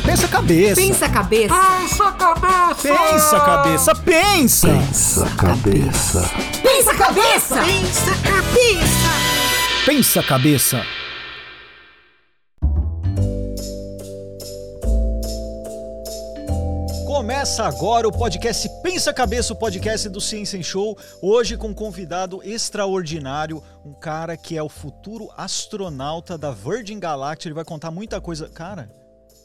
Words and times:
calma. 0.00 0.06
Pensa 0.06 0.28
cabeça. 0.28 0.80
Pensa 0.80 1.08
cabeça. 1.08 1.54
Pensa 1.78 2.10
cabeça. 2.12 2.82
Pensa 2.82 3.40
cabeça. 3.40 3.94
Pensa. 3.94 4.68
Pensa 4.68 5.26
cabeça. 5.36 6.28
Pensa 6.62 6.94
cabeça. 6.94 7.56
Pensa 7.64 8.14
cabeça. 8.22 9.30
Pensa 9.86 10.22
cabeça. 10.22 10.82
Começa 17.06 17.64
agora 17.64 18.08
o 18.08 18.12
podcast 18.12 18.68
Pensa 18.82 19.12
Cabeça, 19.12 19.52
o 19.52 19.56
podcast 19.56 20.08
do 20.08 20.20
Ciência 20.20 20.56
em 20.56 20.62
Show. 20.62 20.96
Hoje 21.20 21.56
com 21.56 21.68
um 21.68 21.74
convidado 21.74 22.40
extraordinário, 22.42 23.62
um 23.84 23.92
cara 23.92 24.36
que 24.36 24.56
é 24.56 24.62
o 24.62 24.68
futuro 24.68 25.30
astronauta 25.36 26.38
da 26.38 26.50
Virgin 26.50 26.98
Galactic. 26.98 27.46
Ele 27.46 27.54
vai 27.54 27.64
contar 27.64 27.90
muita 27.90 28.20
coisa. 28.20 28.48
Cara, 28.48 28.90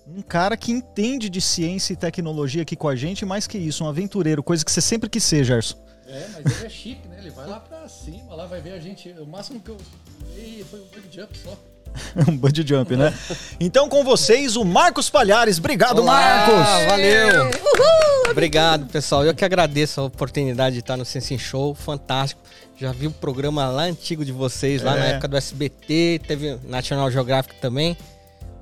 um 0.07 0.21
cara 0.21 0.55
que 0.55 0.71
entende 0.71 1.29
de 1.29 1.41
ciência 1.41 1.93
e 1.93 1.95
tecnologia 1.95 2.61
aqui 2.61 2.75
com 2.75 2.87
a 2.87 2.95
gente, 2.95 3.25
mais 3.25 3.47
que 3.47 3.57
isso, 3.57 3.83
um 3.83 3.87
aventureiro, 3.87 4.43
coisa 4.43 4.63
que 4.63 4.71
você 4.71 4.81
sempre 4.81 5.09
quis 5.09 5.23
ser, 5.23 5.43
Gerson. 5.43 5.77
É, 6.07 6.27
mas 6.33 6.57
ele 6.57 6.65
é 6.65 6.69
chique, 6.69 7.07
né? 7.07 7.17
Ele 7.19 7.31
vai 7.31 7.47
lá 7.47 7.59
pra 7.59 7.87
cima, 7.87 8.35
lá 8.35 8.45
vai 8.45 8.61
ver 8.61 8.73
a 8.73 8.79
gente. 8.79 9.09
O 9.19 9.25
máximo 9.25 9.59
que 9.59 9.69
eu 9.69 9.77
vi 10.35 10.63
foi 10.69 10.79
um 10.79 10.85
bug 10.85 11.07
jump 11.11 11.37
só. 11.37 11.57
um 12.29 12.37
bungee 12.37 12.65
jump, 12.67 12.95
né? 12.95 13.13
Então 13.59 13.87
com 13.87 14.03
vocês, 14.03 14.55
o 14.55 14.65
Marcos 14.65 15.09
Palhares. 15.09 15.57
Obrigado, 15.57 15.99
Olá, 16.01 16.13
Marcos! 16.13 16.85
Valeu! 16.87 17.51
Obrigado, 18.29 18.87
pessoal. 18.87 19.25
Eu 19.25 19.33
que 19.33 19.45
agradeço 19.45 20.01
a 20.01 20.03
oportunidade 20.03 20.73
de 20.75 20.79
estar 20.81 20.97
no 20.97 21.05
Sensing 21.05 21.37
Show, 21.37 21.73
fantástico. 21.73 22.41
Já 22.77 22.91
vi 22.91 23.07
o 23.07 23.11
programa 23.11 23.67
lá 23.69 23.83
antigo 23.83 24.25
de 24.25 24.31
vocês, 24.31 24.81
lá 24.83 24.95
É. 24.95 24.99
na 24.99 25.05
época 25.05 25.27
do 25.29 25.37
SBT, 25.37 26.21
teve 26.27 26.59
National 26.65 27.09
Geographic 27.09 27.55
também. 27.61 27.95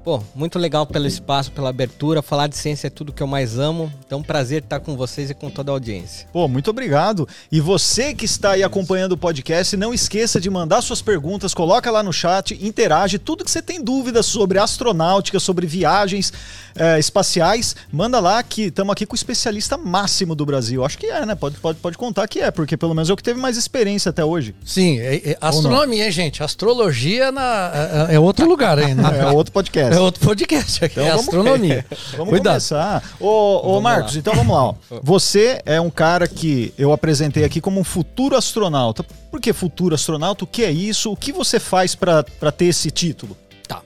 Pô, 0.04 0.22
muito 0.36 0.60
legal 0.60 0.86
pelo 0.86 1.08
espaço, 1.08 1.50
pela 1.54 1.70
abertura. 1.70 2.22
Falar 2.22 2.48
de 2.48 2.58
ciência 2.58 2.88
é 2.88 2.90
tudo 2.90 3.14
que 3.14 3.24
eu 3.24 3.28
mais 3.28 3.58
amo. 3.58 3.92
Então, 4.06 4.22
prazer 4.22 4.62
estar 4.62 4.82
com 4.82 4.98
vocês 4.98 5.30
e 5.30 5.34
com 5.34 5.50
toda 5.50 5.72
a 5.72 5.74
audiência. 5.74 6.28
Pô, 6.34 6.46
muito 6.50 6.70
obrigado. 6.70 7.26
E 7.50 7.62
você 7.62 8.14
que 8.14 8.26
está 8.26 8.52
aí 8.52 8.64
acompanhando 8.64 9.14
o 9.14 9.18
podcast, 9.18 9.78
não 9.78 9.94
esqueça 9.94 10.42
de 10.42 10.50
mandar 10.50 10.82
suas 10.82 11.02
perguntas, 11.02 11.54
coloca 11.54 11.90
lá 11.90 12.04
no 12.04 12.12
chat, 12.12 12.54
interage, 12.62 13.18
tudo 13.18 13.46
que 13.46 13.52
você 13.52 13.62
tem 13.62 13.82
dúvidas 13.82 14.26
sobre 14.26 14.60
astronáutica, 14.60 15.40
sobre 15.40 15.66
viagens 15.66 16.34
eh, 16.76 17.00
espaciais, 17.00 17.76
manda 17.92 18.20
lá 18.20 18.44
que 18.44 18.64
estamos 18.64 18.92
aqui 18.92 19.06
com 19.06 19.14
o 19.14 19.16
especialista 19.16 19.78
máximo 19.78 20.36
do 20.36 20.46
Brasil. 20.46 20.84
Acho 20.84 20.98
que 20.98 21.06
é, 21.06 21.26
né? 21.26 21.34
Pode, 21.34 21.58
pode, 21.58 21.80
pode 21.80 21.98
contar 21.98 22.28
que 22.28 22.42
é, 22.42 22.52
porque 22.52 22.76
pelo 22.76 22.94
menos 22.94 23.10
é 23.10 23.14
o 23.14 23.16
que 23.16 23.24
teve 23.24 23.40
mais 23.40 23.56
experiência 23.56 24.10
até 24.10 24.26
hoje. 24.26 24.54
Sim, 24.66 25.00
é, 25.00 25.32
é 25.32 25.38
astronomia, 25.40 26.06
hein, 26.06 26.12
gente? 26.12 26.44
Astrologia 26.44 27.32
na, 27.32 28.08
é, 28.10 28.16
é 28.16 28.20
outro 28.20 28.46
lugar 28.46 28.78
ainda. 28.78 29.04
É 29.14 29.28
outro 29.28 29.54
podcast. 29.54 29.93
É 29.94 30.00
outro 30.00 30.26
podcast 30.26 30.84
aqui, 30.86 31.00
Então 31.00 31.06
é 31.06 31.12
astronomia. 31.12 31.86
Vamos 32.18 32.30
Cuidado. 32.30 32.54
começar. 32.54 33.04
Ô, 33.20 33.28
ô 33.28 33.62
Vamos 33.68 33.84
Marcos, 33.84 34.14
lá. 34.14 34.20
então 34.20 34.34
vamos 34.36 34.56
lá. 34.56 34.64
ó. 34.64 34.76
Você 35.04 35.62
é 35.66 35.80
um 35.80 35.90
cara 35.90 36.28
que 36.28 36.74
eu 36.78 36.92
apresentei 36.92 37.44
aqui 37.44 37.62
como 37.62 37.80
um 37.80 37.84
futuro 37.84 38.36
astronauta. 38.36 39.04
Por 39.04 39.40
que 39.40 39.54
futuro 39.54 39.94
astronauta? 39.94 40.44
O 40.44 40.48
que 40.48 40.64
é 40.64 40.72
isso? 40.72 41.12
O 41.12 41.16
que 41.16 41.32
você 41.32 41.60
faz 41.60 41.94
para 41.94 42.24
ter 42.56 42.66
esse 42.66 42.90
título? 42.90 43.38
Tá. 43.68 43.82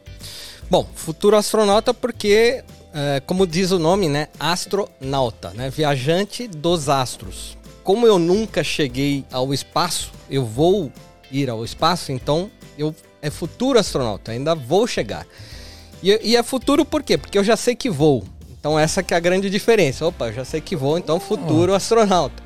Bom, 0.69 0.87
futuro 0.95 1.35
astronauta 1.35 1.93
porque, 1.93 2.63
é, 2.93 3.21
como 3.25 3.45
diz 3.45 3.71
o 3.71 3.79
nome, 3.79 4.07
né? 4.07 4.27
Astronauta, 4.39 5.49
né? 5.55 5.69
Viajante 5.69 6.47
dos 6.47 6.87
astros. 6.89 7.57
Como 7.83 8.05
eu 8.07 8.17
nunca 8.19 8.63
cheguei 8.63 9.25
ao 9.31 9.53
espaço, 9.53 10.11
eu 10.29 10.45
vou 10.45 10.91
ir 11.31 11.49
ao 11.49 11.65
espaço, 11.65 12.11
então 12.11 12.49
eu 12.77 12.95
é 13.21 13.29
futuro 13.29 13.77
astronauta, 13.79 14.31
ainda 14.31 14.53
vou 14.55 14.85
chegar. 14.87 15.25
E, 16.01 16.19
e 16.23 16.35
é 16.35 16.43
futuro 16.43 16.85
por 16.85 17.03
quê? 17.03 17.17
Porque 17.17 17.37
eu 17.37 17.43
já 17.43 17.55
sei 17.55 17.75
que 17.75 17.89
vou. 17.89 18.23
Então 18.59 18.77
essa 18.77 19.01
que 19.01 19.13
é 19.13 19.17
a 19.17 19.19
grande 19.19 19.49
diferença. 19.49 20.05
Opa, 20.05 20.27
eu 20.27 20.33
já 20.33 20.45
sei 20.45 20.61
que 20.61 20.75
vou, 20.75 20.97
então 20.97 21.19
futuro 21.19 21.73
astronauta. 21.73 22.43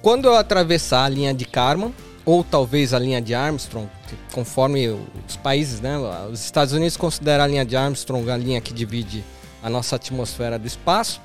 Quando 0.00 0.26
eu 0.26 0.34
atravessar 0.34 1.04
a 1.04 1.08
linha 1.08 1.32
de 1.32 1.44
Kármán, 1.44 1.92
ou 2.24 2.44
talvez 2.44 2.94
a 2.94 2.98
linha 2.98 3.20
de 3.20 3.34
Armstrong, 3.34 3.88
conforme 4.32 4.88
os 4.88 5.36
países, 5.36 5.80
né? 5.80 5.96
Os 6.30 6.44
Estados 6.44 6.72
Unidos 6.72 6.96
consideram 6.96 7.44
a 7.44 7.46
linha 7.46 7.64
de 7.64 7.76
Armstrong 7.76 8.30
a 8.30 8.36
linha 8.36 8.60
que 8.60 8.72
divide 8.72 9.24
a 9.62 9.68
nossa 9.68 9.96
atmosfera 9.96 10.58
do 10.58 10.66
espaço. 10.66 11.20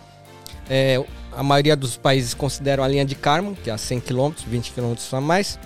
É, 0.69 1.03
a 1.31 1.43
maioria 1.43 1.75
dos 1.75 1.97
países 1.97 2.33
consideram 2.33 2.83
a 2.83 2.87
linha 2.87 3.05
de 3.05 3.15
Kármán, 3.15 3.53
que 3.55 3.69
é 3.69 3.73
a 3.73 3.77
100 3.77 3.99
km, 4.01 4.31
20 4.47 4.71
km 4.71 4.95
a 5.11 5.21
mais. 5.21 5.59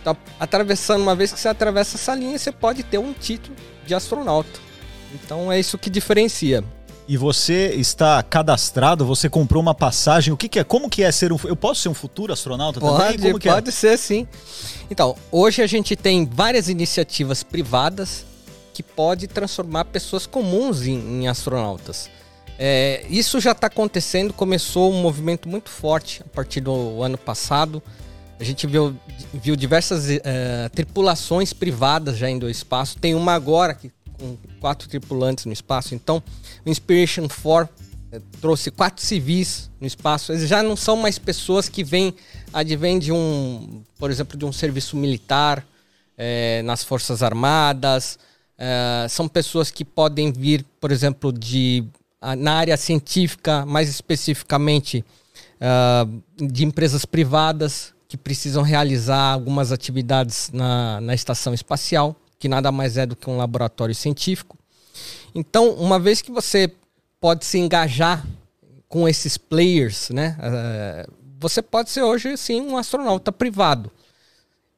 Então, 0.00 0.16
atravessando, 0.38 1.02
uma 1.02 1.14
vez 1.14 1.32
que 1.32 1.40
você 1.40 1.48
atravessa 1.48 1.96
essa 1.96 2.14
linha, 2.14 2.38
você 2.38 2.52
pode 2.52 2.82
ter 2.82 2.98
um 2.98 3.12
título 3.12 3.56
de 3.84 3.94
astronauta. 3.94 4.67
Então 5.14 5.50
é 5.50 5.58
isso 5.58 5.78
que 5.78 5.90
diferencia. 5.90 6.62
E 7.08 7.16
você 7.16 7.72
está 7.74 8.22
cadastrado? 8.22 9.06
Você 9.06 9.30
comprou 9.30 9.62
uma 9.62 9.74
passagem? 9.74 10.32
O 10.32 10.36
que, 10.36 10.46
que 10.46 10.58
é? 10.58 10.64
Como 10.64 10.90
que 10.90 11.02
é 11.02 11.10
ser 11.10 11.32
um? 11.32 11.38
Eu 11.44 11.56
posso 11.56 11.80
ser 11.80 11.88
um 11.88 11.94
futuro 11.94 12.34
astronauta 12.34 12.80
também? 12.80 12.96
Pode, 12.96 13.18
Como 13.22 13.38
que 13.38 13.48
pode 13.48 13.72
ser 13.72 13.96
sim. 13.96 14.28
Então, 14.90 15.16
hoje 15.32 15.62
a 15.62 15.66
gente 15.66 15.96
tem 15.96 16.26
várias 16.26 16.68
iniciativas 16.68 17.42
privadas 17.42 18.26
que 18.74 18.82
pode 18.82 19.26
transformar 19.26 19.86
pessoas 19.86 20.26
comuns 20.26 20.86
em, 20.86 21.22
em 21.22 21.28
astronautas. 21.28 22.10
É, 22.58 23.06
isso 23.08 23.40
já 23.40 23.52
está 23.52 23.68
acontecendo, 23.68 24.34
começou 24.34 24.92
um 24.92 25.00
movimento 25.00 25.48
muito 25.48 25.70
forte 25.70 26.22
a 26.22 26.28
partir 26.28 26.60
do 26.60 27.02
ano 27.02 27.16
passado. 27.16 27.82
A 28.38 28.44
gente 28.44 28.66
viu, 28.66 28.94
viu 29.32 29.56
diversas 29.56 30.08
eh, 30.08 30.68
tripulações 30.72 31.52
privadas 31.52 32.16
já 32.16 32.30
indo 32.30 32.46
ao 32.46 32.50
espaço. 32.50 32.96
Tem 32.96 33.14
uma 33.14 33.32
agora 33.32 33.74
que, 33.74 33.90
com 34.18 34.36
quatro 34.60 34.88
tripulantes 34.88 35.44
no 35.44 35.52
espaço. 35.52 35.94
Então, 35.94 36.22
o 36.64 36.70
Inspiration 36.70 37.28
4 37.28 37.68
eh, 38.12 38.20
trouxe 38.40 38.70
quatro 38.70 39.04
civis 39.04 39.70
no 39.80 39.86
espaço. 39.86 40.32
Eles 40.32 40.48
já 40.48 40.62
não 40.62 40.76
são 40.76 40.96
mais 40.96 41.18
pessoas 41.18 41.68
que 41.68 41.84
vêm, 41.84 42.14
advêm 42.52 42.98
de 42.98 43.12
um, 43.12 43.82
por 43.98 44.10
exemplo, 44.10 44.36
de 44.36 44.44
um 44.44 44.52
serviço 44.52 44.96
militar 44.96 45.64
eh, 46.16 46.62
nas 46.64 46.82
Forças 46.82 47.22
Armadas. 47.22 48.18
Eh, 48.58 49.06
são 49.08 49.28
pessoas 49.28 49.70
que 49.70 49.84
podem 49.84 50.32
vir, 50.32 50.64
por 50.80 50.90
exemplo, 50.90 51.32
de 51.32 51.84
ah, 52.20 52.34
na 52.34 52.54
área 52.54 52.76
científica, 52.76 53.64
mais 53.64 53.88
especificamente 53.88 55.04
ah, 55.60 56.06
de 56.36 56.64
empresas 56.64 57.04
privadas 57.04 57.94
que 58.08 58.16
precisam 58.16 58.62
realizar 58.62 59.34
algumas 59.34 59.70
atividades 59.70 60.50
na, 60.52 61.00
na 61.00 61.14
estação 61.14 61.54
espacial, 61.54 62.16
que 62.38 62.48
nada 62.48 62.70
mais 62.70 62.96
é 62.96 63.04
do 63.04 63.16
que 63.16 63.28
um 63.28 63.36
laboratório 63.36 63.94
científico. 63.94 64.56
Então, 65.34 65.70
uma 65.70 65.98
vez 65.98 66.22
que 66.22 66.30
você 66.30 66.72
pode 67.20 67.44
se 67.44 67.58
engajar 67.58 68.24
com 68.88 69.08
esses 69.08 69.36
players, 69.36 70.10
né? 70.10 70.36
eh, 70.40 71.06
você 71.40 71.62
pode 71.62 71.90
ser 71.90 72.02
hoje, 72.02 72.36
sim, 72.36 72.60
um 72.60 72.76
astronauta 72.76 73.30
privado. 73.30 73.90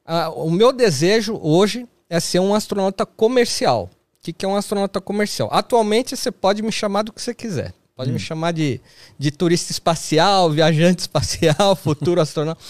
Ah, 0.05 0.31
o 0.31 0.51
meu 0.51 0.73
desejo 0.73 1.39
hoje 1.41 1.87
é 2.09 2.19
ser 2.19 2.41
um 2.41 2.55
astronauta 2.55 3.07
comercial. 3.07 3.89
O 4.19 4.23
que, 4.23 4.33
que 4.33 4.45
é 4.45 4.49
um 4.49 4.57
astronauta 4.57 5.01
comercial? 5.01 5.49
Atualmente 5.53 6.17
você 6.17 6.31
pode 6.31 6.63
me 6.63 6.73
chamar 6.73 7.03
do 7.03 7.13
que 7.13 7.23
você 7.23 7.33
quiser. 7.33 7.73
Pode 7.95 8.13
me 8.13 8.19
chamar 8.19 8.53
de, 8.53 8.81
de 9.19 9.31
turista 9.31 9.73
espacial, 9.73 10.49
viajante 10.51 11.03
espacial, 11.03 11.77
futuro 11.77 12.21
astronauta. 12.21 12.61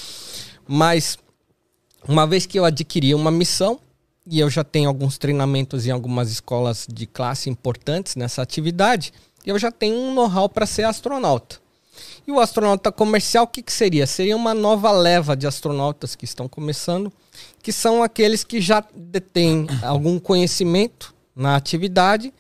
Mas 0.67 1.19
uma 2.07 2.27
vez 2.27 2.47
que 2.47 2.59
eu 2.59 2.65
adquiri 2.65 3.15
uma 3.15 3.31
missão 3.31 3.81
e 4.31 4.39
eu 4.39 4.49
já 4.49 4.63
tenho 4.63 4.89
alguns 4.89 5.19
treinamentos 5.19 5.89
em 5.89 5.91
algumas 5.91 6.31
escolas 6.31 6.87
de 6.89 7.05
classe 7.05 7.51
importantes 7.51 8.15
nessa 8.15 8.41
atividade, 8.41 9.13
eu 9.45 9.59
já 9.59 9.73
tenho 9.73 9.97
um 9.97 10.15
know-how 10.15 10.49
para 10.49 10.67
ser 10.67 10.85
astronauta. 10.85 11.57
E 12.25 12.31
o 12.31 12.39
astronauta 12.39 12.93
comercial, 12.93 13.43
o 13.43 13.49
que, 13.49 13.61
que 13.61 13.73
seria? 13.73 14.07
Seria 14.07 14.37
uma 14.37 14.55
nova 14.55 14.93
leva 14.93 15.37
de 15.37 15.49
astronautas 15.49 16.15
que 16.15 16.25
estão 16.25 16.49
começando, 16.49 17.13
que 17.61 17.73
são 17.73 18.05
aqueles 18.05 18.45
que 18.45 18.61
já 18.61 18.85
detêm 18.95 19.67
algum 19.83 20.17
conhecimento 20.21 21.13
na 21.35 21.57
atividade 21.57 22.33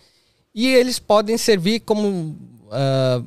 e 0.54 0.68
eles 0.68 1.00
podem 1.00 1.36
servir 1.36 1.81
como, 1.81 2.38
ah, 2.70 3.20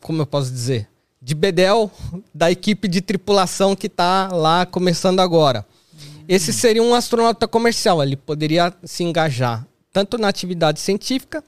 como 0.00 0.22
eu 0.22 0.26
posso 0.26 0.50
dizer, 0.50 0.88
de 1.20 1.34
bedel 1.34 1.90
da 2.34 2.50
equipe 2.50 2.88
de 2.88 3.02
tripulação 3.02 3.76
que 3.76 3.88
está 3.88 4.28
lá 4.32 4.64
começando 4.64 5.20
agora. 5.20 5.66
Esse 6.28 6.52
seria 6.52 6.82
um 6.82 6.94
astronauta 6.94 7.48
comercial, 7.48 8.02
ele 8.02 8.16
poderia 8.16 8.72
se 8.84 9.02
engajar 9.02 9.66
tanto 9.92 10.18
na 10.18 10.28
atividade 10.28 10.80
científica, 10.80 11.42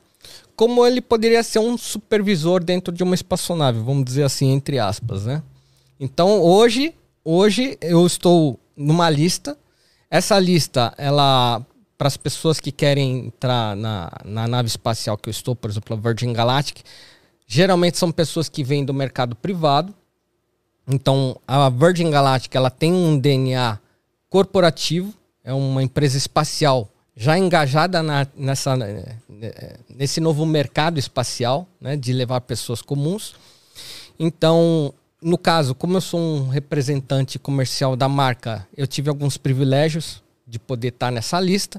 como 0.57 0.87
ele 0.87 1.01
poderia 1.01 1.43
ser 1.43 1.59
um 1.59 1.79
supervisor 1.79 2.63
dentro 2.63 2.93
de 2.93 3.03
uma 3.03 3.15
espaçonave, 3.15 3.79
vamos 3.79 4.05
dizer 4.05 4.25
assim, 4.25 4.51
entre 4.51 4.79
aspas, 4.79 5.25
né? 5.25 5.43
Então, 5.99 6.41
hoje, 6.41 6.95
hoje 7.25 7.79
eu 7.81 8.05
estou 8.07 8.59
numa 8.77 9.09
lista. 9.09 9.57
Essa 10.11 10.39
lista, 10.39 10.93
ela 10.99 11.65
para 11.97 12.09
as 12.09 12.17
pessoas 12.17 12.59
que 12.59 12.73
querem 12.73 13.27
entrar 13.27 13.77
na, 13.77 14.11
na 14.25 14.49
nave 14.49 14.67
espacial 14.67 15.17
que 15.17 15.29
eu 15.29 15.31
estou, 15.31 15.55
por 15.55 15.71
exemplo, 15.71 15.97
a 15.97 16.01
Virgin 16.01 16.33
Galactic, 16.33 16.81
geralmente 17.47 17.97
são 17.97 18.11
pessoas 18.11 18.49
que 18.49 18.65
vêm 18.65 18.85
do 18.85 18.93
mercado 18.93 19.37
privado. 19.37 19.95
Então, 20.89 21.41
a 21.47 21.69
Virgin 21.69 22.11
Galactic, 22.11 22.53
ela 22.57 22.71
tem 22.71 22.93
um 22.93 23.17
DNA 23.17 23.79
corporativo, 24.33 25.13
é 25.45 25.53
uma 25.53 25.83
empresa 25.83 26.17
espacial 26.17 26.89
já 27.15 27.37
engajada 27.37 28.03
na- 28.03 28.27
nessa, 28.35 28.75
né, 28.75 29.19
nesse 29.91 30.21
novo 30.21 30.47
mercado 30.47 30.99
espacial, 30.99 31.69
né, 31.79 31.99
de 31.99 32.15
levar 32.15 32.41
pessoas 32.41 32.81
comuns. 32.81 33.35
Então, 34.19 34.95
no 35.21 35.37
caso, 35.37 35.75
como 35.75 35.99
eu 35.99 36.01
sou 36.01 36.19
um 36.19 36.49
representante 36.49 37.39
comercial 37.39 37.95
da 37.95 38.09
marca, 38.09 38.67
eu 38.75 38.87
tive 38.87 39.11
alguns 39.11 39.37
privilégios 39.37 40.23
de 40.47 40.59
poder 40.59 40.89
estar 40.89 41.11
nessa 41.11 41.39
lista, 41.39 41.79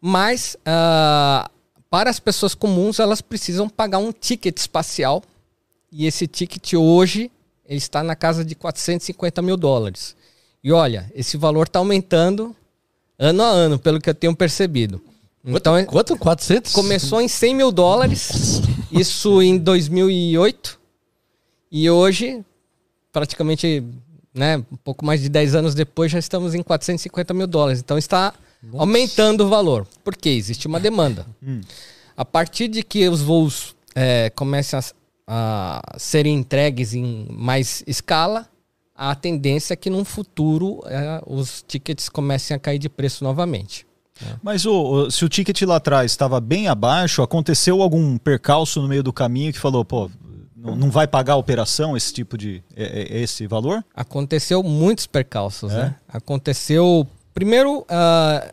mas 0.00 0.56
ah, 0.64 1.50
para 1.90 2.08
as 2.08 2.18
pessoas 2.18 2.54
comuns, 2.54 2.98
elas 2.98 3.20
precisam 3.20 3.68
pagar 3.68 3.98
um 3.98 4.10
ticket 4.10 4.56
espacial 4.56 5.22
e 5.92 6.06
esse 6.06 6.26
ticket 6.26 6.72
hoje 6.72 7.30
ele 7.66 7.76
está 7.76 8.02
na 8.02 8.16
casa 8.16 8.42
de 8.42 8.54
450 8.54 9.42
mil 9.42 9.58
dólares. 9.58 10.16
E 10.62 10.72
olha, 10.72 11.10
esse 11.14 11.36
valor 11.36 11.66
está 11.66 11.78
aumentando 11.78 12.54
ano 13.18 13.42
a 13.42 13.46
ano, 13.46 13.78
pelo 13.78 14.00
que 14.00 14.10
eu 14.10 14.14
tenho 14.14 14.34
percebido. 14.34 15.00
Então, 15.44 15.76
é- 15.76 15.84
Quanto? 15.84 16.16
400? 16.16 16.72
começou 16.72 17.20
em 17.20 17.28
100 17.28 17.54
mil 17.54 17.72
dólares, 17.72 18.60
isso 18.92 19.40
em 19.40 19.56
2008, 19.56 20.78
e 21.70 21.88
hoje, 21.88 22.44
praticamente 23.12 23.82
né, 24.34 24.58
um 24.70 24.76
pouco 24.76 25.04
mais 25.04 25.20
de 25.20 25.28
10 25.28 25.54
anos 25.54 25.74
depois, 25.74 26.12
já 26.12 26.18
estamos 26.18 26.54
em 26.54 26.62
450 26.62 27.32
mil 27.34 27.46
dólares. 27.46 27.80
Então 27.80 27.96
está 27.98 28.34
aumentando 28.74 29.44
o 29.44 29.48
valor. 29.48 29.86
Por 30.04 30.14
quê? 30.16 30.30
Existe 30.30 30.66
uma 30.66 30.78
demanda. 30.78 31.26
A 32.16 32.24
partir 32.24 32.68
de 32.68 32.82
que 32.82 33.08
os 33.08 33.20
voos 33.22 33.74
é, 33.94 34.30
comecem 34.30 34.78
a, 35.26 35.80
a 35.94 35.98
serem 35.98 36.34
entregues 36.36 36.94
em 36.94 37.26
mais 37.30 37.82
escala, 37.86 38.48
a 38.98 39.14
tendência 39.14 39.72
é 39.74 39.76
que 39.76 39.88
num 39.88 40.04
futuro 40.04 40.82
é, 40.86 41.22
os 41.26 41.64
tickets 41.66 42.08
comecem 42.08 42.54
a 42.54 42.58
cair 42.58 42.78
de 42.78 42.88
preço 42.88 43.22
novamente. 43.22 43.86
Mas 44.42 44.66
o, 44.66 44.72
o- 44.72 45.10
se 45.12 45.24
o 45.24 45.28
ticket 45.28 45.62
lá 45.62 45.76
atrás 45.76 46.10
estava 46.10 46.40
bem 46.40 46.66
abaixo, 46.66 47.22
aconteceu 47.22 47.80
algum 47.80 48.18
percalço 48.18 48.82
no 48.82 48.88
meio 48.88 49.02
do 49.04 49.12
caminho 49.12 49.52
que 49.52 49.58
falou, 49.60 49.84
pô, 49.84 50.10
não, 50.56 50.74
não 50.74 50.90
vai 50.90 51.06
pagar 51.06 51.34
a 51.34 51.36
operação 51.36 51.96
esse 51.96 52.12
tipo 52.12 52.36
de 52.36 52.60
é- 52.74 53.16
é 53.18 53.20
esse 53.20 53.46
valor? 53.46 53.84
Aconteceu 53.94 54.60
muitos 54.64 55.06
percalços, 55.06 55.72
É? 55.72 55.76
né? 55.84 55.94
Aconteceu. 56.08 57.06
Primeiro, 57.32 57.86
ah, 57.88 58.52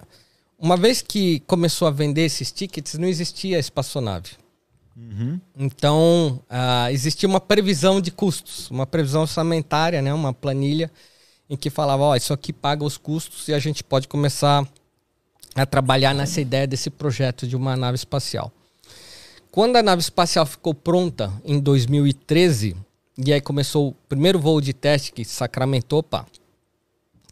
uma 0.59 0.77
vez 0.77 1.01
que 1.01 1.39
começou 1.47 1.87
a 1.87 1.91
vender 1.91 2.21
esses 2.25 2.51
tickets, 2.51 2.93
não 2.99 3.07
existia 3.07 3.57
espaçonave. 3.57 4.33
Então, 5.57 6.39
ah, 6.49 6.91
existia 6.91 7.27
uma 7.27 7.41
previsão 7.41 7.99
de 7.99 8.11
custos, 8.11 8.69
uma 8.71 8.85
previsão 8.85 9.21
orçamentária, 9.21 10.01
né? 10.01 10.13
uma 10.13 10.33
planilha 10.33 10.89
em 11.49 11.57
que 11.57 11.69
falava: 11.69 12.03
ó, 12.03 12.15
isso 12.15 12.33
aqui 12.33 12.53
paga 12.53 12.83
os 12.83 12.97
custos 12.97 13.47
e 13.47 13.53
a 13.53 13.59
gente 13.59 13.83
pode 13.83 14.07
começar 14.07 14.65
a 15.53 15.65
trabalhar 15.65 16.13
nessa 16.13 16.41
ideia 16.41 16.67
desse 16.67 16.89
projeto 16.89 17.47
de 17.47 17.55
uma 17.55 17.75
nave 17.75 17.95
espacial. 17.95 18.51
Quando 19.51 19.77
a 19.77 19.83
nave 19.83 20.01
espacial 20.01 20.45
ficou 20.45 20.73
pronta 20.73 21.31
em 21.45 21.59
2013, 21.59 22.75
e 23.17 23.31
aí 23.31 23.39
começou 23.39 23.89
o 23.89 23.93
primeiro 24.09 24.37
voo 24.37 24.59
de 24.59 24.73
teste 24.73 25.13
que 25.13 25.23
sacramentou, 25.23 26.03
pá, 26.03 26.25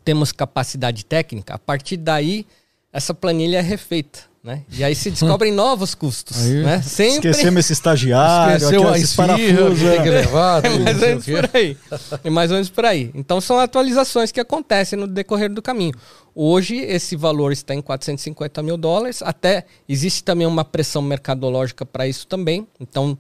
temos 0.06 0.32
capacidade 0.32 1.06
técnica, 1.06 1.56
a 1.56 1.60
partir 1.60 1.98
daí 1.98 2.46
essa 2.94 3.14
planilha 3.14 3.58
é 3.58 3.62
refeita. 3.62 4.33
Né? 4.44 4.64
E 4.74 4.84
aí 4.84 4.94
se 4.94 5.10
descobrem 5.10 5.54
novos 5.56 5.96
custos. 5.96 6.38
Aí. 6.38 6.64
Né? 6.64 6.82
Sempre 6.82 7.30
Esquecemos 7.30 7.60
esse 7.62 7.74
estagiário, 7.74 8.58
Esqueceu 8.58 8.84
a 8.84 8.90
aqueles 8.90 9.10
esfirra 9.10 9.28
parafusos. 9.28 9.80
que 9.80 9.86
tem 9.86 10.02
que 10.04 10.10
é. 10.10 10.12
levar. 10.12 10.60
é 10.66 10.70
tudo, 10.70 10.84
mais 10.84 11.02
ou 11.02 11.08
menos 11.08 11.26
por 11.26 11.50
aí. 11.54 11.78
É 12.26 12.30
mais 12.30 12.52
ou 12.52 12.56
menos 12.56 12.70
por 12.70 12.86
aí. 12.86 13.12
Então 13.16 13.40
são 13.40 13.58
atualizações 13.58 14.34
que 14.34 14.42
acontecem 14.42 15.00
no 15.00 15.08
decorrer 15.08 15.50
do 15.50 15.62
caminho. 15.62 15.94
Hoje 16.36 16.76
esse 16.76 17.16
valor 17.16 17.54
está 17.54 17.74
em 17.74 17.82
450 17.82 18.62
mil 18.62 18.76
dólares. 18.76 19.22
Até 19.22 19.66
existe 19.88 20.26
também 20.26 20.46
uma 20.46 20.66
pressão 20.66 21.02
mercadológica 21.02 21.86
para 21.86 22.06
isso 22.06 22.28
também. 22.28 22.68
Então 22.82 23.18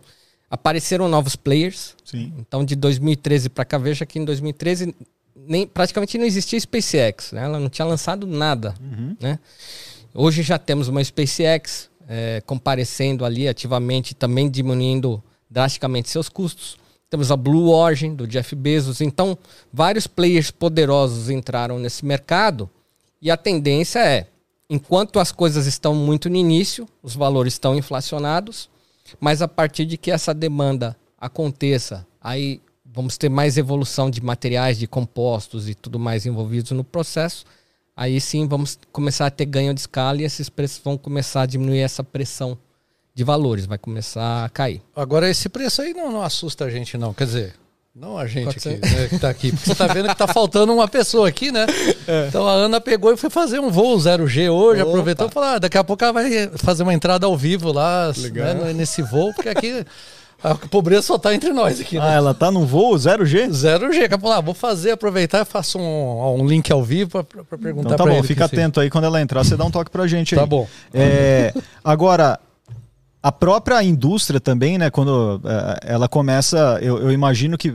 apareceram 0.49 1.07
novos 1.07 1.37
players. 1.37 1.95
Sim. 2.03 2.33
Então 2.37 2.65
de 2.65 2.75
2013 2.75 3.47
para 3.47 3.63
cá, 3.63 3.77
veja 3.77 4.05
que 4.05 4.19
em 4.19 4.25
2013 4.25 4.93
nem, 5.35 5.65
praticamente 5.65 6.17
não 6.17 6.25
existia 6.25 6.59
SpaceX. 6.59 7.31
Né? 7.31 7.45
Ela 7.45 7.59
não 7.61 7.69
tinha 7.69 7.85
lançado 7.85 8.27
nada. 8.27 8.73
Né? 9.21 9.39
Hoje 10.15 10.43
já 10.43 10.59
temos 10.59 10.87
uma 10.87 11.03
SpaceX 11.03 11.89
é, 12.07 12.41
comparecendo 12.45 13.25
ali 13.25 13.47
ativamente, 13.47 14.13
também 14.13 14.47
diminuindo 14.47 15.23
drasticamente 15.49 16.09
seus 16.09 16.29
custos. 16.29 16.77
Temos 17.09 17.31
a 17.31 17.35
Blue 17.35 17.69
Origin 17.71 18.13
do 18.13 18.27
Jeff 18.27 18.55
Bezos. 18.55 19.01
Então, 19.01 19.35
vários 19.71 20.05
players 20.05 20.51
poderosos 20.51 21.31
entraram 21.31 21.79
nesse 21.79 22.05
mercado 22.05 22.69
e 23.19 23.31
a 23.31 23.37
tendência 23.37 23.99
é, 23.99 24.27
enquanto 24.69 25.19
as 25.19 25.31
coisas 25.31 25.65
estão 25.65 25.95
muito 25.95 26.29
no 26.29 26.35
início, 26.35 26.87
os 27.01 27.15
valores 27.15 27.53
estão 27.53 27.75
inflacionados, 27.75 28.69
mas 29.19 29.41
a 29.41 29.47
partir 29.47 29.85
de 29.85 29.97
que 29.97 30.11
essa 30.11 30.33
demanda 30.33 30.95
aconteça, 31.19 32.05
aí 32.21 32.61
vamos 32.85 33.17
ter 33.17 33.29
mais 33.29 33.57
evolução 33.57 34.11
de 34.11 34.21
materiais, 34.21 34.77
de 34.77 34.85
compostos 34.85 35.67
e 35.67 35.73
tudo 35.73 35.97
mais 35.97 36.25
envolvidos 36.27 36.71
no 36.71 36.83
processo. 36.83 37.45
Aí 37.95 38.19
sim 38.19 38.47
vamos 38.47 38.79
começar 38.91 39.27
a 39.27 39.31
ter 39.31 39.45
ganho 39.45 39.73
de 39.73 39.81
escala 39.81 40.21
e 40.21 40.25
esses 40.25 40.49
preços 40.49 40.81
vão 40.83 40.97
começar 40.97 41.43
a 41.43 41.45
diminuir 41.45 41.79
essa 41.79 42.03
pressão 42.03 42.57
de 43.13 43.23
valores, 43.23 43.65
vai 43.65 43.77
começar 43.77 44.45
a 44.45 44.49
cair. 44.49 44.81
Agora, 44.95 45.29
esse 45.29 45.47
preço 45.47 45.81
aí 45.81 45.93
não, 45.93 46.11
não 46.11 46.23
assusta 46.23 46.65
a 46.65 46.69
gente, 46.69 46.97
não. 46.97 47.13
Quer 47.13 47.25
dizer, 47.25 47.53
não 47.95 48.17
a 48.17 48.25
gente 48.25 48.57
aqui, 48.57 48.69
né, 48.69 49.07
que 49.07 49.19
tá 49.19 49.29
aqui. 49.29 49.51
Porque 49.51 49.69
você 49.69 49.75
tá 49.75 49.85
vendo 49.85 50.09
que 50.09 50.15
tá 50.15 50.27
faltando 50.27 50.73
uma 50.73 50.87
pessoa 50.87 51.27
aqui, 51.27 51.51
né? 51.51 51.65
É. 52.05 52.27
Então 52.27 52.45
a 52.45 52.51
Ana 52.51 52.81
pegou 52.81 53.13
e 53.13 53.15
foi 53.15 53.29
fazer 53.29 53.59
um 53.59 53.69
voo 53.71 53.95
0G 53.95 54.51
hoje, 54.51 54.81
Opa. 54.81 54.91
aproveitou 54.91 55.27
e 55.27 55.31
falou: 55.31 55.49
ah, 55.51 55.57
daqui 55.59 55.77
a 55.77 55.83
pouco 55.85 56.03
ela 56.03 56.11
vai 56.11 56.49
fazer 56.57 56.83
uma 56.83 56.93
entrada 56.93 57.25
ao 57.25 57.37
vivo 57.37 57.71
lá, 57.71 58.11
né, 58.33 58.73
nesse 58.73 59.01
voo, 59.01 59.33
porque 59.33 59.47
aqui 59.47 59.85
a 60.43 60.55
pobreza 60.55 61.01
só 61.03 61.17
tá 61.17 61.33
entre 61.33 61.53
nós 61.53 61.79
aqui, 61.79 61.97
Ah, 61.97 62.01
né? 62.09 62.15
ela 62.15 62.33
tá 62.33 62.51
num 62.51 62.65
voo 62.65 62.93
0G? 62.95 63.47
0G, 63.49 64.01
daqui 64.01 64.13
a 64.13 64.17
pouco, 64.17 64.35
ah, 64.35 64.41
vou 64.41 64.53
fazer, 64.53 64.91
aproveitar 64.91 65.41
e 65.41 65.45
faço 65.45 65.79
um, 65.79 66.41
um 66.41 66.45
link 66.45 66.71
ao 66.71 66.83
vivo 66.83 67.23
pra, 67.23 67.43
pra 67.43 67.57
perguntar 67.57 67.93
Então 67.93 68.05
tá 68.05 68.11
bom, 68.11 68.21
fica 68.23 68.45
atento 68.45 68.79
aí 68.79 68.89
quando 68.89 69.05
ela 69.05 69.21
entrar, 69.21 69.43
você 69.43 69.55
dá 69.55 69.63
um 69.63 69.71
toque 69.71 69.89
pra 69.89 70.05
gente 70.05 70.35
aí. 70.35 70.39
Tá 70.39 70.45
bom. 70.45 70.67
É, 70.93 71.53
agora, 71.83 72.39
a 73.21 73.31
própria 73.31 73.81
indústria 73.81 74.39
também, 74.39 74.77
né, 74.77 74.89
quando 74.89 75.39
eh, 75.45 75.79
ela 75.93 76.09
começa, 76.09 76.77
eu, 76.81 76.97
eu 76.99 77.11
imagino 77.11 77.57
que 77.57 77.73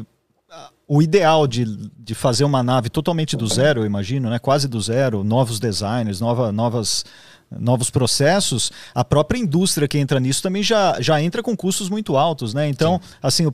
ah, 0.51 0.69
o 0.87 1.01
ideal 1.01 1.47
de, 1.47 1.65
de 1.99 2.15
fazer 2.15 2.45
uma 2.45 2.63
nave 2.63 2.91
totalmente 2.91 3.35
do 3.35 3.47
zero, 3.47 3.81
eu 3.81 3.87
imagino, 3.87 4.29
né, 4.29 4.39
quase 4.39 4.69
do 4.69 4.79
zero, 4.79 5.25
novos 5.25 5.59
designers, 5.59 6.21
nova, 6.21 6.53
novas, 6.53 7.05
novos 7.51 7.91
processos, 7.91 8.71
a 8.95 9.05
própria 9.05 9.39
indústria 9.39 9.89
que 9.89 9.99
entra 9.99 10.21
nisso 10.21 10.43
também 10.43 10.63
já, 10.63 11.01
já 11.01 11.21
entra 11.23 11.43
com 11.43 11.57
custos 11.57 11.89
muito 11.89 12.17
altos, 12.17 12.53
né? 12.53 12.69
Então, 12.69 13.01
assim, 13.23 13.47
o 13.47 13.53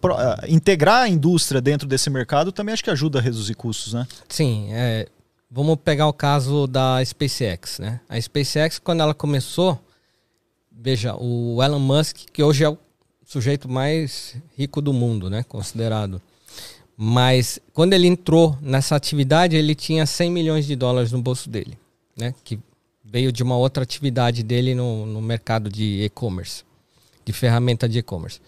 integrar 0.48 1.02
a 1.02 1.08
indústria 1.08 1.60
dentro 1.60 1.86
desse 1.86 2.10
mercado 2.10 2.50
também 2.50 2.72
acho 2.72 2.82
que 2.82 2.90
ajuda 2.90 3.18
a 3.18 3.22
reduzir 3.22 3.54
custos, 3.54 3.92
né? 3.92 4.06
Sim, 4.28 4.68
é, 4.70 5.06
vamos 5.50 5.76
pegar 5.76 6.08
o 6.08 6.12
caso 6.12 6.66
da 6.66 7.04
SpaceX, 7.04 7.78
né? 7.78 8.00
A 8.08 8.20
SpaceX, 8.20 8.78
quando 8.78 9.00
ela 9.00 9.14
começou, 9.14 9.80
veja, 10.72 11.14
o 11.16 11.62
Elon 11.62 11.78
Musk, 11.78 12.16
que 12.32 12.42
hoje 12.42 12.64
é 12.64 12.68
o 12.68 12.78
sujeito 13.24 13.68
mais 13.68 14.36
rico 14.56 14.82
do 14.82 14.92
mundo, 14.92 15.30
né? 15.30 15.44
Considerado. 15.44 16.20
Mas 16.96 17.58
quando 17.72 17.92
ele 17.92 18.06
entrou 18.06 18.56
nessa 18.60 18.94
atividade, 18.94 19.56
ele 19.56 19.74
tinha 19.74 20.06
100 20.06 20.30
milhões 20.30 20.66
de 20.66 20.76
dólares 20.76 21.12
no 21.12 21.20
bolso 21.20 21.48
dele, 21.48 21.78
né? 22.16 22.34
Que 22.44 22.58
veio 23.14 23.30
de 23.30 23.44
uma 23.44 23.56
outra 23.56 23.84
atividade 23.84 24.42
dele 24.42 24.74
no, 24.74 25.06
no 25.06 25.22
mercado 25.22 25.70
de 25.70 26.02
e-commerce, 26.02 26.64
de 27.24 27.32
ferramenta 27.32 27.88
de 27.88 28.00
e-commerce. 28.00 28.40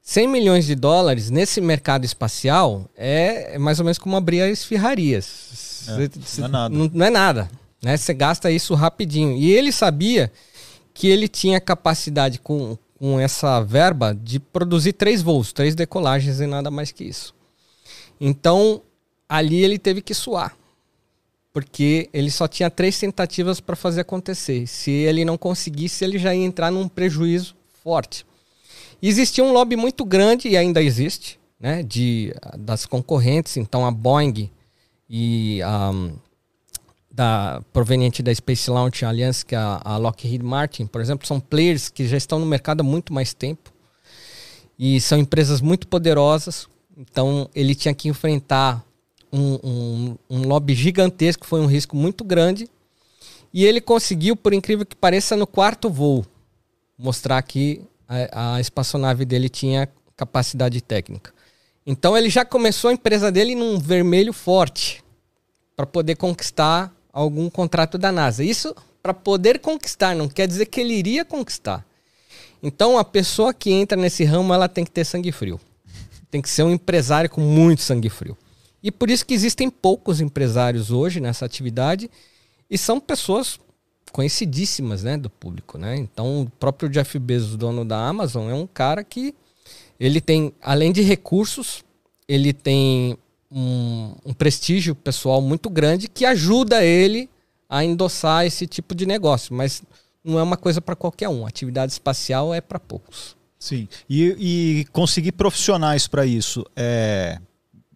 100 0.00 0.28
milhões 0.28 0.64
de 0.64 0.76
dólares 0.76 1.28
nesse 1.28 1.60
mercado 1.60 2.04
espacial 2.04 2.88
é, 2.96 3.56
é 3.56 3.58
mais 3.58 3.80
ou 3.80 3.84
menos 3.84 3.98
como 3.98 4.14
abrir 4.14 4.42
as 4.42 4.64
ferrarias. 4.64 5.88
É, 5.88 6.38
não 6.38 6.46
é 6.46 6.48
nada. 6.48 6.74
Não, 6.76 6.90
não 6.94 7.06
é 7.06 7.10
nada. 7.10 7.50
Né? 7.82 7.96
Você 7.96 8.14
gasta 8.14 8.48
isso 8.48 8.74
rapidinho. 8.74 9.36
E 9.36 9.50
ele 9.50 9.72
sabia 9.72 10.30
que 10.94 11.08
ele 11.08 11.26
tinha 11.26 11.60
capacidade 11.60 12.38
com, 12.38 12.78
com 13.00 13.18
essa 13.18 13.60
verba 13.60 14.14
de 14.14 14.38
produzir 14.38 14.92
três 14.92 15.20
voos, 15.20 15.52
três 15.52 15.74
decolagens 15.74 16.38
e 16.38 16.46
nada 16.46 16.70
mais 16.70 16.92
que 16.92 17.02
isso. 17.02 17.34
Então, 18.20 18.82
ali 19.28 19.64
ele 19.64 19.80
teve 19.80 20.00
que 20.00 20.14
suar. 20.14 20.56
Porque 21.52 22.08
ele 22.12 22.30
só 22.30 22.48
tinha 22.48 22.70
três 22.70 22.98
tentativas 22.98 23.60
para 23.60 23.76
fazer 23.76 24.00
acontecer. 24.00 24.66
Se 24.66 24.90
ele 24.90 25.24
não 25.24 25.36
conseguisse, 25.36 26.04
ele 26.04 26.18
já 26.18 26.34
ia 26.34 26.44
entrar 26.44 26.70
num 26.70 26.88
prejuízo 26.88 27.54
forte. 27.82 28.24
Existia 29.02 29.44
um 29.44 29.52
lobby 29.52 29.76
muito 29.76 30.04
grande, 30.04 30.48
e 30.48 30.56
ainda 30.56 30.82
existe, 30.82 31.38
né, 31.60 31.82
de, 31.82 32.34
das 32.58 32.86
concorrentes. 32.86 33.56
Então, 33.56 33.84
a 33.84 33.90
Boeing 33.90 34.50
e 35.08 35.60
a 35.62 35.92
da 37.12 37.62
proveniente 37.72 38.22
da 38.22 38.34
Space 38.34 38.70
Launch 38.70 39.04
Alliance, 39.04 39.44
que 39.44 39.54
é 39.54 39.58
a, 39.58 39.80
a 39.84 39.96
Lockheed 39.98 40.42
Martin, 40.42 40.86
por 40.86 41.00
exemplo, 41.00 41.26
são 41.26 41.38
players 41.38 41.90
que 41.90 42.08
já 42.08 42.16
estão 42.16 42.38
no 42.38 42.46
mercado 42.46 42.80
há 42.80 42.84
muito 42.84 43.12
mais 43.12 43.34
tempo 43.34 43.70
e 44.78 45.00
são 45.00 45.18
empresas 45.18 45.60
muito 45.60 45.86
poderosas. 45.86 46.66
Então 46.96 47.48
ele 47.54 47.74
tinha 47.74 47.94
que 47.94 48.08
enfrentar 48.08 48.84
um, 49.32 49.58
um, 49.62 50.16
um 50.28 50.42
lobby 50.46 50.74
gigantesco, 50.74 51.46
foi 51.46 51.60
um 51.60 51.66
risco 51.66 51.96
muito 51.96 52.22
grande. 52.22 52.68
E 53.52 53.64
ele 53.64 53.80
conseguiu, 53.80 54.36
por 54.36 54.52
incrível 54.52 54.84
que 54.84 54.96
pareça, 54.96 55.36
no 55.36 55.46
quarto 55.46 55.90
voo, 55.90 56.24
mostrar 56.98 57.40
que 57.42 57.82
a, 58.08 58.54
a 58.54 58.60
espaçonave 58.60 59.24
dele 59.24 59.48
tinha 59.48 59.88
capacidade 60.16 60.80
técnica. 60.80 61.32
Então 61.86 62.16
ele 62.16 62.30
já 62.30 62.44
começou 62.44 62.90
a 62.90 62.92
empresa 62.92 63.32
dele 63.32 63.54
num 63.54 63.78
vermelho 63.78 64.32
forte 64.32 65.02
para 65.74 65.86
poder 65.86 66.16
conquistar 66.16 66.94
algum 67.12 67.50
contrato 67.50 67.98
da 67.98 68.12
NASA. 68.12 68.44
Isso 68.44 68.74
para 69.02 69.12
poder 69.12 69.58
conquistar, 69.58 70.14
não 70.14 70.28
quer 70.28 70.46
dizer 70.46 70.66
que 70.66 70.80
ele 70.80 70.94
iria 70.94 71.24
conquistar. 71.24 71.84
Então 72.62 72.96
a 72.96 73.04
pessoa 73.04 73.52
que 73.52 73.72
entra 73.72 73.98
nesse 73.98 74.22
ramo, 74.22 74.54
ela 74.54 74.68
tem 74.68 74.84
que 74.84 74.90
ter 74.90 75.04
sangue 75.04 75.32
frio. 75.32 75.60
Tem 76.30 76.40
que 76.40 76.48
ser 76.48 76.62
um 76.62 76.70
empresário 76.70 77.28
com 77.28 77.40
muito 77.40 77.82
sangue 77.82 78.08
frio. 78.08 78.38
E 78.82 78.90
por 78.90 79.10
isso 79.10 79.24
que 79.24 79.34
existem 79.34 79.70
poucos 79.70 80.20
empresários 80.20 80.90
hoje 80.90 81.20
nessa 81.20 81.44
atividade 81.44 82.10
e 82.68 82.76
são 82.76 82.98
pessoas 82.98 83.58
conhecidíssimas, 84.10 85.02
né, 85.02 85.16
do 85.16 85.30
público, 85.30 85.78
né? 85.78 85.96
Então, 85.96 86.42
o 86.42 86.50
próprio 86.50 86.88
Jeff 86.88 87.18
Bezos, 87.18 87.56
dono 87.56 87.84
da 87.84 87.98
Amazon, 88.06 88.50
é 88.50 88.54
um 88.54 88.66
cara 88.66 89.02
que 89.02 89.34
ele 89.98 90.20
tem, 90.20 90.52
além 90.60 90.92
de 90.92 91.00
recursos, 91.00 91.84
ele 92.28 92.52
tem 92.52 93.16
um, 93.50 94.14
um 94.24 94.34
prestígio 94.34 94.94
pessoal 94.94 95.40
muito 95.40 95.70
grande 95.70 96.08
que 96.08 96.24
ajuda 96.24 96.84
ele 96.84 97.28
a 97.68 97.84
endossar 97.84 98.44
esse 98.44 98.66
tipo 98.66 98.94
de 98.94 99.06
negócio, 99.06 99.54
mas 99.54 99.82
não 100.22 100.38
é 100.38 100.42
uma 100.42 100.56
coisa 100.56 100.80
para 100.80 100.96
qualquer 100.96 101.28
um. 101.28 101.46
Atividade 101.46 101.92
espacial 101.92 102.52
é 102.52 102.60
para 102.60 102.78
poucos. 102.78 103.36
Sim. 103.58 103.88
E, 104.08 104.36
e 104.38 104.84
conseguir 104.92 105.32
profissionais 105.32 106.06
para 106.06 106.26
isso 106.26 106.66
é 106.76 107.38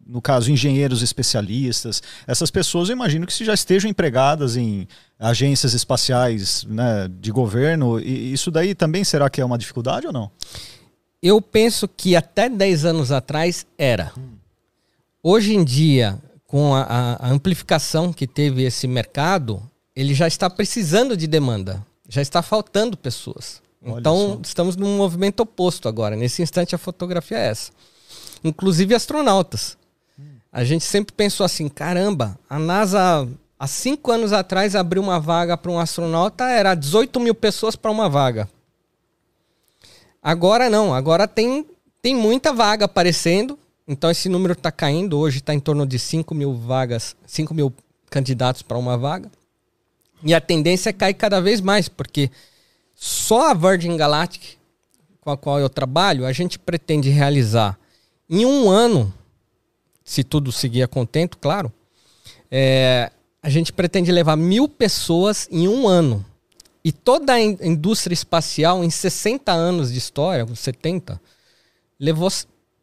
no 0.07 0.23
caso, 0.23 0.51
engenheiros 0.51 1.03
especialistas, 1.03 2.03
essas 2.27 2.51
pessoas 2.51 2.89
eu 2.89 2.95
imagino 2.95 3.27
que 3.27 3.45
já 3.45 3.53
estejam 3.53 3.91
empregadas 3.91 4.57
em 4.57 4.87
agências 5.19 5.75
espaciais 5.75 6.65
né, 6.65 7.09
de 7.21 7.31
governo, 7.33 7.99
e 7.99 8.33
isso 8.33 8.51
daí 8.51 8.75
também 8.75 9.03
será 9.03 9.29
que 9.29 9.41
é 9.41 9.45
uma 9.45 9.59
dificuldade 9.59 10.07
ou 10.07 10.13
não? 10.13 10.31
Eu 11.23 11.41
penso 11.41 11.89
que 11.89 12.15
até 12.15 12.49
10 12.49 12.85
anos 12.85 13.11
atrás 13.11 13.67
era. 13.77 14.13
Hoje 15.23 15.55
em 15.55 15.65
dia, 15.65 16.21
com 16.47 16.75
a, 16.75 17.17
a 17.19 17.29
amplificação 17.29 18.13
que 18.13 18.27
teve 18.27 18.63
esse 18.63 18.87
mercado, 18.87 19.61
ele 19.95 20.15
já 20.15 20.29
está 20.29 20.49
precisando 20.49 21.17
de 21.17 21.27
demanda, 21.27 21.85
já 22.09 22.23
está 22.23 22.43
faltando 22.43 22.97
pessoas. 22.97 23.61
Olha 23.83 24.01
então, 24.01 24.35
só. 24.35 24.41
estamos 24.45 24.77
num 24.77 24.97
movimento 24.97 25.41
oposto 25.41 25.89
agora. 25.89 26.15
Nesse 26.15 26.43
instante, 26.43 26.75
a 26.75 26.79
fotografia 26.79 27.39
é 27.39 27.49
essa. 27.49 27.73
Inclusive 28.45 28.95
astronautas. 28.95 29.77
A 30.57 30.65
gente 30.65 30.87
sempre 30.87 31.13
pensou 31.13 31.45
assim: 31.45 31.69
caramba, 31.69 32.39
a 32.49 32.59
NASA 32.59 33.29
há 33.59 33.67
cinco 33.67 34.11
anos 34.11 34.33
atrás 34.33 34.75
abriu 34.75 35.03
uma 35.03 35.21
vaga 35.21 35.55
para 35.55 35.71
um 35.71 35.79
astronauta, 35.79 36.45
era 36.45 36.75
18 36.75 37.21
mil 37.21 37.35
pessoas 37.35 37.77
para 37.77 37.91
uma 37.91 38.09
vaga. 38.09 38.49
Agora 40.23 40.71
não, 40.71 40.95
agora 40.95 41.29
tem, 41.29 41.67
tem 42.01 42.15
muita 42.15 42.55
vaga 42.55 42.87
aparecendo, 42.87 43.59
então 43.87 44.11
esse 44.11 44.31
número 44.31 44.55
está 44.55 44.73
caindo, 44.73 45.19
hoje 45.19 45.41
está 45.41 45.53
em 45.53 45.61
torno 45.61 45.87
de 45.87 45.99
5 45.99 46.35
mil 46.35 46.55
vagas, 46.55 47.15
5 47.27 47.53
mil 47.53 47.71
candidatos 48.09 48.63
para 48.63 48.79
uma 48.79 48.97
vaga. 48.97 49.31
E 50.23 50.33
a 50.33 50.41
tendência 50.41 50.89
é 50.89 50.95
cair 50.95 51.13
cada 51.13 51.39
vez 51.39 51.61
mais, 51.61 51.87
porque 51.87 52.31
só 52.95 53.51
a 53.51 53.53
Virgin 53.53 53.95
Galactic, 53.95 54.57
com 55.21 55.31
a 55.31 55.37
qual 55.37 55.61
eu 55.61 55.69
trabalho, 55.69 56.25
a 56.25 56.33
gente 56.33 56.59
pretende 56.59 57.11
realizar 57.11 57.79
em 58.29 58.47
um 58.47 58.71
ano, 58.71 59.13
se 60.07 60.23
tudo 60.25 60.53
seguir 60.53 60.85
a 60.85 60.89
contento, 60.89 61.37
claro, 61.37 61.71
é, 62.51 63.11
a 63.43 63.51
gente 63.51 63.73
pretende 63.73 64.11
levar 64.13 64.37
mil 64.37 64.69
pessoas 64.69 65.49
em 65.51 65.67
um 65.69 65.87
ano. 65.89 66.25
E 66.85 66.93
toda 66.93 67.33
a 67.33 67.41
in- 67.41 67.59
indústria 67.61 68.15
espacial, 68.15 68.85
em 68.85 68.89
60 68.91 69.53
anos 69.53 69.91
de 69.93 69.99
história, 69.99 70.47
70, 70.47 71.21
levou 71.99 72.31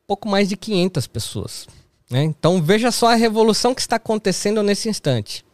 pouco 0.05 0.27
mais 0.27 0.49
de 0.49 0.57
500 0.57 1.07
pessoas. 1.07 1.67
né? 2.11 2.23
Então 2.23 2.61
veja 2.61 2.91
só 2.91 3.07
a 3.07 3.15
revolução 3.15 3.73
que 3.73 3.79
está 3.79 3.95
acontecendo 3.95 4.61
nesse 4.61 4.89
instante. 4.89 5.45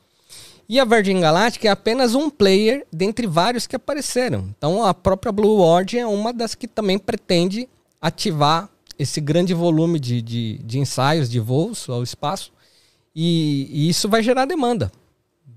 E 0.67 0.79
a 0.79 0.85
Virgin 0.85 1.19
Galactic 1.19 1.65
é 1.65 1.69
apenas 1.69 2.15
um 2.15 2.29
player 2.29 2.85
dentre 2.91 3.27
vários 3.27 3.67
que 3.67 3.75
apareceram. 3.75 4.47
Então 4.57 4.83
a 4.83 4.93
própria 4.93 5.31
Blue 5.31 5.59
Origin 5.61 5.97
é 5.99 6.07
uma 6.07 6.33
das 6.33 6.55
que 6.55 6.67
também 6.67 6.97
pretende 6.97 7.69
ativar 8.01 8.69
esse 8.99 9.21
grande 9.21 9.53
volume 9.53 9.97
de, 9.99 10.21
de, 10.21 10.57
de 10.63 10.77
ensaios 10.77 11.29
de 11.29 11.39
voos 11.39 11.87
ao 11.89 12.03
espaço. 12.03 12.51
E, 13.15 13.67
e 13.71 13.89
isso 13.89 14.07
vai 14.09 14.21
gerar 14.21 14.45
demanda. 14.45 14.91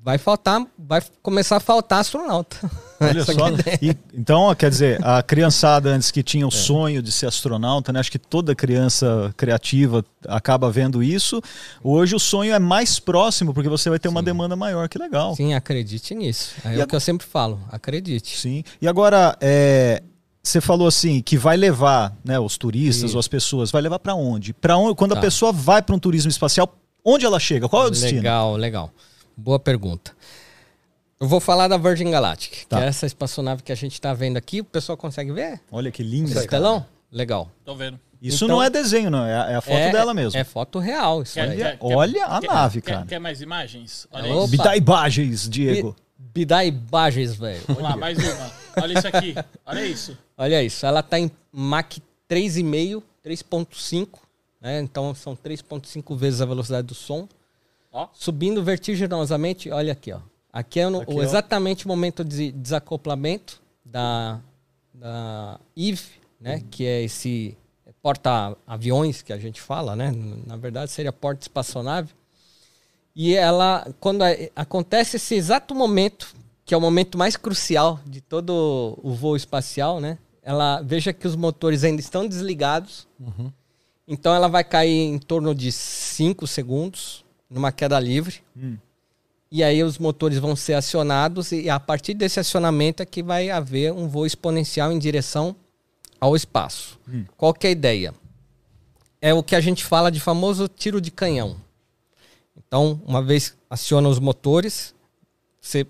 Vai 0.04 0.18
faltar, 0.18 0.66
vai 0.76 1.00
começar 1.22 1.56
a 1.58 1.60
faltar 1.60 2.00
astronauta. 2.00 2.56
Olha 3.00 3.24
só. 3.24 3.48
é 3.48 3.52
a. 3.52 3.78
E- 3.80 3.96
então, 4.14 4.52
quer 4.54 4.68
dizer, 4.68 4.98
a 5.04 5.22
criançada 5.24 5.90
antes 5.90 6.10
que 6.10 6.24
tinha 6.24 6.44
o 6.46 6.50
sonho 6.50 7.00
de 7.00 7.12
ser 7.12 7.26
astronauta, 7.26 7.92
né? 7.92 8.00
Acho 8.00 8.10
que 8.10 8.18
toda 8.18 8.52
criança 8.54 9.32
criativa 9.36 10.04
acaba 10.26 10.70
vendo 10.72 11.02
isso. 11.04 11.40
Hoje 11.84 12.16
o 12.16 12.18
sonho 12.18 12.52
é 12.52 12.58
mais 12.58 12.98
próximo, 12.98 13.54
porque 13.54 13.68
você 13.68 13.90
vai 13.90 13.98
ter 14.00 14.08
uma 14.08 14.22
demanda 14.24 14.56
maior. 14.56 14.88
Que 14.88 14.98
legal. 14.98 15.36
Sim, 15.36 15.54
acredite 15.54 16.14
nisso. 16.16 16.54
É 16.64 16.76
E 16.78 16.82
o 16.82 16.86
que 16.86 16.96
eu 16.96 17.00
sempre 17.00 17.24
falo, 17.26 17.60
acredite. 17.70 18.36
Sim. 18.36 18.64
E 18.80 18.88
agora, 18.88 19.36
é, 19.40 20.02
você 20.42 20.60
falou 20.60 20.86
assim 20.88 21.22
que 21.22 21.36
vai 21.38 21.56
levar, 21.56 22.16
né, 22.24 22.38
os 22.38 22.58
turistas 22.58 23.04
Isso. 23.10 23.14
ou 23.16 23.20
as 23.20 23.28
pessoas, 23.28 23.70
vai 23.70 23.80
levar 23.82 23.98
para 23.98 24.14
onde? 24.14 24.52
Para 24.52 24.76
onde? 24.76 24.94
Quando 24.96 25.12
a 25.12 25.16
Tá. 25.16 25.20
pessoa 25.20 25.52
vai 25.52 25.80
para 25.82 25.94
um 25.94 25.98
turismo 25.98 26.30
espacial, 26.30 26.74
onde 27.04 27.24
ela 27.24 27.38
chega? 27.38 27.68
Qual 27.68 27.84
é 27.84 27.86
o 27.86 27.90
destino? 27.90 28.16
Legal, 28.16 28.56
legal. 28.56 28.90
Boa 29.36 29.58
pergunta. 29.58 30.12
Eu 31.20 31.28
vou 31.28 31.38
falar 31.38 31.68
da 31.68 31.76
Virgin 31.76 32.10
Galactic, 32.10 32.64
Tá. 32.68 32.78
que 32.78 32.84
é 32.84 32.88
essa 32.88 33.06
espaçonave 33.06 33.62
que 33.62 33.70
a 33.70 33.76
gente 33.76 33.92
está 33.92 34.12
vendo 34.12 34.36
aqui. 34.36 34.60
O 34.60 34.64
pessoal 34.64 34.96
consegue 34.98 35.30
ver? 35.32 35.60
Olha 35.70 35.90
que 35.92 36.02
linda. 36.02 36.32
Esse 36.32 36.48
telão? 36.48 36.84
Legal. 37.12 37.48
Tô 37.64 37.76
vendo. 37.76 37.98
Isso 38.20 38.44
Então- 38.44 38.56
não 38.56 38.62
é 38.62 38.68
desenho, 38.70 39.10
não. 39.10 39.24
É, 39.24 39.34
a- 39.36 39.50
é 39.50 39.54
a 39.56 39.60
foto 39.60 39.76
é, 39.76 39.92
dela 39.92 40.12
mesmo. 40.14 40.38
É 40.38 40.44
foto 40.44 40.78
real 40.78 41.22
isso 41.22 41.38
aí. 41.40 41.60
Olha- 41.60 41.76
olha 41.80 42.26
a 42.26 42.40
nave, 42.40 42.80
quer, 42.80 42.94
cara. 42.94 43.06
Quer 43.06 43.18
mais 43.20 43.40
imagens? 43.40 44.06
Olha 44.12 44.32
Opa. 44.32 44.42
isso. 44.44 44.50
Me 44.50 44.56
dá 44.58 44.76
imagens, 44.76 45.48
Diego. 45.48 45.94
Bi- 45.96 46.02
Bidai 46.34 46.70
Bages, 46.70 47.34
velho. 47.34 47.60
Vamos 47.66 47.82
lá, 47.82 47.96
mais 47.96 48.16
uma. 48.16 48.50
Olha 48.80 48.96
isso 48.98 49.06
aqui. 49.08 49.34
Olha 49.66 49.84
isso. 49.84 50.16
Olha 50.42 50.62
isso, 50.62 50.84
ela 50.84 51.02
tá 51.02 51.20
em 51.20 51.30
Mach 51.52 51.98
3,5, 52.28 53.02
3.5, 53.24 54.08
né? 54.60 54.80
Então 54.80 55.14
são 55.14 55.36
3.5 55.36 56.16
vezes 56.16 56.40
a 56.40 56.46
velocidade 56.46 56.86
do 56.88 56.94
som. 56.94 57.28
Ó. 57.92 58.08
Subindo 58.12 58.62
vertiginosamente, 58.62 59.70
olha 59.70 59.92
aqui, 59.92 60.12
ó. 60.12 60.18
Aqui 60.52 60.80
é 60.80 60.88
no- 60.88 61.00
Aqui, 61.02 61.12
o, 61.14 61.18
ó. 61.18 61.22
exatamente 61.22 61.84
o 61.84 61.88
momento 61.88 62.24
de 62.24 62.50
desacoplamento 62.50 63.62
da, 63.84 64.40
da 64.92 65.60
Eve, 65.76 66.02
né? 66.40 66.62
Que 66.72 66.84
é 66.86 67.02
esse 67.04 67.56
porta-aviões 68.02 69.22
que 69.22 69.32
a 69.32 69.38
gente 69.38 69.60
fala, 69.60 69.94
né? 69.94 70.12
Na 70.44 70.56
verdade 70.56 70.90
seria 70.90 71.12
porta-espaçonave. 71.12 72.10
E 73.14 73.32
ela, 73.34 73.86
quando 74.00 74.22
acontece 74.56 75.18
esse 75.18 75.36
exato 75.36 75.72
momento, 75.72 76.34
que 76.64 76.74
é 76.74 76.76
o 76.76 76.80
momento 76.80 77.16
mais 77.16 77.36
crucial 77.36 78.00
de 78.04 78.20
todo 78.20 78.98
o 79.02 79.12
voo 79.14 79.36
espacial, 79.36 80.00
né? 80.00 80.18
Ela 80.42 80.82
veja 80.82 81.12
que 81.12 81.26
os 81.26 81.36
motores 81.36 81.84
ainda 81.84 82.00
estão 82.00 82.26
desligados. 82.26 83.06
Então 84.06 84.34
ela 84.34 84.48
vai 84.48 84.64
cair 84.64 85.06
em 85.06 85.18
torno 85.18 85.54
de 85.54 85.70
5 85.70 86.46
segundos 86.46 87.24
numa 87.48 87.70
queda 87.70 87.98
livre. 88.00 88.42
E 89.50 89.62
aí 89.62 89.82
os 89.84 89.98
motores 89.98 90.38
vão 90.38 90.56
ser 90.56 90.74
acionados 90.74 91.52
e 91.52 91.68
a 91.68 91.78
partir 91.78 92.14
desse 92.14 92.40
acionamento 92.40 93.02
é 93.02 93.06
que 93.06 93.22
vai 93.22 93.50
haver 93.50 93.92
um 93.92 94.08
voo 94.08 94.26
exponencial 94.26 94.90
em 94.90 94.98
direção 94.98 95.54
ao 96.18 96.34
espaço. 96.34 96.98
Qual 97.36 97.52
que 97.52 97.66
é 97.66 97.70
a 97.70 97.72
ideia? 97.72 98.14
É 99.20 99.32
o 99.32 99.42
que 99.42 99.54
a 99.54 99.60
gente 99.60 99.84
fala 99.84 100.10
de 100.10 100.18
famoso 100.18 100.66
tiro 100.66 101.00
de 101.00 101.10
canhão. 101.10 101.56
Então, 102.56 103.00
uma 103.06 103.22
vez 103.22 103.54
aciona 103.68 104.08
os 104.08 104.18
motores, 104.18 104.94
você 105.60 105.86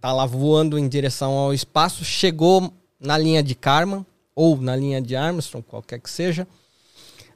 tá 0.00 0.12
lá 0.12 0.24
voando 0.24 0.78
em 0.78 0.88
direção 0.88 1.32
ao 1.32 1.52
espaço, 1.52 2.04
chegou 2.04 2.72
na 2.98 3.16
linha 3.18 3.42
de 3.42 3.54
Kármán 3.54 4.04
ou 4.34 4.56
na 4.60 4.76
linha 4.76 5.00
de 5.00 5.16
Armstrong, 5.16 5.64
qualquer 5.66 5.98
que 6.00 6.10
seja, 6.10 6.46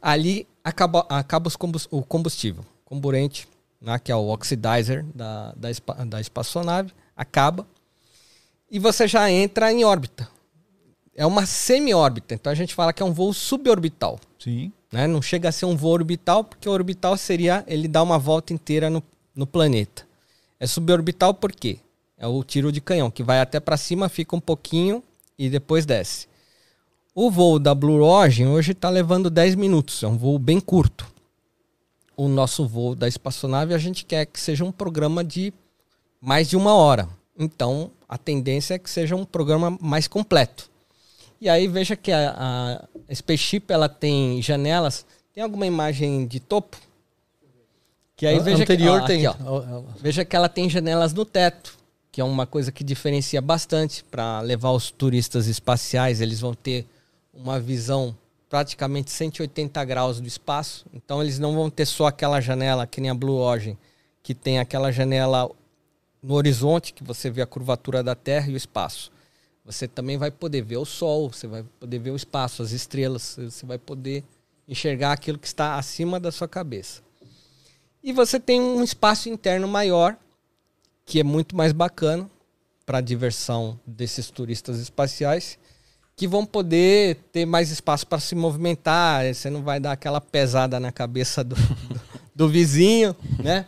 ali 0.00 0.47
acaba, 0.62 1.07
acaba 1.09 1.49
os 1.49 1.57
combus- 1.57 1.88
o 1.90 2.02
combustível, 2.02 2.64
comburente, 2.85 3.49
né, 3.81 3.99
que 3.99 4.12
é 4.12 4.17
o 4.17 4.29
oxidizer 4.29 5.05
da, 5.14 5.52
da, 5.57 5.71
espa- 5.71 6.05
da 6.05 6.21
espaçonave, 6.21 6.93
acaba 7.17 7.67
e 8.71 8.79
você 8.79 9.09
já 9.09 9.31
entra 9.31 9.73
em 9.73 9.85
órbita. 9.85 10.29
É 11.14 11.26
uma 11.26 11.45
semi-órbita, 11.45 12.35
então 12.35 12.50
a 12.52 12.55
gente 12.55 12.75
fala 12.75 12.93
que 12.93 13.02
é 13.02 13.07
um 13.07 13.12
voo 13.12 13.33
suborbital 13.33 14.19
Sim. 14.38 14.73
né? 14.93 15.07
Não 15.07 15.21
chega 15.21 15.49
a 15.49 15.52
ser 15.52 15.67
um 15.67 15.76
voo 15.76 15.93
orbital, 15.93 16.45
porque 16.45 16.69
o 16.69 16.73
orbital 16.73 17.17
seria 17.17 17.64
ele 17.67 17.88
dar 17.88 18.02
uma 18.02 18.19
volta 18.19 18.52
inteira 18.52 18.88
no, 18.88 19.02
no 19.35 19.47
planeta. 19.47 20.07
É 20.59 20.67
suborbital 20.67 21.35
por 21.35 21.52
quê? 21.52 21.79
É 22.17 22.26
o 22.26 22.43
tiro 22.45 22.71
de 22.71 22.81
canhão, 22.81 23.11
que 23.11 23.23
vai 23.23 23.40
até 23.40 23.59
para 23.59 23.76
cima, 23.76 24.09
fica 24.09 24.37
um 24.37 24.40
pouquinho 24.40 25.02
e 25.40 25.49
depois 25.49 25.87
desce. 25.87 26.28
O 27.14 27.30
voo 27.30 27.59
da 27.59 27.75
Blue 27.75 28.02
Origin 28.04 28.47
hoje 28.49 28.73
está 28.73 28.90
levando 28.90 29.30
10 29.30 29.54
minutos, 29.54 30.02
é 30.02 30.06
um 30.06 30.18
voo 30.18 30.38
bem 30.38 30.61
curto. 30.61 31.06
O 32.14 32.28
nosso 32.28 32.68
voo 32.68 32.94
da 32.94 33.09
espaçonave 33.09 33.73
a 33.73 33.78
gente 33.78 34.04
quer 34.04 34.26
que 34.26 34.38
seja 34.38 34.62
um 34.62 34.70
programa 34.70 35.25
de 35.25 35.50
mais 36.20 36.47
de 36.47 36.59
uma 36.59 36.75
hora. 36.75 37.09
Então, 37.38 37.90
a 38.06 38.18
tendência 38.18 38.75
é 38.75 38.78
que 38.78 38.90
seja 38.90 39.16
um 39.16 39.25
programa 39.25 39.78
mais 39.80 40.06
completo. 40.06 40.70
E 41.40 41.49
aí 41.49 41.66
veja 41.66 41.97
que 41.97 42.12
a, 42.12 42.87
a 43.09 43.14
Spaceship 43.14 43.64
ela 43.70 43.88
tem 43.88 44.42
janelas. 44.42 45.06
Tem 45.32 45.42
alguma 45.42 45.66
imagem 45.66 46.26
de 46.26 46.38
topo? 46.38 46.76
Que 48.14 48.26
aí 48.26 48.38
A 48.38 48.42
veja 48.42 48.62
anterior 48.62 48.99
que, 48.99 49.04
ó, 49.04 49.06
tem. 49.06 49.26
aqui, 49.26 49.38
ó. 49.47 49.82
Veja 50.02 50.23
que 50.23 50.37
ela 50.37 50.50
tem 50.50 50.68
janelas 50.68 51.14
no 51.14 51.25
teto, 51.25 51.78
que 52.12 52.21
é 52.21 52.25
uma 52.25 52.47
coisa 52.47 52.73
que 52.73 52.83
diferencia 52.83 53.40
bastante 53.40 54.05
para 54.05 54.40
levar 54.40 54.73
os 54.73 54.90
turistas 54.90 55.47
espaciais. 55.47 56.21
Eles 56.21 56.40
vão 56.40 56.55
ter 56.55 56.87
uma 57.33 57.61
visão 57.61 58.17
praticamente 58.49 59.11
180 59.11 59.85
graus 59.85 60.21
do 60.21 60.26
espaço. 60.26 60.85
Então 60.93 61.23
eles 61.23 61.38
não 61.38 61.55
vão 61.55 61.71
ter 61.71 61.87
só 61.87 62.07
aquela 62.07 62.40
janela 62.40 62.87
que 62.87 63.00
nem 63.00 63.11
a 63.11 63.14
Blue 63.14 63.37
Origin, 63.37 63.79
que 64.23 64.35
tem 64.35 64.59
aquela 64.59 64.90
janela 64.90 65.49
no 66.23 66.35
horizonte 66.35 66.93
que 66.93 67.05
você 67.05 67.31
vê 67.31 67.43
a 67.43 67.47
curvatura 67.47 68.02
da 68.02 68.14
Terra 68.14 68.50
e 68.50 68.55
o 68.55 68.57
espaço. 68.57 69.12
Você 69.64 69.87
também 69.87 70.19
vai 70.19 70.31
poder 70.31 70.62
ver 70.62 70.79
o 70.79 70.85
Sol, 70.85 71.33
você 71.33 71.47
vai 71.47 71.62
poder 71.79 71.99
ver 71.99 72.11
o 72.11 72.17
espaço, 72.17 72.62
as 72.62 72.73
estrelas, 72.73 73.37
você 73.38 73.64
vai 73.64 73.79
poder 73.79 74.25
enxergar 74.67 75.12
aquilo 75.12 75.38
que 75.38 75.47
está 75.47 75.76
acima 75.76 76.19
da 76.19 76.33
sua 76.33 76.49
cabeça. 76.49 77.02
E 78.02 78.12
você 78.12 78.40
tem 78.40 78.61
um 78.61 78.83
espaço 78.83 79.29
interno 79.29 79.69
maior, 79.69 80.17
que 81.11 81.19
é 81.19 81.25
muito 81.25 81.57
mais 81.57 81.73
bacana 81.73 82.31
para 82.87 82.99
a 82.99 83.00
diversão 83.00 83.76
desses 83.85 84.31
turistas 84.31 84.79
espaciais, 84.79 85.59
que 86.14 86.29
vão 86.29 86.47
poder 86.47 87.17
ter 87.33 87.45
mais 87.45 87.69
espaço 87.73 88.07
para 88.07 88.21
se 88.21 88.37
movimentar. 88.37 89.25
Você 89.35 89.50
não 89.50 89.61
vai 89.62 89.81
dar 89.81 89.90
aquela 89.90 90.21
pesada 90.21 90.79
na 90.79 90.93
cabeça 90.93 91.43
do, 91.43 91.57
do, 91.57 92.00
do 92.33 92.49
vizinho, 92.49 93.17
né? 93.43 93.67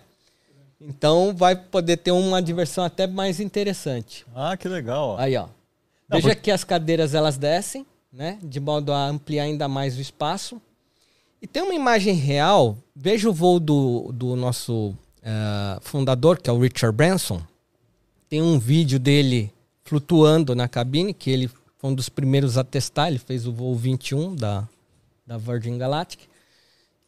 Então 0.80 1.34
vai 1.34 1.56
poder 1.56 1.96
ter 1.96 2.12
uma 2.12 2.40
diversão 2.40 2.84
até 2.84 3.08
mais 3.08 3.40
interessante. 3.40 4.24
Ah, 4.36 4.56
que 4.56 4.68
legal. 4.68 5.16
Aí, 5.18 5.36
ó. 5.36 5.46
Não, 6.08 6.18
Veja 6.18 6.28
porque- 6.28 6.42
que 6.42 6.50
as 6.52 6.62
cadeiras 6.62 7.12
elas 7.12 7.36
descem, 7.36 7.84
né? 8.12 8.38
De 8.40 8.60
modo 8.60 8.92
a 8.92 9.06
ampliar 9.08 9.44
ainda 9.44 9.66
mais 9.66 9.96
o 9.96 10.00
espaço. 10.00 10.62
E 11.40 11.46
tem 11.48 11.60
uma 11.60 11.74
imagem 11.74 12.14
real. 12.14 12.76
Veja 12.94 13.28
o 13.28 13.32
voo 13.32 13.58
do, 13.58 14.12
do 14.12 14.36
nosso 14.36 14.94
eh, 15.22 15.78
fundador, 15.80 16.40
que 16.40 16.50
é 16.50 16.52
o 16.52 16.58
Richard 16.58 16.96
Branson. 16.96 17.40
Tem 18.28 18.42
um 18.42 18.58
vídeo 18.58 18.98
dele 18.98 19.52
flutuando 19.84 20.54
na 20.54 20.68
cabine, 20.68 21.14
que 21.14 21.30
ele 21.30 21.48
foi 21.78 21.90
um 21.90 21.94
dos 21.94 22.08
primeiros 22.08 22.58
a 22.58 22.64
testar. 22.64 23.08
Ele 23.08 23.18
fez 23.18 23.46
o 23.46 23.52
voo 23.52 23.74
21 23.76 24.34
da, 24.34 24.68
da 25.26 25.38
Virgin 25.38 25.78
Galactic. 25.78 26.20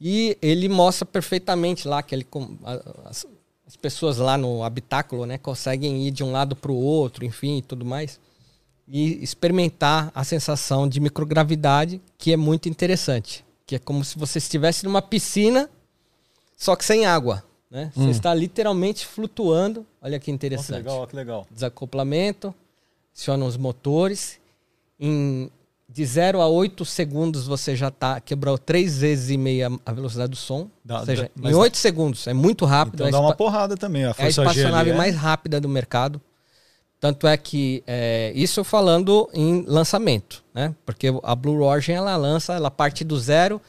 E 0.01 0.37
ele 0.43 0.69
mostra 0.69 1.07
perfeitamente 1.07 1.89
lá 1.89 2.03
que 2.03 2.15
ele 2.15 2.27
as, 3.05 3.27
as 3.67 3.77
pessoas 3.77 4.19
lá 4.19 4.37
no 4.37 4.63
habitáculo, 4.63 5.25
né, 5.27 5.39
conseguem 5.39 6.07
ir 6.07 6.11
de 6.11 6.23
um 6.23 6.31
lado 6.31 6.55
para 6.55 6.71
o 6.71 6.77
outro, 6.77 7.25
enfim, 7.25 7.59
e 7.59 7.63
tudo 7.63 7.85
mais, 7.85 8.21
e 8.87 9.23
experimentar 9.23 10.13
a 10.15 10.23
sensação 10.23 10.87
de 10.87 11.01
microgravidade, 11.01 12.01
que 12.19 12.33
é 12.33 12.37
muito 12.37 12.69
interessante, 12.69 13.45
que 13.67 13.77
é 13.77 13.79
como 13.79 14.05
se 14.05 14.19
você 14.19 14.39
estivesse 14.39 14.85
numa 14.85 15.01
piscina, 15.01 15.71
só 16.57 16.77
que 16.77 16.85
sem 16.85 17.07
água, 17.07 17.43
né? 17.75 17.91
Você 17.95 18.11
está 18.11 18.33
literalmente 18.33 19.05
flutuando. 19.05 19.85
Olha 20.01 20.19
que 20.21 20.25
Ó, 20.25 20.27
que 20.27 20.31
interessante 20.31 20.77
legal, 20.77 21.07
que 21.09 21.17
legal. 21.17 21.47
desacoplamento, 21.51 22.55
aciona 23.13 23.45
os 23.45 23.57
motores. 23.57 24.39
Em 24.99 25.51
de 25.87 26.05
0 26.07 26.41
a 26.41 26.49
8 26.49 26.85
segundos 26.85 27.47
você 27.47 27.77
já 27.77 27.91
tá 27.91 28.21
quebrou 28.21 28.57
três 28.57 28.99
vezes 28.99 29.31
e 29.31 29.37
meia 29.37 29.71
a 29.85 29.93
velocidade 29.93 30.31
do 30.31 30.37
som. 30.37 30.69
Dá- 30.85 31.01
Ou 31.01 31.07
seja, 31.07 31.31
dá- 31.37 31.51
em 31.51 31.55
8 31.55 31.77
segundos. 31.77 32.27
É 32.29 32.33
muito 32.33 32.65
rápido. 32.65 32.95
Então 32.95 33.09
é 33.09 33.11
dá 33.11 33.21
uma 33.21 33.35
porrada 33.35 33.77
também. 33.77 34.05
A 34.05 34.09
é 34.09 34.11
a 34.11 34.15
força 34.15 34.43
G 34.45 34.49
espaçonave 34.61 34.91
ali 34.91 34.91
é- 34.91 34.97
mais 34.97 35.17
rápida 35.17 35.61
do 35.61 35.69
mercado. 35.69 36.21
Tanto 37.01 37.27
é 37.27 37.37
que, 37.37 37.83
é, 37.87 38.33
isso 38.35 38.65
falando 38.65 39.29
em 39.35 39.63
lançamento, 39.67 40.43
né? 40.55 40.75
Porque 40.87 41.09
a 41.23 41.35
Blue 41.35 41.63
Origin, 41.63 41.93
ela 41.93 42.17
lança, 42.17 42.55
ela 42.55 42.71
parte 42.71 43.05
do 43.05 43.19
zero 43.19 43.61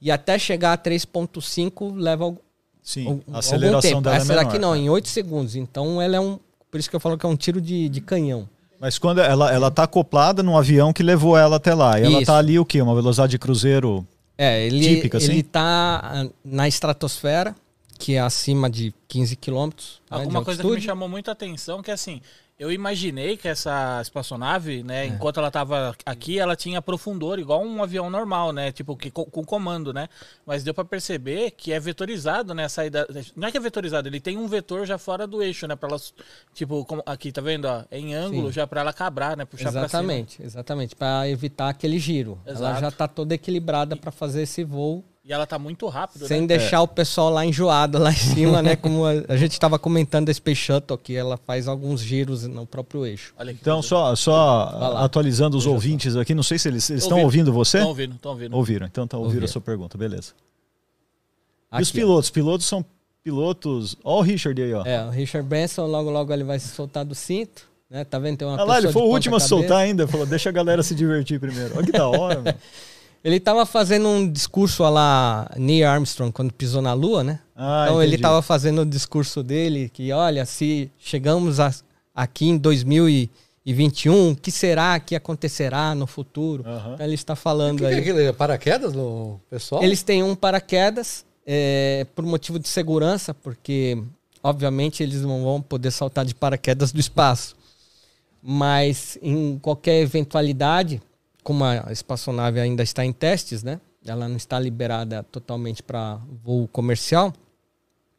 e 0.00 0.10
até 0.12 0.38
chegar 0.38 0.74
a 0.74 0.76
3.5 0.78 1.92
leva 1.96 2.36
Sim, 2.84 3.22
a 3.32 3.38
aceleração 3.38 4.02
dela 4.02 4.16
Essa 4.16 4.32
é 4.32 4.36
menor. 4.36 4.44
daqui 4.44 4.58
não, 4.58 4.76
em 4.76 4.90
8 4.90 5.08
segundos. 5.08 5.56
Então 5.56 6.00
ela 6.00 6.16
é 6.16 6.20
um... 6.20 6.38
Por 6.70 6.78
isso 6.78 6.90
que 6.90 6.94
eu 6.94 7.00
falo 7.00 7.16
que 7.16 7.24
é 7.24 7.28
um 7.28 7.36
tiro 7.36 7.60
de, 7.60 7.88
de 7.88 8.00
canhão. 8.02 8.46
Mas 8.78 8.98
quando 8.98 9.20
ela, 9.20 9.50
ela 9.50 9.70
tá 9.70 9.84
acoplada 9.84 10.42
num 10.42 10.58
avião 10.58 10.92
que 10.92 11.02
levou 11.02 11.38
ela 11.38 11.56
até 11.56 11.72
lá. 11.72 11.98
E 11.98 12.04
ela 12.04 12.18
Isso. 12.18 12.26
tá 12.26 12.36
ali 12.36 12.58
o 12.58 12.64
quê? 12.66 12.82
Uma 12.82 12.94
velocidade 12.94 13.30
de 13.30 13.38
cruzeiro. 13.38 14.06
É, 14.36 14.66
ele, 14.66 14.96
Típica, 14.96 15.16
assim? 15.16 15.32
ele 15.32 15.42
tá 15.42 16.00
ah, 16.04 16.26
na 16.44 16.68
estratosfera, 16.68 17.54
que 17.98 18.14
é 18.14 18.20
acima 18.20 18.68
de 18.68 18.92
15 19.08 19.36
quilômetros 19.36 20.02
né, 20.10 20.18
de 20.18 20.24
Alguma 20.24 20.44
coisa 20.44 20.62
que 20.62 20.68
me 20.68 20.80
chamou 20.82 21.08
muita 21.08 21.30
atenção 21.30 21.82
que 21.82 21.90
assim, 21.90 22.20
eu 22.58 22.70
imaginei 22.70 23.36
que 23.36 23.48
essa 23.48 23.98
espaçonave, 24.00 24.80
É. 24.80 24.82
né, 24.84 25.06
enquanto 25.06 25.38
ela 25.38 25.50
tava 25.50 25.94
aqui, 26.06 26.38
ela 26.38 26.54
tinha 26.54 26.80
profundor 26.80 27.38
igual 27.38 27.62
um 27.64 27.82
avião 27.82 28.08
normal, 28.08 28.52
né, 28.52 28.70
tipo 28.70 28.96
que 28.96 29.10
co- 29.10 29.26
com 29.26 29.44
comando, 29.44 29.92
né? 29.92 30.08
Mas 30.46 30.62
deu 30.62 30.72
pra 30.72 30.84
perceber 30.84 31.50
que 31.50 31.72
é 31.72 31.80
vetorizado, 31.80 32.54
né, 32.54 32.64
a 32.66 32.68
saída, 32.68 33.06
não 33.34 33.48
é 33.48 33.50
que 33.50 33.56
é 33.56 33.60
vetorizado, 33.60 34.08
ele 34.08 34.20
tem 34.20 34.36
um 34.38 34.46
vetor 34.46 34.86
já 34.86 34.96
fora 34.98 35.26
do 35.26 35.42
eixo, 35.42 35.66
né, 35.66 35.74
para 35.74 35.88
ela 35.88 36.00
tipo, 36.54 36.84
como- 36.84 37.02
aqui 37.04 37.32
tá 37.32 37.40
vendo, 37.40 37.64
ó, 37.66 37.82
é 37.90 37.98
em 37.98 38.14
ângulo 38.14 38.46
Sim. 38.48 38.52
já 38.54 38.66
pra 38.66 38.82
ela 38.82 38.92
cabrar, 38.92 39.36
né, 39.36 39.44
puxar 39.44 39.64
pra 39.64 39.72
cima. 39.72 39.84
Exatamente, 39.86 40.42
exatamente, 40.42 40.94
para 40.96 41.28
evitar 41.28 41.68
aquele 41.70 41.98
giro. 41.98 42.38
Ela 42.46 42.54
Exato. 42.56 42.80
já 42.80 42.90
tá 42.90 43.08
toda 43.08 43.34
equilibrada 43.34 43.96
para 43.96 44.12
fazer 44.12 44.42
esse 44.42 44.62
voo, 44.62 45.04
E 45.26 45.32
ela 45.32 45.46
tá 45.46 45.58
muito 45.58 45.86
rápido, 45.88 46.26
sem 46.28 46.42
né? 46.42 46.46
deixar 46.48 46.82
o 46.82 46.86
pessoal 46.88 47.30
lá 47.30 47.46
enjoado 47.46 47.96
lá 47.98 48.10
em 48.12 48.14
cima, 48.16 48.60
né? 48.60 48.76
Como 48.76 49.06
a, 49.06 49.12
a 49.26 49.36
gente 49.38 49.52
estava 49.52 49.78
comentando 49.78 50.26
da 50.26 50.34
Space 50.34 50.60
Shuttle, 50.60 50.98
que 50.98 51.16
ela 51.16 51.38
faz 51.38 51.66
alguns 51.66 52.02
giros 52.02 52.46
no 52.46 52.66
próprio 52.66 53.06
eixo. 53.06 53.32
Olha 53.38 53.50
Então, 53.50 53.80
só, 53.80 54.14
só 54.14 54.94
atualizando 54.98 55.56
os 55.56 55.64
ouvintes 55.64 56.14
aqui, 56.14 56.34
não 56.34 56.42
sei 56.42 56.58
se 56.58 56.68
eles 56.68 56.90
estão 56.90 57.20
Ouvindo. 57.20 57.24
ouvindo 57.24 57.52
você? 57.54 57.78
Tão 57.78 57.88
ouvindo, 57.88 58.18
tão 58.20 58.32
ouvindo. 58.32 58.54
Ouviram, 58.54 58.86
então 58.86 59.06
tá, 59.06 59.16
ouviram 59.16 59.28
Ouviram. 59.28 59.44
a 59.46 59.48
sua 59.48 59.62
pergunta, 59.62 59.96
beleza. 59.96 60.32
e 61.72 61.76
Aqui, 61.76 61.82
os 61.84 61.88
ó. 61.90 61.92
pilotos? 61.94 62.30
Pilotos 62.30 62.66
são 62.66 62.84
pilotos. 63.22 63.96
Ó, 64.04 64.18
o 64.18 64.22
Richard 64.22 64.60
aí, 64.60 64.74
ó. 64.74 64.84
É, 64.84 65.06
o 65.06 65.10
Richard 65.10 65.48
Branson, 65.48 65.86
logo 65.86 66.10
logo 66.10 66.34
ele 66.34 66.44
vai 66.44 66.58
se 66.58 66.68
soltar 66.68 67.02
do 67.02 67.14
cinto, 67.14 67.66
né? 67.88 68.04
Tá 68.04 68.18
vendo? 68.18 68.36
Tem 68.36 68.46
uma 68.46 68.60
Ah 68.60 68.64
lá, 68.64 68.76
ele 68.76 68.92
foi 68.92 69.00
o 69.00 69.06
último 69.06 69.36
a 69.36 69.40
soltar 69.40 69.78
ainda. 69.78 70.06
Falou, 70.06 70.26
deixa 70.26 70.50
a 70.50 70.52
galera 70.52 70.82
se 70.82 70.94
divertir 70.94 71.40
primeiro. 71.40 71.74
Olha 71.78 71.86
que 71.86 71.92
da 71.92 72.06
hora, 72.06 72.42
meu. 72.42 72.54
Ele 73.24 73.40
tava 73.40 73.64
fazendo 73.64 74.06
um 74.06 74.30
discurso 74.30 74.82
lá 74.82 75.50
Neil 75.56 75.88
Armstrong 75.88 76.30
quando 76.30 76.52
pisou 76.52 76.82
na 76.82 76.92
Lua, 76.92 77.24
né? 77.24 77.40
Ah, 77.56 77.84
então 77.86 78.02
ele 78.02 78.10
entendi. 78.12 78.22
tava 78.22 78.42
fazendo 78.42 78.82
o 78.82 78.86
discurso 78.86 79.42
dele 79.42 79.88
que, 79.88 80.12
olha, 80.12 80.44
se 80.44 80.90
chegamos 80.98 81.58
a- 81.58 81.72
aqui 82.14 82.46
em 82.48 82.58
2021, 82.58 84.32
o 84.32 84.36
que 84.36 84.50
será 84.50 85.00
que 85.00 85.14
acontecerá 85.16 85.94
no 85.94 86.06
futuro? 86.06 86.62
Então 86.92 87.06
ele 87.06 87.14
está 87.14 87.34
falando 87.34 87.78
que, 87.78 87.84
que 87.86 87.90
é 87.90 87.94
aí. 87.94 88.00
aquele 88.00 88.32
paraquedas 88.34 88.92
no 88.92 89.40
pessoal? 89.48 89.82
Eles 89.82 90.02
têm 90.02 90.22
um 90.22 90.34
paraquedas 90.34 91.24
é, 91.46 92.06
por 92.14 92.26
motivo 92.26 92.58
de 92.58 92.68
segurança, 92.68 93.32
porque 93.32 94.02
obviamente 94.42 95.02
eles 95.02 95.22
não 95.22 95.42
vão 95.42 95.62
poder 95.62 95.90
saltar 95.90 96.26
de 96.26 96.34
paraquedas 96.34 96.92
do 96.92 97.00
espaço. 97.00 97.56
Mas 98.42 99.16
em 99.22 99.58
qualquer 99.58 100.00
eventualidade, 100.02 101.00
como 101.44 101.64
a 101.64 101.92
espaçonave 101.92 102.58
ainda 102.58 102.82
está 102.82 103.04
em 103.04 103.12
testes, 103.12 103.62
né? 103.62 103.80
Ela 104.04 104.28
não 104.28 104.36
está 104.36 104.58
liberada 104.58 105.22
totalmente 105.22 105.82
para 105.82 106.16
voo 106.42 106.66
comercial. 106.66 107.32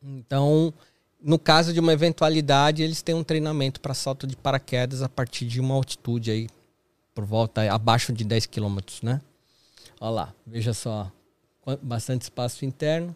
Então, 0.01 0.73
no 1.21 1.37
caso 1.37 1.73
de 1.73 1.79
uma 1.79 1.91
eventualidade, 1.91 2.83
eles 2.83 3.01
têm 3.01 3.15
um 3.15 3.23
treinamento 3.23 3.81
para 3.81 3.93
salto 3.93 4.25
de 4.25 4.37
paraquedas 4.37 5.01
a 5.01 5.09
partir 5.09 5.45
de 5.45 5.59
uma 5.59 5.73
altitude 5.73 6.31
aí 6.31 6.47
por 7.13 7.25
volta 7.25 7.61
abaixo 7.73 8.13
de 8.13 8.23
10 8.23 8.45
quilômetros, 8.45 9.01
né? 9.01 9.19
Olha 9.99 10.11
lá, 10.11 10.33
veja 10.45 10.73
só, 10.73 11.11
bastante 11.81 12.23
espaço 12.23 12.63
interno 12.63 13.15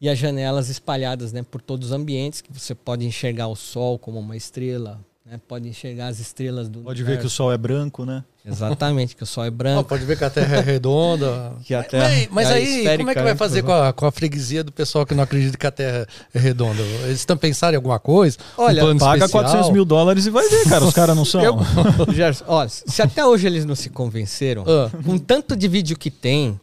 e 0.00 0.08
as 0.08 0.18
janelas 0.18 0.68
espalhadas, 0.68 1.32
né, 1.32 1.42
por 1.42 1.60
todos 1.62 1.88
os 1.88 1.92
ambientes 1.92 2.40
que 2.40 2.52
você 2.52 2.74
pode 2.74 3.06
enxergar 3.06 3.46
o 3.46 3.56
sol 3.56 3.98
como 3.98 4.18
uma 4.18 4.36
estrela, 4.36 5.00
né? 5.24 5.40
Pode 5.46 5.68
enxergar 5.68 6.08
as 6.08 6.18
estrelas 6.18 6.68
do 6.68 6.80
Pode 6.80 7.02
ver 7.04 7.18
que 7.20 7.26
o 7.26 7.30
sol 7.30 7.52
é 7.52 7.58
branco, 7.58 8.04
né? 8.04 8.24
exatamente 8.44 9.14
que 9.14 9.22
o 9.22 9.26
sol 9.26 9.44
é 9.44 9.50
branco, 9.50 9.88
pode 9.88 10.04
ver 10.04 10.18
que 10.18 10.24
a 10.24 10.30
Terra 10.30 10.56
é 10.56 10.60
redonda. 10.66 11.52
Que 11.64 11.72
a 11.74 11.82
Terra- 11.84 12.08
Mas, 12.08 12.28
mas 12.28 12.50
é 12.50 12.54
aí, 12.54 12.64
esférica, 12.78 12.96
como 12.98 13.10
é 13.10 13.14
que 13.14 13.22
vai 13.22 13.32
né? 13.32 13.36
fazer 13.38 13.62
com 13.62 13.72
a, 13.72 13.92
com 13.92 14.04
a 14.04 14.10
freguesia 14.10 14.64
do 14.64 14.72
pessoal 14.72 15.06
que 15.06 15.14
não 15.14 15.22
acredita 15.22 15.56
que 15.56 15.64
a 15.66 15.70
Terra 15.70 16.08
é 16.34 16.38
redonda? 16.40 16.82
Eles 17.04 17.20
estão 17.20 17.36
pensando 17.36 17.74
em 17.74 17.76
alguma 17.76 18.00
coisa? 18.00 18.36
Um 18.58 18.62
Olha, 18.62 18.82
plano 18.82 18.98
Paga 18.98 19.24
especial? 19.26 19.42
400 19.44 19.70
mil 19.72 19.84
dólares 19.84 20.26
e 20.26 20.30
vai 20.30 20.48
ver, 20.48 20.68
cara. 20.68 20.84
Os 20.84 20.92
caras 20.92 21.14
não 21.16 21.24
são. 21.24 21.40
Eu- 21.40 21.56
Gerson, 22.12 22.44
olha, 22.48 22.68
se 22.68 23.00
até 23.00 23.24
hoje 23.24 23.46
eles 23.46 23.64
não 23.64 23.76
se 23.76 23.88
convenceram, 23.90 24.64
Ah. 24.66 24.90
com 25.04 25.16
tanto 25.18 25.54
de 25.54 25.68
vídeo 25.68 25.96
que 25.96 26.10
tem. 26.10 26.58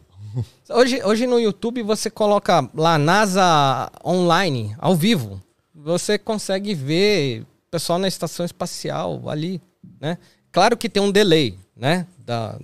Hoje, 0.68 1.02
hoje 1.02 1.26
no 1.26 1.40
YouTube 1.40 1.82
você 1.82 2.10
coloca 2.10 2.68
lá 2.74 2.98
NASA 2.98 3.90
online, 4.04 4.76
ao 4.78 4.94
vivo. 4.94 5.40
Você 5.74 6.18
consegue 6.18 6.74
ver 6.74 7.44
pessoal 7.70 7.98
na 7.98 8.08
estação 8.08 8.44
espacial 8.44 9.28
ali, 9.28 9.60
né? 10.00 10.18
Claro 10.52 10.76
que 10.76 10.88
tem 10.88 11.02
um 11.02 11.12
delay, 11.12 11.56
né? 11.76 12.06
Da, 12.18 12.58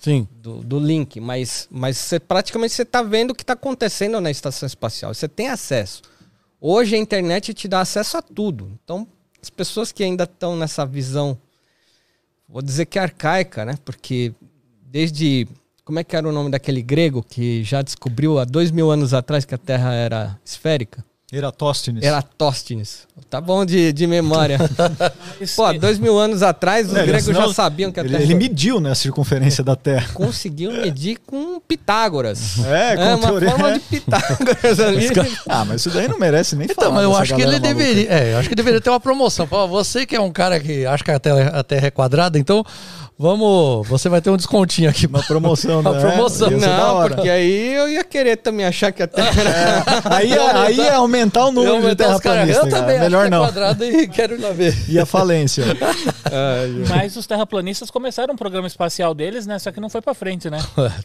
Sim. 0.00 0.28
do, 0.30 0.58
do 0.58 0.78
link, 0.78 1.20
mas, 1.20 1.66
mas 1.70 1.96
você, 1.96 2.20
praticamente 2.20 2.74
você 2.74 2.82
está 2.82 3.02
vendo 3.02 3.30
o 3.30 3.34
que 3.34 3.42
está 3.42 3.54
acontecendo 3.54 4.20
na 4.20 4.30
estação 4.30 4.66
espacial. 4.66 5.14
Você 5.14 5.28
tem 5.28 5.48
acesso. 5.48 6.02
Hoje 6.60 6.94
a 6.94 6.98
internet 6.98 7.54
te 7.54 7.66
dá 7.66 7.80
acesso 7.80 8.18
a 8.18 8.22
tudo. 8.22 8.70
Então, 8.84 9.06
as 9.42 9.48
pessoas 9.48 9.92
que 9.92 10.04
ainda 10.04 10.24
estão 10.24 10.56
nessa 10.56 10.84
visão, 10.84 11.38
vou 12.46 12.60
dizer 12.60 12.86
que 12.86 12.98
arcaica, 12.98 13.64
né? 13.64 13.78
Porque 13.84 14.34
desde. 14.82 15.48
Como 15.84 15.98
é 15.98 16.04
que 16.04 16.14
era 16.14 16.28
o 16.28 16.32
nome 16.32 16.50
daquele 16.50 16.82
grego 16.82 17.22
que 17.22 17.64
já 17.64 17.82
descobriu 17.82 18.38
há 18.38 18.44
dois 18.44 18.70
mil 18.70 18.90
anos 18.90 19.12
atrás 19.12 19.44
que 19.44 19.54
a 19.54 19.58
Terra 19.58 19.92
era 19.92 20.38
esférica? 20.44 21.04
Eratóstenes. 21.32 22.02
Eratóstenes. 22.02 23.08
Tá 23.28 23.40
bom 23.40 23.64
de, 23.64 23.92
de 23.92 24.06
memória. 24.06 24.58
Pô, 25.54 25.72
dois 25.74 25.98
mil 25.98 26.18
anos 26.18 26.42
atrás 26.42 26.88
os 26.88 26.96
É, 26.96 27.04
gregos 27.06 27.24
senão 27.24 27.48
já 27.48 27.54
sabiam 27.54 27.92
que 27.92 28.00
a 28.00 28.02
Ele, 28.02 28.10
Terra 28.12 28.22
ele 28.24 28.34
mediu 28.34 28.80
né, 28.80 28.90
a 28.90 28.94
circunferência 28.94 29.62
da 29.62 29.76
Terra. 29.76 30.08
conseguiu 30.14 30.72
medir 30.72 31.18
com 31.26 31.60
Pitágoras. 31.60 32.58
É, 32.64 32.96
com 32.96 33.02
É 33.02 33.14
uma 33.14 33.28
teoria- 33.28 33.50
forma 33.50 33.72
de 33.74 33.80
Pitágoras 33.80 34.80
ali. 34.80 35.08
Ah, 35.48 35.64
mas 35.64 35.82
isso 35.82 35.90
daí 35.90 36.08
não 36.08 36.18
merece 36.18 36.56
nem 36.56 36.64
Então, 36.64 36.76
falar. 36.90 36.94
mas 36.94 37.04
eu 37.04 37.16
acho 37.16 37.34
que 37.34 37.42
ele 37.42 37.52
maluca. 37.58 37.68
deveria. 37.74 38.12
É, 38.12 38.32
eu 38.32 38.38
acho 38.38 38.48
que 38.48 38.54
deveria 38.54 38.80
ter 38.80 38.90
uma 38.90 39.00
promoção. 39.00 39.46
Fala, 39.46 39.66
você 39.68 40.04
que 40.04 40.16
é 40.16 40.20
um 40.20 40.32
cara 40.32 40.58
que 40.58 40.84
acha 40.84 41.04
que 41.04 41.10
a 41.12 41.18
terra, 41.20 41.50
a 41.50 41.62
terra 41.62 41.86
é 41.86 41.90
quadrada, 41.90 42.38
então 42.38 42.64
vamos. 43.20 43.86
Você 43.86 44.08
vai 44.08 44.20
ter 44.22 44.30
um 44.30 44.36
descontinho 44.36 44.88
aqui. 44.88 45.06
Uma 45.06 45.22
promoção, 45.22 45.80
Uma 45.80 45.92
né? 45.92 46.00
promoção. 46.00 46.50
Ia 46.50 46.58
ser 46.58 46.66
da 46.66 46.76
Não, 46.78 47.08
porque 47.08 47.28
aí 47.28 47.74
eu 47.74 47.88
ia 47.88 48.02
querer 48.02 48.36
também 48.36 48.64
achar 48.64 48.90
que 48.90 49.02
a 49.02 49.06
Terra 49.06 49.40
era. 49.40 49.84
Aí, 50.16 50.32
aí 50.32 50.76
ia 50.76 50.96
aumentar 50.96 51.46
o 51.46 51.52
número 51.52 51.88
de 51.88 51.96
terraplanistas. 51.96 52.64
eu 52.64 52.70
também 52.70 52.96
acho 52.96 53.04
Melhor 53.04 53.20
que 53.22 53.26
é 53.26 53.30
não. 53.30 53.44
quadrado 53.44 53.84
e 53.84 54.08
quero 54.08 54.34
ir 54.34 54.40
lá 54.40 54.50
ver. 54.50 54.74
E 54.88 54.98
a 54.98 55.04
falência. 55.06 55.64
Mas 56.88 57.16
os 57.16 57.26
terraplanistas 57.26 57.90
começaram 57.90 58.34
um 58.34 58.36
programa 58.36 58.66
espacial 58.66 59.14
deles, 59.14 59.46
né? 59.46 59.58
Só 59.58 59.70
que 59.70 59.80
não 59.80 59.88
foi 59.90 60.00
pra 60.00 60.14
frente, 60.14 60.48
né? 60.48 60.58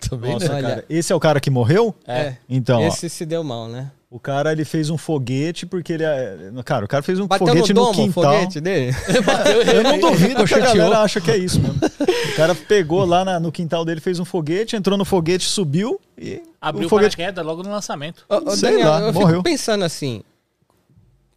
também, 0.09 0.33
Nossa, 0.33 0.53
né? 0.53 0.61
Cara. 0.61 0.85
Esse 0.89 1.11
é 1.11 1.15
o 1.15 1.19
cara 1.19 1.39
que 1.39 1.49
morreu? 1.49 1.93
É. 2.07 2.33
Então, 2.49 2.81
ó, 2.81 2.87
Esse 2.87 3.09
se 3.09 3.25
deu 3.25 3.43
mal, 3.43 3.67
né? 3.67 3.91
O 4.09 4.19
cara 4.19 4.51
ele 4.51 4.63
fez 4.63 4.89
um 4.89 4.97
foguete 4.97 5.65
porque 5.65 5.93
ele 5.93 6.03
é... 6.03 6.37
Cara, 6.63 6.85
o 6.85 6.87
cara 6.87 7.03
fez 7.03 7.19
um 7.19 7.27
Bateu 7.27 7.47
foguete 7.47 7.73
no 7.73 7.81
no, 7.81 7.87
domo 7.87 8.03
o 8.03 8.05
quintal. 8.07 8.23
foguete 8.23 8.61
dele? 8.61 8.95
Eu 9.75 9.83
não 9.83 9.99
duvido 9.99 10.45
que 10.45 10.53
a 10.53 10.59
galera 10.59 10.99
acha 10.99 11.19
que 11.19 11.31
é 11.31 11.37
isso 11.37 11.59
mesmo. 11.59 11.77
O 11.77 12.35
cara 12.35 12.53
pegou 12.55 13.03
lá 13.05 13.25
na- 13.25 13.39
no 13.39 13.51
quintal 13.51 13.83
dele, 13.83 13.99
fez 13.99 14.19
um 14.19 14.25
foguete, 14.25 14.75
entrou 14.75 14.97
no 14.97 15.03
foguete, 15.05 15.45
subiu 15.45 15.99
e 16.17 16.41
Abriu 16.61 16.85
o 16.87 16.89
foguete... 16.89 17.17
paraquedas 17.17 17.45
logo 17.45 17.63
no 17.63 17.69
lançamento. 17.71 18.25
Ô, 18.29 18.49
ô, 18.49 18.51
Sei 18.55 18.71
Daniel, 18.71 18.89
lá, 18.89 18.99
eu 19.01 19.13
morreu. 19.13 19.29
fico 19.29 19.43
pensando 19.43 19.83
assim. 19.83 20.21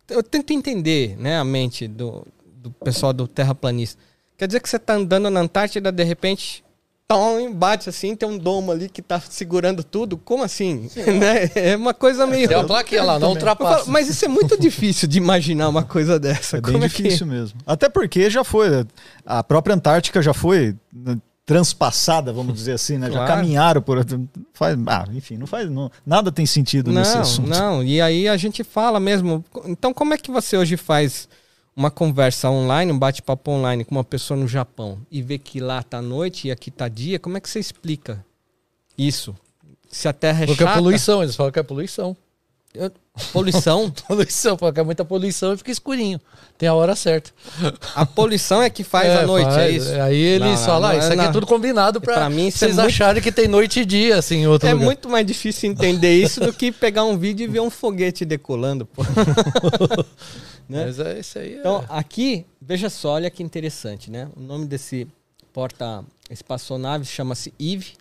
Eu 0.08 0.22
tento 0.22 0.52
entender, 0.52 1.16
né, 1.18 1.38
a 1.38 1.44
mente 1.44 1.86
do, 1.88 2.26
do 2.56 2.70
pessoal 2.70 3.12
do 3.12 3.26
terraplanista. 3.26 4.00
Quer 4.38 4.46
dizer 4.46 4.60
que 4.60 4.68
você 4.68 4.78
tá 4.78 4.94
andando 4.94 5.28
na 5.28 5.40
Antártida, 5.40 5.90
de 5.90 6.04
repente, 6.04 6.62
tom, 7.08 7.52
bate 7.54 7.88
assim, 7.88 8.14
tem 8.14 8.28
um 8.28 8.36
domo 8.36 8.70
ali 8.70 8.88
que 8.88 9.00
tá 9.00 9.18
segurando 9.18 9.82
tudo. 9.82 10.18
Como 10.18 10.44
assim? 10.44 10.90
Né? 11.18 11.50
É 11.54 11.74
uma 11.76 11.94
coisa 11.94 12.26
meio. 12.26 12.46
Tem 12.46 12.56
uma 12.56 12.66
plaquinha 12.66 13.02
lá, 13.02 13.18
não 13.18 13.30
Eu 13.32 13.34
falo, 13.34 13.34
ultrapassa. 13.34 13.90
Mas 13.90 14.08
isso 14.08 14.24
é 14.24 14.28
muito 14.28 14.60
difícil 14.60 15.08
de 15.08 15.16
imaginar 15.16 15.68
uma 15.70 15.82
coisa 15.82 16.20
dessa. 16.20 16.58
É 16.58 16.60
bem 16.60 16.72
Como 16.74 16.86
difícil 16.86 17.26
mesmo. 17.26 17.58
Até 17.66 17.88
porque 17.88 18.28
já 18.28 18.44
foi. 18.44 18.86
A 19.24 19.42
própria 19.42 19.74
Antártica 19.74 20.20
já 20.20 20.34
foi 20.34 20.76
né, 20.92 21.16
transpassada, 21.46 22.30
vamos 22.30 22.52
dizer 22.54 22.72
assim, 22.72 22.98
né? 22.98 23.06
Já 23.06 23.14
Claro. 23.14 23.28
caminharam 23.28 23.80
por. 23.80 24.04
Faz, 24.52 24.76
ah, 24.86 25.06
enfim, 25.14 25.38
não 25.38 25.46
faz. 25.46 25.70
Não, 25.70 25.90
nada 26.04 26.30
tem 26.30 26.44
sentido 26.44 26.92
nesse 26.92 27.14
Não, 27.14 27.20
assunto. 27.22 27.48
não. 27.48 27.82
E 27.82 28.02
aí 28.02 28.28
a 28.28 28.36
gente 28.36 28.62
fala 28.62 29.00
mesmo. 29.00 29.42
Então, 29.64 29.94
como 29.94 30.12
é 30.12 30.18
que 30.18 30.30
você 30.30 30.58
hoje 30.58 30.76
faz 30.76 31.26
uma 31.78 31.92
conversa 31.92 32.50
online, 32.50 32.90
um 32.90 32.98
bate-papo 32.98 33.52
online 33.52 33.84
com 33.84 33.94
uma 33.94 34.02
pessoa 34.02 34.36
no 34.36 34.48
Japão 34.48 34.98
e 35.08 35.22
vê 35.22 35.38
que 35.38 35.60
lá 35.60 35.80
tá 35.80 36.02
noite 36.02 36.48
e 36.48 36.50
aqui 36.50 36.72
tá 36.72 36.88
dia? 36.88 37.20
Como 37.20 37.36
é 37.36 37.40
que 37.40 37.48
você 37.48 37.60
explica 37.60 38.26
isso? 38.98 39.32
Se 39.88 40.08
a 40.08 40.12
Terra 40.12 40.42
é 40.42 40.46
Porque 40.46 40.64
é 40.64 40.66
chata, 40.66 40.76
poluição, 40.76 41.22
eles 41.22 41.36
falam 41.36 41.52
que 41.52 41.58
é 41.60 41.62
poluição. 41.62 42.16
Eu- 42.74 42.90
poluição, 43.32 43.90
Poluição, 44.06 44.56
falam 44.56 44.72
que 44.72 44.80
é 44.80 44.82
muita 44.84 45.04
poluição 45.04 45.52
e 45.52 45.56
fica 45.56 45.70
escurinho. 45.72 46.20
Tem 46.56 46.68
a 46.68 46.74
hora 46.74 46.94
certa. 46.96 47.30
a 47.94 48.04
poluição 48.06 48.62
é 48.62 48.70
que 48.70 48.84
faz 48.84 49.08
É, 49.08 49.22
a 49.22 49.26
noite, 49.26 49.48
é 49.48 49.52
faz. 49.52 49.74
isso? 49.86 50.00
Aí 50.00 50.16
eles 50.16 50.64
falam, 50.64 50.90
ah, 50.90 50.96
isso 50.96 51.12
aqui 51.12 51.20
é 51.22 51.30
tudo 51.32 51.46
combinado 51.46 52.00
pra, 52.00 52.14
Pra 52.14 52.30
mim 52.30 52.48
é 52.48 52.50
vocês 52.50 52.74
muito- 52.76 52.86
acharem 52.86 53.22
que 53.22 53.32
tem 53.32 53.48
noite 53.48 53.80
e 53.80 53.84
dia, 53.84 54.16
assim, 54.18 54.46
outro 54.46 54.68
É 54.68 54.72
lugar. 54.72 54.84
muito 54.84 55.08
mais 55.08 55.26
difícil 55.26 55.70
entender 55.70 56.14
isso 56.22 56.40
do 56.40 56.52
que 56.52 56.70
pegar 56.72 57.04
um 57.04 57.16
vídeo 57.18 57.44
e 57.44 57.46
ver 57.48 57.60
um 57.60 57.70
foguete 57.70 58.24
decolando, 58.24 58.86
pô. 58.86 59.02
né? 60.68 60.84
Mas 60.86 60.98
é 61.00 61.18
isso 61.20 61.38
aí. 61.38 61.54
é- 61.54 61.58
Então, 61.58 61.84
aqui, 61.88 62.44
veja 62.60 62.90
só, 62.90 63.12
olha 63.14 63.30
que 63.30 63.42
interessante, 63.42 64.10
né? 64.10 64.28
O 64.36 64.40
nome 64.40 64.66
desse 64.66 65.06
porta 65.52 66.04
espaçonave 66.30 67.04
chama-se 67.04 67.52
Eve. 67.58 67.92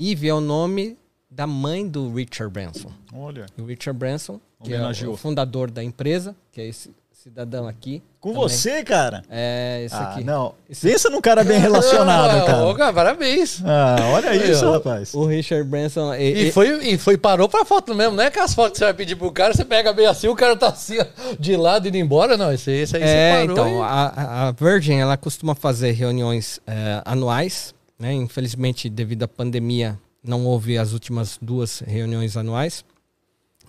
Eve 0.00 0.28
é 0.28 0.34
o 0.34 0.40
nome 0.40 0.96
da 1.36 1.46
mãe 1.46 1.86
do 1.86 2.10
Richard 2.14 2.50
Branson. 2.52 2.90
Olha. 3.12 3.44
O 3.58 3.64
Richard 3.66 3.98
Branson, 3.98 4.40
que 4.64 4.72
é 4.72 4.76
Homenageou. 4.78 5.12
o 5.12 5.16
fundador 5.18 5.70
da 5.70 5.84
empresa, 5.84 6.34
que 6.50 6.62
é 6.62 6.66
esse 6.66 6.90
cidadão 7.12 7.66
aqui. 7.68 8.02
Com 8.20 8.30
também. 8.32 8.48
você, 8.48 8.82
cara? 8.84 9.22
É, 9.28 9.82
esse 9.84 9.94
Ah, 9.94 10.12
aqui. 10.12 10.24
não. 10.24 10.54
Pensa 10.80 11.10
num 11.10 11.20
cara 11.20 11.44
bem 11.44 11.58
relacionado, 11.60 12.70
ô, 12.70 12.74
cara. 12.74 12.92
parabéns. 12.92 13.60
Ah, 13.64 13.96
olha 14.14 14.34
isso, 14.50 14.70
rapaz. 14.70 15.12
O 15.12 15.26
Richard 15.26 15.68
Branson... 15.68 16.14
E, 16.14 16.50
foi, 16.52 16.68
e 16.88 16.96
foi, 16.96 17.18
parou 17.18 17.48
pra 17.48 17.64
foto 17.64 17.94
mesmo, 17.94 18.16
não 18.16 18.24
é 18.24 18.30
que 18.30 18.38
as 18.38 18.54
fotos 18.54 18.72
que 18.72 18.78
você 18.78 18.84
vai 18.84 18.94
pedir 18.94 19.16
pro 19.16 19.30
cara, 19.32 19.52
você 19.52 19.64
pega 19.64 19.92
bem 19.92 20.06
assim, 20.06 20.28
o 20.28 20.34
cara 20.36 20.56
tá 20.56 20.68
assim, 20.68 20.96
de 21.38 21.54
lado 21.56 21.86
indo 21.88 21.96
embora, 21.98 22.36
não, 22.36 22.50
esse, 22.52 22.70
esse 22.70 22.96
aí 22.96 23.02
É, 23.02 23.06
você 23.06 23.46
parou. 23.48 23.52
então, 23.68 23.78
e- 23.80 23.82
a, 23.82 24.48
a 24.48 24.52
Virgin, 24.52 24.94
ela 24.94 25.16
costuma 25.16 25.54
fazer 25.54 25.90
reuniões 25.92 26.60
é, 26.66 27.02
anuais, 27.04 27.74
né? 27.98 28.12
Infelizmente, 28.12 28.88
devido 28.88 29.24
à 29.24 29.28
pandemia, 29.28 29.98
não 30.26 30.44
houve 30.44 30.76
as 30.78 30.92
últimas 30.92 31.38
duas 31.40 31.80
reuniões 31.80 32.36
anuais. 32.36 32.84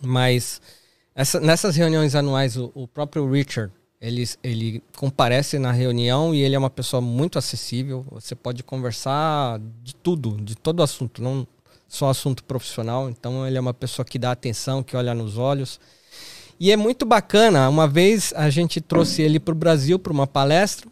Mas 0.02 0.62
essa- 1.16 1.40
nessas 1.40 1.76
reuniões 1.76 2.16
anuais, 2.16 2.58
o, 2.58 2.72
o 2.76 2.88
próprio 2.88 3.30
Richard, 3.32 3.72
ele, 4.00 4.28
ele 4.44 4.84
comparece 4.96 5.58
na 5.58 5.72
reunião 5.72 6.34
e 6.34 6.42
ele 6.42 6.56
é 6.56 6.60
uma 6.60 6.70
pessoa 6.70 7.02
muito 7.02 7.40
acessível. 7.40 8.06
Você 8.12 8.36
pode 8.36 8.64
conversar 8.64 9.60
de 9.84 9.96
tudo, 9.96 10.38
de 10.42 10.56
todo 10.56 10.84
assunto, 10.84 11.22
não 11.22 11.48
só 11.88 12.10
assunto 12.10 12.44
profissional. 12.44 13.10
Então, 13.10 13.48
ele 13.48 13.58
é 13.58 13.62
uma 13.62 13.74
pessoa 13.74 14.06
que 14.06 14.20
dá 14.20 14.32
atenção, 14.32 14.84
que 14.84 14.96
olha 14.96 15.16
nos 15.16 15.38
olhos. 15.38 15.80
E 16.60 16.72
é 16.72 16.78
muito 16.78 17.06
bacana. 17.06 17.70
Uma 17.70 17.88
vez 17.88 18.34
a 18.36 18.50
gente 18.50 18.82
trouxe 18.82 19.22
ele 19.22 19.40
para 19.40 19.52
o 19.54 19.56
Brasil 19.56 19.98
para 19.98 20.12
uma 20.14 20.28
palestra. 20.28 20.88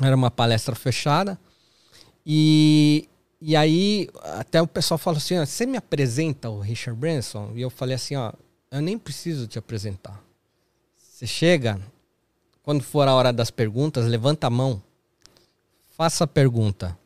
Era 0.00 0.14
uma 0.14 0.30
palestra 0.30 0.74
fechada. 0.74 1.38
E, 2.26 3.08
e 3.46 3.54
aí 3.54 4.08
até 4.38 4.62
o 4.62 4.66
pessoal 4.66 4.96
falou 4.96 5.18
assim: 5.18 5.36
ó, 5.38 5.44
você 5.44 5.66
me 5.66 5.76
apresenta 5.76 6.48
o 6.48 6.60
Richard 6.60 6.98
Branson? 6.98 7.52
E 7.54 7.60
eu 7.60 7.68
falei 7.68 7.94
assim: 7.94 8.16
ó, 8.16 8.32
eu 8.70 8.80
nem 8.80 8.96
preciso 8.96 9.46
te 9.46 9.58
apresentar. 9.58 10.18
Você 10.96 11.26
chega, 11.26 11.78
quando 12.62 12.82
for 12.82 13.06
a 13.06 13.14
hora 13.14 13.34
das 13.34 13.50
perguntas, 13.50 14.06
levanta 14.06 14.46
a 14.46 14.50
mão, 14.50 14.82
faça 15.94 16.24
a 16.24 16.26
pergunta. 16.26 16.96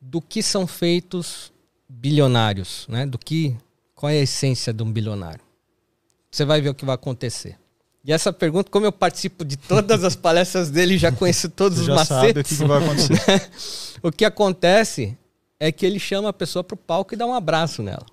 Do 0.00 0.20
que 0.20 0.40
são 0.40 0.68
feitos 0.68 1.52
bilionários, 1.88 2.86
né? 2.88 3.04
Do 3.04 3.18
que 3.18 3.56
qual 3.92 4.10
é 4.10 4.20
a 4.20 4.22
essência 4.22 4.72
de 4.72 4.84
um 4.84 4.92
bilionário? 4.92 5.40
Você 6.30 6.44
vai 6.44 6.60
ver 6.60 6.68
o 6.68 6.74
que 6.76 6.84
vai 6.84 6.94
acontecer. 6.94 7.58
E 8.04 8.12
essa 8.12 8.32
pergunta, 8.32 8.70
como 8.70 8.86
eu 8.86 8.92
participo 8.92 9.44
de 9.44 9.56
todas 9.56 10.04
as 10.04 10.14
palestras 10.14 10.70
dele, 10.70 10.96
já 10.96 11.10
conheço 11.10 11.48
todos 11.48 11.78
Você 11.82 11.90
os 11.90 11.96
já 11.98 12.04
sabe 12.04 12.20
o 12.20 12.34
macetes. 12.36 12.52
que, 12.52 12.62
que 12.62 12.68
vai 12.68 12.84
acontecer. 12.84 13.50
o 14.00 14.12
que 14.12 14.24
acontece 14.24 15.18
é 15.58 15.70
que 15.70 15.84
ele 15.84 15.98
chama 15.98 16.28
a 16.28 16.32
pessoa 16.32 16.62
pro 16.62 16.76
palco 16.76 17.14
e 17.14 17.16
dá 17.16 17.26
um 17.26 17.34
abraço 17.34 17.82
nela. 17.82 18.06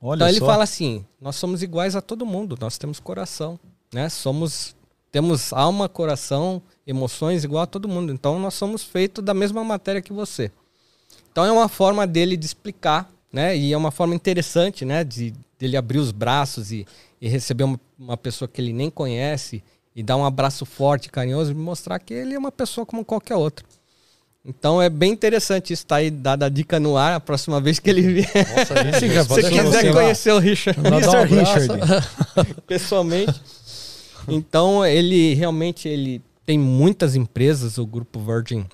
Olha 0.00 0.18
então 0.18 0.28
ele 0.28 0.38
só. 0.38 0.46
fala 0.46 0.64
assim: 0.64 1.04
nós 1.20 1.36
somos 1.36 1.62
iguais 1.62 1.94
a 1.94 2.00
todo 2.00 2.24
mundo, 2.24 2.56
nós 2.60 2.78
temos 2.78 2.98
coração, 2.98 3.58
né? 3.92 4.08
Somos 4.08 4.74
temos 5.12 5.52
alma, 5.52 5.88
coração, 5.88 6.62
emoções 6.86 7.42
igual 7.42 7.64
a 7.64 7.66
todo 7.66 7.88
mundo. 7.88 8.12
Então 8.12 8.38
nós 8.38 8.54
somos 8.54 8.82
feitos 8.82 9.24
da 9.24 9.34
mesma 9.34 9.64
matéria 9.64 10.00
que 10.00 10.12
você. 10.12 10.52
Então 11.30 11.44
é 11.44 11.52
uma 11.52 11.68
forma 11.68 12.06
dele 12.06 12.36
de 12.36 12.46
explicar, 12.46 13.10
né? 13.32 13.56
E 13.56 13.72
é 13.72 13.76
uma 13.76 13.90
forma 13.90 14.14
interessante, 14.14 14.84
né? 14.84 15.04
De 15.04 15.34
dele 15.58 15.76
abrir 15.76 15.98
os 15.98 16.10
braços 16.10 16.72
e, 16.72 16.86
e 17.20 17.28
receber 17.28 17.64
uma, 17.64 17.80
uma 17.98 18.16
pessoa 18.16 18.48
que 18.48 18.60
ele 18.60 18.72
nem 18.72 18.88
conhece 18.88 19.62
e 19.94 20.02
dar 20.02 20.16
um 20.16 20.24
abraço 20.24 20.64
forte, 20.64 21.10
carinhoso 21.10 21.50
e 21.50 21.54
mostrar 21.54 21.98
que 21.98 22.14
ele 22.14 22.34
é 22.34 22.38
uma 22.38 22.50
pessoa 22.50 22.86
como 22.86 23.04
qualquer 23.04 23.36
outra. 23.36 23.66
Então 24.44 24.80
é 24.80 24.88
bem 24.88 25.12
interessante 25.12 25.72
isso, 25.72 25.84
tá 25.86 25.96
aí 25.96 26.10
dada 26.10 26.46
a 26.46 26.48
dica 26.48 26.80
no 26.80 26.96
ar 26.96 27.14
a 27.14 27.20
próxima 27.20 27.60
vez 27.60 27.78
que 27.78 27.90
ele 27.90 28.00
vier. 28.02 28.26
Nossa, 28.56 28.74
sim, 28.98 29.08
Se 29.08 29.14
já 29.14 29.22
você 29.22 29.42
quiser 29.42 29.92
conhecer 29.92 30.32
o 30.32 30.38
Richard 30.38 30.80
um 30.80 30.86
Mr. 30.86 31.26
Richard. 31.26 32.54
pessoalmente. 32.66 33.40
Então 34.28 34.84
ele 34.84 35.34
realmente 35.34 35.88
ele 35.88 36.22
tem 36.46 36.58
muitas 36.58 37.14
empresas, 37.16 37.76
o 37.78 37.86
grupo 37.86 38.18
Virgin 38.18 38.66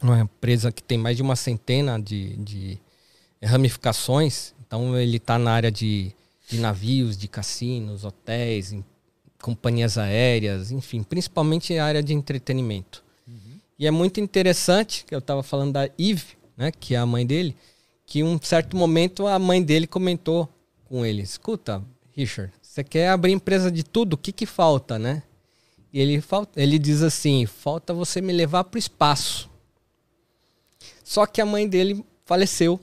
é 0.00 0.04
uma 0.04 0.20
empresa 0.20 0.70
que 0.72 0.82
tem 0.82 0.98
mais 0.98 1.16
de 1.16 1.22
uma 1.22 1.36
centena 1.36 2.00
de, 2.00 2.36
de 2.36 2.78
ramificações. 3.42 4.52
Então 4.66 4.96
ele 4.98 5.16
está 5.16 5.38
na 5.38 5.52
área 5.52 5.70
de, 5.70 6.12
de 6.48 6.58
navios, 6.58 7.16
de 7.16 7.28
cassinos, 7.28 8.04
hotéis, 8.04 8.72
em- 8.72 8.84
companhias 9.40 9.96
aéreas, 9.96 10.70
enfim, 10.72 11.02
principalmente 11.04 11.76
a 11.78 11.84
área 11.84 12.02
de 12.02 12.12
entretenimento. 12.14 13.04
E 13.78 13.86
é 13.86 13.90
muito 13.90 14.20
interessante, 14.20 15.04
que 15.04 15.14
eu 15.14 15.18
estava 15.20 15.42
falando 15.42 15.72
da 15.72 15.84
Eve, 15.98 16.36
né, 16.56 16.72
que 16.72 16.94
é 16.94 16.98
a 16.98 17.06
mãe 17.06 17.24
dele, 17.26 17.56
que 18.04 18.22
um 18.24 18.40
certo 18.40 18.76
momento 18.76 19.26
a 19.26 19.38
mãe 19.38 19.62
dele 19.62 19.86
comentou 19.86 20.48
com 20.86 21.04
ele, 21.04 21.22
escuta, 21.22 21.82
Richard, 22.12 22.52
você 22.60 22.82
quer 22.82 23.08
abrir 23.10 23.32
empresa 23.32 23.70
de 23.70 23.84
tudo, 23.84 24.14
o 24.14 24.16
que 24.18 24.32
que 24.32 24.46
falta, 24.46 24.98
né? 24.98 25.22
E 25.92 26.00
ele, 26.00 26.20
fal- 26.20 26.46
ele 26.56 26.78
diz 26.78 27.02
assim: 27.02 27.46
falta 27.46 27.94
você 27.94 28.20
me 28.20 28.32
levar 28.32 28.64
para 28.64 28.76
o 28.76 28.78
espaço. 28.78 29.48
Só 31.02 31.26
que 31.26 31.40
a 31.40 31.46
mãe 31.46 31.66
dele 31.68 32.04
faleceu, 32.24 32.78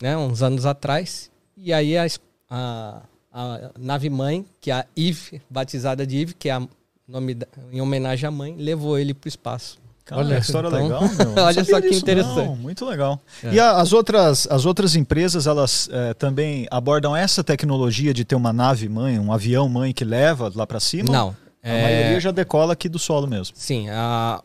né, 0.00 0.16
uns 0.16 0.42
anos 0.42 0.66
atrás. 0.66 1.30
E 1.56 1.72
aí 1.72 1.96
a, 1.96 2.06
a, 2.50 3.02
a 3.32 3.70
nave 3.78 4.10
mãe, 4.10 4.44
que 4.60 4.70
é 4.70 4.74
a 4.74 4.86
Eve, 4.96 5.40
batizada 5.48 6.06
de 6.06 6.18
Eve, 6.22 6.34
que 6.34 6.48
é 6.50 6.58
nome 7.06 7.34
da- 7.34 7.46
em 7.72 7.80
homenagem 7.80 8.26
à 8.26 8.30
mãe, 8.30 8.56
levou 8.56 8.98
ele 8.98 9.14
para 9.14 9.26
o 9.26 9.28
espaço. 9.28 9.78
Cara, 10.04 10.20
Olha, 10.20 10.38
história 10.38 10.68
então- 10.68 10.82
legal, 10.82 11.02
Olha 11.46 11.64
só 11.64 11.80
que 11.80 11.88
disso, 11.88 12.00
interessante. 12.02 12.36
não. 12.36 12.56
Muito 12.56 12.84
legal. 12.84 13.18
É. 13.42 13.54
E 13.54 13.58
a- 13.60 13.78
as, 13.80 13.92
outras, 13.94 14.46
as 14.50 14.66
outras 14.66 14.94
empresas, 14.96 15.46
elas 15.46 15.88
eh, 15.90 16.12
também 16.14 16.66
abordam 16.70 17.16
essa 17.16 17.42
tecnologia 17.42 18.12
de 18.12 18.22
ter 18.24 18.34
uma 18.34 18.52
nave 18.52 18.86
mãe, 18.88 19.18
um 19.18 19.32
avião 19.32 19.66
mãe 19.68 19.94
que 19.94 20.04
leva 20.04 20.52
lá 20.54 20.66
para 20.66 20.78
cima? 20.78 21.10
Não. 21.10 21.34
A 21.62 21.68
é- 21.68 21.82
maioria 21.82 22.20
já 22.20 22.30
decola 22.30 22.74
aqui 22.74 22.86
do 22.86 22.98
solo 22.98 23.26
mesmo. 23.26 23.56
Sim, 23.56 23.88
a- 23.88 24.42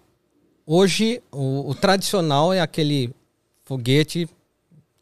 hoje 0.66 1.22
o, 1.30 1.70
o 1.72 1.76
tradicional 1.76 2.54
é 2.54 2.62
aquele 2.62 3.14
foguete 3.66 4.30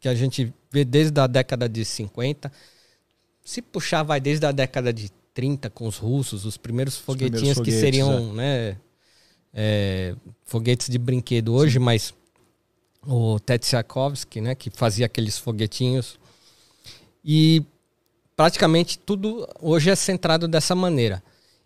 que 0.00 0.08
a 0.08 0.14
gente 0.14 0.52
vê 0.72 0.84
desde 0.84 1.20
a 1.20 1.26
década 1.28 1.68
de 1.68 1.84
50. 1.84 2.50
Se 3.44 3.62
puxar, 3.62 4.02
vai 4.02 4.20
desde 4.20 4.44
a 4.44 4.50
década 4.52 4.92
de 4.92 5.10
30 5.32 5.70
com 5.70 5.86
os 5.86 5.96
russos, 5.98 6.44
os 6.44 6.56
primeiros 6.56 6.96
foguetinhos 6.96 7.30
primeiros 7.40 7.58
que 7.60 7.70
foguetes, 7.70 7.80
seriam 7.80 8.32
né, 8.34 8.76
é, 9.52 10.14
foguetes 10.44 10.88
de 10.88 10.98
brinquedo 10.98 11.54
hoje, 11.54 11.78
mas 11.78 12.14
o 13.06 13.38
Tetsiakovsky, 13.40 14.40
né, 14.40 14.54
que 14.54 14.70
fazia 14.70 15.06
aqueles 15.06 15.38
foguetinhos. 15.38 16.18
E 17.24 17.64
praticamente 18.36 18.98
tudo 18.98 19.48
hoje 19.60 19.90
é 19.90 19.96
centrado 19.96 20.46
dessa 20.46 20.74
maneira. 20.74 21.22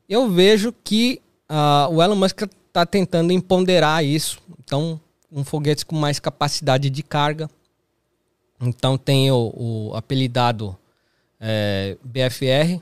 Eu 0.08 0.30
vejo 0.30 0.72
que 0.84 1.20
ah, 1.48 1.88
o 1.90 2.02
Elon 2.02 2.16
Musk 2.16 2.42
está 2.42 2.86
tentando 2.86 3.32
empoderar 3.32 4.02
isso. 4.02 4.40
Então, 4.58 5.00
um 5.30 5.44
foguete 5.44 5.84
com 5.84 5.94
mais 5.94 6.18
capacidade 6.18 6.88
de 6.88 7.02
carga. 7.02 7.48
Então, 8.60 8.96
tem 8.96 9.30
o, 9.30 9.52
o 9.54 9.94
apelidado 9.94 10.76
eh, 11.40 11.98
BFR, 12.04 12.80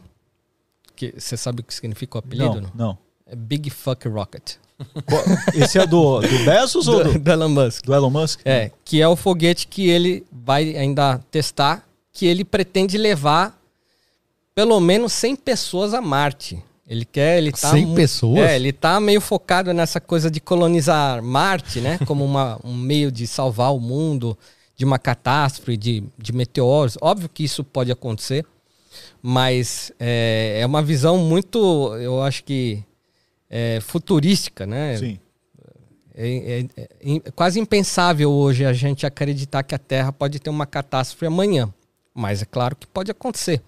que 0.94 1.14
você 1.16 1.36
sabe 1.36 1.62
o 1.62 1.64
que 1.64 1.72
significa 1.72 2.16
o 2.16 2.20
apelido? 2.20 2.60
Não, 2.60 2.70
não. 2.74 2.98
É 3.24 3.34
Big 3.34 3.70
Fuck 3.70 4.06
Rocket. 4.06 4.56
Esse 5.54 5.78
é 5.78 5.86
do, 5.86 6.20
do 6.20 6.44
Bezos 6.44 6.88
ou 6.88 7.04
Do, 7.04 7.12
do, 7.14 7.18
do 7.20 7.30
Elon 7.30 7.48
Musk. 7.48 7.84
do 7.84 7.94
Elon 7.94 8.10
Musk? 8.10 8.40
É, 8.44 8.70
que 8.84 9.00
é 9.00 9.08
o 9.08 9.16
foguete 9.16 9.66
que 9.66 9.88
ele 9.88 10.24
vai 10.32 10.76
ainda 10.76 11.20
testar, 11.30 11.84
que 12.12 12.26
ele 12.26 12.44
pretende 12.44 12.96
levar 12.98 13.58
pelo 14.54 14.78
menos 14.80 15.12
100 15.12 15.36
pessoas 15.36 15.94
a 15.94 16.00
Marte. 16.00 16.62
Ele 16.88 17.04
quer, 17.04 17.38
ele 17.38 17.52
tá 17.52 17.70
100 17.70 17.86
mu- 17.86 17.94
pessoas? 17.94 18.38
É, 18.40 18.56
ele 18.56 18.72
tá 18.72 18.98
meio 18.98 19.20
focado 19.20 19.72
nessa 19.72 20.00
coisa 20.00 20.28
de 20.30 20.40
colonizar 20.40 21.22
Marte, 21.22 21.80
né, 21.80 21.98
como 22.04 22.24
uma, 22.24 22.58
um 22.64 22.74
meio 22.74 23.12
de 23.12 23.26
salvar 23.28 23.72
o 23.72 23.78
mundo 23.78 24.36
de 24.76 24.84
uma 24.84 24.98
catástrofe, 24.98 25.76
de, 25.76 26.02
de 26.18 26.32
meteoros. 26.32 26.98
Óbvio 27.00 27.28
que 27.32 27.44
isso 27.44 27.62
pode 27.62 27.92
acontecer, 27.92 28.44
mas 29.22 29.92
é, 30.00 30.58
é 30.60 30.66
uma 30.66 30.82
visão 30.82 31.18
muito, 31.18 31.94
eu 32.00 32.20
acho 32.22 32.42
que 32.42 32.82
é, 33.50 33.80
futurística, 33.80 34.64
né? 34.64 34.96
Sim. 34.96 35.18
É, 36.14 36.28
é- 36.76 36.82
é 36.82 36.88
im- 37.02 37.20
quase 37.34 37.58
impensável 37.60 38.30
hoje 38.30 38.64
a 38.64 38.72
gente 38.72 39.04
acreditar 39.06 39.62
que 39.62 39.74
a 39.74 39.78
Terra 39.78 40.12
pode 40.12 40.38
ter 40.38 40.50
uma 40.50 40.66
catástrofe 40.66 41.26
amanhã. 41.26 41.72
Mas 42.14 42.42
é 42.42 42.44
claro 42.44 42.76
que 42.76 42.86
pode 42.86 43.10
acontecer. 43.10 43.62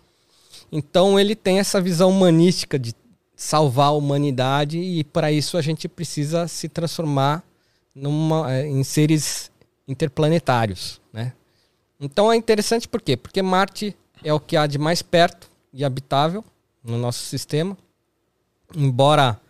Então 0.70 1.18
ele 1.18 1.34
tem 1.36 1.58
essa 1.58 1.80
visão 1.80 2.10
humanística 2.10 2.78
de 2.78 2.94
salvar 3.36 3.88
a 3.88 3.92
humanidade 3.92 4.78
e 4.78 5.02
para 5.04 5.30
isso 5.32 5.56
a 5.56 5.62
gente 5.62 5.88
precisa 5.88 6.46
se 6.48 6.68
transformar 6.68 7.42
numa, 7.94 8.52
eh, 8.52 8.66
em 8.68 8.82
seres 8.84 9.50
interplanetários, 9.86 11.00
né? 11.12 11.32
Então 12.00 12.32
é 12.32 12.36
interessante 12.36 12.88
por 12.88 13.00
quê? 13.00 13.16
Porque 13.16 13.40
Marte 13.42 13.96
é 14.24 14.32
o 14.32 14.40
que 14.40 14.56
há 14.56 14.66
de 14.66 14.78
mais 14.78 15.02
perto 15.02 15.50
e 15.72 15.84
habitável 15.84 16.44
no 16.82 16.98
nosso 16.98 17.22
sistema. 17.24 17.76
Embora 18.74 19.40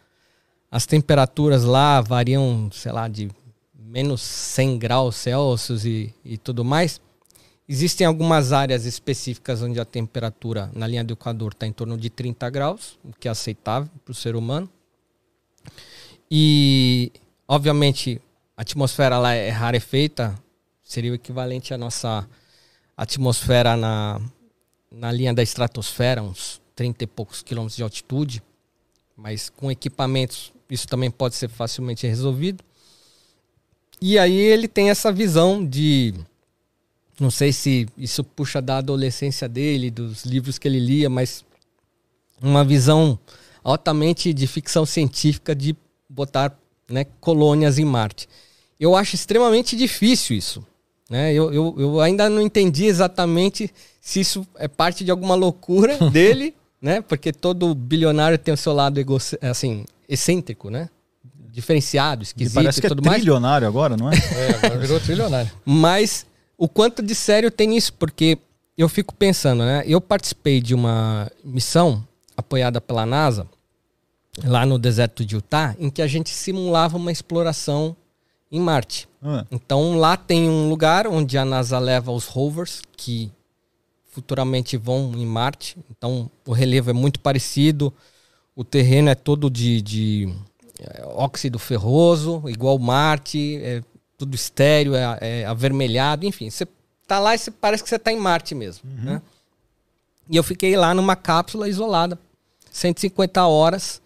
as 0.72 0.86
temperaturas 0.86 1.64
lá 1.64 2.00
variam, 2.00 2.70
sei 2.72 2.92
lá, 2.92 3.06
de 3.06 3.30
menos 3.78 4.22
100 4.22 4.78
graus 4.78 5.16
Celsius 5.16 5.84
e, 5.84 6.14
e 6.24 6.38
tudo 6.38 6.64
mais. 6.64 6.98
Existem 7.68 8.06
algumas 8.06 8.52
áreas 8.52 8.86
específicas 8.86 9.60
onde 9.60 9.78
a 9.78 9.84
temperatura 9.84 10.70
na 10.74 10.86
linha 10.86 11.04
do 11.04 11.12
Equador 11.12 11.52
está 11.52 11.66
em 11.66 11.72
torno 11.72 11.98
de 11.98 12.08
30 12.08 12.48
graus, 12.48 12.98
o 13.04 13.12
que 13.12 13.28
é 13.28 13.30
aceitável 13.30 13.90
para 14.02 14.12
o 14.12 14.14
ser 14.14 14.34
humano. 14.34 14.66
E, 16.30 17.12
obviamente, 17.46 18.18
a 18.56 18.62
atmosfera 18.62 19.18
lá 19.18 19.34
é 19.34 19.50
rarefeita, 19.50 20.34
seria 20.82 21.12
o 21.12 21.14
equivalente 21.14 21.74
à 21.74 21.78
nossa 21.78 22.26
atmosfera 22.96 23.76
na, 23.76 24.18
na 24.90 25.12
linha 25.12 25.34
da 25.34 25.42
estratosfera, 25.42 26.22
uns 26.22 26.62
30 26.74 27.04
e 27.04 27.06
poucos 27.06 27.42
quilômetros 27.42 27.76
de 27.76 27.82
altitude 27.82 28.42
mas 29.16 29.48
com 29.48 29.70
equipamentos 29.70 30.52
isso 30.72 30.88
também 30.88 31.10
pode 31.10 31.34
ser 31.34 31.48
facilmente 31.48 32.06
resolvido. 32.06 32.64
E 34.00 34.18
aí 34.18 34.34
ele 34.34 34.66
tem 34.66 34.88
essa 34.88 35.12
visão 35.12 35.64
de 35.64 36.14
não 37.20 37.30
sei 37.30 37.52
se 37.52 37.86
isso 37.96 38.24
puxa 38.24 38.60
da 38.60 38.78
adolescência 38.78 39.48
dele, 39.48 39.90
dos 39.90 40.24
livros 40.24 40.58
que 40.58 40.66
ele 40.66 40.80
lia, 40.80 41.10
mas 41.10 41.44
uma 42.40 42.64
visão 42.64 43.18
altamente 43.62 44.32
de 44.32 44.46
ficção 44.46 44.86
científica 44.86 45.54
de 45.54 45.76
botar 46.08 46.58
né, 46.88 47.04
colônias 47.20 47.78
em 47.78 47.84
Marte. 47.84 48.28
Eu 48.80 48.96
acho 48.96 49.14
extremamente 49.14 49.76
difícil 49.76 50.36
isso. 50.36 50.66
Né? 51.08 51.32
Eu, 51.34 51.52
eu, 51.52 51.74
eu 51.78 52.00
ainda 52.00 52.28
não 52.30 52.40
entendi 52.40 52.86
exatamente 52.86 53.70
se 54.00 54.20
isso 54.20 54.46
é 54.56 54.66
parte 54.66 55.04
de 55.04 55.10
alguma 55.10 55.34
loucura 55.34 55.98
dele, 56.10 56.54
né? 56.82 57.00
Porque 57.00 57.32
todo 57.32 57.72
bilionário 57.74 58.36
tem 58.36 58.52
o 58.52 58.56
seu 58.56 58.72
lado 58.72 58.98
ego, 58.98 59.16
assim, 59.40 59.84
excêntrico, 60.08 60.68
né? 60.68 60.88
Diferenciado, 61.50 62.22
esquisito 62.22 62.54
parece 62.54 62.78
e 62.78 62.80
que 62.80 62.86
é 62.86 62.88
tudo 62.88 63.02
mais. 63.04 63.18
trilionário 63.18 63.68
agora, 63.68 63.96
não 63.96 64.10
é? 64.10 64.14
É, 64.34 64.56
agora 64.56 64.78
virou 64.78 64.98
trilionário. 65.00 65.50
Mas 65.64 66.26
o 66.58 66.68
quanto 66.68 67.02
de 67.02 67.14
sério 67.14 67.50
tem 67.50 67.76
isso? 67.76 67.92
Porque 67.92 68.38
eu 68.76 68.88
fico 68.88 69.14
pensando, 69.14 69.62
né? 69.64 69.84
Eu 69.86 70.00
participei 70.00 70.60
de 70.60 70.74
uma 70.74 71.30
missão 71.44 72.06
apoiada 72.36 72.80
pela 72.80 73.04
NASA, 73.06 73.46
lá 74.42 74.64
no 74.64 74.78
deserto 74.78 75.24
de 75.24 75.34
Utah, 75.36 75.76
em 75.78 75.90
que 75.90 76.00
a 76.00 76.06
gente 76.06 76.30
simulava 76.30 76.96
uma 76.96 77.12
exploração 77.12 77.94
em 78.50 78.58
Marte. 78.58 79.06
Ah, 79.22 79.44
Então 79.50 79.96
lá 79.98 80.16
tem 80.16 80.48
um 80.48 80.68
lugar 80.70 81.06
onde 81.06 81.36
a 81.36 81.44
NASA 81.44 81.78
leva 81.78 82.10
os 82.10 82.26
rovers 82.26 82.80
que 82.96 83.30
futuramente 84.12 84.76
vão 84.76 85.12
em 85.16 85.26
Marte. 85.26 85.76
Então 85.90 86.30
o 86.46 86.52
relevo 86.52 86.90
é 86.90 86.92
muito 86.92 87.18
parecido, 87.18 87.92
o 88.54 88.62
terreno 88.62 89.08
é 89.08 89.14
todo 89.14 89.50
de, 89.50 89.82
de 89.82 90.32
é, 90.78 91.04
óxido 91.06 91.58
ferroso, 91.58 92.44
igual 92.46 92.78
Marte, 92.78 93.58
é 93.62 93.82
tudo 94.16 94.36
estéreo, 94.36 94.94
é, 94.94 95.18
é 95.20 95.46
avermelhado, 95.46 96.24
enfim. 96.24 96.48
Você 96.48 96.68
tá 97.06 97.18
lá 97.18 97.34
e 97.34 97.38
você, 97.38 97.50
parece 97.50 97.82
que 97.82 97.88
você 97.88 97.98
tá 97.98 98.12
em 98.12 98.18
Marte 98.18 98.54
mesmo. 98.54 98.88
Né? 98.88 99.20
E 100.28 100.36
eu 100.36 100.42
fiquei 100.44 100.76
lá 100.76 100.94
numa 100.94 101.16
cápsula 101.16 101.68
isolada, 101.68 102.18
150 102.70 103.44
horas, 103.46 104.00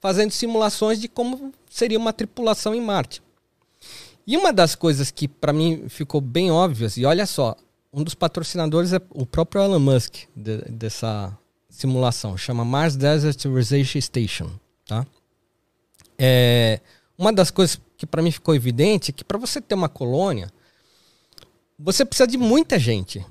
fazendo 0.00 0.32
simulações 0.32 1.00
de 1.00 1.08
como 1.08 1.52
seria 1.70 1.98
uma 1.98 2.12
tripulação 2.12 2.74
em 2.74 2.80
Marte. 2.80 3.22
E 4.26 4.36
uma 4.36 4.52
das 4.52 4.74
coisas 4.74 5.12
que 5.12 5.28
para 5.28 5.52
mim 5.52 5.88
ficou 5.88 6.20
bem 6.20 6.50
óbvias, 6.50 6.96
e 6.96 7.04
olha 7.04 7.26
só, 7.26 7.56
um 7.96 8.04
dos 8.04 8.14
patrocinadores 8.14 8.92
é 8.92 9.00
o 9.10 9.24
próprio 9.24 9.62
Elon 9.62 9.78
Musk 9.80 10.16
de- 10.36 10.58
dessa 10.68 11.36
simulação, 11.70 12.36
chama 12.36 12.62
Mars 12.62 12.94
Desert 12.94 13.42
Research 13.46 14.00
Station, 14.02 14.50
tá? 14.86 15.06
É, 16.18 16.78
uma 17.16 17.32
das 17.32 17.50
coisas 17.50 17.80
que 17.96 18.04
para 18.06 18.22
mim 18.22 18.30
ficou 18.30 18.54
evidente 18.54 19.10
é 19.10 19.14
que 19.14 19.24
para 19.24 19.38
você 19.38 19.62
ter 19.62 19.74
uma 19.74 19.88
colônia, 19.88 20.52
você 21.78 22.04
precisa 22.04 22.26
de 22.26 22.36
muita 22.36 22.78
gente. 22.78 23.24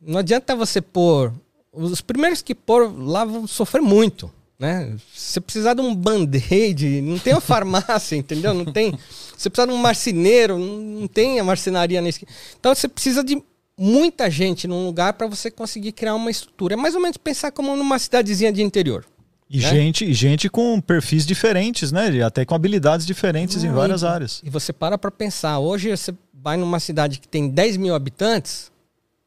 Não 0.00 0.18
adianta 0.18 0.56
você 0.56 0.80
pôr 0.80 1.32
os 1.72 2.00
primeiros 2.00 2.42
que 2.42 2.54
pôr 2.54 2.92
lá 2.98 3.24
vão 3.24 3.46
sofrer 3.46 3.80
muito, 3.80 4.32
né? 4.58 4.96
Você 5.14 5.40
precisar 5.40 5.74
de 5.74 5.80
um 5.80 5.94
band-aid, 5.94 7.00
não 7.02 7.18
tem 7.20 7.34
uma 7.34 7.40
farmácia, 7.40 8.16
entendeu? 8.16 8.52
Não 8.52 8.64
tem. 8.64 8.98
Você 9.36 9.48
precisa 9.48 9.68
de 9.68 9.72
um 9.72 9.78
marceneiro, 9.78 10.58
não 10.58 11.06
tem 11.06 11.38
a 11.38 11.44
marcenaria 11.44 12.00
nesse. 12.00 12.26
Então 12.58 12.74
você 12.74 12.88
precisa 12.88 13.22
de 13.22 13.40
muita 13.78 14.30
gente 14.30 14.66
num 14.66 14.86
lugar 14.86 15.12
para 15.14 15.26
você 15.26 15.50
conseguir 15.50 15.92
criar 15.92 16.14
uma 16.14 16.30
estrutura. 16.30 16.74
É 16.74 16.76
mais 16.76 16.94
ou 16.94 17.00
menos 17.00 17.16
pensar 17.16 17.50
como 17.52 17.76
numa 17.76 17.98
cidadezinha 17.98 18.52
de 18.52 18.62
interior. 18.62 19.04
E, 19.48 19.58
Né? 19.60 19.68
gente, 19.68 20.12
gente 20.12 20.48
com 20.48 20.80
perfis 20.80 21.24
diferentes, 21.24 21.92
né? 21.92 22.22
Até 22.22 22.44
com 22.44 22.54
habilidades 22.54 23.06
diferentes 23.06 23.62
em 23.62 23.68
Não, 23.68 23.74
várias 23.76 24.02
e- 24.02 24.06
áreas. 24.06 24.40
E 24.44 24.50
você 24.50 24.72
para 24.72 24.98
para 24.98 25.10
pensar. 25.10 25.58
Hoje 25.58 25.90
você 25.90 26.12
vai 26.32 26.56
numa 26.56 26.80
cidade 26.80 27.20
que 27.20 27.28
tem 27.28 27.48
10 27.48 27.76
mil 27.76 27.94
habitantes 27.94 28.72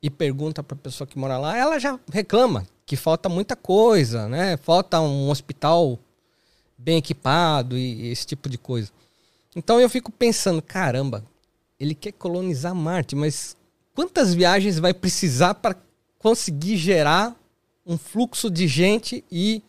e 0.02 0.10
pergunta 0.10 0.62
para 0.64 0.76
a 0.76 0.80
pessoa 0.80 1.06
que 1.08 1.18
mora 1.18 1.38
lá, 1.38 1.58
ela 1.58 1.78
já 1.80 2.00
reclama 2.12 2.66
que 2.86 2.96
falta 2.96 3.30
muita 3.30 3.56
coisa, 3.56 4.28
né? 4.28 4.58
Falta 4.58 5.00
um 5.00 5.30
hospital 5.30 6.00
bem 6.78 6.98
equipado 6.98 7.78
e, 7.78 8.08
e 8.08 8.12
esse 8.12 8.26
tipo 8.26 8.50
de 8.50 8.58
coisa. 8.58 8.90
Então 9.56 9.80
eu 9.80 9.90
fico 9.90 10.12
pensando, 10.12 10.62
caramba, 10.62 11.24
ele 11.80 11.94
quer 11.94 12.12
colonizar 12.14 12.74
Marte, 12.74 13.16
mas 13.16 13.56
quantas 14.00 14.34
viagens 14.34 14.80
vai 14.80 14.94
precisar 14.94 15.56
para 15.56 15.76
conseguir 16.18 16.78
gerar 16.78 17.36
um 17.86 17.98
fluxo 17.98 18.50
de 18.50 18.66
gente 18.66 19.26
e 19.30 19.62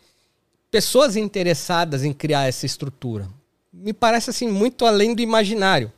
pessoas 0.71 1.17
interessadas 1.17 2.05
em 2.05 2.13
criar 2.13 2.47
essa 2.47 2.65
estrutura? 2.65 3.27
Me 3.73 3.91
parece 3.91 4.29
assim 4.29 4.47
muito 4.47 4.85
além 4.85 5.13
do 5.13 5.21
imaginário. 5.21 5.91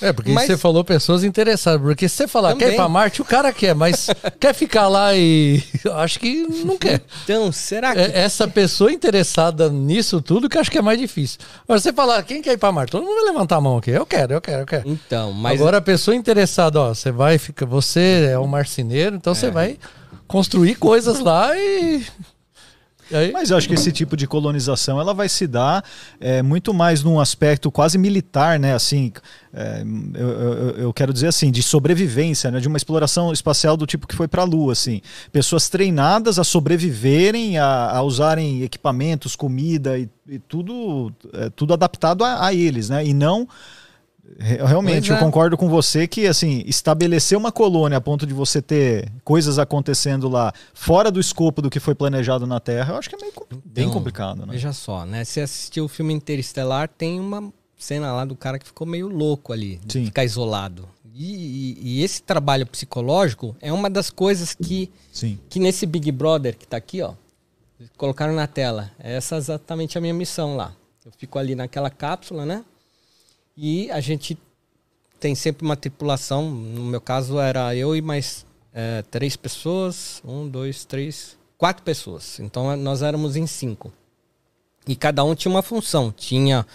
É, 0.00 0.12
porque 0.12 0.32
Mas- 0.32 0.46
você 0.46 0.56
falou 0.56 0.82
pessoas 0.82 1.22
interessadas. 1.22 1.80
Porque 1.80 2.08
se 2.08 2.16
você 2.16 2.26
falar 2.28 2.50
quer 2.54 2.56
ir 2.56 2.60
Também. 2.64 2.76
pra 2.76 2.88
Marte, 2.88 3.22
o 3.22 3.24
cara 3.24 3.52
quer, 3.52 3.74
mas 3.74 4.08
quer 4.40 4.52
ficar 4.54 4.88
lá 4.88 5.14
e. 5.14 5.62
Acho 5.94 6.18
que 6.18 6.42
não 6.64 6.76
quer. 6.76 7.00
Então, 7.22 7.52
será 7.52 7.92
que 7.94 8.00
É 8.00 8.18
essa 8.18 8.48
pessoa 8.48 8.90
interessada 8.92 9.68
nisso 9.68 10.20
tudo 10.20 10.48
que 10.48 10.58
acho 10.58 10.70
que 10.70 10.78
é 10.78 10.82
mais 10.82 10.98
difícil. 10.98 11.38
Agora, 11.62 11.78
você 11.80 11.92
falar, 11.92 12.22
quem 12.24 12.42
quer 12.42 12.52
ir 12.54 12.58
pra 12.58 12.72
Marte? 12.72 12.90
Todo 12.92 13.04
mundo 13.04 13.14
vai 13.14 13.24
levantar 13.32 13.56
a 13.56 13.60
mão 13.60 13.76
aqui. 13.76 13.90
Eu 13.90 14.04
quero, 14.04 14.34
eu 14.34 14.40
quero, 14.40 14.62
eu 14.62 14.66
quero. 14.66 14.88
Então, 14.88 15.32
mas 15.32 15.60
Agora 15.60 15.76
a 15.78 15.82
pessoa 15.82 16.14
interessada, 16.14 16.80
ó, 16.80 16.88
você 16.94 17.10
vai 17.12 17.38
ficar, 17.38 17.64
você 17.66 18.30
é 18.32 18.38
um 18.38 18.46
marceneiro, 18.46 19.14
então 19.16 19.32
É. 19.32 19.36
você 19.36 19.50
vai 19.50 19.78
construir 20.26 20.74
coisas 20.74 21.20
lá 21.20 21.56
e, 21.56 22.04
Mas 23.32 23.50
eu 23.50 23.56
acho 23.56 23.68
que 23.68 23.74
esse 23.74 23.92
tipo 23.92 24.16
de 24.16 24.26
colonização 24.26 25.00
ela 25.00 25.12
vai 25.12 25.28
se 25.28 25.46
dar 25.46 25.84
é, 26.20 26.42
muito 26.42 26.72
mais 26.72 27.02
num 27.02 27.20
aspecto 27.20 27.70
quase 27.70 27.98
militar, 27.98 28.58
né? 28.58 28.74
Assim, 28.74 29.12
é, 29.52 29.82
eu, 30.14 30.28
eu- 30.28 30.70
eu 30.84 30.92
quero 30.92 31.12
dizer 31.12 31.26
assim, 31.28 31.50
de 31.50 31.62
sobrevivência, 31.62 32.50
né? 32.50 32.60
De 32.60 32.68
uma 32.68 32.76
exploração 32.76 33.32
espacial 33.32 33.76
do 33.76 33.86
tipo 33.86 34.06
que 34.06 34.14
foi 34.16 34.26
para 34.26 34.42
a 34.42 34.44
Lua, 34.44 34.72
assim, 34.72 35.00
pessoas 35.30 35.68
treinadas 35.68 36.38
a 36.38 36.44
sobreviverem, 36.44 37.58
a, 37.58 37.90
a 37.90 38.02
usarem 38.02 38.62
equipamentos, 38.62 39.36
comida 39.36 39.98
e, 39.98 40.08
e 40.28 40.38
tudo, 40.38 41.12
é, 41.32 41.50
tudo 41.50 41.72
adaptado 41.74 42.24
a, 42.24 42.46
a 42.46 42.54
eles, 42.54 42.88
né? 42.88 43.04
E 43.04 43.12
não 43.14 43.46
Realmente, 44.38 45.08
Pois 45.08 45.10
eu 45.10 45.16
é. 45.16 45.20
concordo 45.20 45.56
com 45.56 45.68
você 45.68 46.08
que, 46.08 46.26
assim, 46.26 46.62
estabelecer 46.66 47.36
uma 47.38 47.52
colônia 47.52 47.98
a 47.98 48.00
ponto 48.00 48.26
de 48.26 48.34
você 48.34 48.60
ter 48.60 49.10
coisas 49.22 49.58
acontecendo 49.58 50.28
lá 50.28 50.52
fora 50.72 51.10
do 51.10 51.20
escopo 51.20 51.62
do 51.62 51.70
que 51.70 51.78
foi 51.78 51.94
planejado 51.94 52.46
na 52.46 52.58
Terra, 52.58 52.94
eu 52.94 52.98
acho 52.98 53.08
que 53.08 53.14
é 53.16 53.18
meio 53.20 53.32
com- 53.32 53.44
bem 53.64 53.84
Então, 53.84 53.90
complicado, 53.92 54.44
né? 54.44 54.52
Veja 54.52 54.72
só, 54.72 55.04
né? 55.06 55.24
Se 55.24 55.40
assistiu 55.40 55.84
o 55.84 55.88
filme 55.88 56.12
Interestelar, 56.12 56.88
tem 56.88 57.20
uma 57.20 57.52
cena 57.78 58.12
lá 58.12 58.24
do 58.24 58.34
cara 58.34 58.58
que 58.58 58.66
ficou 58.66 58.86
meio 58.86 59.08
louco 59.08 59.52
ali, 59.52 59.78
de 59.84 59.92
Sim. 59.92 60.04
ficar 60.06 60.24
isolado. 60.24 60.88
E, 61.14 61.34
e- 61.34 61.78
e 62.00 62.02
esse 62.02 62.20
trabalho 62.22 62.66
psicológico 62.66 63.54
é 63.60 63.72
uma 63.72 63.88
das 63.88 64.10
coisas 64.10 64.52
que, 64.52 64.90
Sim. 65.12 65.38
que 65.48 65.60
nesse 65.60 65.86
Big 65.86 66.10
Brother 66.10 66.56
que 66.56 66.66
tá 66.66 66.76
aqui, 66.76 67.00
ó, 67.02 67.12
colocaram 67.96 68.34
na 68.34 68.46
tela. 68.48 68.90
Essa 68.98 69.36
é 69.36 69.38
exatamente 69.38 69.96
a 69.96 70.00
minha 70.00 70.14
missão 70.14 70.56
lá. 70.56 70.72
Eu 71.06 71.12
fico 71.16 71.38
ali 71.38 71.54
naquela 71.54 71.90
cápsula, 71.90 72.44
né? 72.44 72.64
E 73.56 73.90
a 73.90 74.00
gente 74.00 74.36
tem 75.20 75.34
sempre 75.34 75.64
uma 75.64 75.76
tripulação. 75.76 76.50
No 76.50 76.82
meu 76.84 77.00
caso 77.00 77.38
era 77.38 77.74
eu 77.74 77.94
e 77.94 78.02
mais 78.02 78.44
é, 78.72 79.02
três 79.10 79.36
pessoas. 79.36 80.20
Um, 80.24 80.48
dois, 80.48 80.84
três, 80.84 81.36
quatro 81.56 81.82
pessoas. 81.82 82.40
Então 82.40 82.76
nós 82.76 83.02
éramos 83.02 83.36
em 83.36 83.46
cinco. 83.46 83.92
E 84.86 84.94
cada 84.96 85.24
um 85.24 85.34
tinha 85.34 85.50
uma 85.50 85.62
função. 85.62 86.12
Tinha 86.12 86.66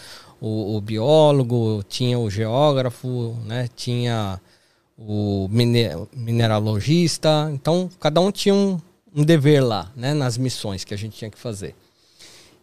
o, 0.42 0.78
o 0.78 0.82
biólogo, 0.82 1.84
tinha 1.88 2.18
o 2.18 2.30
geógrafo, 2.30 3.38
né? 3.46 3.70
Tinha 3.76 4.40
o 4.98 5.48
mine- 5.52 6.08
mineralogista. 6.16 7.50
Então 7.54 7.90
cada 8.00 8.20
um 8.22 8.32
tinha 8.32 8.56
um, 8.56 8.80
um 9.14 9.24
dever 9.24 9.62
lá, 9.62 9.92
né? 9.96 10.14
Nas 10.14 10.38
missões 10.38 10.84
que 10.84 10.94
a 10.94 10.98
gente 10.98 11.18
tinha 11.18 11.30
que 11.30 11.38
fazer. 11.38 11.76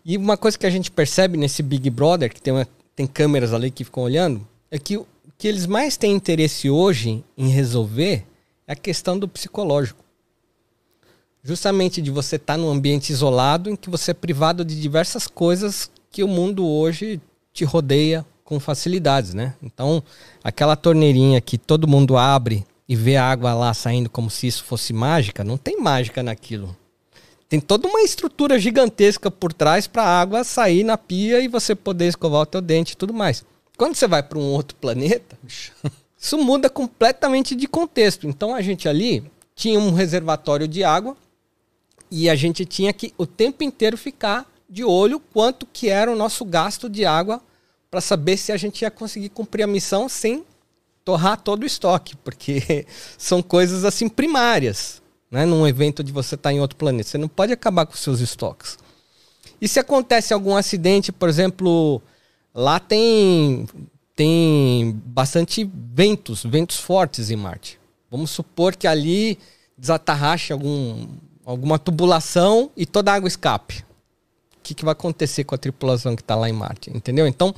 E 0.04 0.16
uma 0.16 0.36
coisa 0.36 0.56
que 0.56 0.66
a 0.66 0.70
gente 0.70 0.90
percebe 0.90 1.36
nesse 1.36 1.62
Big 1.62 1.90
Brother, 1.90 2.32
que 2.32 2.40
tem, 2.40 2.52
uma- 2.52 2.68
tem 2.96 3.06
câmeras 3.06 3.52
ali 3.52 3.70
que 3.70 3.84
ficam 3.84 4.02
olhando, 4.02 4.46
é 4.70 4.78
que 4.78 4.96
o 4.96 5.06
que 5.38 5.46
eles 5.46 5.66
mais 5.66 5.98
têm 5.98 6.12
interesse 6.12 6.70
hoje 6.70 7.22
em 7.36 7.48
resolver 7.48 8.24
é 8.66 8.72
a 8.72 8.76
questão 8.76 9.18
do 9.18 9.28
psicológico. 9.28 10.02
Justamente 11.42 12.00
de 12.00 12.10
você 12.10 12.36
estar 12.36 12.56
num 12.56 12.70
ambiente 12.70 13.10
isolado 13.10 13.70
em 13.70 13.76
que 13.76 13.90
você 13.90 14.10
é 14.10 14.14
privado 14.14 14.64
de 14.64 14.80
diversas 14.80 15.28
coisas 15.28 15.90
que 16.10 16.24
o 16.24 16.28
mundo 16.28 16.66
hoje 16.66 17.20
te 17.52 17.64
rodeia 17.64 18.24
com 18.42 18.58
facilidades, 18.58 19.34
né? 19.34 19.54
Então, 19.62 20.02
aquela 20.42 20.74
torneirinha 20.74 21.40
que 21.40 21.58
todo 21.58 21.86
mundo 21.86 22.16
abre 22.16 22.64
e 22.88 22.96
vê 22.96 23.16
a 23.16 23.28
água 23.28 23.52
lá 23.52 23.74
saindo 23.74 24.08
como 24.08 24.30
se 24.30 24.46
isso 24.46 24.64
fosse 24.64 24.92
mágica, 24.92 25.44
não 25.44 25.58
tem 25.58 25.80
mágica 25.80 26.22
naquilo. 26.22 26.74
Tem 27.48 27.60
toda 27.60 27.86
uma 27.86 28.02
estrutura 28.02 28.58
gigantesca 28.58 29.30
por 29.30 29.52
trás 29.52 29.86
para 29.86 30.02
a 30.02 30.20
água 30.20 30.42
sair 30.42 30.82
na 30.82 30.98
pia 30.98 31.40
e 31.40 31.48
você 31.48 31.74
poder 31.74 32.08
escovar 32.08 32.42
o 32.42 32.46
teu 32.46 32.60
dente 32.60 32.92
e 32.92 32.96
tudo 32.96 33.14
mais. 33.14 33.44
Quando 33.76 33.94
você 33.94 34.08
vai 34.08 34.22
para 34.22 34.38
um 34.38 34.52
outro 34.52 34.76
planeta, 34.76 35.38
isso 36.18 36.38
muda 36.38 36.68
completamente 36.68 37.54
de 37.54 37.68
contexto. 37.68 38.26
Então 38.26 38.54
a 38.54 38.62
gente 38.62 38.88
ali 38.88 39.22
tinha 39.54 39.78
um 39.78 39.92
reservatório 39.92 40.66
de 40.66 40.82
água 40.82 41.16
e 42.10 42.28
a 42.28 42.34
gente 42.34 42.64
tinha 42.64 42.92
que 42.92 43.14
o 43.16 43.26
tempo 43.26 43.62
inteiro 43.62 43.96
ficar 43.96 44.50
de 44.68 44.84
olho 44.84 45.20
quanto 45.32 45.66
que 45.66 45.88
era 45.88 46.10
o 46.10 46.16
nosso 46.16 46.44
gasto 46.44 46.88
de 46.88 47.04
água 47.04 47.40
para 47.90 48.00
saber 48.00 48.36
se 48.36 48.50
a 48.50 48.56
gente 48.56 48.82
ia 48.82 48.90
conseguir 48.90 49.28
cumprir 49.28 49.62
a 49.62 49.66
missão 49.68 50.08
sem 50.08 50.44
torrar 51.04 51.40
todo 51.40 51.62
o 51.62 51.66
estoque, 51.66 52.16
porque 52.16 52.84
são 53.16 53.40
coisas 53.40 53.84
assim 53.84 54.08
primárias, 54.08 55.00
né? 55.36 55.44
Num 55.44 55.66
evento 55.68 56.02
de 56.02 56.10
você 56.10 56.34
estar 56.34 56.50
em 56.50 56.60
outro 56.60 56.78
planeta, 56.78 57.10
você 57.10 57.18
não 57.18 57.28
pode 57.28 57.52
acabar 57.52 57.84
com 57.84 57.92
os 57.92 58.00
seus 58.00 58.20
estoques. 58.20 58.78
E 59.60 59.68
se 59.68 59.78
acontece 59.78 60.32
algum 60.32 60.56
acidente, 60.56 61.12
por 61.12 61.28
exemplo, 61.28 62.00
lá 62.54 62.80
tem 62.80 63.66
tem 64.14 64.98
bastante 65.04 65.70
ventos, 65.92 66.42
ventos 66.42 66.78
fortes 66.78 67.30
em 67.30 67.36
Marte. 67.36 67.78
Vamos 68.10 68.30
supor 68.30 68.74
que 68.74 68.86
ali 68.86 69.38
desatarrache 69.76 70.54
algum, 70.54 71.06
alguma 71.44 71.78
tubulação 71.78 72.70
e 72.74 72.86
toda 72.86 73.12
a 73.12 73.14
água 73.14 73.28
escape. 73.28 73.84
O 74.56 74.62
que, 74.62 74.74
que 74.74 74.86
vai 74.86 74.92
acontecer 74.92 75.44
com 75.44 75.54
a 75.54 75.58
tripulação 75.58 76.16
que 76.16 76.22
está 76.22 76.34
lá 76.34 76.48
em 76.48 76.52
Marte? 76.52 76.90
Entendeu? 76.96 77.26
Então, 77.26 77.54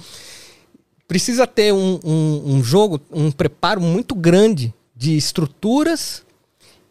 precisa 1.06 1.46
ter 1.46 1.72
um, 1.72 2.00
um, 2.04 2.42
um 2.56 2.64
jogo, 2.64 3.00
um 3.12 3.30
preparo 3.30 3.80
muito 3.80 4.16
grande 4.16 4.74
de 4.96 5.16
estruturas 5.16 6.24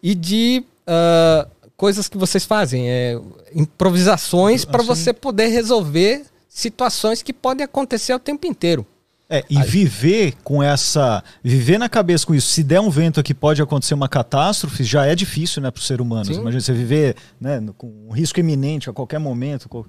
e 0.02 0.14
de 0.14 0.64
ah, 0.88 1.46
coisas 1.76 2.08
que 2.08 2.18
vocês 2.18 2.44
fazem, 2.44 2.90
é, 2.90 3.20
improvisações 3.54 4.64
para 4.64 4.80
Assim. 4.80 4.88
você 4.88 5.12
poder 5.12 5.46
resolver 5.46 6.24
situações 6.48 7.22
que 7.22 7.32
podem 7.32 7.64
acontecer 7.64 8.12
o 8.12 8.18
tempo 8.18 8.46
inteiro. 8.46 8.84
É, 9.30 9.44
e 9.50 9.62
viver 9.62 10.34
com 10.42 10.62
essa. 10.62 11.22
Viver 11.44 11.76
na 11.76 11.86
cabeça 11.86 12.26
com 12.26 12.34
isso. 12.34 12.48
Se 12.48 12.62
der 12.62 12.80
um 12.80 12.88
vento 12.88 13.20
aqui, 13.20 13.34
pode 13.34 13.60
acontecer 13.60 13.92
uma 13.92 14.08
catástrofe, 14.08 14.82
já 14.82 15.04
é 15.04 15.14
difícil, 15.14 15.60
né, 15.60 15.70
para 15.70 15.80
o 15.80 15.82
ser 15.82 16.00
humano. 16.00 16.32
Imagina 16.32 16.60
você 16.62 16.72
viver 16.72 17.14
né, 17.38 17.62
com 17.76 18.06
um 18.08 18.10
risco 18.10 18.40
iminente 18.40 18.88
a 18.88 18.92
qualquer 18.92 19.18
momento. 19.18 19.68
Não, 19.70 19.84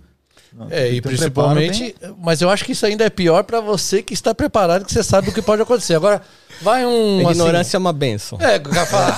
É, 0.69 0.87
tem 0.87 0.95
e 0.95 1.01
principalmente, 1.01 1.95
bem- 2.01 2.15
mas 2.21 2.41
eu 2.41 2.49
acho 2.49 2.65
que 2.65 2.71
isso 2.71 2.85
ainda 2.85 3.03
é 3.05 3.09
pior 3.09 3.43
pra 3.43 3.61
você 3.61 4.01
que 4.01 4.13
está 4.13 4.33
preparado, 4.33 4.83
que 4.85 4.91
você 4.91 5.03
sabe 5.03 5.29
o 5.29 5.31
que 5.33 5.41
pode 5.41 5.61
acontecer. 5.61 5.93
Agora, 5.95 6.21
vai 6.61 6.85
um. 6.85 7.27
A 7.27 7.31
ignorância 7.31 7.77
é 7.77 7.79
uma 7.79 7.93
benção. 7.93 8.37
Assim, 8.41 8.51
é, 8.51 8.57
o 8.57 8.61
cara 8.63 8.85
fala, 8.87 9.17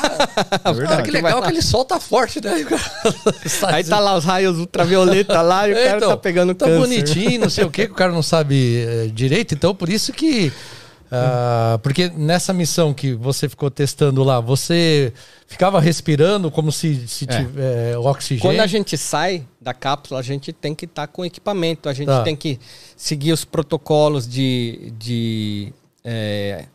ah, 0.63 0.71
verdade. 0.73 1.01
ah, 1.01 1.03
que 1.03 1.11
legal 1.11 1.41
que 1.41 1.49
ele 1.49 1.61
solta 1.61 1.99
forte, 1.99 2.41
né? 2.43 2.63
Cara 3.61 3.75
Aí 3.75 3.83
tá 3.83 3.99
lá 3.99 4.15
os 4.17 4.25
raios 4.25 4.57
ultravioleta 4.57 5.41
lá 5.41 5.67
e 5.69 5.73
o 5.73 5.77
É, 5.77 5.85
cara 5.85 5.97
então, 5.97 6.09
tá 6.09 6.17
pegando 6.17 6.53
tá 6.53 6.65
câncer. 6.65 6.79
bonitinho, 6.79 7.39
não 7.41 7.49
sei 7.49 7.63
o 7.63 7.71
que, 7.71 7.85
que 7.87 7.91
o 7.91 7.95
cara 7.95 8.11
não 8.11 8.23
sabe 8.23 8.83
é, 8.85 9.07
direito. 9.07 9.53
Então, 9.53 9.73
por 9.73 9.89
isso 9.89 10.11
que. 10.11 10.51
Ah, 11.11 11.79
porque 11.83 12.09
nessa 12.09 12.53
missão 12.53 12.93
que 12.93 13.13
você 13.13 13.49
ficou 13.49 13.69
testando 13.69 14.23
lá, 14.23 14.39
você 14.39 15.11
ficava 15.45 15.79
respirando 15.81 16.49
como 16.49 16.71
se, 16.71 17.05
se 17.07 17.25
É. 17.29 17.37
tiver 17.39 17.97
o 17.97 18.05
oxigênio. 18.05 18.41
Quando 18.41 18.61
a 18.61 18.67
gente 18.67 18.97
sai 18.97 19.45
da 19.59 19.73
cápsula, 19.73 20.19
a 20.21 20.23
gente 20.23 20.53
tem 20.53 20.73
que 20.73 20.85
estar 20.85 21.07
com 21.07 21.25
equipamento, 21.25 21.89
a 21.89 21.93
gente 21.93 22.07
Tá. 22.07 22.23
tem 22.23 22.35
que 22.35 22.57
seguir 22.95 23.33
os 23.33 23.43
protocolos 23.43 24.25
de, 24.27 24.93
de 24.97 25.73
é, 26.03 26.65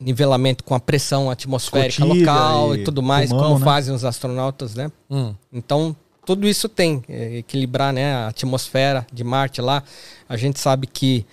nivelamento 0.00 0.64
com 0.64 0.74
a 0.74 0.80
pressão 0.80 1.30
atmosférica 1.30 2.02
Escotilha 2.02 2.32
local 2.32 2.74
e 2.74 2.80
e 2.80 2.84
tudo 2.84 3.02
mais, 3.02 3.28
pulmão, 3.30 3.46
como 3.48 3.58
né? 3.60 3.64
fazem 3.64 3.94
os 3.94 4.04
astronautas, 4.04 4.74
né? 4.74 4.90
Hum. 5.10 5.34
Então, 5.52 5.94
tudo 6.24 6.48
isso 6.48 6.68
tem, 6.68 7.02
é, 7.08 7.36
equilibrar 7.38 7.92
né, 7.92 8.12
a 8.14 8.28
atmosfera 8.28 9.06
de 9.12 9.22
Marte 9.22 9.60
lá. 9.60 9.82
A 10.28 10.36
gente 10.36 10.58
sabe 10.58 10.86
que 10.86 11.26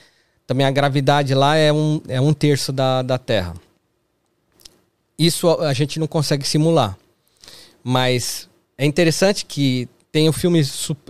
também 0.48 0.66
a 0.66 0.72
gravidade 0.72 1.36
lá 1.36 1.58
é 1.58 1.72
um, 1.74 2.02
é 2.08 2.22
um 2.22 2.34
terço 2.34 2.72
da, 2.72 3.02
da 3.02 3.18
Terra. 3.18 3.54
Isso 5.20 5.50
a, 5.50 5.74
gente 5.74 6.00
não 6.00 6.08
consegue 6.08 6.48
simular. 6.48 6.98
Mas 7.84 8.48
é 8.78 8.86
interessante 8.86 9.46
que 9.46 9.90
tem 10.12 10.30
o 10.30 10.34
filme 10.34 10.62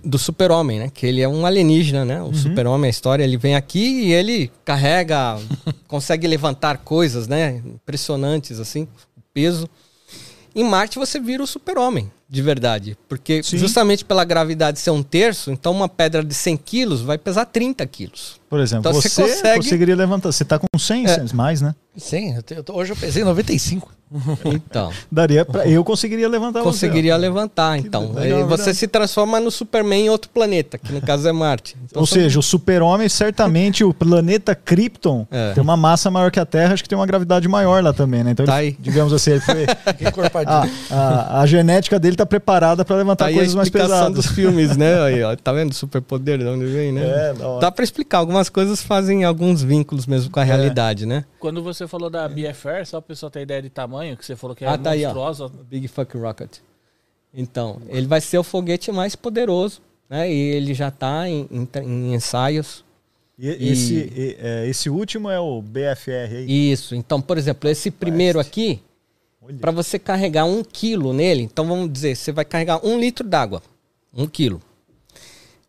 do 0.03 0.17
Super-Homem, 0.17 0.79
né? 0.79 0.91
Que 0.91 1.05
ele 1.05 1.21
é 1.21 1.27
um 1.27 1.45
alienígena, 1.45 2.03
né? 2.03 2.21
O 2.21 2.33
Super-Homem, 2.33 2.87
a 2.87 2.89
história, 2.89 3.23
ele 3.23 3.37
vem 3.37 3.55
aqui 3.55 4.05
e 4.05 4.13
ele 4.13 4.51
carrega, 4.65 5.39
consegue 5.87 6.27
levantar 6.27 6.79
coisas, 6.79 7.27
né? 7.27 7.61
Impressionantes, 7.65 8.59
assim, 8.59 8.87
o 9.15 9.21
peso. 9.33 9.69
Em 10.55 10.63
Marte 10.63 10.97
você 10.97 11.19
vira 11.19 11.43
o 11.43 11.47
Super-Homem. 11.47 12.11
de 12.29 12.41
verdade. 12.41 12.97
Porque 13.07 13.41
Sim. 13.43 13.57
justamente 13.57 14.03
pela 14.03 14.25
gravidade 14.25 14.79
ser 14.79 14.91
um 14.91 15.03
terço, 15.03 15.51
então 15.51 15.71
uma 15.71 15.87
pedra 15.87 16.23
de 16.23 16.33
100 16.33 16.57
quilos 16.57 17.01
vai 17.01 17.17
pesar 17.17 17.45
30 17.45 17.85
quilos. 17.87 18.39
Por 18.49 18.59
exemplo, 18.59 18.89
Então 18.89 18.93
você, 18.93 19.09
você 19.09 19.21
consegue- 19.23 19.55
conseguiria 19.57 19.95
levantar. 19.95 20.31
Você 20.31 20.45
tá 20.45 20.57
com 20.57 20.67
100 20.79 21.05
É. 21.05 21.25
mais, 21.33 21.61
né? 21.61 21.75
Sim, 21.97 22.35
eu 22.51 22.75
hoje 22.75 22.91
eu 22.91 22.95
pesei 22.95 23.23
95. 23.23 23.91
Então, 24.45 24.89
Daria 25.11 25.43
pra, 25.43 25.67
eu 25.67 25.83
conseguiria 25.83 26.29
levantar 26.29 26.61
conseguiria 26.63 27.13
você. 27.15 27.19
levantar. 27.19 27.77
Então, 27.77 28.13
legal, 28.13 28.23
Aí 28.23 28.31
é 28.31 28.35
você 28.45 28.57
verdade. 28.57 28.77
se 28.77 28.87
transforma 28.87 29.37
no 29.39 29.51
Superman 29.51 30.05
em 30.05 30.09
outro 30.09 30.29
planeta, 30.29 30.77
que 30.77 30.93
no 30.93 31.01
caso 31.01 31.27
é 31.27 31.31
Marte. 31.33 31.75
Então, 31.83 32.01
Ou 32.01 32.05
são- 32.05 32.17
seja, 32.21 32.39
o 32.39 32.43
super-homem, 32.43 33.09
certamente, 33.09 33.83
o 33.83 33.93
planeta 33.93 34.53
Krypton 34.55 35.25
É. 35.31 35.51
tem 35.53 35.61
uma 35.63 35.75
massa 35.75 36.09
maior 36.11 36.31
que 36.31 36.39
a 36.39 36.45
Terra, 36.45 36.73
acho 36.73 36.83
que 36.83 36.87
tem 36.89 36.97
uma 36.97 37.05
gravidade 37.05 37.47
maior 37.49 37.83
lá 37.83 37.91
também, 37.91 38.23
né? 38.23 38.31
Então, 38.31 38.45
Tá 38.45 38.63
ele- 38.63 38.75
aí. 38.77 38.77
digamos 38.79 39.11
assim, 39.11 39.31
ele 39.31 39.41
foi, 39.41 39.65
a, 40.45 40.67
a, 40.91 41.41
a 41.41 41.45
genética 41.45 41.99
dele 41.99 42.15
tá 42.15 42.25
preparada 42.25 42.85
para 42.85 42.95
levantar 42.95 43.25
Tá 43.25 43.29
aí 43.29 43.33
a 43.35 43.37
coisas 43.39 43.55
mais 43.55 43.69
pesadas. 43.69 44.13
dos 44.13 44.25
filmes, 44.27 44.77
né? 44.77 45.01
Aí, 45.01 45.23
ó, 45.23 45.35
tá 45.35 45.51
vendo? 45.51 45.73
Superpoder, 45.73 46.37
de 46.39 46.45
onde 46.45 46.65
vem, 46.65 46.91
né? 46.93 47.01
É. 47.05 47.33
Dá 47.59 47.71
pra 47.71 47.83
explicar. 47.83 48.21
Algumas 48.37 48.49
coisas 48.49 48.83
fazem 48.83 49.23
alguns 49.23 49.63
vínculos 49.63 50.05
mesmo 50.05 50.29
É. 50.29 50.31
com 50.31 50.39
a 50.39 50.43
realidade, 50.43 51.07
né? 51.07 51.25
Quando 51.39 51.63
você 51.63 51.87
falou 51.87 52.07
da 52.07 52.27
BFR, 52.29 52.85
só 52.85 52.99
o 52.99 53.01
pessoal 53.01 53.31
ter 53.31 53.41
ideia 53.41 53.63
de 53.63 53.69
tamanho, 53.71 54.15
que 54.15 54.23
você 54.23 54.35
falou 54.35 54.55
que 54.55 54.63
é 54.63 54.67
Ah, 54.67 54.77
tá 54.77 54.91
aí, 54.91 55.03
ó. 55.03 55.07
monstruosa. 55.07 55.51
Big 55.67 55.87
Fuck 55.87 56.15
Rocket. 56.15 56.57
Então, 57.33 57.81
ele 57.89 58.05
vai 58.05 58.21
ser 58.21 58.37
o 58.37 58.43
foguete 58.43 58.91
mais 58.91 59.15
poderoso, 59.15 59.81
né? 60.07 60.31
E 60.31 60.35
ele 60.51 60.75
já 60.75 60.91
tá 60.91 61.27
em, 61.27 61.47
em- 61.49 61.67
em 61.83 62.13
ensaios. 62.13 62.85
E, 63.39 63.47
E- 63.49 63.71
esse, 63.71 63.93
e- 63.95 64.37
é, 64.39 64.67
esse 64.67 64.87
último 64.87 65.31
é 65.31 65.39
o 65.39 65.59
BFR 65.59 66.35
aí. 66.37 66.71
Isso. 66.71 66.93
Então, 66.93 67.19
por 67.19 67.39
exemplo, 67.39 67.67
esse 67.67 67.89
primeiro 67.89 68.39
aqui, 68.39 68.79
para 69.59 69.71
você 69.71 69.97
carregar 69.97 70.45
um 70.45 70.63
quilo 70.63 71.11
nele, 71.11 71.41
então 71.41 71.65
vamos 71.67 71.91
dizer, 71.91 72.15
você 72.15 72.31
vai 72.31 72.45
carregar 72.45 72.85
um 72.85 72.99
litro 72.99 73.27
d'água, 73.27 73.63
um 74.13 74.27
quilo. 74.27 74.61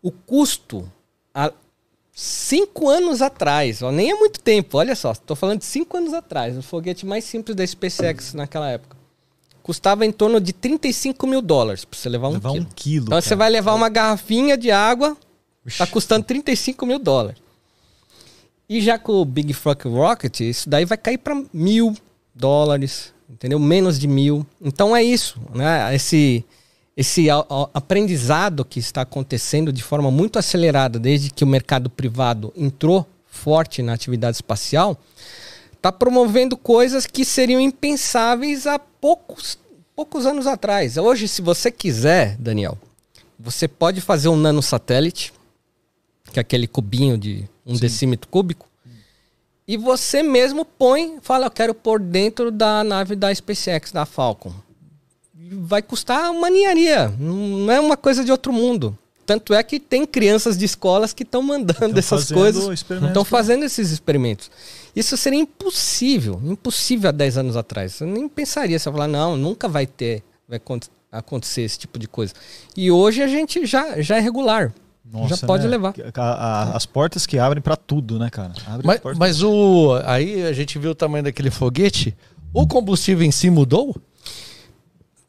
O 0.02 0.10
custo, 0.12 0.86
há 1.34 1.50
cinco 2.20 2.88
anos 2.88 3.22
atrás, 3.22 3.80
ó, 3.80 3.92
nem 3.92 4.10
é 4.10 4.14
muito 4.16 4.40
tempo, 4.40 4.76
olha 4.76 4.96
só, 4.96 5.12
estou 5.12 5.36
falando 5.36 5.60
de 5.60 5.64
cinco 5.66 5.96
anos 5.96 6.12
atrás, 6.12 6.58
o 6.58 6.62
foguete 6.62 7.06
mais 7.06 7.22
simples 7.22 7.54
da 7.54 7.64
SpaceX 7.64 8.34
naquela 8.34 8.68
época, 8.68 8.96
custava 9.62 10.04
em 10.04 10.10
torno 10.10 10.40
de 10.40 10.52
35 10.52 11.28
mil 11.28 11.40
dólares 11.40 11.84
para 11.84 11.96
você 11.96 12.08
levar 12.08 12.26
um 12.28 12.32
Levar 12.32 12.50
quilo. 12.52 12.64
um 12.64 12.68
quilo. 12.74 13.04
Então 13.06 13.20
você 13.20 13.28
cara. 13.28 13.38
vai 13.38 13.50
levar 13.50 13.74
uma 13.74 13.88
garrafinha 13.88 14.56
de 14.56 14.68
água, 14.68 15.16
tá 15.76 15.86
custando 15.86 16.24
35 16.24 16.84
mil 16.84 16.98
dólares. 16.98 17.40
E 18.68 18.80
já 18.80 18.98
com 18.98 19.12
o 19.12 19.24
Big 19.24 19.52
Fuck 19.52 19.86
Rocket, 19.86 20.40
isso 20.40 20.68
daí 20.68 20.84
vai 20.84 20.98
cair 20.98 21.18
para 21.18 21.40
mil 21.52 21.94
dólares, 22.34 23.14
entendeu? 23.30 23.60
Menos 23.60 23.96
de 23.96 24.08
mil. 24.08 24.44
Então 24.60 24.96
é 24.96 25.04
isso, 25.04 25.40
né? 25.54 25.94
Esse, 25.94 26.44
esse 26.98 27.28
aprendizado 27.72 28.64
que 28.64 28.80
está 28.80 29.02
acontecendo 29.02 29.72
de 29.72 29.84
forma 29.84 30.10
muito 30.10 30.36
acelerada 30.36 30.98
desde 30.98 31.30
que 31.30 31.44
o 31.44 31.46
mercado 31.46 31.88
privado 31.88 32.52
entrou 32.56 33.06
forte 33.24 33.84
na 33.84 33.92
atividade 33.92 34.38
espacial, 34.38 34.98
está 35.72 35.92
promovendo 35.92 36.56
coisas 36.56 37.06
que 37.06 37.24
seriam 37.24 37.60
impensáveis 37.60 38.66
há 38.66 38.80
poucos, 38.80 39.56
poucos 39.94 40.26
anos 40.26 40.48
atrás. 40.48 40.96
Hoje, 40.96 41.28
se 41.28 41.40
você 41.40 41.70
quiser, 41.70 42.36
Daniel, 42.36 42.76
você 43.38 43.68
pode 43.68 44.00
fazer 44.00 44.28
um 44.28 44.36
nanosatélite, 44.36 45.32
que 46.32 46.40
é 46.40 46.42
aquele 46.42 46.66
cubinho 46.66 47.16
de 47.16 47.48
um 47.64 47.76
decímetro 47.76 48.28
cúbico, 48.28 48.66
e 49.68 49.76
você 49.76 50.20
mesmo 50.20 50.64
põe, 50.64 51.18
fala, 51.22 51.46
eu 51.46 51.50
quero 51.52 51.74
pôr 51.74 52.00
dentro 52.00 52.50
da 52.50 52.82
nave 52.82 53.14
da 53.14 53.32
SpaceX, 53.32 53.92
da 53.92 54.04
Falcon. 54.04 54.52
Vai 55.60 55.82
custar 55.82 56.30
uma 56.32 56.50
ninharia, 56.50 57.08
não 57.18 57.70
é 57.70 57.78
uma 57.78 57.96
coisa 57.96 58.24
de 58.24 58.32
outro 58.32 58.52
mundo. 58.52 58.96
Tanto 59.24 59.52
é 59.54 59.62
que 59.62 59.78
tem 59.78 60.06
crianças 60.06 60.56
de 60.56 60.64
escolas 60.64 61.12
que 61.12 61.22
estão 61.22 61.42
mandando 61.42 61.78
Tão 61.78 61.98
essas 61.98 62.32
coisas, 62.32 62.64
estão 62.80 63.12
com- 63.12 63.24
fazendo 63.24 63.62
esses 63.64 63.90
experimentos. 63.90 64.50
Isso 64.96 65.16
seria 65.16 65.38
impossível, 65.38 66.40
impossível 66.44 67.10
há 67.10 67.12
10 67.12 67.36
anos 67.38 67.56
atrás. 67.56 68.00
Eu 68.00 68.06
nem 68.06 68.26
pensaria, 68.28 68.78
você 68.78 68.90
falar, 68.90 69.06
não, 69.06 69.36
nunca 69.36 69.68
vai 69.68 69.86
ter, 69.86 70.22
vai 70.48 70.56
acon- 70.56 70.80
acontecer 71.12 71.62
esse 71.62 71.78
tipo 71.78 71.98
de 71.98 72.08
coisa. 72.08 72.32
E 72.76 72.90
hoje 72.90 73.22
a 73.22 73.28
gente 73.28 73.64
já, 73.66 74.00
já 74.00 74.16
é 74.16 74.20
regular. 74.20 74.72
Nossa, 75.04 75.36
já 75.36 75.46
pode 75.46 75.64
né? 75.64 75.70
levar. 75.70 75.94
A- 76.14 76.22
a- 76.22 76.76
as 76.76 76.84
portas 76.84 77.26
que 77.26 77.38
abrem 77.38 77.62
para 77.62 77.76
tudo, 77.76 78.18
né, 78.18 78.28
cara? 78.30 78.52
Abre 78.66 78.90
as 78.90 79.00
Mas, 79.04 79.16
mas 79.18 79.42
o. 79.42 79.98
Aí 80.04 80.42
a 80.46 80.52
gente 80.52 80.78
viu 80.78 80.90
o 80.90 80.94
tamanho 80.94 81.24
daquele 81.24 81.50
foguete. 81.50 82.16
O 82.52 82.66
combustível 82.66 83.24
em 83.26 83.30
si 83.30 83.50
mudou? 83.50 83.94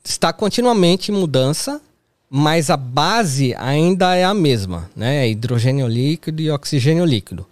Está 0.09 0.33
continuamente 0.33 1.11
em 1.11 1.15
mudança, 1.15 1.81
mas 2.29 2.69
a 2.69 2.77
base 2.77 3.55
ainda 3.55 4.15
é 4.15 4.23
a 4.23 4.33
mesma, 4.33 4.89
né? 4.95 5.25
É 5.25 5.29
hidrogênio 5.29 5.87
líquido 5.87 6.41
e 6.41 6.51
oxigênio 6.51 7.05
líquido. 7.05 7.45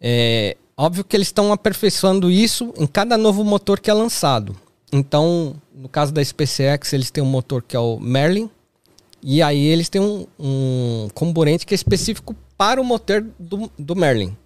É 0.00 0.56
óbvio 0.76 1.04
que 1.04 1.16
eles 1.16 1.28
estão 1.28 1.52
aperfeiçoando 1.52 2.30
isso 2.30 2.72
em 2.76 2.86
cada 2.86 3.16
novo 3.16 3.44
motor 3.44 3.80
que 3.80 3.90
é 3.90 3.94
lançado. 3.94 4.56
Então, 4.92 5.54
no 5.74 5.88
caso 5.88 6.12
da 6.12 6.24
SpaceX, 6.24 6.92
eles 6.92 7.10
têm 7.10 7.22
um 7.22 7.26
motor 7.26 7.62
que 7.62 7.76
é 7.76 7.80
o 7.80 7.98
Merlin, 7.98 8.50
e 9.22 9.42
aí 9.42 9.66
eles 9.66 9.88
têm 9.88 10.00
um, 10.00 10.26
um 10.38 11.08
comburente 11.12 11.66
que 11.66 11.74
é 11.74 11.76
específico 11.76 12.34
para 12.56 12.80
o 12.80 12.84
motor 12.84 13.24
do, 13.38 13.70
do 13.78 13.94
Merlin. 13.94 14.36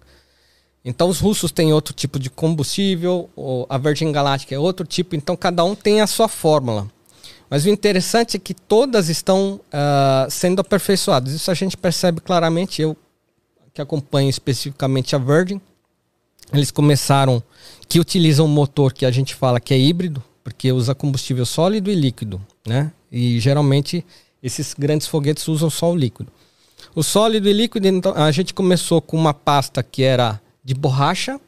Então 0.83 1.07
os 1.07 1.19
russos 1.19 1.51
têm 1.51 1.71
outro 1.71 1.93
tipo 1.93 2.19
de 2.19 2.29
combustível, 2.29 3.29
a 3.69 3.77
Virgin 3.77 4.11
Galactic 4.11 4.51
é 4.51 4.59
outro 4.59 4.85
tipo, 4.85 5.15
então 5.15 5.35
cada 5.35 5.63
um 5.63 5.75
tem 5.75 6.01
a 6.01 6.07
sua 6.07 6.27
fórmula. 6.27 6.89
Mas 7.49 7.65
o 7.65 7.69
interessante 7.69 8.37
é 8.37 8.39
que 8.39 8.53
todas 8.53 9.09
estão 9.09 9.59
ah, 9.71 10.27
sendo 10.29 10.59
aperfeiçoadas. 10.59 11.33
Isso 11.33 11.51
a 11.51 11.53
gente 11.53 11.77
percebe 11.77 12.21
claramente. 12.21 12.81
Eu 12.81 12.97
que 13.73 13.81
acompanho 13.81 14.29
especificamente 14.29 15.15
a 15.15 15.19
Virgin, 15.19 15.59
eles 16.53 16.69
começaram 16.69 17.41
que 17.89 17.99
utilizam 17.99 18.45
um 18.45 18.49
motor 18.49 18.93
que 18.93 19.05
a 19.05 19.11
gente 19.11 19.33
fala 19.33 19.59
que 19.59 19.73
é 19.73 19.79
híbrido, 19.79 20.23
porque 20.43 20.71
usa 20.71 20.93
combustível 20.93 21.45
sólido 21.45 21.89
e 21.89 21.95
líquido, 21.95 22.39
né? 22.67 22.91
E 23.11 23.39
geralmente 23.39 24.05
esses 24.41 24.73
grandes 24.77 25.07
foguetes 25.07 25.47
usam 25.47 25.69
só 25.69 25.91
o 25.91 25.95
líquido. 25.95 26.31
O 26.93 27.01
sólido 27.01 27.49
e 27.49 27.53
líquido, 27.53 27.87
então, 27.87 28.13
a 28.15 28.29
gente 28.31 28.53
começou 28.53 29.01
com 29.01 29.17
uma 29.17 29.33
pasta 29.33 29.81
que 29.81 30.03
era 30.03 30.39
de 30.63 30.75
borracha, 30.75 31.39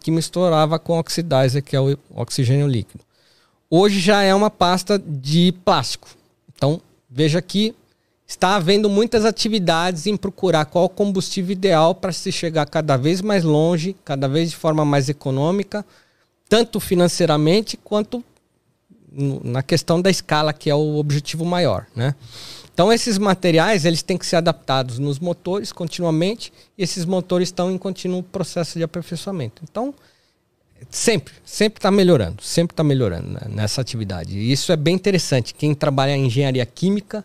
que 0.00 0.10
misturava 0.10 0.78
com 0.78 0.98
oxidizer, 0.98 1.62
que 1.62 1.74
é 1.74 1.80
o 1.80 1.98
oxigênio 2.10 2.68
líquido. 2.68 3.02
Hoje 3.74 4.00
já 4.00 4.20
é 4.22 4.34
uma 4.34 4.50
pasta 4.50 4.98
de 4.98 5.54
plástico. 5.64 6.10
Então, 6.54 6.78
veja 7.08 7.40
que 7.40 7.74
está 8.26 8.56
havendo 8.56 8.86
muitas 8.86 9.24
atividades 9.24 10.06
em 10.06 10.14
procurar 10.14 10.66
qual 10.66 10.90
combustível 10.90 11.52
ideal 11.52 11.94
para 11.94 12.12
se 12.12 12.30
chegar 12.30 12.66
cada 12.66 12.98
vez 12.98 13.22
mais 13.22 13.42
longe, 13.44 13.96
cada 14.04 14.28
vez 14.28 14.50
de 14.50 14.56
forma 14.56 14.84
mais 14.84 15.08
econômica, 15.08 15.86
tanto 16.50 16.78
financeiramente 16.78 17.78
quanto 17.78 18.22
na 19.10 19.62
questão 19.62 20.02
da 20.02 20.10
escala, 20.10 20.52
que 20.52 20.68
é 20.68 20.74
o 20.74 20.96
objetivo 20.96 21.46
maior, 21.46 21.86
né? 21.96 22.14
Então 22.74 22.92
esses 22.92 23.16
materiais 23.16 23.86
eles 23.86 24.02
têm 24.02 24.18
que 24.18 24.26
ser 24.26 24.36
adaptados 24.36 24.98
nos 24.98 25.18
motores 25.18 25.72
continuamente 25.72 26.52
e 26.76 26.82
esses 26.82 27.06
motores 27.06 27.48
estão 27.48 27.70
em 27.70 27.78
contínuo 27.78 28.22
processo 28.22 28.76
de 28.76 28.84
aperfeiçoamento. 28.84 29.62
Então 29.64 29.94
sempre, 30.90 31.32
sempre 31.44 31.78
está 31.78 31.90
melhorando, 31.90 32.42
sempre 32.42 32.72
está 32.72 32.82
melhorando 32.84 33.28
né, 33.28 33.40
nessa 33.48 33.80
atividade. 33.80 34.36
E 34.36 34.52
isso 34.52 34.72
é 34.72 34.76
bem 34.76 34.94
interessante. 34.94 35.54
Quem 35.54 35.74
trabalha 35.74 36.16
em 36.16 36.26
engenharia 36.26 36.64
química 36.66 37.24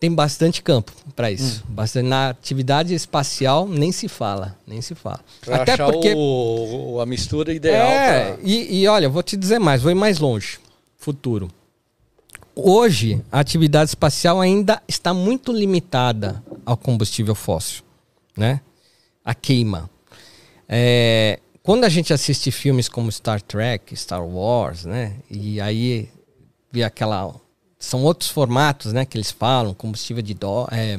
tem 0.00 0.12
bastante 0.12 0.62
campo 0.62 0.92
para 1.14 1.30
isso. 1.30 1.62
Bastante, 1.68 2.08
na 2.08 2.30
atividade 2.30 2.92
espacial 2.94 3.68
nem 3.68 3.92
se 3.92 4.08
fala, 4.08 4.56
nem 4.66 4.80
se 4.82 4.94
fala. 4.96 5.20
Pra 5.40 5.62
Até 5.62 5.76
porque 5.76 6.12
o- 6.16 6.98
a 7.00 7.06
mistura 7.06 7.52
ideal. 7.52 7.86
é, 7.88 8.32
pra- 8.32 8.38
e, 8.42 8.80
e 8.82 8.88
olha, 8.88 9.08
vou 9.08 9.22
te 9.22 9.36
dizer 9.36 9.58
mais, 9.60 9.80
vou 9.80 9.90
ir 9.92 9.94
mais 9.94 10.18
longe. 10.18 10.58
Futuro. 10.98 11.48
Hoje, 12.54 13.22
a 13.30 13.40
atividade 13.40 13.90
espacial 13.90 14.40
ainda 14.40 14.82
está 14.86 15.14
muito 15.14 15.52
limitada 15.52 16.42
ao 16.66 16.76
combustível 16.76 17.34
fóssil, 17.34 17.82
né? 18.36 18.60
A 19.24 19.34
queima. 19.34 19.88
É, 20.68 21.38
quando 21.62 21.84
a 21.84 21.88
gente 21.88 22.12
assiste 22.12 22.50
filmes 22.50 22.88
como 22.88 23.10
Star 23.12 23.40
Trek, 23.40 23.94
Star 23.96 24.24
Wars, 24.24 24.84
né? 24.84 25.16
E 25.30 25.60
aí 25.60 26.08
vê 26.70 26.82
aquela... 26.82 27.34
São 27.78 28.02
outros 28.02 28.30
formatos, 28.30 28.92
né? 28.92 29.04
Que 29.04 29.16
eles 29.16 29.30
falam, 29.30 29.72
combustível 29.72 30.22
de 30.22 30.34
do, 30.34 30.66
é, 30.72 30.98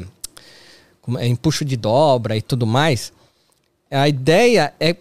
é, 1.20 1.28
empuxo 1.28 1.66
de 1.66 1.76
dobra 1.76 2.38
e 2.38 2.42
tudo 2.42 2.66
mais. 2.66 3.12
A 3.92 4.08
ideia 4.08 4.74
é 4.80 4.96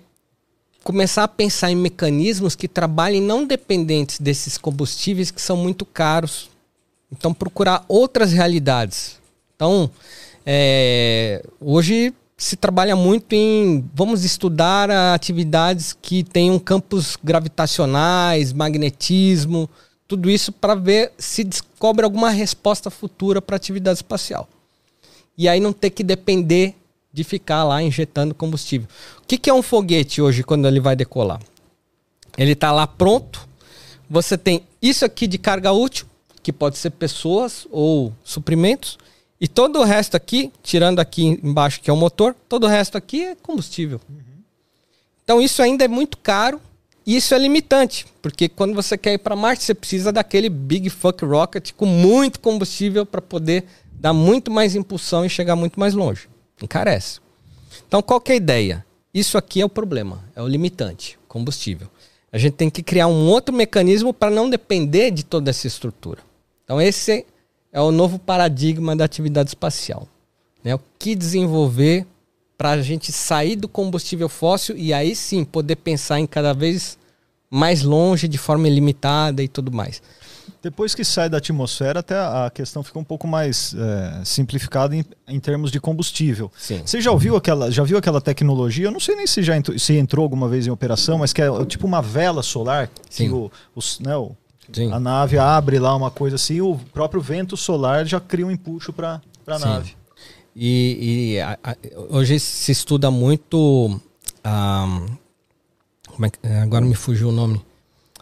começar 0.82 1.24
a 1.24 1.28
pensar 1.28 1.70
em 1.70 1.76
mecanismos 1.76 2.56
que 2.56 2.66
trabalhem 2.66 3.20
não 3.20 3.46
dependentes 3.46 4.18
desses 4.18 4.58
combustíveis 4.58 5.30
que 5.30 5.40
são 5.40 5.56
muito 5.56 5.86
caros. 5.86 6.50
Então, 7.10 7.32
procurar 7.32 7.84
outras 7.88 8.32
realidades. 8.32 9.18
Então, 9.54 9.90
é, 10.44 11.44
hoje 11.60 12.12
se 12.43 12.57
trabalha 12.57 12.97
muito 12.97 13.34
em 13.34 13.88
vamos 13.95 14.24
estudar 14.24 14.90
atividades 14.90 15.93
que 16.03 16.24
tenham 16.24 16.59
campos 16.59 17.16
gravitacionais, 17.22 18.53
magnetismo, 18.53 19.70
tudo 20.09 20.28
isso 20.28 20.51
para 20.51 20.74
ver 20.74 21.12
se 21.16 21.45
descobre 21.45 22.05
alguma 22.05 22.30
resposta 22.30 22.90
futura 22.90 23.40
para 23.40 23.55
atividade 23.55 23.99
espacial. 23.99 24.49
E 25.38 25.49
aí 25.49 25.61
não 25.61 25.72
ter 25.72 25.90
que 25.90 26.03
depender 26.03 26.74
de 27.12 27.22
ficar 27.22 27.62
lá 27.62 27.80
injetando 27.80 28.34
combustível. 28.34 28.88
O 29.22 29.26
que, 29.26 29.38
que 29.38 29.49
é 29.49 29.55
um 29.55 29.62
foguete 29.62 30.20
hoje 30.20 30.43
quando 30.43 30.66
ele 30.66 30.80
vai 30.80 30.97
decolar? 30.97 31.40
Ele 32.36 32.55
está 32.55 32.72
lá 32.72 32.88
pronto. 32.88 33.49
Você 34.11 34.36
tem 34.36 34.64
isso 34.82 35.05
aqui 35.05 35.28
de 35.28 35.38
carga 35.38 35.70
útil, 35.70 36.07
que 36.43 36.53
pode 36.53 36.76
ser 36.76 36.90
pessoas 36.90 37.68
ou 37.70 38.12
suprimentos, 38.24 38.99
e 39.43 39.49
todo 39.49 39.80
o 39.80 39.82
resto 39.82 40.16
aqui, 40.16 40.53
tirando 40.62 41.01
aqui 41.01 41.40
embaixo 41.43 41.80
que 41.80 41.90
é 41.90 41.93
o 41.93 41.97
motor, 41.97 42.32
todo 42.49 42.62
o 42.62 42.68
resto 42.68 42.97
aqui 42.97 43.24
é 43.24 43.34
combustível. 43.34 44.01
Então 45.24 45.40
isso 45.40 45.61
ainda 45.61 45.84
é 45.84 45.88
muito 45.88 46.16
caro 46.16 46.61
e 47.05 47.16
isso 47.16 47.34
é 47.34 47.38
limitante, 47.38 48.07
porque 48.22 48.49
quando 48.49 48.72
você 48.72 48.97
quer 48.97 49.14
ir 49.14 49.18
para 49.18 49.34
Marte, 49.34 49.64
você 49.64 49.74
precisa 49.74 50.12
daquele 50.12 50.49
big 50.49 50.88
fuck 50.90 51.24
rocket 51.24 51.72
com 51.72 51.86
muito 51.86 52.38
combustível 52.38 53.05
para 53.05 53.20
poder 53.20 53.64
dar 53.93 54.12
muito 54.12 54.49
mais 54.49 54.76
impulsão 54.76 55.26
e 55.26 55.28
chegar 55.28 55.57
muito 55.57 55.80
mais 55.80 55.93
longe. 55.93 56.28
Encarece. 56.62 57.18
Então 57.88 58.01
qual 58.01 58.22
é 58.28 58.32
a 58.34 58.36
ideia? 58.36 58.86
Isso 59.12 59.36
aqui 59.36 59.61
é 59.61 59.64
o 59.64 59.68
problema, 59.68 60.22
é 60.36 60.40
o 60.40 60.47
limitante, 60.47 61.18
combustível. 61.26 61.88
A 62.30 62.38
gente 62.38 62.53
tem 62.53 62.70
que 62.70 62.80
criar 62.80 63.09
um 63.09 63.26
outro 63.26 63.53
mecanismo 63.53 64.14
para 64.14 64.30
não 64.30 64.49
depender 64.49 65.11
de 65.11 65.24
toda 65.24 65.51
essa 65.51 65.66
estrutura. 65.66 66.20
Então 66.62 66.80
esse 66.80 67.26
é 67.73 67.81
o 67.81 67.91
novo 67.91 68.18
paradigma 68.18 68.95
da 68.95 69.05
atividade 69.05 69.51
espacial. 69.51 70.07
Né? 70.62 70.75
O 70.75 70.81
que 70.99 71.14
desenvolver 71.14 72.07
para 72.57 72.70
a 72.70 72.83
gente 72.83 73.11
sair 73.11 73.57
do 73.57 73.66
combustível 73.66 74.29
fóssil 74.29 74.77
e 74.77 74.93
aí 74.93 75.16
sim 75.16 75.45
poder 75.45 75.77
pensar 75.77 76.20
em 76.20 76.27
cada 76.27 76.53
vez 76.53 76.99
mais 77.51 77.83
longe, 77.83 78.29
de 78.29 78.39
forma 78.39 78.68
ilimitada 78.68 79.43
e 79.43 79.49
tudo 79.49 79.73
mais. 79.73 80.01
Depois 80.62 80.95
que 80.95 81.05
sai 81.05 81.29
da 81.29 81.39
atmosfera, 81.39 82.01
até 82.01 82.14
a 82.14 82.51
questão 82.55 82.85
fica 82.85 82.99
um 82.99 83.05
pouco 83.05 83.27
mais 83.27 83.75
é, 83.75 84.25
simplificada 84.25 84.95
em, 84.95 85.05
em, 85.27 85.41
termos 85.41 85.73
de 85.73 85.81
combustível. 85.81 86.51
Sim. 86.57 86.83
Você 86.87 87.01
já 87.01 87.11
ouviu 87.11 87.35
aquela, 87.37 87.70
já 87.70 87.83
viu 87.83 87.99
aquela 87.99 88.20
tecnologia? 88.20 88.87
Eu 88.87 88.93
não 88.93 89.01
sei 89.01 89.16
nem 89.16 89.27
se 89.27 89.43
já 89.43 89.57
entrou, 89.57 89.77
se 89.77 89.95
entrou 89.95 90.23
alguma 90.23 90.49
vez 90.49 90.66
em 90.66 90.70
operação, 90.70 91.18
mas 91.18 91.33
que 91.33 91.43
é 91.43 91.64
tipo 91.66 91.85
uma 91.85 92.01
vela 92.01 92.45
solar 92.45 92.89
Sim. 93.11 93.27
que 93.27 93.35
o, 93.35 93.51
os, 93.75 93.99
né, 93.99 94.16
o, 94.16 94.37
Sim. 94.73 94.93
a 94.93 94.99
nave 95.01 95.39
abre 95.39 95.79
lá 95.79 95.95
uma 95.95 96.11
coisa 96.11 96.37
assim, 96.37 96.61
o 96.61 96.77
próprio 96.93 97.20
vento 97.20 97.57
solar 97.57 98.07
já 98.07 98.18
cria 98.20 98.47
um 98.47 98.51
empuxo 98.51 98.93
para 98.93 99.20
a 99.47 99.59
nave. 99.59 99.95
E, 100.55 101.35
e 101.35 101.41
a- 101.41 101.59
a- 101.62 101.77
hoje 102.11 102.39
se 102.41 102.73
estuda 102.73 103.11
muito. 103.11 104.01
ah, 104.45 105.07
como 106.09 106.27
é 106.27 106.31
que- 106.31 106.47
agora 106.62 106.85
me 106.85 106.95
fugiu 106.95 107.29
o 107.29 107.33
nome. 107.33 107.61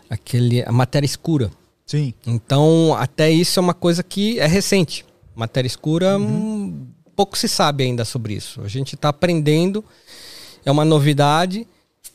Aquele, 0.08 0.62
a 0.62 0.70
matéria 0.72 1.06
escura. 1.06 1.50
Sim. 1.86 2.12
Então, 2.26 2.94
até 2.98 3.30
isso 3.30 3.58
é 3.58 3.62
uma 3.62 3.74
coisa 3.74 4.02
que 4.02 4.38
é 4.38 4.46
recente. 4.46 5.04
Matéria 5.34 5.66
escura, 5.66 6.18
hum, 6.18 6.86
pouco 7.16 7.36
se 7.38 7.48
sabe 7.48 7.84
ainda 7.84 8.04
sobre 8.04 8.34
isso. 8.34 8.60
A 8.62 8.68
gente 8.68 8.94
está 8.94 9.08
aprendendo, 9.08 9.84
é 10.64 10.70
uma 10.70 10.84
novidade. 10.84 11.66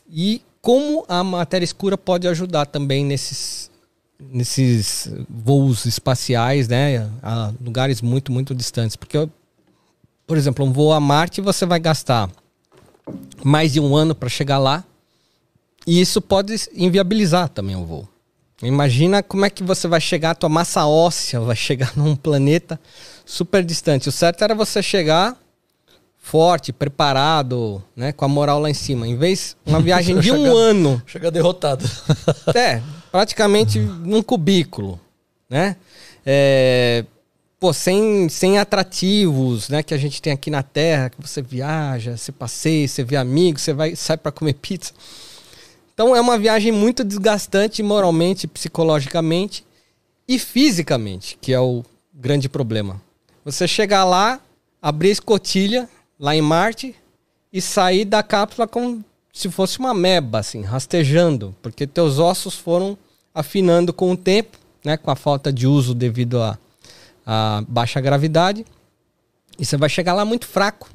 E 0.10 0.42
como 0.62 1.04
a 1.10 1.24
matéria 1.24 1.66
escura 1.66 1.98
pode 1.98 2.28
ajudar 2.28 2.66
também 2.68 3.04
nesses, 3.04 3.70
nesses 4.20 5.10
voos 5.30 5.86
espaciais, 5.86 6.68
né? 6.68 7.10
A 7.22 7.52
lugares 7.64 8.02
muito, 8.02 8.32
muito 8.32 8.54
distantes. 8.56 8.96
Porque, 8.96 9.28
por 10.26 10.38
exemplo, 10.38 10.66
um 10.66 10.72
voo 10.72 10.94
a 10.94 11.00
Marte 11.00 11.42
você 11.42 11.66
vai 11.66 11.80
gastar 11.80 12.30
mais 13.44 13.74
de 13.74 13.80
um 13.80 13.96
ano 13.96 14.16
para 14.16 14.30
chegar 14.30 14.58
lá. 14.58 14.84
E 15.86 16.02
isso 16.02 16.20
pode 16.22 16.56
inviabilizar 16.74 17.50
também 17.50 17.76
o 17.76 17.86
voo. 17.86 18.10
Imagina 18.64 19.22
como 19.22 19.46
é 19.46 19.50
que 19.50 19.62
você 19.62 19.88
vai 19.88 20.00
chegar, 20.02 20.32
a 20.32 20.36
tua 20.36 20.50
massa 20.50 20.86
óssea 20.88 21.40
vai 21.42 21.56
chegar 21.56 21.92
num 21.98 22.16
planeta 22.16 22.80
super 23.26 23.64
distante. 23.64 24.10
O 24.10 24.12
certo 24.12 24.44
era 24.44 24.56
você 24.56 24.82
chegar 24.82 25.38
forte, 26.18 26.74
preparado, 26.74 27.84
né, 27.96 28.12
com 28.12 28.26
a 28.26 28.28
moral 28.28 28.60
lá 28.60 28.68
em 28.70 28.74
cima. 28.74 29.08
Em 29.08 29.16
vez 29.16 29.56
uma 29.64 29.80
viagem 29.84 30.18
de 30.20 30.32
um 30.32 30.38
Chegar- 30.46 30.56
ano, 30.56 31.04
Chega 31.06 31.30
derrotado. 31.30 31.86
é, 32.56 32.82
praticamente 33.16 33.80
num 33.80 34.22
cubículo, 34.22 35.00
né? 35.50 35.78
É, 36.26 37.06
pô, 37.58 37.72
sem, 37.72 38.28
sem 38.28 38.58
atrativos, 38.58 39.70
né, 39.70 39.82
que 39.82 39.94
a 39.94 39.98
gente 39.98 40.22
tem 40.22 40.34
aqui 40.34 40.52
na 40.52 40.62
Terra, 40.62 41.10
que 41.10 41.22
você 41.22 41.42
viaja, 41.42 42.18
você 42.18 42.30
passeia, 42.34 42.86
você 42.86 43.06
vê 43.06 43.16
amigos, 43.16 43.62
você 43.62 43.72
vai 43.72 43.96
sai 43.96 44.18
para 44.18 44.34
comer 44.34 44.56
pizza. 44.56 44.92
Então 45.94 46.14
é 46.14 46.20
uma 46.20 46.38
viagem 46.38 46.74
muito 46.74 47.06
desgastante 47.06 47.82
moralmente, 47.82 48.48
psicologicamente 48.48 49.66
e 50.28 50.38
fisicamente, 50.38 51.38
que 51.40 51.54
é 51.54 51.60
o 51.60 51.86
grande 52.14 52.50
problema. 52.50 53.02
Você 53.46 53.66
chegar 53.66 54.04
lá, 54.04 54.42
abrir 54.82 55.08
a 55.08 55.14
escotilha 55.14 55.90
lá 56.20 56.36
em 56.36 56.42
Marte 56.42 56.94
e 57.54 57.62
sair 57.62 58.04
da 58.04 58.22
cápsula 58.22 58.68
como 58.68 59.06
se 59.32 59.50
fosse 59.50 59.80
uma 59.80 59.94
meba, 59.94 60.40
assim, 60.40 60.64
rastejando, 60.64 61.56
porque 61.62 61.88
teus 61.88 62.20
ossos 62.20 62.56
foram 62.56 62.98
afinando 63.36 63.92
com 63.92 64.14
o 64.14 64.18
tempo, 64.18 64.58
né, 64.84 64.96
com 64.96 65.12
a 65.12 65.16
falta 65.16 65.52
de 65.52 65.68
uso 65.68 65.94
devido 65.94 66.42
à 66.42 66.58
baixa 67.68 68.00
gravidade, 68.00 68.66
e 69.60 69.66
você 69.66 69.76
vai 69.76 69.90
chegar 69.90 70.14
lá 70.14 70.24
muito 70.24 70.48
fraco. 70.48 70.90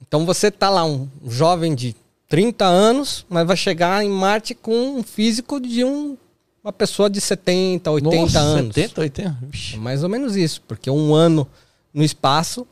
Então 0.00 0.24
você 0.24 0.50
tá 0.50 0.70
lá 0.70 0.84
um 0.84 1.08
jovem 1.26 1.74
de 1.74 1.94
30 2.28 2.64
anos, 2.64 3.26
mas 3.28 3.46
vai 3.46 3.56
chegar 3.56 4.02
em 4.02 4.08
Marte 4.08 4.54
com 4.54 4.98
um 4.98 5.02
físico 5.02 5.60
de 5.60 5.84
um, 5.84 6.16
uma 6.64 6.72
pessoa 6.72 7.10
de 7.10 7.20
70, 7.20 7.90
80 7.90 8.16
Nossa, 8.16 8.38
anos. 8.38 8.74
70, 8.74 9.00
80? 9.02 9.38
É 9.74 9.76
mais 9.76 10.02
ou 10.02 10.08
menos 10.08 10.34
isso, 10.36 10.62
porque 10.66 10.90
um 10.90 11.14
ano 11.14 11.46
no 11.92 12.02
espaço, 12.02 12.66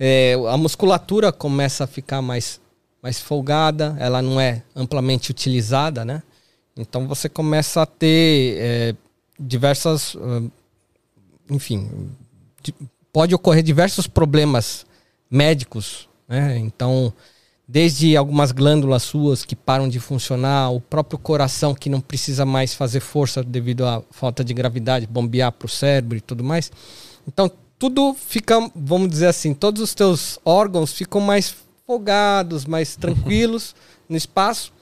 é, 0.00 0.34
a 0.48 0.56
musculatura 0.56 1.30
começa 1.30 1.84
a 1.84 1.86
ficar 1.86 2.22
mais, 2.22 2.60
mais 3.02 3.20
folgada, 3.20 3.96
ela 3.98 4.22
não 4.22 4.40
é 4.40 4.62
amplamente 4.74 5.30
utilizada, 5.30 6.04
né? 6.04 6.22
Então 6.76 7.06
você 7.06 7.28
começa 7.28 7.82
a 7.82 7.86
ter 7.86 8.56
é, 8.58 8.94
diversas. 9.38 10.16
ah, 10.16 10.42
enfim, 11.48 12.10
pode 13.12 13.34
ocorrer 13.34 13.62
diversos 13.62 14.06
problemas 14.06 14.84
médicos, 15.30 16.08
né? 16.28 16.58
Então, 16.58 17.12
desde 17.66 18.16
algumas 18.16 18.52
glândulas 18.52 19.02
suas 19.02 19.44
que 19.44 19.56
param 19.56 19.88
de 19.88 19.98
funcionar, 19.98 20.70
o 20.70 20.80
próprio 20.80 21.18
coração 21.18 21.74
que 21.74 21.88
não 21.88 22.00
precisa 22.00 22.44
mais 22.44 22.74
fazer 22.74 23.00
força 23.00 23.42
devido 23.42 23.86
à 23.86 24.02
falta 24.10 24.44
de 24.44 24.52
gravidade, 24.52 25.06
bombear 25.06 25.52
para 25.52 25.66
o 25.66 25.68
cérebro 25.68 26.18
e 26.18 26.20
tudo 26.20 26.44
mais. 26.44 26.70
Então, 27.26 27.50
tudo 27.78 28.14
fica, 28.14 28.70
vamos 28.74 29.08
dizer 29.08 29.26
assim, 29.26 29.52
todos 29.52 29.82
os 29.82 29.94
teus 29.94 30.38
órgãos 30.44 30.92
ficam 30.92 31.20
mais 31.20 31.54
folgados, 31.86 32.64
mais 32.64 32.96
tranquilos 32.96 33.74
no 34.08 34.16
espaço. 34.16 34.72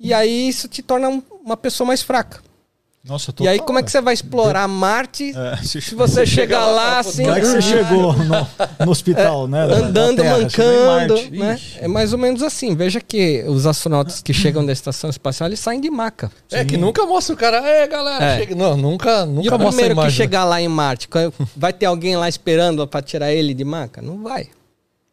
E 0.00 0.14
aí 0.14 0.48
isso 0.48 0.66
te 0.66 0.82
torna 0.82 1.08
um- 1.08 1.22
uma 1.44 1.56
pessoa 1.56 1.86
mais 1.86 2.00
fraca. 2.02 2.40
Nossa, 3.02 3.32
e 3.40 3.48
aí 3.48 3.58
como 3.58 3.78
é 3.78 3.82
que 3.82 3.90
você 3.90 3.98
vai 3.98 4.12
explorar 4.12 4.68
Marte 4.68 5.32
É, 5.34 5.56
se- 5.64 5.80
se 5.80 5.94
você 5.94 6.26
chegar 6.26 6.66
lá 6.66 6.98
assim, 6.98 7.22
Como 7.24 7.34
é 7.34 7.40
que 7.40 7.46
você 7.46 7.62
chegou 7.62 8.12
no, 8.12 8.46
no 8.84 8.90
hospital, 8.92 9.48
né? 9.48 9.66
da- 9.66 9.74
da 9.80 9.86
andando, 9.86 10.16
Terra? 10.20 10.38
Mancando, 10.38 11.14
né? 11.30 11.58
É 11.78 11.88
mais 11.88 12.12
ou 12.12 12.18
menos 12.18 12.42
assim. 12.42 12.74
Veja 12.74 13.00
que 13.00 13.42
os 13.48 13.64
astronautas 13.66 14.20
que 14.20 14.34
chegam 14.34 14.66
da 14.66 14.70
estação 14.72 15.08
espacial, 15.08 15.48
eles 15.48 15.60
saem 15.60 15.80
de 15.80 15.88
maca. 15.90 16.30
É 16.52 16.62
que 16.62 16.76
nunca 16.76 17.06
mostra 17.06 17.34
o 17.34 17.38
cara. 17.38 17.66
É, 17.66 17.86
galera, 17.88 18.22
É. 18.22 18.38
chega. 18.40 18.54
Não, 18.54 18.76
nunca, 18.76 19.22
E 19.22 19.26
nunca 19.26 19.56
o 19.56 19.58
mostra 19.58 19.66
a 19.86 19.86
primeiro 19.88 20.02
que 20.02 20.10
chegar 20.10 20.44
lá 20.44 20.60
em 20.60 20.68
Marte, 20.68 21.08
qual- 21.08 21.32
vai 21.56 21.72
ter 21.72 21.86
alguém 21.86 22.16
lá 22.18 22.28
esperando 22.28 22.86
para 22.86 23.00
tirar 23.00 23.32
ele 23.32 23.54
de 23.54 23.64
maca? 23.64 24.02
Não 24.02 24.22
vai. 24.22 24.48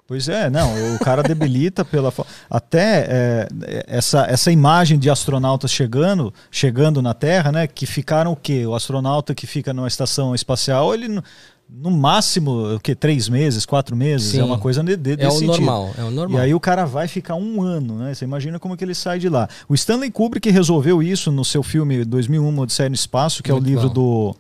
Pois 0.08 0.30
é, 0.30 0.50
não, 0.50 0.96
o 0.96 1.00
cara 1.00 1.22
debilita 1.22 1.84
pela 1.86 2.14
até 2.50 3.06
é, 3.10 3.48
essa, 3.88 4.26
essa 4.26 4.50
imagem 4.50 4.98
de 4.98 5.10
astronautas 5.10 5.70
chegando, 5.70 6.34
chegando 6.50 7.02
na 7.02 7.14
Terra, 7.14 7.52
né, 7.52 7.68
que 7.68 7.86
ficaram 7.86 8.32
o 8.32 8.36
quê? 8.36 8.66
O 8.66 8.74
astronauta 8.74 9.36
que 9.36 9.46
fica 9.46 9.74
numa 9.74 9.88
estação 9.88 10.34
espacial, 10.34 10.94
ele 10.94 11.22
no, 11.70 11.92
máximo 11.92 12.76
o 12.76 12.80
quê? 12.80 12.96
Três 12.96 13.28
meses, 13.28 13.66
quatro 13.66 13.98
meses, 13.98 14.32
Sim. 14.32 14.40
é 14.40 14.44
uma 14.46 14.58
coisa 14.58 14.82
de, 14.82 14.96
de, 14.96 15.12
É 15.12 15.16
desse 15.18 15.44
o 15.44 15.48
normal, 15.48 15.92
é 15.98 16.04
o 16.04 16.10
normal. 16.10 16.40
E 16.40 16.44
aí 16.46 16.54
o 16.54 16.60
cara 16.60 16.86
vai 16.86 17.10
ficar 17.10 17.36
um 17.36 17.62
ano, 17.62 17.98
né? 17.98 18.14
Você 18.14 18.24
imagina 18.24 18.58
como 18.58 18.78
que 18.78 18.86
ele 18.86 18.96
sai 18.96 19.20
de 19.20 19.28
lá. 19.28 19.50
O 19.68 19.76
Stanley 19.76 20.10
Kubrick 20.10 20.50
resolveu 20.50 21.04
isso 21.04 21.30
no 21.34 21.44
seu 21.44 21.62
filme 21.62 22.06
2001 22.06 22.60
Odisseia 22.60 22.88
no 22.88 22.96
Espaço, 22.96 23.44
que 23.44 23.52
é 23.52 23.54
o 23.54 23.58
Muito 23.58 23.68
livro 23.68 23.88
bom. 23.90 23.94
do 23.94 24.36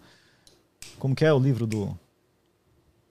como 0.98 1.14
que 1.14 1.26
é 1.26 1.34
o 1.34 1.38
livro 1.38 1.68
do 1.68 1.94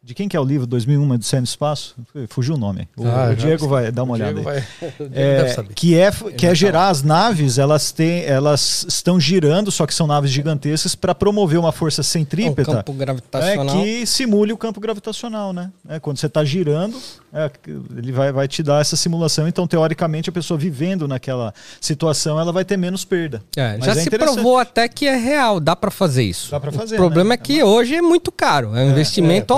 De 0.07 0.15
quem 0.15 0.29
que 0.29 0.37
é 0.37 0.41
o 0.41 0.45
livro 0.45 0.69
2001 0.69 1.11
Odisseia 1.15 1.41
no 1.41 1.45
Espaço? 1.47 1.97
Fugiu 2.29 2.55
o 2.55 2.57
nome. 2.57 2.89
O, 2.97 3.05
Ah, 3.09 3.25
o 3.25 3.29
já- 3.31 3.35
Diego 3.49 3.67
vai 3.67 3.91
dar 3.91 4.05
uma 4.05 4.13
O 4.13 4.15
olhada. 4.15 4.35
Diego 4.35 4.49
aí. 4.49 4.61
vai- 4.81 4.89
o 5.01 5.09
Diego 5.09 5.13
É, 5.13 5.37
deve 5.39 5.49
saber. 5.55 5.75
que 5.75 5.99
é, 5.99 6.11
que 6.39 6.47
é 6.47 6.55
gerar 6.55 6.91
as 6.91 7.03
naves, 7.03 7.59
elas 7.59 7.91
têm, 7.91 8.23
elas 8.25 8.87
estão 8.89 9.19
girando, 9.19 9.73
só 9.73 9.85
que 9.85 9.93
são 9.93 10.07
naves 10.07 10.31
gigantescas 10.31 10.95
para 10.95 11.13
promover 11.13 11.59
uma 11.59 11.73
força 11.73 12.03
Um 12.03 12.05
centrípeta 12.05 12.73
campo 12.77 12.93
é, 12.93 12.95
gravitacional. 12.95 13.83
que 13.83 14.07
simule 14.07 14.53
o 14.53 14.57
campo 14.57 14.79
gravitacional, 14.79 15.53
né? 15.53 15.73
É, 15.89 15.99
quando 15.99 16.19
você 16.19 16.27
está 16.27 16.45
girando, 16.45 16.97
é, 17.33 17.51
ele 17.97 18.13
vai, 18.13 18.31
vai 18.31 18.47
te 18.47 18.63
dar 18.63 18.81
essa 18.81 18.95
simulação. 18.95 19.49
Então, 19.49 19.67
teoricamente, 19.67 20.31
a 20.31 20.33
pessoa 20.33 20.57
vivendo 20.57 21.09
naquela 21.09 21.53
situação, 21.81 22.39
ela 22.39 22.53
vai 22.53 22.65
ter 22.65 22.77
menos 22.77 23.05
perda. 23.05 23.43
É, 23.57 23.77
já 23.83 23.91
é 23.91 23.95
se 23.97 24.09
provou 24.11 24.57
até 24.57 24.89
que 24.89 25.09
é 25.09 25.17
real, 25.17 25.59
dá 25.59 25.75
pra 25.75 25.91
fazer 25.91 26.23
isso. 26.23 26.53
Dá 26.53 26.61
pra 26.61 26.71
fazer, 26.71 26.95
O 26.95 26.99
problema 26.99 27.31
né? 27.31 27.35
é 27.35 27.39
que 27.39 27.61
hoje 27.65 27.97
é 27.97 28.01
muito 28.01 28.31
caro, 28.31 28.77
é 28.77 28.85
um 28.85 28.91
investimento 28.93 29.53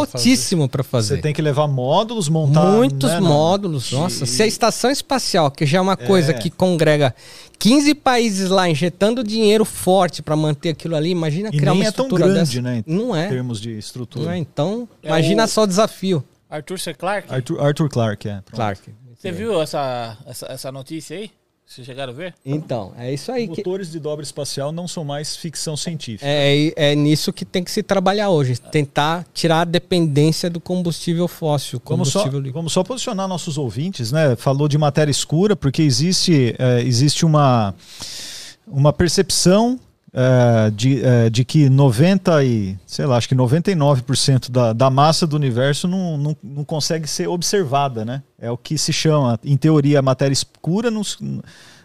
é, 0.64 0.68
pra 0.68 0.82
fazer. 0.82 1.06
Você 1.08 1.08
fazer. 1.14 1.22
tem 1.22 1.32
que 1.34 1.42
levar 1.42 1.66
módulos, 1.68 2.28
montar. 2.28 2.64
Muitos 2.64 3.10
né, 3.10 3.20
módulos, 3.20 3.92
nossa. 3.92 4.26
Se 4.26 4.42
a 4.42 4.46
estação 4.46 4.90
espacial, 4.90 5.50
que 5.50 5.64
já 5.66 5.78
é 5.78 5.80
uma 5.80 5.96
coisa 5.96 6.32
que 6.34 6.50
congrega 6.50 7.14
15 7.58 7.94
países 7.94 8.48
lá 8.50 8.68
injetando 8.68 9.22
dinheiro 9.24 9.64
forte 9.64 10.22
pra 10.22 10.36
manter 10.36 10.70
aquilo 10.70 10.94
ali, 10.96 11.10
imagina 11.10 11.48
E 11.52 11.56
criar 11.56 11.72
nem 11.72 11.80
uma 11.82 11.88
é 11.88 11.90
tão 11.92 12.06
estrutura 12.06 12.32
grande, 12.32 12.60
dessa. 12.60 12.62
né? 12.62 12.82
Em 12.86 12.94
Não 12.94 13.14
é. 13.16 13.28
termos 13.28 13.60
de 13.60 13.76
estrutura. 13.76 14.24
Não 14.26 14.32
é, 14.32 14.38
então, 14.38 14.88
É 15.02 15.08
imagina 15.08 15.44
o- 15.44 15.48
só 15.48 15.62
o 15.62 15.66
desafio. 15.66 16.24
Arthur 16.50 16.78
C. 16.78 16.94
Clarke, 16.94 17.32
Arthur, 17.34 17.60
Arthur 17.60 17.88
Clarke, 17.88 18.28
é. 18.28 18.32
Pronto. 18.40 18.54
Clark. 18.56 18.80
você 19.16 19.30
viu 19.32 19.60
essa, 19.60 20.16
essa, 20.26 20.46
essa 20.46 20.72
notícia 20.72 21.16
aí? 21.16 21.30
Vocês 21.68 21.86
chegaram 21.86 22.14
a 22.14 22.16
ver? 22.16 22.34
Então, 22.46 22.94
é 22.96 23.12
isso 23.12 23.30
aí 23.30 23.46
que 23.46 23.58
Motores 23.58 23.90
de 23.90 24.00
dobra 24.00 24.22
espacial 24.22 24.72
não 24.72 24.88
são 24.88 25.04
mais 25.04 25.36
ficção 25.36 25.76
científica. 25.76 26.24
é, 26.26 26.72
é 26.74 26.94
nisso 26.94 27.30
que 27.30 27.44
tem 27.44 27.62
que 27.62 27.70
se 27.70 27.82
trabalhar 27.82 28.30
hoje, 28.30 28.58
tentar 28.58 29.26
tirar 29.34 29.60
a 29.60 29.64
dependência 29.64 30.48
do 30.48 30.60
combustível 30.60 31.28
fóssil, 31.28 31.78
Vamos 31.84 32.08
só, 32.08 32.20
combustível 32.20 32.40
líquido. 32.40 32.54
vamos 32.54 32.72
só 32.72 32.82
posicionar 32.82 33.28
nossos 33.28 33.58
ouvintes, 33.58 34.10
né? 34.10 34.34
Falou 34.34 34.66
de 34.66 34.78
matéria 34.78 35.10
escura, 35.10 35.54
porque 35.54 35.82
existe, 35.82 36.56
é, 36.58 36.80
existe 36.80 37.26
uma, 37.26 37.74
uma 38.66 38.90
percepção 38.90 39.78
é, 40.12 40.70
de, 40.70 41.04
é, 41.04 41.30
de 41.30 41.44
que 41.44 41.68
90 41.68 42.42
e, 42.44 42.78
sei 42.86 43.04
lá, 43.04 43.16
acho 43.16 43.28
que 43.28 43.34
99% 43.34 44.50
da, 44.50 44.72
da 44.72 44.90
massa 44.90 45.26
do 45.26 45.36
universo 45.36 45.86
não, 45.86 46.16
não, 46.16 46.36
não 46.42 46.64
consegue 46.64 47.06
ser 47.06 47.28
observada, 47.28 48.04
né? 48.04 48.22
É 48.38 48.50
o 48.50 48.56
que 48.56 48.78
se 48.78 48.92
chama, 48.92 49.38
em 49.44 49.56
teoria, 49.56 50.00
matéria 50.00 50.32
escura, 50.32 50.90
não, 50.90 51.02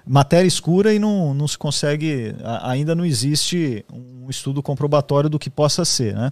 matéria 0.05 0.47
escura 0.47 0.93
e 0.93 0.99
não, 0.99 1.33
não 1.33 1.47
se 1.47 1.57
consegue, 1.57 2.33
ainda 2.61 2.95
não 2.95 3.05
existe 3.05 3.85
um 3.91 4.29
estudo 4.29 4.63
comprobatório 4.63 5.29
do 5.29 5.37
que 5.37 5.49
possa 5.49 5.83
ser, 5.83 6.15
né? 6.15 6.31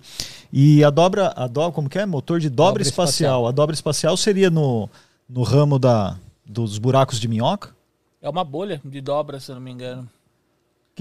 E 0.51 0.83
a 0.83 0.89
dobra, 0.89 1.33
a 1.35 1.45
dobra 1.45 1.73
como 1.73 1.89
que 1.89 1.99
é? 1.99 2.05
Motor 2.05 2.39
de 2.39 2.49
dobra, 2.49 2.71
Dobra 2.71 2.81
espacial. 2.83 3.07
espacial. 3.07 3.47
A 3.47 3.51
dobra 3.51 3.73
espacial 3.73 4.15
seria 4.15 4.49
no, 4.49 4.89
no 5.27 5.43
ramo 5.43 5.77
da, 5.77 6.17
dos 6.45 6.77
buracos 6.77 7.19
de 7.19 7.27
minhoca? 7.27 7.75
É 8.21 8.29
uma 8.29 8.43
bolha 8.43 8.79
de 8.85 9.01
dobra, 9.01 9.39
se 9.39 9.51
eu 9.51 9.55
não 9.55 9.61
me 9.61 9.71
engano. 9.71 10.07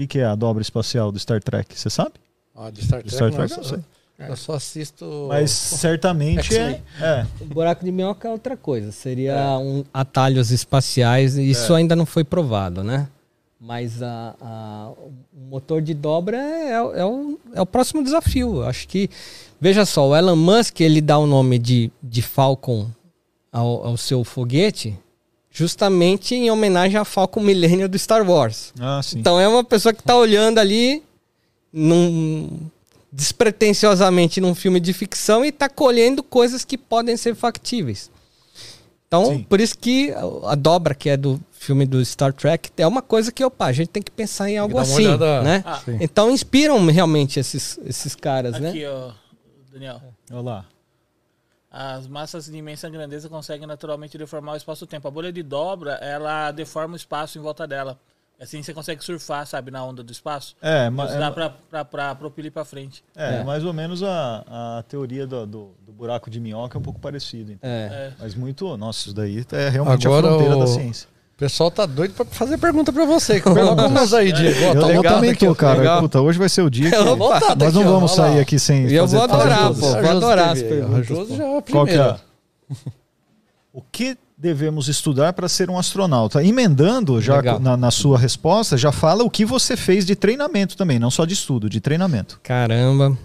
O 0.01 0.03
que, 0.03 0.07
que 0.07 0.19
é 0.19 0.25
a 0.25 0.33
dobra 0.33 0.63
espacial 0.63 1.11
do 1.11 1.19
Star 1.19 1.43
Trek? 1.43 1.77
Você 1.77 1.87
sabe? 1.89 2.13
Ah, 2.55 2.71
de 2.71 2.83
Star 2.83 3.01
Trek, 3.01 3.13
Star 3.13 3.29
não, 3.29 3.37
Trek 3.37 3.51
eu 3.51 3.57
eu 3.57 3.63
só- 3.63 3.69
sei. 3.75 3.83
Eu 4.29 4.35
só 4.35 4.53
assisto. 4.53 5.25
Mas 5.29 5.51
certamente 5.51 6.55
é, 6.57 6.81
é. 6.99 7.25
O 7.39 7.45
buraco 7.45 7.83
de 7.85 7.91
minhoca 7.91 8.27
é 8.27 8.31
outra 8.31 8.55
coisa, 8.57 8.91
seria 8.91 9.57
um 9.59 9.83
atalhos 9.93 10.49
espaciais, 10.51 11.35
isso 11.37 11.73
ainda 11.73 11.95
não 11.95 12.05
foi 12.05 12.23
provado, 12.23 12.83
né? 12.83 13.07
Mas 13.59 14.01
a, 14.01 14.35
a- 14.41 14.91
o 14.99 15.11
motor 15.49 15.81
de 15.83 15.93
dobra 15.93 16.37
é, 16.37 16.71
é 16.71 16.81
o- 16.81 16.93
é 16.95 17.05
o, 17.05 17.39
é 17.55 17.61
o 17.61 17.65
próximo 17.65 18.03
desafio. 18.03 18.63
Acho 18.63 18.87
que, 18.87 19.07
veja 19.59 19.85
só, 19.85 20.07
o 20.09 20.15
Elon 20.15 20.35
Musk 20.35 20.79
ele 20.81 20.99
dá 21.01 21.17
o 21.19 21.27
nome 21.27 21.57
de, 21.59 21.91
de 22.01 22.21
Falcon 22.23 22.89
ao, 23.51 23.85
ao 23.87 23.97
seu 23.97 24.23
foguete 24.23 24.97
justamente 25.51 26.33
em 26.33 26.49
homenagem 26.49 26.97
à 26.97 27.03
Falcon 27.05 27.41
Millennium 27.41 27.89
do 27.89 27.99
Star 27.99 28.27
Wars. 28.27 28.73
Ah, 28.79 29.01
sim. 29.03 29.19
Então 29.19 29.39
é 29.39 29.47
uma 29.47 29.63
pessoa 29.63 29.93
que 29.93 29.99
está 29.99 30.15
olhando 30.15 30.57
ali 30.59 31.03
num, 31.73 32.69
despretensiosamente 33.11 34.39
num 34.39 34.55
filme 34.55 34.79
de 34.79 34.93
ficção 34.93 35.43
e 35.43 35.49
está 35.49 35.67
colhendo 35.67 36.23
coisas 36.23 36.63
que 36.63 36.77
podem 36.77 37.17
ser 37.17 37.35
factíveis. 37.35 38.09
Então, 39.07 39.25
Sim. 39.25 39.43
por 39.43 39.59
isso 39.59 39.77
que 39.77 40.13
a 40.45 40.55
dobra 40.55 40.95
que 40.95 41.09
é 41.09 41.17
do 41.17 41.37
filme 41.51 41.85
do 41.85 42.03
Star 42.05 42.31
Trek 42.31 42.69
é 42.77 42.87
uma 42.87 43.01
coisa 43.01 43.29
que, 43.29 43.43
opa, 43.43 43.65
a 43.65 43.73
gente 43.73 43.89
tem 43.89 44.01
que 44.01 44.09
pensar 44.09 44.49
em 44.49 44.57
algo 44.57 44.77
assim, 44.77 45.05
olhada- 45.05 45.41
né? 45.41 45.61
Ah. 45.65 45.81
Então 45.99 46.31
inspiram 46.31 46.83
realmente 46.85 47.37
esses, 47.37 47.77
esses 47.85 48.15
caras, 48.15 48.57
né? 48.57 48.69
Aqui, 48.69 48.85
ó, 48.85 49.11
Daniel. 49.69 50.01
Olha 50.31 50.41
lá. 50.41 50.65
As 51.71 52.05
massas 52.05 52.45
de 52.47 52.57
imensa 52.57 52.89
grandeza 52.89 53.29
conseguem 53.29 53.65
naturalmente 53.65 54.17
deformar 54.17 54.53
o 54.53 54.57
espaço-tempo. 54.57 55.07
A 55.07 55.11
bolha 55.11 55.31
de 55.31 55.41
dobra, 55.41 55.93
ela 56.01 56.51
deforma 56.51 56.93
o 56.93 56.97
espaço 56.97 57.37
em 57.37 57.41
volta 57.41 57.65
dela. 57.65 57.97
Assim 58.39 58.61
você 58.63 58.73
consegue 58.73 59.03
surfar, 59.03 59.45
sabe, 59.45 59.69
na 59.71 59.85
onda 59.85 60.03
do 60.03 60.11
espaço. 60.11 60.55
É, 60.61 60.83
Isso 60.87 60.91
mas, 60.93 61.11
dá 61.13 61.27
é, 61.27 61.31
pra, 61.31 61.49
pra, 61.49 61.85
pra 61.85 62.15
propelir 62.15 62.51
pra 62.51 62.65
frente. 62.65 63.03
é, 63.15 63.35
É. 63.37 63.43
mais 63.43 63.63
ou 63.63 63.71
menos 63.71 64.01
a, 64.03 64.77
a 64.79 64.83
teoria 64.83 65.25
do, 65.27 65.45
do, 65.45 65.71
do 65.85 65.91
buraco 65.93 66.27
de 66.29 66.39
minhoca 66.39 66.75
é 66.75 66.79
um 66.79 66.81
pouco 66.81 66.99
parecida. 66.99 67.53
então. 67.53 67.69
É. 67.69 67.83
É. 67.85 68.13
Mas 68.19 68.33
muito, 68.35 68.75
nossa, 68.77 68.99
isso 69.05 69.13
daí 69.13 69.45
é 69.51 69.69
realmente 69.69 70.07
Agora 70.07 70.25
a 70.27 70.29
fronteira 70.31 70.57
o- 70.57 70.59
da 70.59 70.67
ciência. 70.67 71.07
O 71.41 71.43
pessoal 71.43 71.71
tá 71.71 71.87
doido 71.87 72.13
pra 72.13 72.23
fazer 72.23 72.55
pergunta 72.59 72.93
pra 72.93 73.03
você. 73.03 73.41
Coloca 73.41 73.87
umas 73.87 74.13
aí, 74.13 74.31
Diego. 74.31 74.59
Eu 74.59 74.79
tá 74.79 74.93
eu 74.93 75.01
também 75.01 75.33
tô, 75.33 75.55
cara. 75.55 75.79
legal. 75.79 75.99
Puta, 75.99 76.21
hoje 76.21 76.37
vai 76.37 76.47
ser 76.47 76.61
o 76.61 76.69
dia 76.69 76.87
que 76.91 76.95
Eu 76.95 77.15
lotado 77.15 77.63
nós 77.63 77.73
não 77.73 77.81
aqui, 77.81 77.89
ó. 77.89 77.93
vamos 77.93 78.11
Olha 78.11 78.21
lá. 78.21 78.27
sair 78.29 78.39
aqui 78.41 78.59
sem 78.59 78.85
E 78.85 78.93
eu 78.93 79.05
fazer 79.05 79.15
vou 79.15 79.23
adorar, 79.23 79.69
pô. 79.69 79.73
Vou 79.73 80.09
adorar 80.11 80.49
as 80.49 80.61
perguntas, 80.61 81.29
já 81.29 81.43
é 81.43 81.57
a 81.57 81.61
Qual 81.63 81.85
que 81.87 81.93
primeira. 81.93 82.19
é? 82.69 82.75
O 83.73 83.81
que 83.81 84.15
devemos 84.37 84.87
estudar 84.87 85.33
para 85.33 85.49
ser 85.49 85.67
um 85.71 85.79
astronauta? 85.79 86.43
Emendando 86.45 87.19
já 87.19 87.41
na, 87.59 87.75
na 87.75 87.89
sua 87.89 88.19
resposta, 88.19 88.77
já 88.77 88.91
fala 88.91 89.23
o 89.23 89.29
que 89.29 89.43
você 89.43 89.75
fez 89.75 90.05
de 90.05 90.15
treinamento 90.15 90.77
também, 90.77 90.99
não 90.99 91.09
só 91.09 91.25
de 91.25 91.33
estudo, 91.33 91.67
de 91.69 91.81
treinamento. 91.81 92.39
Caramba. 92.43 93.17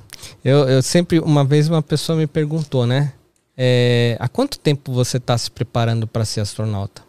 Eu, 0.42 0.66
eu 0.68 0.80
sempre, 0.82 1.18
uma 1.18 1.44
vez 1.44 1.68
uma 1.68 1.82
pessoa 1.82 2.16
me 2.16 2.26
perguntou, 2.26 2.86
né? 2.86 3.12
é, 3.58 4.16
há 4.20 4.26
quanto 4.28 4.58
tempo 4.58 4.90
você 4.92 5.18
está 5.18 5.36
se 5.36 5.50
preparando 5.50 6.06
para 6.06 6.24
ser 6.24 6.40
astronauta? 6.40 7.05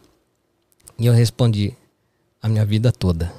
E 1.00 1.06
eu 1.06 1.14
respondi, 1.14 1.74
a 2.42 2.50
minha 2.50 2.66
vida 2.66 2.92
toda. 2.92 3.32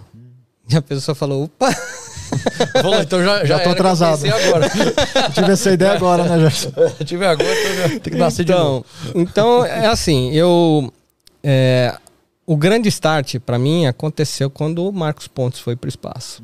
E 0.70 0.76
a 0.76 0.82
pessoa 0.82 1.14
falou, 1.14 1.44
opa, 1.44 1.68
lá, 2.84 3.02
então 3.02 3.22
já, 3.22 3.44
Já 3.44 3.56
tô 3.58 3.62
que 3.62 3.68
eu 3.68 3.72
atrasado. 3.72 4.24
agora. 4.26 4.66
Eu 4.66 5.32
tive 5.32 5.52
essa 5.52 5.70
ideia 5.72 5.92
agora, 5.92 6.24
né, 6.24 6.38
Gerson? 6.38 6.70
Se 6.98 7.04
tiver 7.04 7.28
agora, 7.28 7.50
então 7.50 7.76
já 7.76 7.88
tem 7.88 8.12
que 8.12 8.18
nascer 8.18 8.44
de 8.44 8.52
novo. 8.52 8.84
então, 9.14 9.22
então 9.22 9.64
é 9.64 9.86
assim, 9.86 10.30
eu 10.32 10.92
é, 11.42 11.96
o 12.46 12.56
grande 12.56 12.88
start 12.88 13.38
para 13.40 13.58
mim 13.58 13.86
aconteceu 13.86 14.50
quando 14.50 14.86
o 14.86 14.92
Marcos 14.92 15.28
Pontes 15.28 15.60
foi 15.60 15.76
para 15.76 15.86
o 15.86 15.88
espaço. 15.88 16.42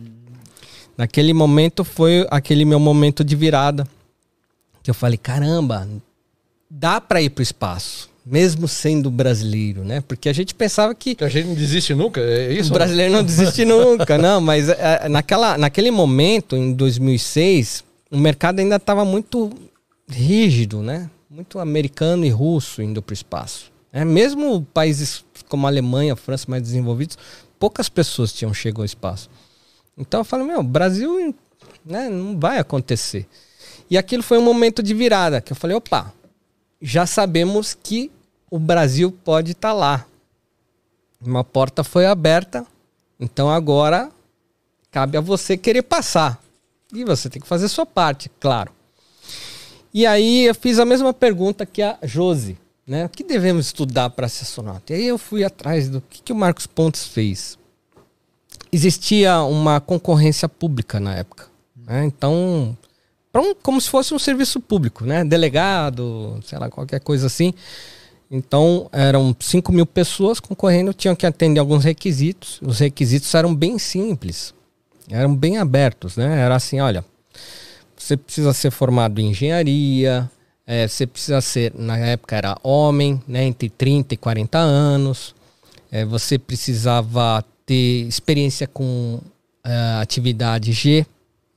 Naquele 0.97 1.33
momento 1.33 1.85
foi 1.85 2.27
aquele 2.31 2.65
meu 2.65 2.79
momento 2.79 3.25
de 3.25 3.35
virada 3.35 3.87
que 4.83 4.91
eu 4.91 4.95
falei, 4.95 5.17
caramba, 5.17 5.89
dá 6.71 7.01
para 7.01 7.23
ir 7.23 7.31
para 7.31 7.41
o 7.41 7.43
espaço, 7.43 8.09
mesmo 8.25 8.67
sendo 8.67 9.11
brasileiro, 9.11 9.85
né? 9.85 10.01
Porque 10.01 10.29
a 10.29 10.33
gente 10.33 10.55
pensava 10.55 10.95
que 10.95 11.17
a 11.21 11.29
gente 11.29 11.49
não 11.49 11.55
desiste 11.55 11.95
nunca, 11.95 12.21
é 12.21 12.53
isso? 12.53 12.71
o 12.71 12.73
brasileiro 12.75 13.13
não 13.13 13.23
desiste 13.23 13.65
nunca, 13.67 14.17
não, 14.17 14.41
mas 14.41 14.69
é, 14.69 15.09
naquela, 15.09 15.59
naquele 15.59 15.91
momento, 15.91 16.57
em 16.57 16.73
2006, 16.73 17.85
o 18.11 18.17
mercado 18.17 18.61
ainda 18.61 18.77
estava 18.77 19.05
muito 19.05 19.53
rígido, 20.09 20.83
né? 20.83 21.11
Muito 21.29 21.59
americano 21.59 22.25
e 22.25 22.31
russo 22.31 22.81
indo 22.81 23.03
para 23.03 23.13
o 23.13 23.15
espaço. 23.15 23.73
É, 23.93 24.05
mesmo 24.05 24.67
países 24.73 25.25
como 25.49 25.67
a 25.67 25.71
Alemanha, 25.71 26.17
França 26.17 26.47
mais 26.49 26.63
desenvolvidos, 26.63 27.19
poucas 27.59 27.89
pessoas 27.89 28.33
tinham 28.33 28.55
chegado 28.55 28.81
ao 28.81 28.85
espaço. 28.85 29.29
Então 29.97 30.21
eu 30.21 30.25
falei, 30.25 30.47
meu, 30.47 30.63
Brasil 30.63 31.35
né, 31.85 32.09
não 32.09 32.39
vai 32.39 32.59
acontecer. 32.59 33.27
E 33.91 33.99
aquilo 33.99 34.23
foi 34.23 34.39
um 34.39 34.43
momento 34.43 34.83
de 34.83 34.95
virada, 34.95 35.41
que 35.41 35.53
eu 35.53 35.57
falei, 35.57 35.77
opa, 35.77 36.13
já 36.87 37.07
sabemos 37.07 37.73
que 37.73 38.11
o 38.51 38.59
Brasil 38.59 39.11
pode 39.11 39.53
estar 39.53 39.73
lá. 39.73 40.05
Uma 41.19 41.43
porta 41.43 41.83
foi 41.83 42.05
aberta, 42.05 42.67
então 43.19 43.49
agora 43.49 44.11
cabe 44.91 45.17
a 45.17 45.21
você 45.23 45.57
querer 45.57 45.83
passar. 45.83 46.39
E 46.93 47.03
você 47.03 47.31
tem 47.31 47.41
que 47.41 47.49
fazer 47.49 47.69
sua 47.69 47.87
parte, 47.87 48.31
claro. 48.39 48.71
E 49.95 50.05
aí 50.05 50.45
eu 50.45 50.55
fiz 50.55 50.79
a 50.79 50.85
mesma 50.85 51.15
pergunta 51.15 51.65
que 51.65 51.81
a 51.81 51.97
Josi, 52.03 52.59
né? 52.87 53.07
O 53.07 53.09
que 53.09 53.25
devemos 53.25 53.65
estudar 53.67 54.11
para 54.11 54.29
ser 54.29 54.43
astronauta? 54.43 54.93
E 54.93 54.97
aí 54.97 55.07
eu 55.07 55.17
fui 55.17 55.43
atrás 55.43 55.89
do 55.89 56.03
que, 56.03 56.21
que 56.21 56.33
o 56.35 56.37
Marcos 56.37 56.67
Pontes 56.67 57.07
fez. 57.07 57.59
Existia 58.71 59.41
uma 59.41 59.81
concorrência 59.81 60.51
pública 60.51 61.01
na 61.01 61.15
época. 61.15 61.47
né? 61.75 62.05
Então, 62.05 62.77
um- 63.41 63.55
como 63.55 63.81
se 63.81 63.89
fosse 63.89 64.15
um 64.15 64.19
serviço 64.19 64.61
público, 64.61 65.05
né? 65.05 65.25
Delegado, 65.25 66.39
sei 66.45 66.59
lá, 66.59 66.69
qualquer 66.71 67.01
coisa 67.01 67.27
assim. 67.27 67.53
Então, 68.31 68.89
eram 68.93 69.35
5 69.39 69.71
mil 69.73 69.87
pessoas 69.87 70.41
concorrendo, 70.41 70.93
tinham 70.95 71.15
que 71.15 71.27
atender 71.27 71.61
alguns 71.61 71.85
requisitos. 71.85 72.59
Os 72.63 72.79
requisitos 72.79 73.33
eram 73.35 73.55
bem 73.55 73.79
simples, 73.79 74.55
eram 75.09 75.35
bem 75.35 75.59
abertos, 75.59 76.17
né? 76.17 76.41
Era 76.41 76.57
assim, 76.57 76.81
olha, 76.81 77.05
você 77.97 78.17
precisa 78.17 78.53
ser 78.53 78.71
formado 78.71 79.21
em 79.21 79.31
engenharia, 79.31 80.31
É, 80.67 80.89
você 80.89 81.07
precisa 81.07 81.43
ser, 81.43 81.75
na 81.75 81.99
época 81.99 82.35
era 82.35 82.57
homem, 82.63 83.23
né, 83.29 83.45
entre 83.45 83.69
30 83.69 84.15
e 84.15 84.17
40 84.17 84.57
anos. 84.57 85.35
É, 85.93 86.07
você 86.07 86.39
precisava 86.39 87.45
ter 87.67 88.07
experiência 88.09 88.67
com 88.67 89.21
é, 89.63 90.01
atividade 90.01 90.73
G, 90.73 91.05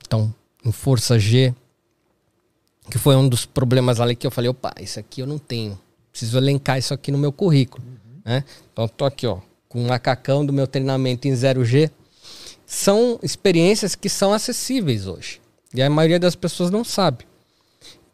então 0.06 0.30
em 0.62 0.70
força 0.70 1.18
G, 1.18 1.54
que 2.90 2.98
foi 2.98 3.16
um 3.16 3.28
dos 3.28 3.44
problemas 3.44 4.00
ali 4.00 4.16
que 4.16 4.26
eu 4.26 4.30
falei, 4.30 4.50
opa, 4.50 4.72
isso 4.80 4.98
aqui 4.98 5.20
eu 5.20 5.26
não 5.26 5.38
tenho. 5.38 5.78
Preciso 6.10 6.38
elencar 6.38 6.78
isso 6.78 6.94
aqui 6.94 7.12
no 7.12 7.18
meu 7.18 7.32
currículo. 7.32 7.84
Né? 8.24 8.44
Então 8.72 8.88
tô 8.88 9.04
aqui, 9.04 9.26
ó, 9.26 9.38
com 9.68 9.82
um 9.82 9.86
macacão 9.86 10.44
do 10.44 10.52
meu 10.52 10.66
treinamento 10.66 11.28
em 11.28 11.32
0G. 11.32 11.90
São 12.66 13.18
experiências 13.22 13.94
que 13.94 14.08
são 14.08 14.32
acessíveis 14.32 15.06
hoje. 15.06 15.40
E 15.74 15.82
a 15.82 15.90
maioria 15.90 16.18
das 16.18 16.34
pessoas 16.34 16.70
não 16.70 16.84
sabe. 16.84 17.26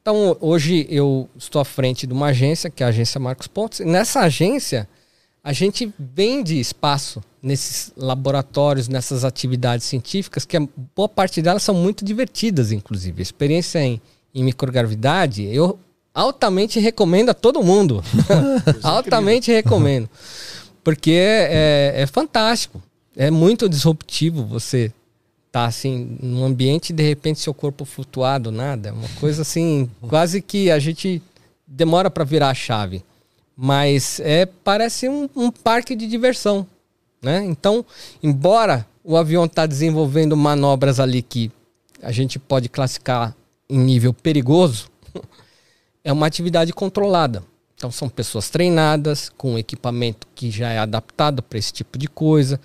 Então, 0.00 0.36
hoje 0.38 0.86
eu 0.90 1.28
estou 1.34 1.60
à 1.60 1.64
frente 1.64 2.06
de 2.06 2.12
uma 2.12 2.26
agência, 2.26 2.68
que 2.68 2.82
é 2.82 2.86
a 2.86 2.90
agência 2.90 3.18
Marcos 3.18 3.46
Pontes. 3.46 3.80
E 3.80 3.86
nessa 3.86 4.20
agência, 4.20 4.86
a 5.42 5.52
gente 5.52 5.92
vende 5.98 6.60
espaço 6.60 7.22
nesses 7.42 7.90
laboratórios, 7.96 8.86
nessas 8.86 9.24
atividades 9.24 9.86
científicas, 9.86 10.44
que 10.44 10.58
a 10.58 10.68
boa 10.94 11.08
parte 11.08 11.40
delas 11.40 11.62
são 11.62 11.74
muito 11.74 12.04
divertidas, 12.04 12.70
inclusive. 12.70 13.22
Experiência 13.22 13.78
em, 13.78 14.00
em 14.34 14.42
microgravidade, 14.42 15.44
eu 15.44 15.78
altamente 16.12 16.80
recomendo 16.80 17.30
a 17.30 17.34
todo 17.34 17.62
mundo. 17.62 18.02
altamente 18.82 19.52
recomendo. 19.52 20.08
Porque 20.82 21.12
é, 21.12 21.94
é, 21.96 22.02
é 22.02 22.06
fantástico. 22.06 22.82
É 23.16 23.30
muito 23.30 23.68
disruptivo 23.68 24.44
você 24.44 24.92
tá 25.54 25.66
assim 25.66 26.18
num 26.20 26.44
ambiente 26.44 26.90
e 26.90 26.92
de 26.92 27.04
repente 27.04 27.38
seu 27.38 27.54
corpo 27.54 27.84
flutuar 27.84 28.40
do 28.40 28.50
nada, 28.50 28.88
é 28.88 28.92
uma 28.92 29.08
coisa 29.20 29.42
assim, 29.42 29.88
quase 30.08 30.42
que 30.42 30.68
a 30.68 30.80
gente 30.80 31.22
demora 31.64 32.10
para 32.10 32.24
virar 32.24 32.48
a 32.50 32.54
chave, 32.54 33.04
mas 33.56 34.18
é 34.18 34.46
parece 34.46 35.08
um, 35.08 35.30
um, 35.36 35.52
parque 35.52 35.94
de 35.94 36.08
diversão, 36.08 36.66
né? 37.22 37.44
Então, 37.44 37.86
embora 38.20 38.84
o 39.04 39.16
avião 39.16 39.44
está 39.44 39.64
desenvolvendo 39.64 40.36
manobras 40.36 40.98
ali 40.98 41.22
que 41.22 41.52
a 42.02 42.10
gente 42.10 42.36
pode 42.36 42.68
classificar 42.68 43.32
em 43.68 43.78
nível 43.78 44.12
perigoso, 44.12 44.88
é 46.02 46.12
uma 46.12 46.26
atividade 46.26 46.72
controlada. 46.72 47.42
Então 47.76 47.90
são 47.90 48.08
pessoas 48.08 48.48
treinadas 48.48 49.30
com 49.36 49.58
equipamento 49.58 50.26
que 50.34 50.50
já 50.50 50.70
é 50.70 50.78
adaptado 50.78 51.42
para 51.42 51.58
esse 51.58 51.72
tipo 51.72 51.98
de 51.98 52.06
coisa, 52.06 52.60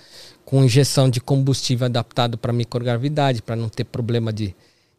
com 0.45 0.63
injeção 0.63 1.09
de 1.09 1.19
combustível 1.19 1.85
adaptado 1.85 2.37
para 2.37 2.53
microgravidade, 2.53 3.41
para 3.41 3.55
não 3.55 3.69
ter 3.69 3.83
problema 3.83 4.31
de, 4.31 4.55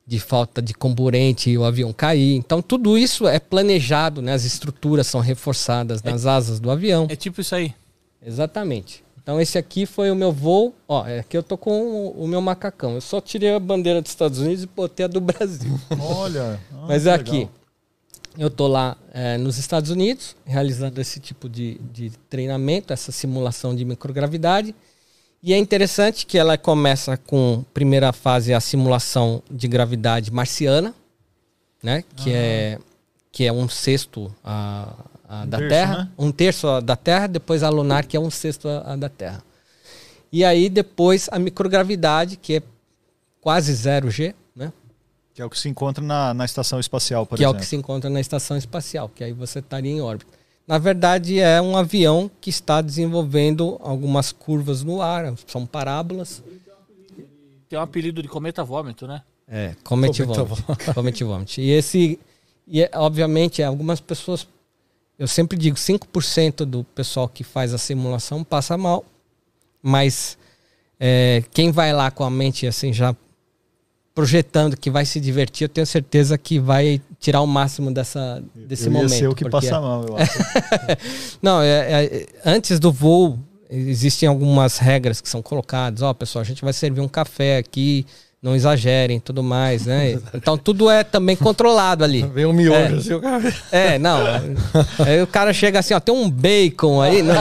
de 0.07 0.19
falta 0.19 0.61
de 0.61 0.75
comburente 0.75 1.51
e 1.51 1.57
o 1.57 1.65
avião 1.65 1.93
cair. 1.93 2.35
Então, 2.37 2.61
tudo 2.61 2.99
isso 2.99 3.27
é 3.27 3.39
planejado, 3.39 4.21
né? 4.21 4.33
as 4.33 4.45
estruturas 4.45 5.07
são 5.07 5.21
reforçadas 5.21 6.03
nas 6.03 6.27
é, 6.27 6.31
asas 6.31 6.61
do 6.61 6.71
avião. 6.71 7.07
É 7.09 7.17
tipo 7.17 7.41
isso 7.41 7.55
aí. 7.55 7.75
Exatamente. 8.25 9.03
Então, 9.31 9.41
esse 9.41 9.57
aqui 9.57 9.87
foi 9.87 10.11
o 10.11 10.17
meu 10.17 10.33
voo. 10.33 10.75
Ó, 10.89 11.07
é 11.07 11.21
aqui 11.21 11.37
eu 11.37 11.43
tô 11.45 11.57
com 11.57 11.71
o, 11.71 12.25
o 12.25 12.27
meu 12.27 12.41
macacão. 12.41 12.95
Eu 12.95 13.01
só 13.01 13.21
tirei 13.21 13.55
a 13.55 13.61
bandeira 13.61 14.03
dos 14.03 14.11
Estados 14.11 14.41
Unidos 14.41 14.65
e 14.65 14.67
botei 14.67 15.05
a 15.05 15.09
do 15.09 15.21
Brasil. 15.23 15.79
Olha. 16.01 16.59
Ah, 16.75 16.87
Mas 16.89 17.07
é 17.07 17.13
aqui. 17.13 17.49
Eu 18.37 18.51
tô 18.51 18.67
lá 18.67 18.97
é, 19.13 19.39
nos 19.39 19.57
Estados 19.57 19.91
Unidos, 19.91 20.35
realizando 20.45 21.01
esse 21.01 21.21
tipo 21.21 21.49
de, 21.49 21.79
de 21.93 22.11
treinamento, 22.29 22.93
essa 22.93 23.13
simulação 23.13 23.77
de 23.77 23.85
microgravidade. 23.85 24.75
E 25.41 25.53
é 25.53 25.59
interessante 25.59 26.27
que 26.27 26.37
ela 26.37 26.59
começa 26.59 27.17
com 27.17 27.65
primeira 27.73 28.13
fase 28.13 28.53
a 28.53 28.59
simulação 28.59 29.43
de 29.49 29.69
gravidade 29.69 30.33
marciana, 30.33 30.93
né? 31.81 32.03
Que 32.17 32.33
é 32.33 32.79
que 33.31 33.45
é 33.45 33.53
um 33.53 33.69
sexto 33.69 34.35
a, 34.43 34.93
a 35.31 35.43
um 35.43 35.47
da 35.47 35.59
terço, 35.59 35.71
Terra, 35.71 35.97
né? 35.99 36.11
um 36.19 36.33
terço 36.33 36.81
da 36.81 36.97
Terra, 36.97 37.27
depois 37.29 37.63
a 37.63 37.69
lunar 37.69 38.05
que 38.05 38.17
é 38.17 38.21
um 38.21 38.31
sexto 38.31 38.69
a, 38.69 38.93
a, 38.93 38.97
da 38.97 39.09
Terra. 39.09 39.43
E 40.33 40.45
aí 40.45 40.69
depois 40.69 41.29
a 41.31 41.39
microgravidade 41.39 42.37
que 42.37 42.57
é 42.57 42.63
quase 43.41 43.73
zero 43.73 44.11
G, 44.11 44.35
né? 44.55 44.73
Que 45.33 45.41
é 45.41 45.45
o 45.45 45.51
que 45.51 45.59
se 45.59 45.69
encontra 45.69 46.05
na, 46.05 46.35
na 46.35 46.45
estação 46.45 46.81
espacial, 46.81 47.25
por 47.25 47.37
que 47.37 47.43
exemplo. 47.45 47.55
Que 47.55 47.57
é 47.57 47.59
o 47.59 47.61
que 47.61 47.69
se 47.69 47.77
encontra 47.77 48.11
na 48.11 48.21
estação 48.21 48.57
espacial, 48.57 49.09
que 49.09 49.23
aí 49.23 49.33
você 49.33 49.61
estaria 49.61 49.93
em 49.93 50.01
órbita. 50.01 50.41
Na 50.67 50.79
verdade, 50.79 51.41
é 51.41 51.61
um 51.61 51.77
avião 51.77 52.31
que 52.41 52.51
está 52.51 52.81
desenvolvendo 52.81 53.77
algumas 53.81 54.31
curvas 54.31 54.85
no 54.85 55.01
ar, 55.03 55.35
são 55.47 55.67
parábolas. 55.67 56.43
Tem 57.69 57.79
um 57.79 57.83
apelido 57.83 58.23
de 58.23 58.29
cometa 58.29 58.63
vômito, 58.63 59.07
né? 59.07 59.23
É, 59.49 59.75
comet 59.83 60.23
vômito. 60.23 60.65
comet 60.95 61.25
vômito. 61.25 61.61
E 61.61 61.71
esse, 61.71 62.21
e 62.69 62.83
é, 62.83 62.91
obviamente, 62.95 63.63
algumas 63.63 63.99
pessoas, 64.01 64.47
eu 65.21 65.29
sempre 65.29 65.59
digo, 65.59 65.77
5% 65.77 66.65
do 66.65 66.83
pessoal 66.83 67.29
que 67.29 67.45
faz 67.45 67.75
a 67.75 67.79
simulação 67.79 68.43
passa 68.43 68.79
mal, 68.79 69.05
mas 69.83 70.39
é, 70.99 71.45
quem 71.53 71.71
vai 71.71 71.93
lá 71.93 72.11
com 72.11 72.25
a 72.25 72.31
mente 72.31 72.67
assim 72.67 72.91
já 72.91 73.15
projetando 74.15 74.79
que 74.79 74.91
vai 74.91 75.05
se 75.05 75.21
divertir, 75.21 75.67
eu 75.67 75.69
tenho 75.69 75.87
certeza 75.87 76.39
que 76.39 76.59
vai 76.59 77.03
tirar 77.19 77.43
o 77.43 77.47
máximo 77.47 77.93
dessa, 77.93 78.43
desse 78.55 78.87
eu 78.87 78.93
momento. 78.93 79.11
Ser 79.11 79.29
o 79.29 79.35
que 79.35 79.49
passa 79.49 79.77
é... 79.77 79.79
mal, 79.79 80.07
eu 80.07 80.17
acho. 80.17 80.39
Não, 81.43 81.61
é, 81.61 82.05
é, 82.05 82.27
antes 82.43 82.81
do 82.81 82.91
voo, 82.91 83.39
existem 83.69 84.27
algumas 84.27 84.79
regras 84.79 85.21
que 85.21 85.29
são 85.29 85.43
colocadas. 85.43 86.01
Ó, 86.01 86.11
oh, 86.11 86.15
pessoal, 86.15 86.41
a 86.41 86.47
gente 86.47 86.65
vai 86.65 86.73
servir 86.73 87.03
um 87.03 87.09
café 87.09 87.59
aqui 87.59 88.07
não 88.43 88.57
exagerem 88.57 89.19
e 89.19 89.21
tudo 89.21 89.43
mais, 89.43 89.85
né? 89.85 90.19
Então 90.33 90.57
tudo 90.57 90.89
é 90.89 91.05
também 91.05 91.37
controlado 91.37 92.03
ali. 92.03 92.23
Vem 92.23 92.47
um 92.47 92.55
miojo 92.55 92.75
é. 92.75 92.99
assim, 92.99 93.13
o 93.13 93.21
cara. 93.21 93.55
É, 93.71 93.99
não. 93.99 94.19
Aí 94.99 95.23
o 95.23 95.27
cara 95.27 95.53
chega 95.53 95.79
assim, 95.79 95.93
ó, 95.93 96.01
tem 96.01 96.15
um 96.15 96.31
bacon 96.31 97.03
aí, 97.03 97.23
né? 97.23 97.35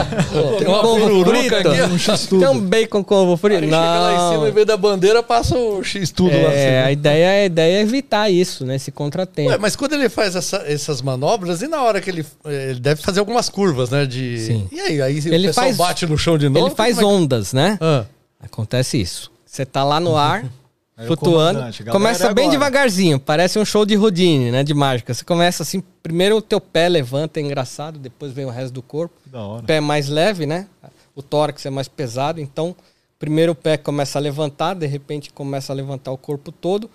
Tem 0.58 0.68
um 0.68 0.72
ovo 0.72 1.24
frito. 1.24 1.54
Aqui, 1.54 1.82
um 1.82 1.98
x 1.98 2.26
-tudo. 2.26 2.40
Tem 2.44 2.50
um 2.50 2.60
bacon 2.60 3.02
com 3.02 3.14
ovo 3.14 3.36
frito. 3.38 3.64
Aí 3.64 3.70
não. 3.70 3.78
chega 3.78 3.98
lá 3.98 4.12
em 4.14 4.32
cima 4.32 4.48
e 4.48 4.50
vez 4.50 4.66
da 4.66 4.76
bandeira 4.76 5.22
passa 5.22 5.56
o 5.56 5.82
x 5.82 6.10
tudo 6.10 6.34
é, 6.34 6.42
lá. 6.42 6.48
Assim, 6.50 6.58
né? 6.58 6.84
a 6.84 6.92
ideia, 6.92 7.30
a 7.30 7.44
ideia 7.46 7.78
é 7.78 7.80
evitar 7.80 8.28
isso, 8.28 8.66
né? 8.66 8.76
Esse 8.76 8.92
contratempo. 8.92 9.50
Ué, 9.50 9.56
mas 9.56 9.74
quando 9.74 9.94
ele 9.94 10.10
faz 10.10 10.36
essa, 10.36 10.58
essas 10.66 11.00
manobras, 11.00 11.62
e 11.62 11.66
na 11.66 11.82
hora 11.82 11.98
que 12.02 12.10
ele, 12.10 12.26
ele 12.44 12.78
deve 12.78 13.00
fazer 13.00 13.20
algumas 13.20 13.48
curvas, 13.48 13.88
né? 13.88 14.04
De... 14.04 14.38
Sim. 14.38 14.68
E 14.70 14.78
aí, 14.78 15.00
aí 15.00 15.16
ele 15.16 15.46
o 15.46 15.48
pessoal 15.48 15.66
faz, 15.66 15.76
bate 15.78 16.06
no 16.06 16.18
chão 16.18 16.36
de 16.36 16.50
novo? 16.50 16.66
Ele 16.66 16.74
faz 16.74 16.98
ondas, 16.98 17.54
né? 17.54 17.78
Ah. 17.80 18.04
Acontece 18.42 19.00
isso. 19.00 19.30
Você 19.46 19.64
tá 19.64 19.82
lá 19.82 19.98
no 19.98 20.14
ar 20.14 20.44
flutuando. 21.06 21.60
Começa 21.90 22.32
bem 22.34 22.50
devagarzinho, 22.50 23.18
parece 23.18 23.58
um 23.58 23.64
show 23.64 23.84
de 23.84 23.96
Houdini, 23.96 24.50
né? 24.50 24.62
De 24.62 24.74
mágica. 24.74 25.12
Você 25.14 25.24
começa 25.24 25.62
assim, 25.62 25.82
primeiro 26.02 26.36
o 26.36 26.42
teu 26.42 26.60
pé 26.60 26.88
levanta, 26.88 27.40
é 27.40 27.42
engraçado, 27.42 27.98
depois 27.98 28.32
vem 28.32 28.44
o 28.44 28.50
resto 28.50 28.72
do 28.72 28.82
corpo. 28.82 29.14
O 29.58 29.62
pé 29.62 29.80
mais 29.80 30.08
leve, 30.08 30.46
né? 30.46 30.66
O 31.14 31.22
tórax 31.22 31.64
é 31.66 31.70
mais 31.70 31.88
pesado, 31.88 32.40
então 32.40 32.74
primeiro 33.18 33.52
o 33.52 33.54
pé 33.54 33.76
começa 33.76 34.18
a 34.18 34.22
levantar, 34.22 34.74
de 34.74 34.86
repente 34.86 35.32
começa 35.32 35.72
a 35.72 35.76
levantar 35.76 36.12
o 36.12 36.18
corpo 36.18 36.50
todo. 36.50 36.90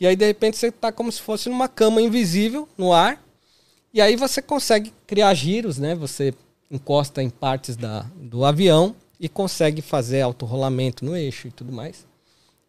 E 0.00 0.06
aí, 0.06 0.14
de 0.14 0.26
repente, 0.26 0.56
você 0.56 0.68
está 0.68 0.92
como 0.92 1.10
se 1.10 1.20
fosse 1.20 1.48
numa 1.48 1.68
cama 1.68 2.00
invisível 2.00 2.68
no 2.78 2.92
ar. 2.92 3.20
E 3.92 4.00
aí 4.00 4.14
você 4.14 4.40
consegue 4.40 4.92
criar 5.06 5.34
giros, 5.34 5.78
né? 5.78 5.94
Você 5.96 6.32
encosta 6.70 7.22
em 7.22 7.30
partes 7.30 7.74
da, 7.74 8.06
do 8.14 8.44
avião 8.44 8.94
e 9.18 9.28
consegue 9.28 9.82
fazer 9.82 10.20
autorrolamento 10.20 11.04
no 11.04 11.16
eixo 11.16 11.48
e 11.48 11.50
tudo 11.50 11.72
mais 11.72 12.06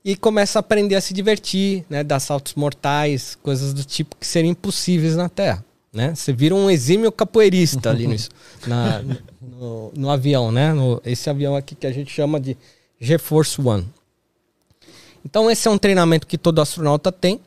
e 0.04 0.16
começa 0.16 0.60
a 0.60 0.62
aprender 0.62 0.96
a 0.96 1.02
se 1.02 1.14
divertir, 1.14 1.86
né? 1.90 2.04
Dar 2.04 2.20
saltos 2.20 2.54
mortais, 2.56 3.38
coisas 3.42 3.74
do 3.74 3.84
tipo 3.84 4.16
que 4.16 4.26
seriam 4.26 4.52
impossíveis 4.52 5.16
na 5.16 5.30
Terra. 5.30 5.64
Né? 5.92 6.14
Você 6.14 6.32
vira 6.32 6.54
um 6.54 6.70
exímio 6.70 7.12
capoeirista 7.12 7.90
ali 7.90 8.06
no, 8.08 8.16
na, 8.68 9.02
no, 9.42 9.92
no, 9.96 10.10
avião, 10.10 10.52
né? 10.52 10.72
No, 10.72 11.02
esse 11.04 11.30
avião 11.30 11.56
aqui 11.56 11.74
que 11.76 11.88
a 11.88 11.92
gente 11.92 12.12
chama 12.12 12.40
de 12.40 12.56
GeForce 13.00 13.60
One. 13.60 13.88
Então 15.26 15.50
esse 15.50 15.68
é 15.68 15.72
um 15.72 15.78
treinamento 15.78 16.28
que 16.28 16.38
todo 16.38 16.62
astronauta 16.62 17.12
tem. 17.12 17.42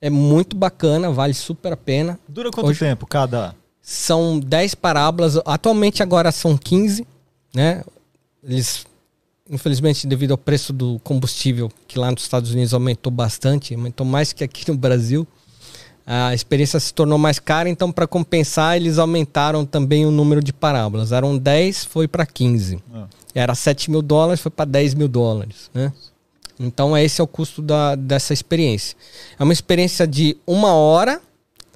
É 0.00 0.10
muito 0.10 0.56
bacana, 0.56 1.10
vale 1.10 1.34
super 1.34 1.72
a 1.72 1.76
pena. 1.76 2.18
Dura 2.28 2.50
quanto 2.50 2.68
Hoje, 2.68 2.80
tempo 2.80 3.06
cada? 3.06 3.54
São 3.80 4.38
10 4.38 4.74
parábolas. 4.74 5.38
Atualmente 5.44 6.02
agora 6.02 6.32
são 6.32 6.56
15, 6.56 7.06
né? 7.54 7.82
Eles 8.42 8.86
infelizmente, 9.50 10.06
devido 10.06 10.32
ao 10.32 10.38
preço 10.38 10.72
do 10.72 10.98
combustível, 11.00 11.70
que 11.86 11.98
lá 11.98 12.10
nos 12.10 12.22
Estados 12.22 12.52
Unidos 12.52 12.74
aumentou 12.74 13.12
bastante, 13.12 13.74
aumentou 13.74 14.06
mais 14.06 14.32
que 14.32 14.42
aqui 14.42 14.68
no 14.70 14.76
Brasil, 14.76 15.26
a 16.06 16.32
experiência 16.32 16.78
se 16.78 16.94
tornou 16.94 17.18
mais 17.18 17.40
cara, 17.40 17.68
então, 17.68 17.90
para 17.90 18.06
compensar, 18.06 18.76
eles 18.76 18.96
aumentaram 18.96 19.66
também 19.66 20.06
o 20.06 20.10
número 20.10 20.42
de 20.42 20.52
parábolas. 20.52 21.10
Eram 21.10 21.36
10, 21.36 21.84
foi 21.84 22.06
para 22.06 22.24
15. 22.24 22.78
Ah. 22.94 23.06
Era 23.34 23.54
7 23.56 23.90
mil 23.90 24.02
dólares, 24.02 24.40
foi 24.40 24.50
para 24.50 24.64
10 24.66 24.94
mil 24.94 25.08
dólares. 25.08 25.68
Né? 25.74 25.92
Então, 26.60 26.96
esse 26.96 27.20
é 27.20 27.24
o 27.24 27.26
custo 27.26 27.60
da, 27.60 27.96
dessa 27.96 28.32
experiência. 28.32 28.96
É 29.36 29.42
uma 29.42 29.52
experiência 29.52 30.06
de 30.06 30.36
uma 30.46 30.72
hora, 30.74 31.20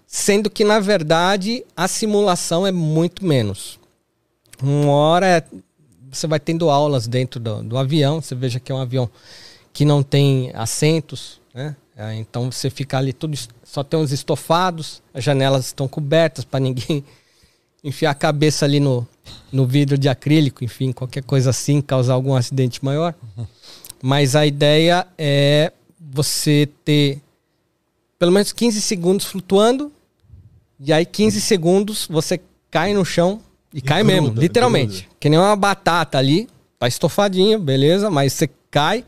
sendo 0.06 0.48
que, 0.48 0.64
na 0.64 0.78
verdade, 0.78 1.64
a 1.76 1.88
simulação 1.88 2.64
é 2.64 2.70
muito 2.70 3.26
menos. 3.26 3.80
Uma 4.62 4.92
hora 4.92 5.26
é 5.26 5.44
você 6.10 6.26
vai 6.26 6.40
tendo 6.40 6.70
aulas 6.70 7.06
dentro 7.06 7.38
do, 7.40 7.62
do, 7.62 7.78
avião. 7.78 8.20
Você 8.20 8.34
veja 8.34 8.58
que 8.58 8.72
é 8.72 8.74
um 8.74 8.80
avião 8.80 9.08
que 9.72 9.84
não 9.84 10.02
tem 10.02 10.50
assentos, 10.54 11.40
né? 11.54 11.76
É, 11.96 12.14
então 12.14 12.50
você 12.50 12.70
fica 12.70 12.96
ali 12.96 13.12
tudo 13.12 13.36
só 13.70 13.84
tem 13.84 14.00
uns 14.00 14.10
estofados, 14.10 15.00
as 15.14 15.22
janelas 15.22 15.66
estão 15.66 15.86
cobertas 15.86 16.44
para 16.44 16.58
ninguém 16.58 17.04
enfiar 17.84 18.10
a 18.10 18.14
cabeça 18.14 18.64
ali 18.64 18.80
no, 18.80 19.06
no 19.52 19.64
vidro 19.64 19.96
de 19.96 20.08
acrílico, 20.08 20.64
enfim, 20.64 20.90
qualquer 20.90 21.22
coisa 21.22 21.50
assim, 21.50 21.80
causar 21.80 22.14
algum 22.14 22.34
acidente 22.34 22.84
maior. 22.84 23.14
Mas 24.02 24.34
a 24.34 24.44
ideia 24.44 25.06
é 25.16 25.72
você 26.00 26.68
ter 26.84 27.20
pelo 28.18 28.32
menos 28.32 28.52
15 28.52 28.80
segundos 28.80 29.26
flutuando, 29.26 29.92
e 30.80 30.92
aí 30.92 31.06
15 31.06 31.40
segundos 31.40 32.08
você 32.10 32.40
cai 32.70 32.92
no 32.92 33.04
chão 33.04 33.40
e, 33.72 33.78
E 33.78 33.80
cai 33.80 34.02
gruda, 34.02 34.20
mesmo, 34.20 34.40
literalmente. 34.40 35.08
Que 35.18 35.28
nem 35.28 35.38
uma 35.38 35.56
batata 35.56 36.18
ali, 36.18 36.48
tá 36.78 36.88
estofadinho, 36.88 37.58
beleza, 37.58 38.10
mas 38.10 38.32
você 38.32 38.48
cai 38.70 39.04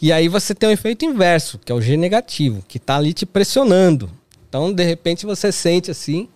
e 0.00 0.12
aí 0.12 0.28
você 0.28 0.54
tem 0.54 0.68
o 0.68 0.72
efeito 0.72 1.04
inverso, 1.04 1.58
que 1.58 1.72
é 1.72 1.74
o 1.74 1.80
G 1.80 1.96
negativo, 1.96 2.62
que 2.68 2.78
tá 2.78 2.96
ali 2.96 3.12
te 3.12 3.24
pressionando. 3.24 4.10
Então, 4.48 4.72
de 4.72 4.84
repente, 4.84 5.24
você 5.24 5.50
sente 5.50 5.90
assim, 5.90 6.28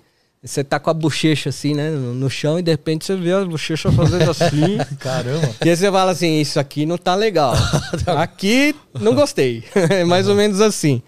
você 0.43 0.65
tá 0.65 0.81
com 0.81 0.89
a 0.89 0.95
bochecha 0.95 1.51
assim, 1.51 1.75
né, 1.75 1.91
no, 1.91 2.31
chão, 2.31 2.59
e 2.59 2.63
de 2.63 2.71
repente 2.71 3.05
você 3.05 3.17
vê 3.17 3.33
a 3.33 3.45
bochecha 3.45 3.93
fazendo 3.93 4.31
assim. 4.31 4.79
Caramba. 4.99 5.55
E 5.65 5.69
aí 5.69 5.77
você 5.77 5.91
fala 5.91 6.13
assim, 6.13 6.41
isso 6.41 6.59
aqui 6.59 6.87
não 6.87 6.97
tá 6.97 7.15
legal. 7.15 7.55
Aqui 8.07 8.75
não 8.99 9.15
gostei. 9.15 9.63
É 9.91 10.05
mais 10.05 10.27
ou 10.27 10.35
menos 10.35 10.61
assim. 10.61 11.03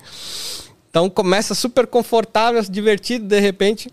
Então 0.90 1.08
começa 1.08 1.54
super 1.54 1.86
confortável, 1.86 2.62
divertido, 2.62 3.26
de 3.26 3.40
repente, 3.40 3.90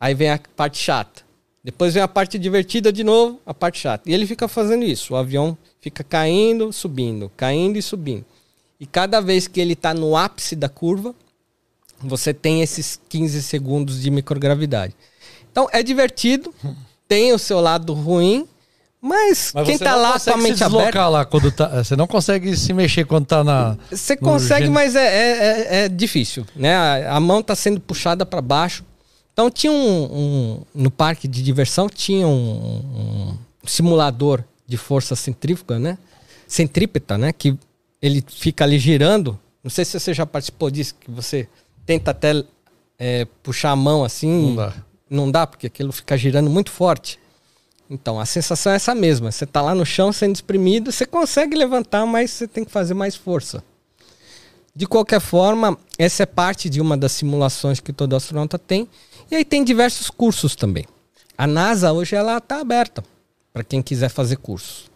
aí 0.00 0.12
vem 0.12 0.30
a 0.30 0.40
parte 0.56 0.78
chata. 0.78 1.22
Depois 1.64 1.94
vem 1.94 2.02
a 2.02 2.08
parte 2.08 2.38
divertida 2.38 2.92
de 2.92 3.04
novo, 3.04 3.40
a 3.46 3.54
parte 3.54 3.78
chata. 3.78 4.10
E 4.10 4.14
ele 4.14 4.26
fica 4.26 4.48
fazendo 4.48 4.84
isso. 4.84 5.14
O 5.14 5.16
avião 5.16 5.56
fica 5.80 6.02
caindo, 6.02 6.72
subindo, 6.72 7.30
caindo 7.36 7.78
e 7.78 7.82
subindo. 7.82 8.24
E 8.80 8.86
cada 8.86 9.20
vez 9.20 9.46
que 9.46 9.60
ele 9.60 9.74
está 9.74 9.94
no 9.94 10.16
ápice 10.16 10.56
da 10.56 10.68
curva, 10.68 11.14
você 12.00 12.34
tem 12.34 12.62
esses 12.62 12.98
15 13.08 13.40
segundos 13.44 14.00
de 14.02 14.10
microgravidade. 14.10 14.92
Então 15.52 15.68
é 15.72 15.82
divertido, 15.84 16.52
tem 17.06 17.32
o 17.32 17.38
seu 17.38 17.60
lado 17.60 17.92
ruim, 17.92 18.48
mas, 19.00 19.52
Mas 19.54 19.66
quem 19.66 19.78
tá 19.78 19.92
não 19.92 20.02
lá 20.02 20.10
com 20.12 20.16
a 20.16 20.18
se 20.20 20.36
mente 20.36 20.52
deslocar 20.58 20.80
aberta. 20.82 21.08
lá 21.08 21.24
quando 21.24 21.50
tá. 21.50 21.82
Você 21.82 21.96
não 21.96 22.06
consegue 22.06 22.56
se 22.56 22.72
mexer 22.72 23.04
quando 23.04 23.26
tá 23.26 23.42
na. 23.42 23.76
Você 23.90 24.16
consegue, 24.16 24.68
mas 24.68 24.94
é, 24.94 25.04
é, 25.06 25.40
é- 25.80 25.84
é 25.84 25.88
difícil, 25.88 26.46
né? 26.54 26.74
A, 26.76 27.16
a 27.16 27.20
mão 27.20 27.42
tá 27.42 27.54
sendo 27.56 27.80
puxada 27.80 28.24
para 28.24 28.40
baixo. 28.40 28.84
Então 29.32 29.50
tinha 29.50 29.72
um, 29.72 30.04
um- 30.04 30.62
no 30.74 30.90
parque 30.90 31.26
de 31.26 31.42
diversão 31.42 31.88
tinha 31.88 32.26
um, 32.28 33.34
um 33.62 33.66
simulador 33.66 34.44
de 34.66 34.76
força 34.76 35.16
centrífuga, 35.16 35.78
né? 35.78 35.98
Centrípeta, 36.46 37.16
né? 37.16 37.32
Que 37.32 37.56
ele 38.00 38.22
fica 38.28 38.64
ali 38.64 38.78
girando. 38.78 39.38
Não 39.62 39.70
sei 39.70 39.84
se 39.84 39.98
você 39.98 40.12
já 40.12 40.26
participou 40.26 40.70
disso, 40.70 40.94
que 41.00 41.10
você 41.10 41.48
tenta 41.86 42.10
até 42.10 42.44
é, 42.98 43.24
puxar 43.42 43.70
a 43.70 43.76
mão 43.76 44.04
assim. 44.04 44.48
Não 44.48 44.54
dá. 44.56 44.74
Não 45.08 45.30
dá, 45.30 45.46
porque 45.46 45.66
aquilo 45.66 45.92
fica 45.92 46.16
girando 46.16 46.50
muito 46.50 46.70
forte. 46.70 47.18
Então, 47.88 48.18
a 48.18 48.24
sensação 48.24 48.72
é 48.72 48.76
essa 48.76 48.94
mesma. 48.94 49.30
Você 49.30 49.44
tá 49.44 49.60
lá 49.60 49.74
no 49.74 49.84
chão 49.84 50.12
sendo 50.12 50.34
espremido, 50.34 50.90
você 50.90 51.04
consegue 51.04 51.54
levantar, 51.54 52.06
mas 52.06 52.30
você 52.30 52.48
tem 52.48 52.64
que 52.64 52.70
fazer 52.70 52.94
mais 52.94 53.14
força. 53.14 53.62
De 54.74 54.86
qualquer 54.86 55.20
forma, 55.20 55.76
essa 55.98 56.22
é 56.22 56.26
parte 56.26 56.70
de 56.70 56.80
uma 56.80 56.96
das 56.96 57.12
simulações 57.12 57.78
que 57.78 57.92
todo 57.92 58.16
astronauta 58.16 58.58
tem. 58.58 58.88
E 59.30 59.36
aí 59.36 59.44
tem 59.44 59.62
diversos 59.62 60.08
cursos 60.08 60.56
também. 60.56 60.86
A 61.36 61.46
NASA 61.46 61.92
hoje 61.92 62.14
ela 62.16 62.38
está 62.38 62.60
aberta 62.60 63.04
para 63.52 63.62
quem 63.62 63.82
quiser 63.82 64.08
fazer 64.08 64.36
cursos. 64.36 64.90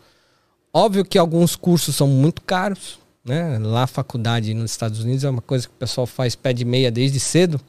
Óbvio 0.73 1.05
que 1.05 1.19
alguns 1.19 1.57
cursos 1.57 1.95
são 1.95 2.07
muito 2.09 2.41
caros, 2.43 2.99
né? 3.25 3.59
Lá 3.59 3.83
a 3.83 3.87
faculdade 3.87 4.55
nos 4.55 4.71
Estados 4.71 5.01
Unidos 5.01 5.25
é 5.25 5.31
uma 5.31 5.43
coisa 5.43 5.67
que 5.67 5.75
o 5.75 5.79
pessoal 5.79 6.07
faz 6.07 6.35
pé 6.35 6.53
de 6.53 6.65
meia 6.65 6.91
desde 6.91 7.21
cedo. 7.21 7.61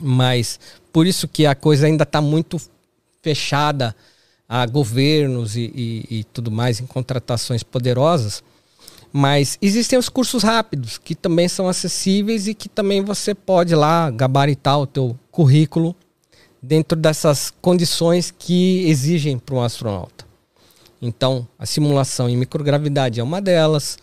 Mas 0.00 0.58
por 0.92 1.06
isso 1.06 1.28
que 1.28 1.46
a 1.46 1.54
coisa 1.54 1.86
ainda 1.86 2.02
está 2.02 2.20
muito 2.20 2.60
fechada 3.22 3.94
a 4.48 4.66
governos 4.66 5.56
e, 5.56 5.72
e- 5.74 6.06
e 6.20 6.24
tudo 6.24 6.50
mais 6.50 6.80
em 6.80 6.86
contratações 6.86 7.62
poderosas. 7.62 8.42
Mas 9.16 9.56
existem 9.62 9.96
os 9.96 10.08
cursos 10.08 10.42
rápidos 10.42 10.98
que 10.98 11.14
também 11.14 11.46
são 11.46 11.68
acessíveis 11.68 12.48
e 12.48 12.52
que 12.54 12.68
também 12.68 13.00
você 13.00 13.32
pode 13.32 13.72
lá 13.72 14.10
gabaritar 14.10 14.80
o 14.80 14.88
teu 14.88 15.16
currículo 15.30 15.94
dentro 16.60 16.98
dessas 16.98 17.54
condições 17.62 18.34
que 18.36 18.84
exigem 18.88 19.38
para 19.38 19.54
um 19.54 19.62
astronauta. 19.62 20.26
Então, 21.00 21.46
a 21.56 21.64
simulação 21.64 22.28
em 22.28 22.36
microgravidade 22.36 23.20
é 23.20 23.22
uma 23.22 23.40
delas. 23.40 23.96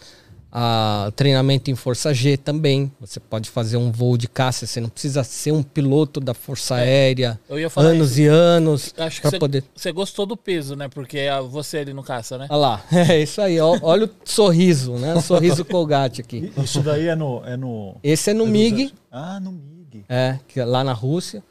A 0.53 1.13
treinamento 1.15 1.71
em 1.71 1.75
força 1.75 2.13
G 2.13 2.35
também. 2.35 2.91
Você 2.99 3.21
pode 3.21 3.49
fazer 3.49 3.77
um 3.77 3.89
voo 3.89 4.17
de 4.17 4.27
caça. 4.27 4.67
Você 4.67 4.81
não 4.81 4.89
precisa 4.89 5.23
ser 5.23 5.53
um 5.53 5.63
piloto 5.63 6.19
da 6.19 6.33
Força 6.33 6.75
Aérea 6.75 7.39
Eu 7.47 7.57
ia 7.57 7.69
falar 7.69 7.87
anos 7.91 8.11
isso. 8.11 8.21
e 8.21 8.27
anos 8.27 8.93
Acho 8.97 9.15
que 9.15 9.21
para 9.21 9.29
você, 9.31 9.39
poder. 9.39 9.63
você 9.73 9.91
gostou 9.93 10.25
do 10.25 10.35
peso, 10.35 10.75
né? 10.75 10.89
Porque 10.89 11.19
é 11.19 11.41
você 11.41 11.77
ali 11.77 11.93
no 11.93 12.03
caça, 12.03 12.37
né? 12.37 12.47
Olha 12.49 12.57
lá, 12.59 12.83
é 12.91 13.21
isso 13.21 13.39
aí. 13.41 13.59
ó. 13.61 13.79
Olha 13.81 14.07
o 14.07 14.09
sorriso, 14.25 14.93
né? 14.97 15.13
O 15.15 15.21
sorriso 15.21 15.63
Colgate 15.63 16.19
aqui. 16.19 16.51
Isso 16.61 16.81
daí 16.81 17.07
é 17.07 17.15
no. 17.15 17.41
É 17.45 17.55
no 17.55 17.95
Esse 18.03 18.31
é 18.31 18.33
no 18.33 18.45
é 18.45 18.49
MiG, 18.49 18.93
Ah, 19.09 19.39
no 19.39 19.53
MiG. 19.53 20.03
é, 20.09 20.37
que 20.49 20.59
é 20.59 20.65
lá 20.65 20.83
na 20.83 20.91
Rússia. 20.93 21.41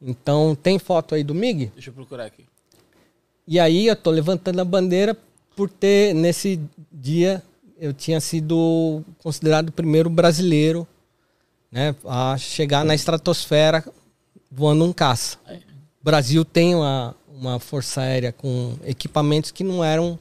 Então, 0.00 0.54
tem 0.54 0.78
foto 0.78 1.16
aí 1.16 1.24
do 1.24 1.34
MiG? 1.34 1.72
Deixa 1.74 1.90
eu 1.90 1.94
procurar 1.94 2.26
aqui. 2.26 2.44
E 3.48 3.58
aí 3.58 3.88
eu 3.88 3.96
tô 3.96 4.12
levantando 4.12 4.60
a 4.60 4.64
bandeira 4.64 5.16
por 5.56 5.68
ter, 5.68 6.14
nesse 6.14 6.60
dia, 6.92 7.42
eu 7.78 7.92
tinha 7.92 8.20
sido 8.20 9.02
considerado 9.22 9.68
o 9.68 9.72
primeiro 9.72 10.10
brasileiro 10.10 10.86
né, 11.70 11.94
a 12.04 12.36
chegar 12.36 12.84
na 12.84 12.94
estratosfera 12.94 13.84
voando 14.50 14.84
um 14.84 14.92
caça. 14.92 15.38
O 16.00 16.04
Brasil 16.04 16.44
tem 16.44 16.74
uma, 16.74 17.14
uma 17.28 17.58
força 17.60 18.00
aérea 18.00 18.32
com 18.32 18.76
equipamentos 18.84 19.50
que 19.50 19.62
não 19.62 19.84
eram 19.84 20.18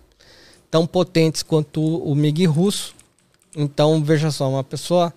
tão 0.70 0.86
potentes 0.86 1.42
quanto 1.42 1.82
o 1.82 2.14
MiG 2.14 2.46
russo. 2.46 2.94
Então, 3.56 4.04
veja 4.04 4.30
só, 4.30 4.50
uma 4.50 4.64
pessoa 4.64 5.14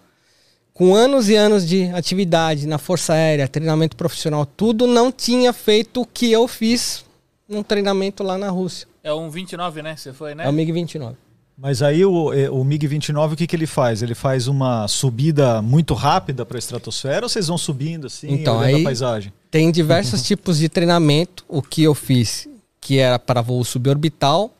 com 0.72 0.94
anos 0.94 1.28
e 1.28 1.34
anos 1.34 1.68
de 1.68 1.90
atividade 1.90 2.66
na 2.66 2.78
Força 2.78 3.12
Aérea, 3.12 3.46
treinamento 3.46 3.96
profissional, 3.96 4.46
tudo, 4.46 4.86
não 4.86 5.12
tinha 5.12 5.52
feito 5.52 6.00
o 6.02 6.06
que 6.06 6.32
eu 6.32 6.48
fiz 6.48 7.04
num 7.46 7.62
treinamento 7.62 8.22
lá 8.22 8.38
na 8.38 8.48
Rússia. 8.48 8.88
É 9.02 9.12
um 9.12 9.28
29, 9.28 9.82
né? 9.82 9.96
Você 9.96 10.12
foi, 10.12 10.34
né? 10.34 10.46
É 10.46 10.48
o 10.48 10.52
MiG-29. 10.52 11.16
Mas 11.62 11.82
aí 11.82 12.02
o, 12.06 12.32
eh, 12.32 12.48
o 12.48 12.64
MiG-29, 12.64 13.34
o 13.34 13.36
que, 13.36 13.46
que 13.46 13.54
ele 13.54 13.66
faz? 13.66 14.00
Ele 14.00 14.14
faz 14.14 14.48
uma 14.48 14.88
subida 14.88 15.60
muito 15.60 15.92
rápida 15.92 16.46
para 16.46 16.56
a 16.56 16.58
estratosfera 16.58 17.26
ou 17.26 17.28
vocês 17.28 17.48
vão 17.48 17.58
subindo 17.58 18.06
assim, 18.06 18.32
Então, 18.32 18.58
aí- 18.60 18.80
a 18.80 18.84
paisagem? 18.84 19.30
Tem 19.50 19.70
diversos 19.70 20.22
tipos 20.26 20.56
de 20.58 20.70
treinamento. 20.70 21.44
O 21.46 21.60
que 21.60 21.82
eu 21.82 21.94
fiz, 21.94 22.48
que 22.80 22.98
era 22.98 23.18
para 23.18 23.42
voo 23.42 23.62
suborbital, 23.62 24.50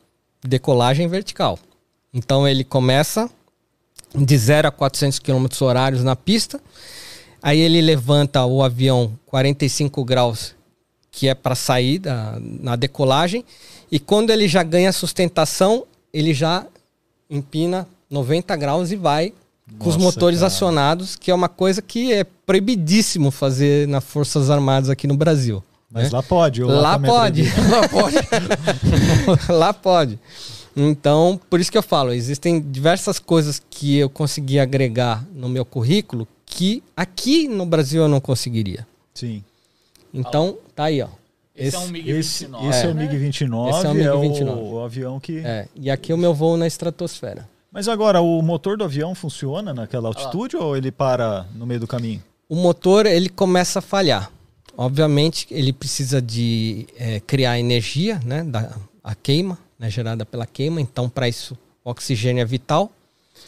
decolagem 0.43 1.07
vertical. 1.07 1.57
Então 2.13 2.47
ele 2.47 2.63
começa 2.63 3.27
de 4.13 4.37
0 4.37 4.67
a 4.67 4.71
400 4.71 5.17
km 5.17 5.47
horários 5.61 6.03
na 6.03 6.15
pista. 6.15 6.61
Aí 7.41 7.59
ele 7.59 7.81
levanta 7.81 8.45
o 8.45 8.61
avião 8.61 9.11
45 9.25 10.05
graus, 10.05 10.53
que 11.09 11.27
é 11.27 11.33
para 11.33 11.55
sair 11.55 11.97
da, 11.97 12.37
na 12.39 12.75
decolagem. 12.75 13.43
E 13.91 13.99
quando 13.99 14.29
ele 14.29 14.47
já 14.47 14.61
ganha 14.61 14.91
sustentação, 14.91 15.85
ele 16.13 16.31
já 16.31 16.67
empina 17.31 17.87
90 18.09 18.55
graus 18.57 18.91
e 18.91 18.95
vai 18.95 19.33
com 19.79 19.89
os 19.89 19.95
motores 19.95 20.39
cara. 20.39 20.47
acionados, 20.47 21.15
que 21.15 21.31
é 21.31 21.33
uma 21.33 21.47
coisa 21.47 21.81
que 21.81 22.11
é 22.11 22.23
proibidíssimo 22.23 23.31
fazer 23.31 23.87
nas 23.87 24.03
Forças 24.03 24.49
Armadas 24.49 24.89
aqui 24.89 25.07
no 25.07 25.15
Brasil. 25.15 25.63
Mas 25.89 26.05
né? 26.05 26.09
lá 26.17 26.23
pode. 26.23 26.63
Lá 26.63 26.95
é 26.95 26.99
pode. 26.99 27.43
Lá 27.69 27.87
pode. 27.89 28.15
Lá 29.49 29.73
pode. 29.73 30.19
Então, 30.75 31.39
por 31.49 31.59
isso 31.59 31.71
que 31.71 31.77
eu 31.77 31.83
falo, 31.83 32.13
existem 32.13 32.61
diversas 32.61 33.19
coisas 33.19 33.61
que 33.69 33.97
eu 33.97 34.09
consegui 34.09 34.59
agregar 34.59 35.25
no 35.33 35.49
meu 35.49 35.65
currículo 35.65 36.27
que 36.45 36.83
aqui 36.95 37.47
no 37.47 37.65
Brasil 37.65 38.03
eu 38.03 38.07
não 38.07 38.21
conseguiria. 38.21 38.87
Sim. 39.13 39.43
Então, 40.13 40.57
tá 40.75 40.85
aí, 40.85 41.01
ó. 41.01 41.07
Esse, 41.67 41.75
é 41.75 41.79
um 41.79 41.83
Esse, 41.83 42.45
MiG-29. 42.47 42.69
esse 42.69 42.85
é, 42.85 42.89
o 42.89 42.93
né? 42.93 43.07
MiG-29, 43.07 43.69
Esse 43.69 43.85
é 43.85 43.89
o 43.89 43.91
é, 43.91 44.27
MiG-29. 44.27 44.47
o, 44.47 44.73
o 44.73 44.79
avião 44.83 45.19
que... 45.19 45.39
É, 45.39 45.67
e 45.75 45.89
aqui 45.89 46.11
é 46.11 46.15
o 46.15 46.17
meu 46.17 46.33
voo 46.33 46.57
na 46.57 46.67
estratosfera. 46.67 47.47
Mas 47.71 47.87
agora, 47.87 48.21
o 48.21 48.41
motor 48.41 48.77
do 48.77 48.83
avião 48.83 49.15
funciona 49.15 49.73
naquela 49.73 50.09
altitude 50.09 50.57
ou 50.57 50.75
ele 50.75 50.91
para 50.91 51.45
no 51.55 51.65
meio 51.65 51.79
do 51.79 51.87
caminho? 51.87 52.21
O 52.49 52.55
motor, 52.55 53.05
ele 53.05 53.29
começa 53.29 53.79
a 53.79 53.81
falhar. 53.81 54.29
Obviamente, 54.75 55.47
ele 55.49 55.71
precisa 55.71 56.21
de 56.21 56.87
é, 56.97 57.19
criar 57.21 57.57
energia, 57.57 58.19
né? 58.25 58.43
Da, 58.43 58.75
a 59.03 59.15
queima, 59.15 59.57
né, 59.79 59.89
gerada 59.89 60.25
pela 60.25 60.45
queima. 60.45 60.81
Então, 60.81 61.09
para 61.09 61.27
isso, 61.27 61.57
o 61.83 61.89
oxigênio 61.89 62.41
é 62.41 62.45
vital. 62.45 62.91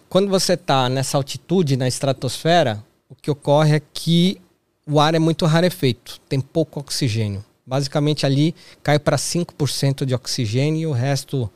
Quando 0.10 0.30
você 0.30 0.54
está 0.54 0.90
nessa 0.90 1.18
altitude, 1.18 1.78
na 1.78 1.88
estratosfera, 1.88 2.84
o 3.10 3.16
que 3.16 3.30
ocorre 3.30 3.76
é 3.76 3.82
que 3.94 4.40
o 4.88 5.00
ar 5.00 5.16
é 5.16 5.20
muito 5.20 5.46
rarefeito, 5.46 6.20
tem 6.28 6.40
pouco 6.42 6.80
oxigênio. 6.80 7.44
Basicamente, 7.66 8.26
ali 8.26 8.54
cai 8.82 9.00
para 9.00 9.18
5% 9.18 10.06
de 10.06 10.14
oxigênio 10.14 10.82
e 10.82 10.88
o 10.88 10.92
resto 10.92 11.50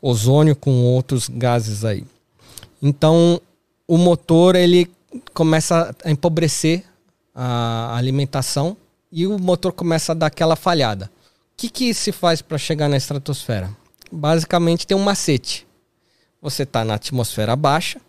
ozônio 0.00 0.56
com 0.56 0.84
outros 0.84 1.28
gases 1.28 1.84
aí. 1.84 2.04
Então, 2.80 3.40
o 3.86 3.98
motor 3.98 4.54
ele 4.54 4.90
começa 5.34 5.94
a 6.04 6.10
empobrecer 6.10 6.84
a 7.34 7.96
alimentação 7.96 8.76
e 9.12 9.26
o 9.26 9.38
motor 9.38 9.72
começa 9.72 10.12
a 10.12 10.14
dar 10.14 10.26
aquela 10.26 10.56
falhada. 10.56 11.10
O 11.52 11.56
que, 11.56 11.68
que 11.68 11.94
se 11.94 12.12
faz 12.12 12.42
para 12.42 12.58
chegar 12.58 12.88
na 12.88 12.96
estratosfera? 12.96 13.70
Basicamente 14.10 14.86
tem 14.86 14.96
um 14.96 15.02
macete. 15.02 15.66
Você 16.40 16.62
está 16.62 16.84
na 16.84 16.94
atmosfera 16.94 17.56
baixa, 17.56 18.00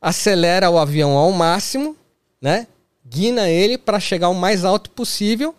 acelera 0.00 0.70
o 0.70 0.78
avião 0.78 1.16
ao 1.16 1.30
máximo, 1.32 1.96
né? 2.40 2.66
Guina 3.04 3.48
ele 3.48 3.78
para 3.78 4.00
chegar 4.00 4.28
o 4.28 4.34
mais 4.34 4.64
alto 4.64 4.90
possível 4.90 5.54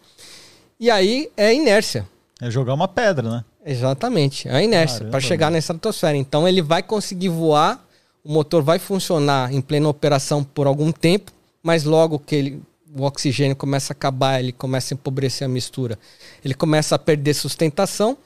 e 0.80 0.90
aí 0.90 1.30
é 1.36 1.54
inércia. 1.54 2.08
É 2.42 2.50
jogar 2.50 2.74
uma 2.74 2.88
pedra, 2.88 3.30
né? 3.30 3.46
Exatamente, 3.66 4.48
é 4.48 4.56
a 4.56 4.64
inércia 4.64 5.06
para 5.06 5.20
chegar 5.20 5.52
na 5.52 5.58
estratosfera. 5.58 6.16
Então 6.16 6.48
ele 6.48 6.62
vai 6.62 6.82
conseguir 6.82 7.30
voar, 7.30 7.86
o 8.24 8.32
motor 8.32 8.64
vai 8.64 8.80
funcionar 8.80 9.54
em 9.54 9.62
plena 9.62 9.90
operação 9.90 10.44
por 10.44 10.66
algum 10.66 10.92
tempo, 10.92 11.32
mas 11.62 11.84
logo 11.84 12.18
que 12.18 12.36
ele, 12.36 12.62
o 12.96 13.04
oxigênio 13.04 13.56
começa 13.56 13.92
a 13.92 13.96
acabar, 13.96 14.40
ele 14.40 14.54
começa 14.54 14.94
a 14.94 14.96
empobrecer 14.96 15.46
a 15.46 15.50
mistura, 15.50 16.00
ele 16.44 16.54
começa 16.54 16.96
a 16.96 17.00
perder 17.00 17.34
sustentação, 17.34 18.18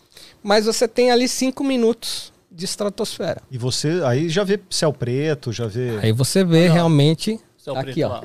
mas 0.44 0.66
você 0.66 0.88
tem 0.88 1.10
ali 1.10 1.28
cinco 1.28 1.64
minutos 1.64 2.32
de 2.52 2.66
estratosfera. 2.66 3.42
E 3.50 3.58
você 3.58 4.02
aí 4.06 4.30
já 4.30 4.44
vê 4.44 4.60
céu 4.70 4.94
preto, 4.94 5.52
já 5.52 5.66
vê. 5.66 5.98
Aí 6.02 6.12
você 6.12 6.44
vê 6.44 6.70
realmente 6.70 7.40
Céu 7.58 7.76
aqui, 7.76 7.94
preto 7.94 8.06
ó. 8.06 8.10
lá. 8.10 8.24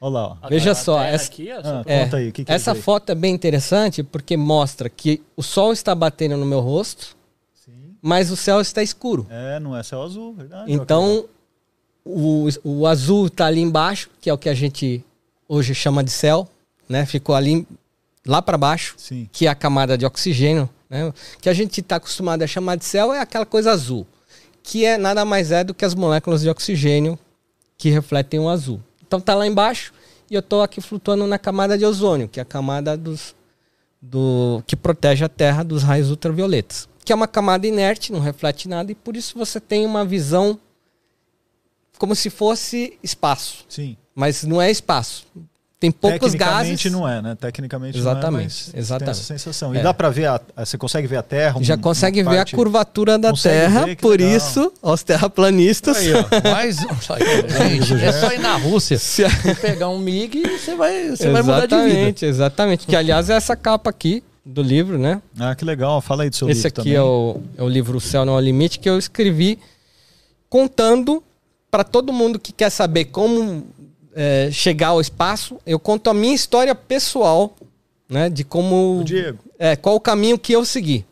Olha 0.00 0.12
lá, 0.12 0.38
ó. 0.42 0.48
Veja 0.48 0.74
só, 0.74 1.02
essa- 1.02 1.26
aqui, 1.26 1.50
Ah, 1.50 1.82
É, 1.86 2.04
conta 2.04 2.16
aí, 2.18 2.30
que, 2.32 2.44
que 2.44 2.52
é 2.52 2.54
essa 2.54 2.72
aí? 2.72 2.80
foto 2.80 3.10
é 3.10 3.14
bem 3.14 3.34
interessante 3.34 4.02
porque 4.02 4.36
mostra 4.36 4.88
que 4.88 5.22
o 5.36 5.42
sol 5.42 5.72
está 5.72 5.94
batendo 5.94 6.36
no 6.36 6.46
meu 6.46 6.60
rosto, 6.60 7.16
mas 8.00 8.30
o 8.30 8.36
céu 8.36 8.60
está 8.60 8.80
escuro. 8.82 9.26
É, 9.28 9.58
não 9.58 9.76
é 9.76 9.82
céu 9.82 10.02
azul, 10.02 10.32
verdade. 10.34 10.70
Então, 10.72 11.24
o, 12.04 12.48
o 12.62 12.86
azul 12.86 13.26
está 13.26 13.46
ali 13.46 13.60
embaixo, 13.60 14.08
que 14.20 14.30
é 14.30 14.32
o 14.32 14.38
que 14.38 14.48
a 14.48 14.54
gente 14.54 15.04
hoje 15.48 15.74
chama 15.74 16.04
de 16.04 16.10
céu, 16.10 16.48
né? 16.88 17.04
Ficou 17.04 17.34
ali 17.34 17.66
lá 18.24 18.40
para 18.40 18.56
baixo, 18.56 18.94
Sim. 18.96 19.28
que 19.32 19.46
é 19.46 19.50
a 19.50 19.54
camada 19.54 19.98
de 19.98 20.06
oxigênio, 20.06 20.68
né? 20.88 21.12
Que 21.40 21.48
a 21.48 21.52
gente 21.52 21.80
está 21.80 21.96
acostumado 21.96 22.42
a 22.42 22.46
chamar 22.46 22.76
de 22.76 22.84
céu 22.84 23.12
é 23.12 23.20
aquela 23.20 23.44
coisa 23.46 23.72
azul, 23.72 24.06
que 24.62 24.84
é 24.84 24.96
nada 24.96 25.24
mais 25.24 25.50
é 25.50 25.64
do 25.64 25.74
que 25.74 25.84
as 25.84 25.94
moléculas 25.94 26.42
de 26.42 26.48
oxigênio 26.48 27.18
que 27.76 27.90
refletem 27.90 28.38
o 28.38 28.48
azul. 28.48 28.80
Então 29.08 29.20
tá 29.20 29.34
lá 29.34 29.46
embaixo 29.46 29.92
e 30.30 30.34
eu 30.34 30.42
tô 30.42 30.60
aqui 30.60 30.80
flutuando 30.82 31.26
na 31.26 31.38
camada 31.38 31.76
de 31.78 31.84
ozônio, 31.84 32.28
que 32.28 32.38
é 32.38 32.42
a 32.42 32.46
camada 32.46 32.96
dos 32.96 33.34
do 34.00 34.62
que 34.64 34.76
protege 34.76 35.24
a 35.24 35.28
Terra 35.28 35.64
dos 35.64 35.82
raios 35.82 36.08
ultravioletas, 36.08 36.88
que 37.04 37.12
é 37.12 37.16
uma 37.16 37.26
camada 37.26 37.66
inerte, 37.66 38.12
não 38.12 38.20
reflete 38.20 38.68
nada 38.68 38.92
e 38.92 38.94
por 38.94 39.16
isso 39.16 39.36
você 39.36 39.58
tem 39.58 39.84
uma 39.84 40.04
visão 40.04 40.60
como 41.98 42.14
se 42.14 42.30
fosse 42.30 42.96
espaço, 43.02 43.64
Sim. 43.68 43.96
mas 44.14 44.44
não 44.44 44.62
é 44.62 44.70
espaço. 44.70 45.26
Tem 45.80 45.92
poucos 45.92 46.32
Tecnicamente 46.32 46.70
gases. 46.88 46.92
não 46.92 47.08
é, 47.08 47.22
né? 47.22 47.36
Tecnicamente 47.40 47.96
Exatamente, 47.96 48.32
não 48.32 48.40
é, 48.40 48.42
mas 48.42 48.72
exatamente. 48.74 49.04
tem 49.04 49.10
essa 49.12 49.22
sensação. 49.22 49.72
E 49.74 49.78
É. 49.78 49.82
dá 49.82 49.94
pra 49.94 50.10
ver, 50.10 50.26
a, 50.26 50.40
você 50.56 50.76
consegue 50.76 51.06
ver 51.06 51.18
a 51.18 51.22
Terra? 51.22 51.56
Já 51.62 51.76
um- 51.76 51.78
consegue 51.78 52.20
uma 52.20 52.32
ver 52.32 52.36
parte- 52.38 52.54
a 52.56 52.58
curvatura 52.58 53.16
da 53.16 53.30
Consegue 53.30 53.54
Terra, 53.60 53.84
ver, 53.86 53.96
por 53.96 54.18
legal. 54.18 54.36
isso, 54.36 54.72
aos 54.82 55.04
terraplanistas. 55.04 55.96
Aí, 55.98 56.08
ó. 56.14 56.50
Mais 56.50 56.78
um. 56.80 56.88
Gente, 57.68 58.04
é 58.04 58.10
só 58.12 58.32
ir 58.32 58.40
na 58.40 58.56
Rússia. 58.56 58.98
Se 58.98 59.22
e 59.24 59.54
pegar 59.54 59.88
um 59.88 59.98
MiG 59.98 60.38
e 60.44 60.58
você 60.58 60.74
vai, 60.74 61.10
você 61.10 61.30
vai 61.30 61.42
mudar 61.42 61.66
de 61.66 61.76
vida. 61.76 61.76
Exatamente, 61.86 62.24
exatamente. 62.26 62.86
Que 62.88 62.96
aliás 62.96 63.30
é 63.30 63.34
essa 63.34 63.54
capa 63.54 63.88
aqui 63.88 64.24
do 64.44 64.62
livro, 64.62 64.98
né? 64.98 65.22
Ah, 65.38 65.54
que 65.54 65.64
legal. 65.64 66.00
Fala 66.00 66.24
aí 66.24 66.30
do 66.30 66.34
seu 66.34 66.48
Esse 66.50 66.64
livro 66.64 66.68
aqui 66.80 66.90
também. 66.90 66.94
é 66.94 67.02
o, 67.02 67.40
é 67.56 67.62
o 67.62 67.68
livro 67.68 67.98
O 67.98 68.00
Céu 68.00 68.24
Não 68.24 68.32
é 68.34 68.36
o 68.38 68.40
Limite, 68.40 68.80
que 68.80 68.90
eu 68.90 68.98
escrevi 68.98 69.60
contando 70.48 71.22
para 71.70 71.84
todo 71.84 72.12
mundo 72.12 72.38
que 72.38 72.50
quer 72.52 72.70
saber 72.70 73.04
como 73.06 73.66
é, 74.20 74.50
chegar 74.50 74.88
ao 74.88 75.00
espaço. 75.00 75.58
Eu 75.64 75.78
conto 75.78 76.10
a 76.10 76.14
minha 76.14 76.34
história 76.34 76.74
pessoal, 76.74 77.54
né? 78.08 78.28
De 78.28 78.42
como. 78.42 78.98
O 79.00 79.04
Diego. 79.04 79.38
É, 79.56 79.76
qual 79.76 79.94
o 79.94 80.00
caminho 80.00 80.36
que 80.36 80.52
eu 80.52 80.64
segui. 80.64 81.04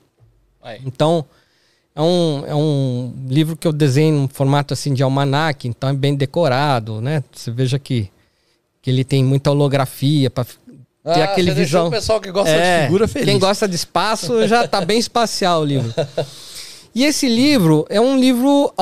Aí. 0.61 0.80
Então, 0.84 1.24
é 1.94 2.02
um, 2.02 2.44
é 2.48 2.54
um 2.54 3.14
livro 3.28 3.57
que 3.57 3.66
eu 3.66 3.72
desenho 3.72 4.24
em 4.24 4.28
formato 4.28 4.74
assim 4.74 4.92
de 4.92 5.04
almanac, 5.04 5.68
então 5.68 5.88
é 5.88 5.92
bem 5.92 6.16
decorado, 6.16 7.00
né? 7.00 7.22
Você 7.32 7.52
veja 7.52 7.78
que, 7.78 8.11
que 8.82 8.90
ele 8.90 9.04
tem 9.04 9.22
muita 9.24 9.52
holografia 9.52 10.28
para 10.28 10.44
ter 10.44 10.57
Ah, 11.04 11.24
aquele 11.24 11.52
visão. 11.52 11.86
o 11.86 11.90
pessoal 11.92 12.20
que 12.20 12.32
gosta 12.32 12.50
É, 12.50 12.80
de 12.80 12.86
figura 12.86 13.07
feliz. 13.07 13.28
Quem 13.28 13.38
gosta 13.38 13.68
de 13.68 13.76
espaço 13.76 14.46
já 14.48 14.66
tá 14.66 14.80
bem 14.84 14.98
espacial 14.98 15.61
o 15.61 15.64
livro. 15.64 15.94
E 16.97 17.05
esse 17.05 17.28
livro 17.28 17.84
é 17.90 18.01
um 18.01 18.18
livro 18.18 18.72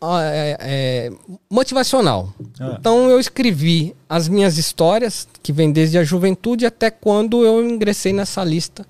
ah, 0.00 0.22
é- 0.22 0.56
é, 0.58 1.12
motivacional. 1.50 2.32
Ah. 2.58 2.78
Então 2.80 3.10
eu 3.10 3.20
escrevi 3.20 3.94
as 4.08 4.26
minhas 4.26 4.56
histórias, 4.56 5.28
que 5.42 5.52
vem 5.52 5.70
desde 5.70 5.98
a 5.98 6.02
juventude 6.02 6.64
até 6.64 6.90
quando 6.90 7.44
eu 7.44 7.62
ingressei 7.62 8.10
nessa 8.10 8.42
lista 8.42 8.86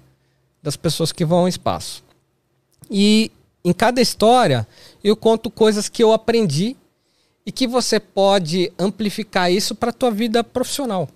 das 0.62 0.76
pessoas 0.76 1.10
que 1.10 1.24
vão 1.24 1.40
ao 1.40 1.48
espaço. 1.48 2.04
E 2.88 3.32
em 3.64 3.72
cada 3.72 4.00
história 4.00 4.64
eu 5.02 5.16
conto 5.16 5.50
coisas 5.50 5.88
que 5.88 6.04
eu 6.04 6.12
aprendi 6.12 6.76
e 7.44 7.50
que 7.50 7.66
você 7.66 7.98
pode 7.98 8.72
amplificar 8.78 9.50
isso 9.50 9.74
para 9.74 9.90
a 9.90 9.92
tua 9.92 10.12
vida 10.12 10.44
profissional. 10.44 11.08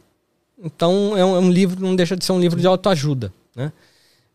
Então 0.60 1.16
é 1.16 1.24
um, 1.24 1.36
é 1.36 1.38
um 1.38 1.50
livro, 1.52 1.80
não 1.80 1.94
deixa 1.94 2.16
de 2.16 2.24
ser 2.24 2.32
um 2.32 2.40
livro 2.40 2.60
de 2.60 2.66
autoajuda, 2.66 3.32
né? 3.54 3.72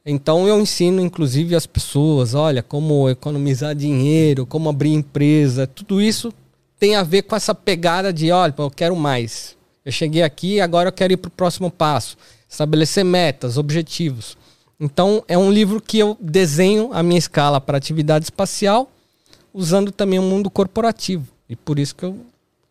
Então 0.09 0.47
eu 0.47 0.57
ensino, 0.57 1.01
inclusive, 1.01 1.53
as 1.53 1.65
pessoas, 1.65 2.33
olha, 2.33 2.63
como 2.63 3.09
economizar 3.09 3.75
dinheiro, 3.75 4.45
como 4.45 4.69
abrir 4.69 4.93
empresa, 4.93 5.67
tudo 5.67 6.01
isso 6.01 6.33
tem 6.79 6.95
a 6.95 7.03
ver 7.03 7.23
com 7.23 7.35
essa 7.35 7.53
pegada 7.53 8.13
de, 8.13 8.31
olha, 8.31 8.55
eu 8.57 8.71
quero 8.71 8.95
mais. 8.95 9.57
Eu 9.83 9.91
cheguei 9.91 10.23
aqui, 10.23 10.61
agora 10.61 10.87
eu 10.87 10.93
quero 10.93 11.11
ir 11.11 11.17
para 11.17 11.27
o 11.27 11.31
próximo 11.31 11.69
passo. 11.69 12.15
Estabelecer 12.47 13.03
metas, 13.03 13.57
objetivos. 13.57 14.37
Então 14.79 15.23
é 15.27 15.37
um 15.37 15.51
livro 15.51 15.81
que 15.81 15.99
eu 15.99 16.15
desenho 16.21 16.89
a 16.93 17.03
minha 17.03 17.19
escala 17.19 17.59
para 17.59 17.77
atividade 17.77 18.23
espacial, 18.23 18.89
usando 19.53 19.91
também 19.91 20.19
o 20.19 20.23
mundo 20.23 20.49
corporativo. 20.49 21.27
E 21.49 21.55
por 21.55 21.79
isso 21.79 21.93
que 21.93 22.05
eu, 22.05 22.15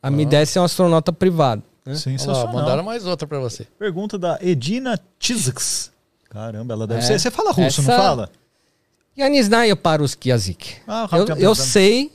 a 0.03 0.11
minha 0.11 0.22
ideia 0.22 0.43
é 0.43 0.47
ser 0.47 0.61
um 0.61 0.64
astronauta 0.64 1.12
privado. 1.12 1.62
né? 1.84 1.97
Sensacional. 1.97 2.51
mandaram 2.51 2.82
mais 2.82 3.05
outra 3.05 3.26
pra 3.28 3.41
você. 3.41 3.66
Pergunta 3.78 4.16
da 4.16 4.39
Edina 4.41 4.99
Tizks. 5.18 5.91
Caramba, 6.30 6.74
ela 6.74 6.88
deve 6.88 7.00
É. 7.00 7.04
ser. 7.04 7.20
Você 7.20 7.30
fala 7.32 7.52
russo, 7.52 7.82
não 7.82 7.92
Essa- 7.94 8.02
fala? 8.02 8.30
Я 9.18 9.28
не 9.28 9.44
знаю 9.44 9.76
по-русски 9.76 10.30
язык. 10.30 10.78
Ah, 10.88 11.02
Eu, 11.04 11.08
rápido, 11.08 11.38
eu 11.38 11.50
rápido. 11.50 11.56
sei, 11.56 12.12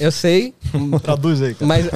eu 0.00 0.10
sei, 0.10 0.54
Traduz 1.02 1.42
aí, 1.42 1.54
cara. 1.54 1.66
mas 1.66 1.86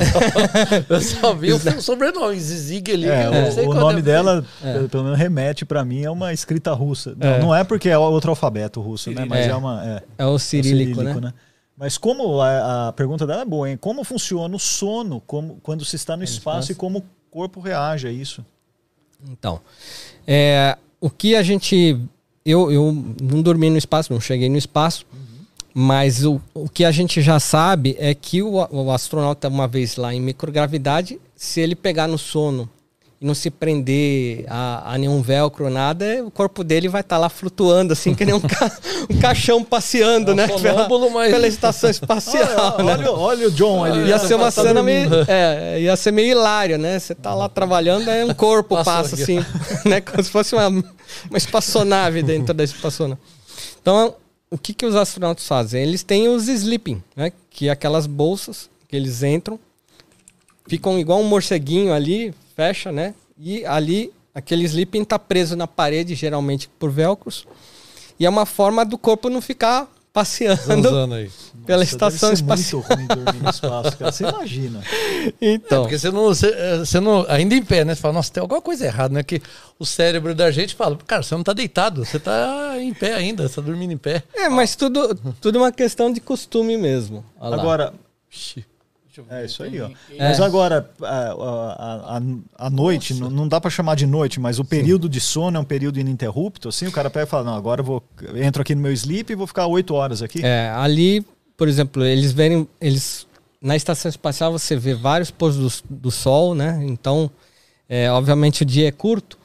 Eu 0.88 1.00
só 1.00 1.34
vi 1.34 1.52
o 1.54 1.80
sobrenome, 1.80 2.38
Zizig 2.38 2.92
ali. 2.92 3.08
É, 3.08 3.22
que 3.22 3.26
eu 3.36 3.42
não 3.42 3.52
sei 3.52 3.64
o, 3.66 3.70
o 3.70 3.72
qual 3.72 3.80
nome 3.80 4.02
deve 4.02 4.18
ser. 4.18 4.24
dela, 4.24 4.44
pelo- 4.62 4.88
pelo 4.90 5.04
menos, 5.04 5.18
remete 5.18 5.64
pra 5.64 5.84
mim 5.84 6.04
a 6.04 6.12
uma 6.12 6.32
escrita 6.34 6.72
russa. 6.74 7.14
Não, 7.16 7.26
É. 7.26 7.38
não 7.40 7.54
é 7.54 7.64
porque 7.64 7.88
é 7.88 7.96
outro 7.96 8.30
alfabeto 8.30 8.80
russo, 8.80 9.10
né? 9.10 9.24
Mas 9.24 9.46
é, 9.46 9.48
É. 9.48 9.56
uma. 9.56 9.82
É, 9.84 10.02
é 10.18 10.26
o 10.26 10.28
é 10.28 10.34
o 10.34 10.38
cirílico, 10.38 11.02
né? 11.02 11.32
Mas 11.74 11.96
como 11.96 12.40
a, 12.42 12.88
a 12.88 12.92
pergunta 12.92 13.26
dela 13.26 13.40
é 13.40 13.44
boa, 13.46 13.68
hein? 13.70 13.78
Como 13.80 14.04
funciona 14.04 14.54
o 14.54 14.58
sono 14.58 15.20
como, 15.26 15.58
quando 15.62 15.82
se 15.84 15.96
está 15.96 16.14
no 16.16 16.22
espaço 16.22 16.70
e 16.70 16.74
como 16.74 16.98
o 16.98 17.04
corpo 17.30 17.58
reage 17.58 18.06
a 18.06 18.12
isso? 18.12 18.44
Então, 19.28 19.60
é, 20.26 20.76
o 20.99 21.09
que 21.09 21.35
a 21.35 21.43
gente. 21.43 21.99
Eu, 22.45 22.71
eu 22.71 23.05
não 23.21 23.41
dormi 23.41 23.69
no 23.69 23.77
espaço, 23.77 24.13
não 24.13 24.21
cheguei 24.21 24.49
no 24.49 24.57
espaço, 24.57 25.05
mas 25.73 26.25
o, 26.25 26.41
o 26.53 26.69
que 26.69 26.85
a 26.85 26.91
gente 26.91 27.21
já 27.21 27.39
sabe 27.39 27.95
é 27.99 28.13
que 28.13 28.41
o, 28.41 28.53
o 28.71 28.91
astronauta, 28.91 29.49
uma 29.49 29.67
vez 29.67 29.97
lá 29.97 30.13
em 30.13 30.21
microgravidade, 30.21 31.19
se 31.35 31.59
ele 31.59 31.75
pegar 31.75 32.07
no 32.07 32.17
sono 32.17 32.69
e 33.19 33.25
não 33.25 33.33
se 33.33 33.49
prender 33.49 34.45
a, 34.47 34.93
a 34.93 34.97
nenhum 34.97 35.21
velcro, 35.23 35.69
nada, 35.71 36.23
o 36.23 36.29
corpo 36.29 36.63
dele 36.63 36.87
vai 36.87 37.01
estar 37.01 37.17
lá 37.17 37.29
flutuando, 37.29 37.91
assim, 37.93 38.13
que 38.13 38.23
nem 38.23 38.35
um, 38.35 38.39
ca- 38.39 38.71
um 39.09 39.17
caixão 39.19 39.63
passeando, 39.63 40.29
É 40.31 40.33
um 40.33 40.35
né? 40.37 40.47
Pela, 40.47 40.87
mas- 41.09 41.31
pela 41.31 41.47
estação 41.47 41.89
espacial. 41.89 42.75
Olha, 42.77 42.83
né? 42.97 43.09
olha, 43.09 43.11
olha 43.11 43.47
o 43.47 43.51
John 43.51 43.83
ali. 43.83 44.07
Ia 44.09 44.19
ser 44.19 44.35
uma 44.35 44.51
Tá 44.51 44.61
cena 44.61 44.83
meio. 44.83 45.09
É, 45.27 45.81
ia 45.81 45.95
ser 45.95 46.11
meio 46.11 46.29
hilário, 46.31 46.77
né? 46.77 46.99
Você 46.99 47.15
tá 47.15 47.33
lá 47.33 47.49
trabalhando, 47.49 48.07
aí 48.07 48.23
um 48.23 48.33
corpo 48.35 48.83
passa 48.83 49.15
assim, 49.15 49.43
né? 49.83 49.99
Como 49.99 50.23
se 50.23 50.29
fosse 50.29 50.53
uma, 50.53 50.67
uma 50.67 51.37
espaçonave 51.37 52.21
dentro 52.21 52.53
da 52.53 52.63
espaçonave. 52.63 53.19
Então, 53.81 54.13
o 54.51 54.57
que, 54.59 54.73
que 54.75 54.85
os 54.85 54.95
astronautas 54.95 55.47
fazem? 55.47 55.81
Eles 55.81 56.03
têm 56.03 56.29
os 56.29 56.47
sleeping, 56.47 57.01
né? 57.15 57.31
Que 57.49 57.67
é 57.67 57.71
aquelas 57.71 58.05
bolsas 58.05 58.69
que 58.87 58.95
eles 58.95 59.23
entram, 59.23 59.59
ficam 60.67 60.99
igual 60.99 61.19
um 61.19 61.23
morceguinho 61.27 61.91
ali, 61.93 62.31
fecha, 62.57 62.91
né? 62.91 63.13
E 63.37 63.63
ali, 63.67 64.11
aquele 64.33 64.63
sleeping 64.65 65.05
tá 65.05 65.19
preso 65.19 65.55
na 65.55 65.67
parede, 65.67 66.15
geralmente 66.15 66.67
por 66.79 66.89
velcros. 66.89 67.47
E 68.19 68.25
é 68.25 68.29
uma 68.29 68.47
forma 68.47 68.83
do 68.83 68.97
corpo 68.97 69.29
não 69.29 69.39
ficar 69.39 69.87
passeando 70.11 70.57
pela 71.67 71.79
Nossa, 71.79 71.83
estação 71.83 72.33
espacial. 72.33 72.83
muito 72.87 72.95
ruim 72.95 73.23
dormir 73.23 73.43
no 73.43 73.49
espaço, 73.51 73.95
cara. 73.95 74.11
Você 74.11 74.23
imagina. 74.23 74.81
Então, 75.41 75.83
Porque 75.83 75.99
você 75.99 76.09
não, 76.09 76.23
você, 76.23 76.47
eh, 76.47 76.77
você 76.77 77.01
não. 77.01 77.25
Ainda 77.27 77.53
em 77.53 77.61
pé, 77.61 77.83
né? 77.83 77.93
Você 77.93 77.99
fala, 77.99 78.13
nossa, 78.13 78.31
tem 78.31 78.39
alguma 78.39 78.61
coisa 78.61 78.85
errada, 78.85 79.13
né? 79.13 79.21
Que 79.23 79.41
o 79.77 79.85
cérebro 79.85 80.33
da 80.33 80.49
gente 80.51 80.73
fala, 80.73 80.97
cara, 81.05 81.21
você 81.21 81.35
não 81.35 81.43
tá 81.43 81.51
deitado, 81.51 82.05
você 82.05 82.17
tá 82.17 82.75
em 82.79 82.93
pé 82.93 83.13
ainda, 83.13 83.45
você 83.45 83.55
tá 83.55 83.61
dormindo 83.61 83.91
em 83.91 83.97
pé. 83.97 84.23
É, 84.33 84.47
mas 84.47 84.73
tudo, 84.75 85.13
tudo 85.41 85.57
é 85.57 85.61
uma 85.61 85.71
questão 85.71 86.13
de 86.13 86.21
costume 86.21 86.77
mesmo. 86.77 87.25
Agora, 87.41 87.93
ver, 88.55 88.65
É 89.29 89.45
isso 89.45 89.63
aí, 89.63 89.79
ó. 89.81 89.87
tem- 89.87 90.17
Mas 90.19 90.39
agora, 90.39 90.89
a, 91.01 91.07
a, 91.07 92.17
a- 92.17 92.21
a 92.67 92.69
noite, 92.69 93.13
não, 93.13 93.29
não 93.29 93.47
dá 93.47 93.59
pra 93.61 93.69
chamar 93.69 93.95
de 93.95 94.05
noite, 94.05 94.39
mas 94.39 94.59
o 94.59 94.65
período 94.65 95.07
de 95.09 95.19
sono 95.19 95.57
é 95.57 95.59
um 95.59 95.63
período 95.63 95.99
ininterrupto, 95.99 96.69
assim, 96.69 96.87
o 96.87 96.91
cara 96.91 97.09
pega 97.09 97.25
e 97.25 97.29
fala, 97.29 97.43
não, 97.45 97.55
agora 97.55 97.81
eu 97.81 97.85
vou, 97.85 98.03
eu 98.21 98.41
entro 98.43 98.61
aqui 98.61 98.73
no 98.75 98.81
meu 98.81 98.91
sleep 98.93 99.31
e 99.31 99.35
vou 99.35 99.47
ficar 99.47 99.67
oito 99.67 99.93
horas 99.93 100.21
aqui. 100.21 100.41
É, 100.45 100.69
ali, 100.75 101.25
por 101.55 101.67
exemplo, 101.67 102.03
eles 102.03 102.31
verem, 102.31 102.67
eles 102.79 103.25
na 103.61 103.75
estação 103.75 104.07
espacial 104.09 104.51
você 104.51 104.75
vê 104.75 104.93
vários 104.93 105.31
pôs 105.31 105.55
do, 105.55 105.67
do 105.89 106.11
sol, 106.11 106.53
né? 106.53 106.79
Então, 106.83 107.29
é, 107.89 108.09
obviamente 108.11 108.61
o 108.61 108.65
dia 108.65 108.87
é 108.87 108.91
curto, 108.91 109.37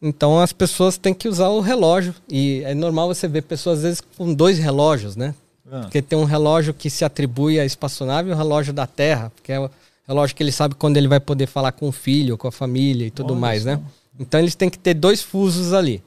então 0.00 0.38
as 0.40 0.52
pessoas 0.52 0.96
têm 0.96 1.12
que 1.12 1.28
usar 1.28 1.48
o 1.48 1.60
relógio 1.60 2.14
e 2.30 2.62
é 2.64 2.72
normal 2.74 3.08
você 3.08 3.26
ver 3.28 3.42
pessoas 3.42 3.78
às 3.78 3.82
vezes 3.84 4.02
com 4.16 4.32
dois 4.32 4.58
relógios, 4.58 5.16
né? 5.16 5.34
Ah, 5.70 5.80
Porque 5.82 6.00
tem 6.02 6.18
um 6.18 6.24
relógio 6.24 6.72
que 6.72 6.88
se 6.88 7.04
atribui 7.04 7.58
à 7.60 7.64
espaçonave 7.64 8.30
e 8.30 8.32
um 8.32 8.36
relógio 8.36 8.72
da 8.72 8.86
Terra, 8.86 9.32
que 9.42 9.52
é 9.52 9.60
o 9.60 9.70
relógio 10.06 10.34
que 10.34 10.42
ele 10.42 10.52
sabe 10.52 10.74
quando 10.74 10.96
ele 10.96 11.08
vai 11.08 11.20
poder 11.20 11.46
falar 11.46 11.72
com 11.72 11.88
o 11.88 11.92
filho, 11.92 12.38
com 12.38 12.48
a 12.48 12.52
família 12.52 13.06
e 13.06 13.10
tudo 13.10 13.32
Olha 13.32 13.40
mais, 13.40 13.62
só. 13.62 13.70
né? 13.70 13.80
Então 14.18 14.40
eles 14.40 14.54
têm 14.54 14.70
que 14.70 14.78
ter 14.78 14.94
dois 14.94 15.22
fusos 15.22 15.72
ali. 15.72 16.02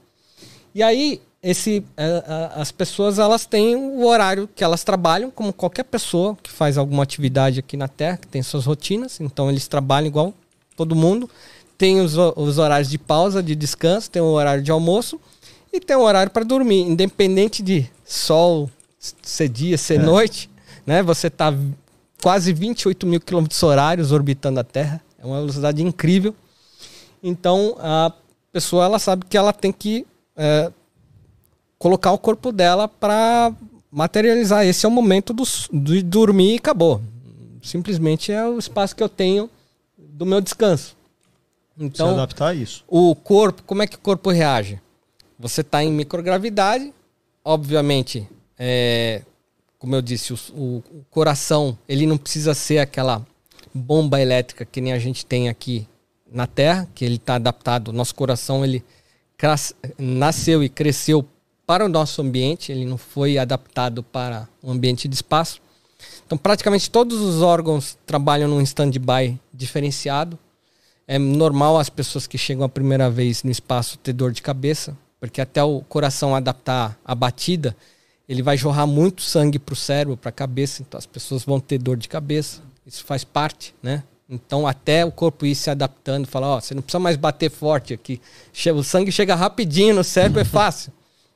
E 0.74 0.82
aí, 0.82 1.22
esse, 1.44 1.84
as 2.56 2.72
pessoas 2.72 3.20
elas 3.20 3.46
têm 3.46 3.76
o 3.76 4.06
horário 4.06 4.50
que 4.54 4.64
elas 4.64 4.84
trabalham, 4.84 5.32
como 5.32 5.52
qualquer 5.52 5.84
pessoa 5.84 6.38
que 6.42 6.52
faz 6.52 6.78
alguma 6.78 7.04
atividade 7.04 7.60
aqui 7.60 7.76
na 7.78 7.88
Terra, 7.88 8.18
que 8.18 8.28
tem 8.28 8.42
suas 8.44 8.66
rotinas. 8.66 9.20
Então 9.20 9.50
eles 9.50 9.68
trabalham 9.68 10.08
igual 10.08 10.34
todo 10.76 10.96
mundo. 10.96 11.30
Tem 11.78 12.00
os, 12.00 12.16
os 12.16 12.58
horários 12.58 12.90
de 12.90 12.98
pausa, 12.98 13.42
de 13.42 13.56
descanso, 13.56 14.10
tem 14.10 14.22
o 14.22 14.26
horário 14.26 14.64
de 14.64 14.70
almoço 14.72 15.20
e 15.74 15.80
tem 15.80 15.96
o 15.96 16.02
horário 16.02 16.32
para 16.32 16.44
dormir, 16.44 16.82
independente 16.82 17.64
de 17.64 17.90
sol, 18.06 18.70
ser 19.22 19.50
dia, 19.50 19.78
ser 19.78 20.00
noite, 20.00 20.50
né? 20.86 21.02
Você 21.02 21.30
tá 21.30 21.54
quase 22.22 22.54
28 22.54 23.08
mil 23.08 23.20
quilômetros 23.20 23.62
horários 23.64 24.12
orbitando 24.12 24.60
a 24.60 24.64
Terra, 24.64 25.02
é 25.18 25.26
uma 25.26 25.40
velocidade 25.40 25.82
incrível. 25.82 26.36
Então 27.24 27.76
a 27.80 28.12
pessoa 28.52 28.86
ela 28.86 29.00
sabe 29.00 29.26
que 29.26 29.38
ela 29.38 29.52
tem 29.52 29.72
que 29.72 30.06
é, 30.36 30.72
colocar 31.80 32.12
o 32.12 32.18
corpo 32.18 32.52
dela 32.52 32.88
para 32.88 33.52
materializar. 33.92 34.66
Esse 34.66 34.86
é 34.86 34.90
o 34.90 34.92
momento 34.92 35.34
do, 35.34 35.44
de 35.74 36.04
dormir 36.04 36.54
e 36.54 36.58
acabou. 36.58 37.02
Simplesmente 37.62 38.32
é 38.32 38.46
o 38.46 38.58
espaço 38.58 38.96
que 38.96 39.04
eu 39.04 39.10
tenho 39.10 39.50
do 39.98 40.26
meu 40.26 40.42
descanso. 40.42 40.96
se 41.78 41.84
Então, 41.84 42.12
adaptar 42.12 42.50
a 42.50 42.54
isso. 42.54 42.84
o 42.88 43.16
corpo, 43.16 43.64
como 43.64 43.82
é 43.82 43.88
que 43.88 43.96
o 43.96 44.00
corpo 44.00 44.30
reage? 44.30 44.80
Você 45.40 45.62
está 45.62 45.84
em 45.84 45.92
microgravidade, 45.92 46.94
obviamente, 47.44 48.28
é, 48.64 49.24
como 49.80 49.96
eu 49.96 50.04
disse, 50.04 50.32
o, 50.34 50.38
o- 50.54 50.84
coração 51.10 51.76
ele 51.90 52.06
não 52.06 52.16
precisa 52.16 52.54
ser 52.54 52.78
aquela 52.78 53.26
bomba 53.74 54.22
elétrica 54.22 54.64
que 54.64 54.80
nem 54.80 54.94
a 54.94 55.00
gente 55.00 55.26
tem 55.26 55.50
aqui 55.50 55.88
na 56.32 56.46
Terra, 56.46 56.88
que 56.94 57.04
ele 57.04 57.16
está 57.16 57.36
adaptado. 57.36 57.92
Nosso 57.92 58.14
coração 58.14 58.64
ele 58.64 58.84
nasceu 59.98 60.64
e 60.64 60.70
cresceu 60.70 61.28
para 61.66 61.84
o 61.84 61.90
nosso 61.90 62.22
ambiente, 62.22 62.72
ele 62.72 62.86
não 62.86 63.00
foi 63.00 63.40
adaptado 63.40 64.04
para 64.04 64.48
um 64.64 64.72
ambiente 64.72 65.08
de 65.08 65.16
espaço. 65.16 65.60
Então, 66.24 66.38
praticamente 66.38 66.92
todos 66.92 67.20
os 67.20 67.42
órgãos 67.42 67.98
trabalham 68.06 68.48
num 68.48 68.62
stand-by 68.62 69.40
diferenciado. 69.52 70.38
É 71.08 71.18
normal 71.18 71.80
as 71.80 71.90
pessoas 71.90 72.28
que 72.28 72.38
chegam 72.38 72.64
a 72.64 72.70
primeira 72.70 73.10
vez 73.10 73.42
no 73.44 73.50
espaço 73.50 73.98
ter 73.98 74.14
dor 74.14 74.32
de 74.32 74.42
cabeça, 74.44 74.96
porque 75.20 75.42
até 75.42 75.64
o 75.64 75.82
coração 75.82 76.36
adaptar 76.36 76.98
a 77.04 77.16
batida, 77.16 77.76
ele 78.32 78.42
vai 78.42 78.56
jorrar 78.56 78.88
muito 78.88 79.22
sangue 79.22 79.60
para 79.60 79.74
o 79.74 79.76
cérebro, 79.76 80.16
para 80.16 80.30
a 80.30 80.32
cabeça, 80.32 80.82
então 80.82 80.98
as 80.98 81.06
pessoas 81.06 81.44
vão 81.44 81.60
ter 81.60 81.78
dor 81.78 81.98
de 81.98 82.08
cabeça. 82.08 82.62
Isso 82.88 83.04
faz 83.04 83.24
parte, 83.26 83.76
né? 83.84 84.04
Então 84.30 84.66
até 84.66 85.04
o 85.04 85.12
corpo 85.12 85.46
ir 85.46 85.54
se 85.54 85.70
adaptando, 85.70 86.26
falar, 86.26 86.48
ó, 86.48 86.62
você 86.62 86.74
não 86.74 86.82
precisa 86.82 87.00
mais 87.00 87.18
bater 87.18 87.52
forte 87.52 87.94
aqui. 87.94 88.22
O 88.74 88.84
sangue 88.84 89.12
chega 89.12 89.36
rapidinho 89.36 89.94
no 89.94 90.04
cérebro, 90.04 90.40
é 90.40 90.46
fácil. 90.46 90.94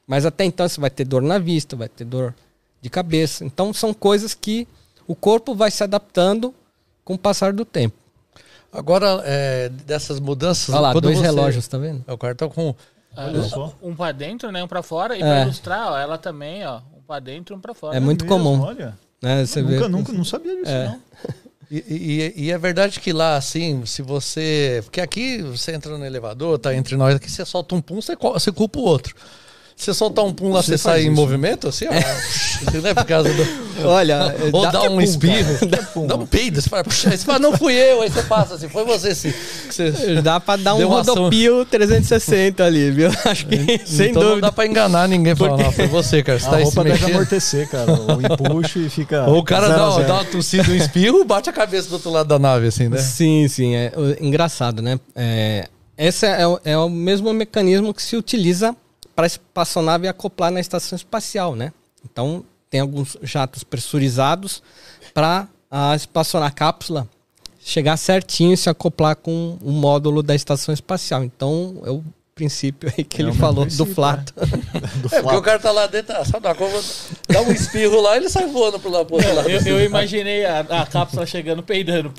Mas 0.07 0.25
até 0.25 0.45
então 0.45 0.67
você 0.69 0.79
vai 0.79 0.89
ter 0.89 1.03
dor 1.03 1.21
na 1.21 1.37
vista, 1.37 1.75
vai 1.75 1.89
ter 1.89 2.05
dor 2.05 2.33
de 2.81 2.89
cabeça. 2.89 3.43
Então 3.43 3.73
são 3.73 3.93
coisas 3.93 4.33
que 4.33 4.65
o 5.05 5.13
corpo 5.15 5.53
vai 5.53 5.69
se 5.71 5.83
adaptando 5.83 6.53
com 7.03 7.15
o 7.15 7.17
passar 7.19 7.51
do 7.51 7.65
tempo. 7.65 7.95
Agora, 8.71 9.21
é, 9.25 9.67
dessas 9.69 10.19
mudanças. 10.19 10.69
Olha 10.69 10.79
lá, 10.79 10.93
dois 10.93 11.17
você- 11.17 11.23
relógios, 11.25 11.67
tá 11.67 11.77
vendo? 11.77 12.03
É, 12.07 12.13
O 12.13 12.17
cara 12.17 12.33
tá 12.35 12.47
com. 12.47 12.73
Um 13.81 13.89
Um 13.91 13.95
pra 13.95 14.11
dentro, 14.11 14.51
né? 14.51 14.63
Um 14.63 14.67
pra 14.67 14.83
fora. 14.83 15.15
E 15.15 15.21
É. 15.21 15.23
pra 15.23 15.41
ilustrar, 15.43 15.91
ó, 15.91 15.97
ela 15.97 16.17
também, 16.17 16.65
ó. 16.65 16.79
Um 16.97 17.01
pra 17.07 17.19
dentro 17.19 17.55
e 17.55 17.57
um 17.57 17.61
pra 17.61 17.73
fora. 17.73 17.95
É 17.95 17.99
muito 17.99 18.25
Mesmo, 18.25 18.37
comum. 18.37 18.61
Olha, 18.61 18.97
Né? 19.21 19.45
Você 19.45 19.61
nunca, 19.61 19.79
vê. 19.83 19.87
nunca, 19.87 20.11
não 20.13 20.23
sabia 20.25 20.55
disso, 20.55 20.71
É. 20.71 20.85
não. 20.87 20.99
E, 21.71 21.77
e- 22.37 22.43
e 22.43 22.51
é 22.51 22.57
verdade 22.59 22.99
que 22.99 23.11
lá, 23.11 23.37
assim, 23.37 23.83
se 23.87 24.03
você. 24.03 24.81
Porque 24.83 25.01
aqui 25.01 25.41
você 25.41 25.71
entra 25.73 25.97
no 25.97 26.05
elevador, 26.05 26.59
tá 26.59 26.75
entre 26.75 26.95
nós 26.95 27.15
aqui, 27.15 27.29
você 27.29 27.43
solta 27.43 27.73
um 27.73 27.81
pum, 27.81 27.99
você, 27.99 28.15
você 28.15 28.51
culpa 28.51 28.77
o 28.77 28.83
outro. 28.83 29.15
Você 29.77 29.93
soltar 29.93 30.23
um 30.23 30.31
pum 30.33 30.51
lá, 30.53 30.61
Você 30.63 30.71
você, 30.71 30.77
sai 30.77 31.01
em 31.01 31.07
isso, 31.07 31.11
movimento, 31.15 31.67
assim, 31.67 31.85
ó. 31.87 31.91
né? 31.91 32.93
Por 32.93 33.03
causa 33.05 33.29
do. 33.33 33.45
Olha, 33.85 34.33
Ou 34.53 34.61
dá- 34.63 34.71
dá 34.71 34.81
um 34.83 34.95
pum, 34.95 35.01
espirro, 35.01 35.53
pum. 35.93 36.07
dá 36.07 36.15
um 36.15 36.25
peido, 36.25 36.61
você 36.61 36.69
fala, 36.69 36.83
puxa, 36.85 37.09
você 37.11 37.17
fala, 37.25 37.39
não 37.39 37.57
fui 37.57 37.73
eu, 37.73 38.01
aí 38.01 38.09
você 38.09 38.23
passa 38.23 38.55
assim, 38.55 38.69
foi 38.69 38.85
você 38.85 39.13
sim. 39.13 39.33
Você- 39.69 40.21
Dá 40.21 40.39
pra 40.39 40.55
dar 40.55 40.75
um 40.75 40.87
uma 40.87 41.01
ação. 41.01 41.13
rodopio 41.15 41.65
360 41.65 42.63
ali, 42.63 42.89
viu? 42.89 43.09
Acho 43.25 43.45
que 43.47 43.81
sem 43.85 44.11
então 44.11 44.21
não 44.23 44.29
dúvida. 44.29 44.47
dá 44.47 44.51
pra 44.53 44.65
enganar 44.65 45.09
ninguém 45.09 45.35
falando, 45.35 45.61
não, 45.63 45.71
foi 45.73 45.87
você, 45.87 46.23
cara. 46.23 46.39
Você 46.39 46.47
A 46.47 46.51
tá 46.51 46.57
roupa 46.57 46.83
deve 46.83 46.95
mexendo. 46.95 47.09
amortecer, 47.15 47.69
cara. 47.69 47.91
O 47.91 48.21
empuxo 48.21 48.79
e 48.79 48.89
fica. 48.89 49.25
Ou 49.27 49.39
o 49.39 49.43
cara 49.43 49.67
zero 49.67 49.79
dá, 49.79 49.89
zero. 49.91 50.07
dá 50.07 50.13
uma 50.15 50.25
tossida, 50.25 50.71
um 50.71 50.75
espirro, 50.75 51.25
bate 51.25 51.49
a 51.49 51.53
cabeça 51.53 51.89
do 51.89 51.93
outro 51.95 52.09
lado 52.11 52.27
da 52.27 52.39
nave, 52.39 52.67
assim, 52.67 52.87
né? 52.87 52.97
Sim, 52.97 53.45
sim. 53.49 53.75
É 53.75 53.91
engraçado, 54.21 54.81
né? 54.81 54.97
É, 55.13 55.67
esse 55.97 56.25
é, 56.25 56.47
o- 56.47 56.59
é 56.63 56.77
o 56.77 56.87
mesmo 56.89 57.31
mecanismo 57.33 57.93
que 57.93 58.01
se 58.01 58.15
utiliza 58.15 58.73
para 59.15 59.25
a 59.25 59.27
espaçonave 59.27 60.07
acoplar 60.07 60.51
na 60.51 60.59
estação 60.59 60.95
espacial, 60.95 61.55
né? 61.55 61.71
Então, 62.03 62.43
tem 62.69 62.79
alguns 62.79 63.17
jatos 63.21 63.63
pressurizados 63.63 64.61
para 65.13 65.47
a 65.71 65.95
espaçonave, 65.95 66.51
a 66.51 66.55
cápsula, 66.55 67.09
chegar 67.59 67.97
certinho 67.97 68.53
e 68.53 68.57
se 68.57 68.69
acoplar 68.69 69.15
com 69.15 69.57
o 69.61 69.71
módulo 69.71 70.21
da 70.21 70.35
estação 70.35 70.73
espacial. 70.73 71.23
Então, 71.23 71.77
o 71.83 72.03
princípio 72.35 72.91
aí 72.95 73.01
que 73.05 73.21
É 73.21 73.23
ele 73.23 73.31
o 73.31 73.33
falou 73.33 73.65
do 73.65 73.85
flato. 73.85 74.33
Do 75.01 75.07
É, 75.15 75.21
porque 75.21 75.37
o 75.37 75.41
cara 75.41 75.57
tá 75.57 75.71
lá 75.71 75.87
dentro, 75.87 76.13
ah, 76.17 76.25
sabe 76.25 76.43
da 76.43 76.53
cova, 76.53 76.81
dá 77.29 77.41
um 77.41 77.49
espirro 77.51 78.01
lá 78.01 78.15
e 78.15 78.19
ele 78.19 78.29
sai 78.29 78.45
voando 78.47 78.77
pro 78.77 78.91
lado 78.91 79.05
pro 79.05 79.15
outro 79.15 79.33
lado. 79.33 79.49
Eu, 79.49 79.61
eu 79.61 79.85
imaginei 79.85 80.45
a, 80.45 80.59
a 80.59 80.85
cápsula 80.85 81.25
chegando 81.25 81.63
peidando. 81.63 82.11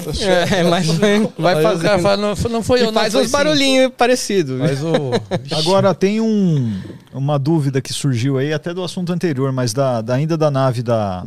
É, 0.51 0.63
mas 0.63 0.87
vai, 0.87 1.21
vai 1.39 1.75
o 1.97 2.01
fala, 2.01 2.17
não, 2.17 2.35
não 2.51 2.63
foi 2.63 2.81
eu, 2.81 2.85
E 2.85 2.87
não 2.87 2.95
faz 2.95 3.15
uns 3.15 3.31
barulhinhos 3.31 3.93
parecidos. 3.95 4.59
Mas 4.59 4.83
o... 4.83 5.11
Agora 5.55 5.95
tem 5.95 6.19
um, 6.19 6.81
uma 7.13 7.39
dúvida 7.39 7.83
que 7.83 7.93
surgiu 7.93 8.39
aí, 8.39 8.55
até 8.55 8.73
do 8.73 8.83
assunto 8.83 9.13
anterior, 9.13 9.53
mas 9.53 9.75
da, 9.75 10.01
da- 10.01 10.15
ainda 10.15 10.35
da 10.39 10.51
nave 10.51 10.83
da, 10.83 11.27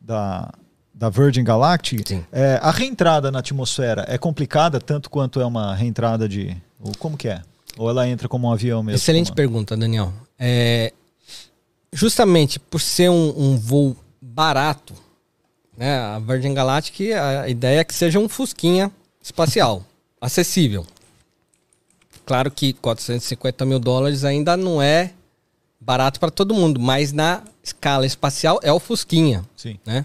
da, 0.00 0.50
da 0.94 1.10
Virgin 1.10 1.44
Galactic. 1.44 2.10
É, 2.32 2.58
a 2.62 2.70
reentrada 2.70 3.30
na 3.30 3.40
atmosfera 3.40 4.06
é 4.08 4.16
complicada 4.16 4.80
tanto 4.80 5.10
quanto 5.10 5.42
é 5.42 5.44
uma 5.44 5.74
reentrada 5.74 6.26
de. 6.26 6.56
Ou 6.80 6.92
como 6.98 7.18
que 7.18 7.28
é? 7.28 7.42
Ou 7.76 7.88
ela 7.90 8.08
entra 8.08 8.28
como 8.28 8.48
um 8.48 8.52
avião 8.52 8.82
mesmo? 8.82 8.96
Excelente 8.96 9.26
Como- 9.26 9.36
pergunta, 9.36 9.76
Daniel. 9.76 10.12
É, 10.38 10.92
justamente 11.92 12.58
por 12.58 12.80
ser 12.80 13.10
um, 13.10 13.34
um 13.36 13.56
voo 13.56 13.96
barato, 14.20 14.94
né, 15.76 15.98
a 15.98 16.18
Virgin 16.18 16.54
Galactic, 16.54 17.12
a 17.12 17.48
ideia 17.48 17.80
é 17.80 17.84
que 17.84 17.94
seja 17.94 18.18
um 18.18 18.28
fusquinha 18.28 18.90
espacial, 19.22 19.84
acessível. 20.20 20.86
Claro 22.24 22.50
que 22.50 22.72
450 22.74 23.64
mil 23.64 23.78
dólares 23.80 24.24
ainda 24.24 24.56
não 24.56 24.80
é 24.80 25.12
barato 25.80 26.20
para 26.20 26.30
todo 26.30 26.54
mundo, 26.54 26.78
mas 26.80 27.12
na 27.12 27.42
escala 27.62 28.06
espacial 28.06 28.60
é 28.62 28.72
o 28.72 28.78
fusquinha 28.78 29.44
Sim. 29.56 29.78
né? 29.84 30.04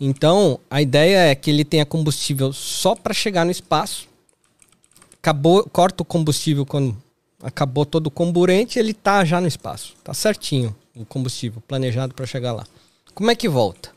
Então, 0.00 0.58
a 0.70 0.82
ideia 0.82 1.30
é 1.30 1.34
que 1.34 1.50
ele 1.50 1.64
tenha 1.64 1.86
combustível 1.86 2.52
só 2.52 2.94
para 2.94 3.14
chegar 3.14 3.44
no 3.44 3.50
espaço. 3.50 4.08
Acabou, 5.24 5.66
corta 5.72 6.02
o 6.02 6.04
combustível 6.04 6.66
quando 6.66 6.94
acabou 7.42 7.86
todo 7.86 8.08
o 8.08 8.10
comburente, 8.10 8.78
ele 8.78 8.92
tá 8.92 9.24
já 9.24 9.40
no 9.40 9.46
espaço. 9.46 9.94
Tá 10.04 10.12
certinho 10.12 10.76
o 10.94 11.02
combustível 11.06 11.62
planejado 11.66 12.12
para 12.12 12.26
chegar 12.26 12.52
lá. 12.52 12.66
Como 13.14 13.30
é 13.30 13.34
que 13.34 13.48
volta? 13.48 13.88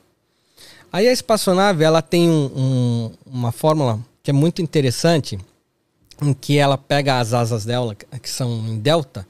Aí 0.90 1.06
a 1.06 1.12
espaçonave, 1.12 1.84
ela 1.84 2.02
tem 2.02 2.30
um- 2.30 2.52
um- 2.56 3.12
uma 3.26 3.52
fórmula 3.52 4.00
que 4.24 4.30
é 4.30 4.34
muito 4.34 4.62
interessante, 4.62 5.38
em 6.22 6.34
que 6.34 6.58
ela 6.58 6.78
pega 6.78 7.20
as 7.20 7.34
asas 7.34 7.66
dela, 7.66 7.94
que 7.94 8.30
são 8.30 8.50
em 8.66 8.80
delta, 8.80 9.28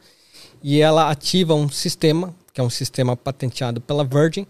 e 0.61 0.80
ela 0.80 1.10
ativa 1.10 1.56
um 1.56 1.68
sistema, 1.68 2.32
que 2.53 2.61
é 2.61 2.64
um 2.64 2.69
sistema 2.69 3.18
patenteado 3.18 3.82
pela 3.82 4.03
Virgin, 4.03 4.45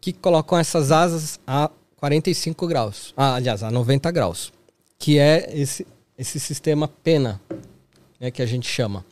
que 0.00 0.12
colocam 0.12 0.56
essas 0.56 0.92
asas 0.92 1.40
a 1.44 1.68
45 1.96 2.64
graus. 2.68 3.12
Ah, 3.16 3.34
aliás, 3.34 3.64
a 3.64 3.72
90 3.72 4.08
graus. 4.12 4.52
Que 5.00 5.18
é 5.18 5.50
esse, 5.52 5.84
esse 6.18 6.40
sistema 6.40 6.88
pena, 6.88 7.40
né, 8.18 8.30
que 8.30 8.42
a 8.42 8.46
gente 8.46 8.68
chama. 8.68 9.04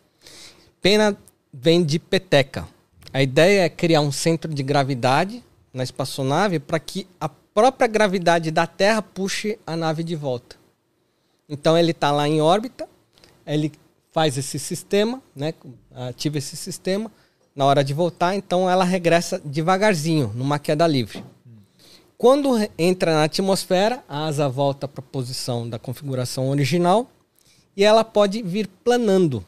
Pena 0.81 1.17
vem 1.53 1.85
de 1.85 1.99
peteca. 1.99 2.67
A 3.13 3.23
ideia 3.23 3.63
é 3.63 3.69
criar 3.69 4.01
um 4.01 4.11
centro 4.11 4.53
de 4.53 4.63
gravidade 4.63 5.43
na 5.73 5.83
espaçonave 5.83 6.59
para 6.59 6.79
que 6.79 7.07
a 7.21 7.29
própria 7.29 7.87
gravidade 7.87 8.51
da 8.51 8.67
Terra 8.67 9.01
puxe 9.01 9.59
a 9.67 9.77
nave 9.77 10.03
de 10.03 10.17
volta. 10.17 10.57
Então 11.49 11.79
ele 11.79 11.93
está 11.93 12.11
lá 12.11 12.29
em 12.29 12.41
órbita, 12.41 12.89
ele 13.47 13.71
faz 14.11 14.39
esse 14.39 14.59
sistema, 14.59 15.23
né, 15.35 15.55
ativa 15.93 16.39
esse 16.39 16.57
sistema, 16.57 17.11
na 17.55 17.65
hora 17.65 17.85
de 17.85 17.95
voltar, 17.95 18.35
então 18.35 18.69
ela 18.69 18.85
regressa 18.85 19.41
devagarzinho, 19.45 20.33
numa 20.35 20.59
queda 20.59 20.87
livre. 20.87 21.23
Quando 22.17 22.57
entra 22.79 23.13
na 23.13 23.25
atmosfera, 23.25 24.03
a 24.09 24.27
asa 24.27 24.49
volta 24.49 24.87
para 24.87 25.01
a 25.01 25.11
posição 25.11 25.69
da 25.69 25.79
configuração 25.79 26.49
original 26.49 27.11
e 27.77 27.85
ela 27.85 28.05
pode 28.05 28.43
vir 28.43 28.69
planando. 28.85 29.45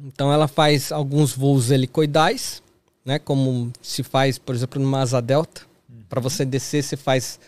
Então 0.00 0.32
ela 0.32 0.48
faz 0.48 0.92
alguns 0.92 1.32
voos 1.32 1.70
helicoidais, 1.70 2.62
né, 3.04 3.18
como 3.18 3.72
se 3.80 4.02
faz, 4.02 4.38
por 4.38 4.54
exemplo, 4.54 4.80
numa 4.80 5.00
asa 5.00 5.20
delta. 5.20 5.62
Para 6.08 6.20
você 6.20 6.44
descer, 6.44 6.82
você 6.82 6.96
faz 6.96 7.38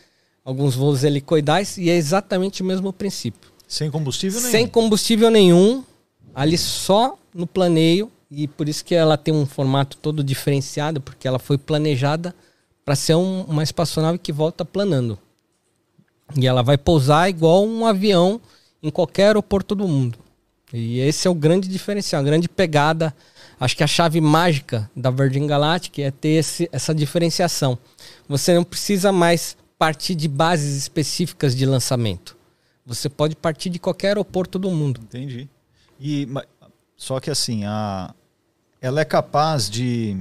alguns 0.44 0.74
voos 0.74 1.04
helicoidais 1.04 1.76
e 1.76 1.90
é 1.90 1.96
exatamente 1.96 2.62
o 2.62 2.64
mesmo 2.64 2.92
princípio. 2.92 3.50
Sem 3.66 3.90
combustível 3.90 4.40
nenhum. 4.40 4.50
Sem 4.50 4.66
combustível 4.66 5.30
nenhum, 5.30 5.84
ali 6.34 6.58
só 6.58 7.16
no 7.32 7.46
planeio, 7.46 8.10
e 8.30 8.46
por 8.48 8.68
isso 8.68 8.84
que 8.84 8.94
ela 8.94 9.16
tem 9.16 9.34
um 9.34 9.46
formato 9.46 9.96
todo 9.96 10.22
diferenciado, 10.22 11.00
porque 11.00 11.26
ela 11.26 11.38
foi 11.38 11.58
planejada 11.58 12.34
para 12.84 12.96
ser 12.96 13.14
um- 13.14 13.42
uma 13.44 13.62
espaçonave 13.62 14.18
que 14.18 14.32
volta 14.32 14.64
planando. 14.64 15.18
E 16.36 16.46
ela 16.46 16.62
vai 16.62 16.78
pousar 16.78 17.28
igual 17.28 17.66
um 17.66 17.84
avião 17.86 18.40
em 18.82 18.90
qualquer 18.90 19.26
aeroporto 19.28 19.74
do 19.74 19.86
mundo. 19.86 20.18
E 20.72 21.00
esse 21.00 21.26
é 21.26 21.30
o 21.30 21.34
grande 21.34 21.68
diferencial, 21.68 22.20
a 22.22 22.24
grande 22.24 22.48
pegada. 22.48 23.14
Acho 23.58 23.76
que 23.76 23.82
a 23.82 23.86
chave 23.86 24.20
mágica 24.20 24.90
da 24.94 25.10
Virgin 25.10 25.46
Galactic 25.46 25.98
é 25.98 26.10
ter 26.10 26.30
esse- 26.38 26.68
essa 26.72 26.94
diferenciação. 26.94 27.76
Você 28.28 28.54
não 28.54 28.64
precisa 28.64 29.10
mais 29.12 29.56
partir 29.76 30.14
de 30.14 30.28
bases 30.28 30.76
específicas 30.76 31.54
de 31.56 31.66
lançamento. 31.66 32.36
Você 32.86 33.08
pode 33.08 33.34
partir 33.36 33.68
de 33.68 33.78
qualquer 33.78 34.08
aeroporto 34.08 34.58
do 34.58 34.70
mundo. 34.70 35.00
Entendi. 35.02 35.48
E, 36.00 36.28
só 36.96 37.18
que 37.20 37.30
assim, 37.30 37.64
a, 37.64 38.14
ela 38.80 39.00
é 39.00 39.04
capaz 39.04 39.68
de. 39.68 40.16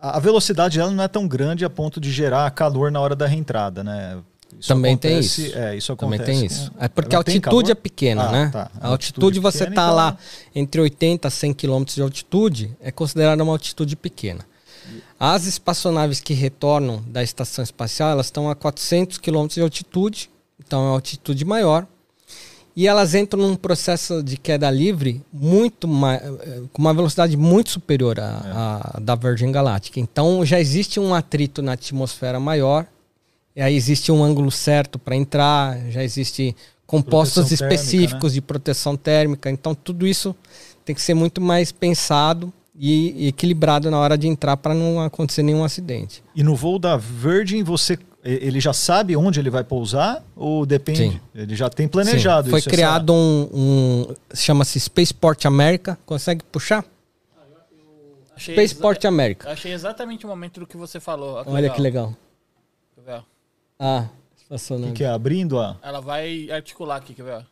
A 0.00 0.16
a 0.16 0.20
velocidade 0.20 0.78
dela 0.78 0.90
não 0.90 1.04
é 1.04 1.08
tão 1.08 1.26
grande 1.28 1.64
a 1.64 1.70
ponto 1.70 2.00
de 2.00 2.10
gerar 2.10 2.50
calor 2.52 2.90
na 2.90 3.00
hora 3.00 3.14
da 3.14 3.26
reentrada, 3.26 3.84
né? 3.84 4.18
Isso 4.58 4.66
Também 4.68 4.96
tem 4.96 5.12
acontece- 5.12 5.46
isso. 5.48 5.58
É, 5.58 5.76
isso 5.76 5.96
Também 5.96 6.18
acontece. 6.18 6.38
tem 6.38 6.46
isso. 6.46 6.72
É 6.78 6.88
porque 6.88 7.14
a 7.14 7.18
ela 7.18 7.24
tem 7.24 7.36
altitude 7.36 7.70
é 7.70 7.74
pequena, 7.74 8.24
Ah, 8.24 8.32
né? 8.32 8.50
tá. 8.52 8.70
A 8.80 8.88
altitude, 8.88 9.38
você 9.38 9.58
pequena, 9.60 9.76
tá 9.76 9.82
então- 9.84 9.94
lá 9.94 10.16
entre 10.54 10.80
80 10.80 11.28
a 11.28 11.30
100 11.30 11.52
km 11.54 11.84
de 11.84 12.02
altitude, 12.02 12.76
é 12.80 12.90
considerada 12.90 13.42
uma 13.42 13.52
altitude 13.52 13.94
pequena. 13.94 14.44
As 15.18 15.46
espaçonaves 15.46 16.18
que 16.20 16.34
retornam 16.34 17.02
da 17.06 17.22
estação 17.22 17.62
espacial, 17.62 18.10
elas 18.10 18.26
estão 18.26 18.50
a 18.50 18.54
400 18.56 19.18
km 19.18 19.46
de 19.46 19.60
altitude, 19.60 20.30
então 20.58 20.80
é 20.80 20.84
uma 20.86 20.92
altitude 20.94 21.44
maior. 21.44 21.86
E 22.80 22.86
elas 22.86 23.14
entram 23.14 23.42
num 23.42 23.56
processo 23.56 24.22
de 24.22 24.38
queda 24.38 24.70
livre 24.70 25.20
muito 25.30 25.86
mais, 25.86 26.22
com 26.72 26.80
uma 26.80 26.94
velocidade 26.94 27.36
muito 27.36 27.68
superior 27.68 28.18
à, 28.18 28.94
à 28.94 29.00
da 29.00 29.14
Virgin 29.14 29.52
Galactic. 29.52 29.98
Então 29.98 30.46
já 30.46 30.58
existe 30.58 30.98
um 30.98 31.14
atrito 31.14 31.60
na 31.60 31.72
atmosfera 31.72 32.40
maior, 32.40 32.86
e 33.54 33.60
aí 33.60 33.76
existe 33.76 34.10
um 34.10 34.24
ângulo 34.24 34.50
certo 34.50 34.98
para 34.98 35.14
entrar, 35.14 35.78
já 35.90 36.02
existe 36.02 36.56
compostos 36.86 37.42
Proteção 37.42 37.58
térmica, 37.58 37.74
específicos 37.74 38.32
de 38.32 38.40
proteção 38.40 38.96
térmica. 38.96 39.50
Então 39.50 39.74
tudo 39.74 40.06
isso 40.06 40.34
tem 40.82 40.94
que 40.94 41.02
ser 41.02 41.12
muito 41.12 41.38
mais 41.38 41.70
pensado 41.70 42.50
e, 42.74 43.28
equilibrado 43.28 43.90
na 43.90 43.98
hora 43.98 44.16
de 44.16 44.26
entrar 44.26 44.56
para 44.56 44.72
não 44.72 45.02
acontecer 45.02 45.42
nenhum 45.42 45.64
acidente. 45.64 46.22
E 46.34 46.42
no 46.42 46.56
voo 46.56 46.78
da 46.78 46.96
Virgin, 46.96 47.62
você 47.62 47.98
ele 48.22 48.60
já 48.60 48.72
sabe 48.72 49.16
onde 49.16 49.40
ele 49.40 49.48
vai 49.50 49.64
pousar 49.64 50.22
ou 50.36 50.66
depende? 50.66 51.10
Sim. 51.12 51.20
Ele 51.34 51.56
já 51.56 51.70
tem 51.70 51.88
planejado 51.88 52.44
Sim, 52.46 52.50
foi 52.50 52.58
isso. 52.58 52.68
essa- 52.68 52.76
criado 52.76 53.12
um, 53.12 53.48
um 53.52 54.14
chama-se 54.34 54.78
Spaceport 54.78 55.44
America. 55.46 55.98
Consegue 56.04 56.44
puxar? 56.44 56.84
Achei 58.36 58.54
Spaceport. 58.54 59.04
Eu 59.04 59.50
achei 59.50 59.72
exatamente 59.72 60.24
o 60.24 60.28
momento 60.28 60.60
do 60.60 60.66
que 60.66 60.76
você 60.76 60.98
falou. 61.00 61.42
Ó, 61.46 61.52
Olha 61.52 61.70
que 61.70 61.80
legal. 61.80 62.16
Quer 62.94 63.02
ver, 63.02 63.12
ó? 63.14 63.22
Ah, 63.78 64.08
O 64.08 64.42
estacionando. 64.42 64.88
que, 64.92 64.98
que 64.98 65.04
é? 65.04 65.08
Abrindo 65.08 65.58
a. 65.58 65.76
Ela 65.82 66.00
vai 66.00 66.50
articular 66.50 66.96
aqui, 66.96 67.12
quer 67.14 67.22
ver? 67.22 67.46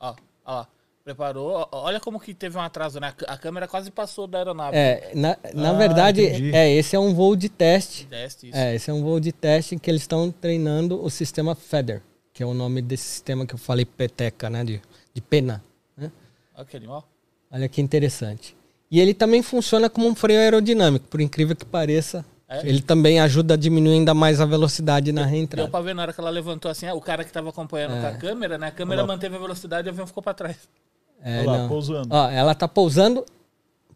Ó, 0.00 0.10
ó, 0.10 0.14
ó 0.44 0.52
lá. 0.54 0.68
Preparou. 1.04 1.68
Olha 1.70 2.00
como 2.00 2.18
que 2.18 2.32
teve 2.32 2.56
um 2.56 2.62
atraso, 2.62 2.98
né? 2.98 3.12
A 3.26 3.36
câmera 3.36 3.68
quase 3.68 3.90
passou 3.90 4.26
da 4.26 4.38
aeronave. 4.38 4.74
É, 4.74 5.12
na, 5.14 5.36
na 5.52 5.70
Ah, 5.70 5.72
verdade, 5.74 6.22
entendi. 6.24 6.56
é, 6.56 6.72
esse 6.72 6.96
é 6.96 6.98
um 6.98 7.12
voo 7.12 7.36
de 7.36 7.50
teste. 7.50 8.06
Teste, 8.06 8.48
isso. 8.48 8.56
É, 8.56 8.74
esse 8.74 8.90
é 8.90 8.92
um 8.94 9.02
voo 9.02 9.20
de 9.20 9.30
teste 9.30 9.74
em 9.74 9.78
que 9.78 9.90
eles 9.90 10.00
estão 10.00 10.30
treinando 10.30 11.02
o 11.04 11.10
sistema 11.10 11.54
FEDER, 11.54 12.00
que 12.32 12.42
é 12.42 12.46
o 12.46 12.54
nome 12.54 12.80
desse 12.80 13.04
sistema 13.04 13.44
que 13.44 13.54
eu 13.54 13.58
falei, 13.58 13.84
peteca, 13.84 14.48
né? 14.48 14.64
De, 14.64 14.80
de 15.12 15.20
pena. 15.20 15.62
Né? 15.94 16.10
Olha 16.56 16.64
que 16.64 16.76
animal. 16.78 17.06
Olha 17.52 17.68
que 17.68 17.82
interessante. 17.82 18.56
E 18.90 18.98
ele 18.98 19.12
também 19.12 19.42
funciona 19.42 19.90
como 19.90 20.08
um 20.08 20.14
freio 20.14 20.40
aerodinâmico, 20.40 21.06
por 21.08 21.20
incrível 21.20 21.54
que 21.54 21.66
pareça. 21.66 22.24
É? 22.48 22.66
Ele 22.66 22.80
também 22.80 23.20
ajuda 23.20 23.54
a 23.54 23.56
diminuir 23.58 23.94
ainda 23.94 24.14
mais 24.14 24.40
a 24.40 24.46
velocidade 24.46 25.12
na 25.12 25.22
Deu 25.22 25.30
reentrada. 25.30 25.68
pra 25.68 25.80
ver 25.82 25.94
na 25.94 26.00
hora 26.02 26.12
que 26.14 26.20
ela 26.20 26.30
levantou 26.30 26.70
assim, 26.70 26.88
o 26.90 27.00
cara 27.00 27.24
que 27.24 27.32
tava 27.32 27.50
acompanhando 27.50 28.00
com 28.00 28.06
a 28.06 28.12
câmera, 28.12 28.56
né? 28.56 28.68
A 28.68 28.70
câmera 28.70 29.02
Olha 29.02 29.06
lá. 29.08 29.14
manteve 29.14 29.36
a 29.36 29.38
velocidade 29.38 29.86
e 29.86 29.90
o 29.90 29.92
avião 29.92 30.06
ficou 30.06 30.22
pra 30.22 30.32
trás. 30.32 30.56
É, 31.24 31.40
Olha 31.40 31.50
lá, 31.50 31.58
não. 31.58 31.68
pousando. 31.68 32.08
Ó, 32.10 32.30
ela 32.30 32.54
tá 32.54 32.68
pousando, 32.68 33.24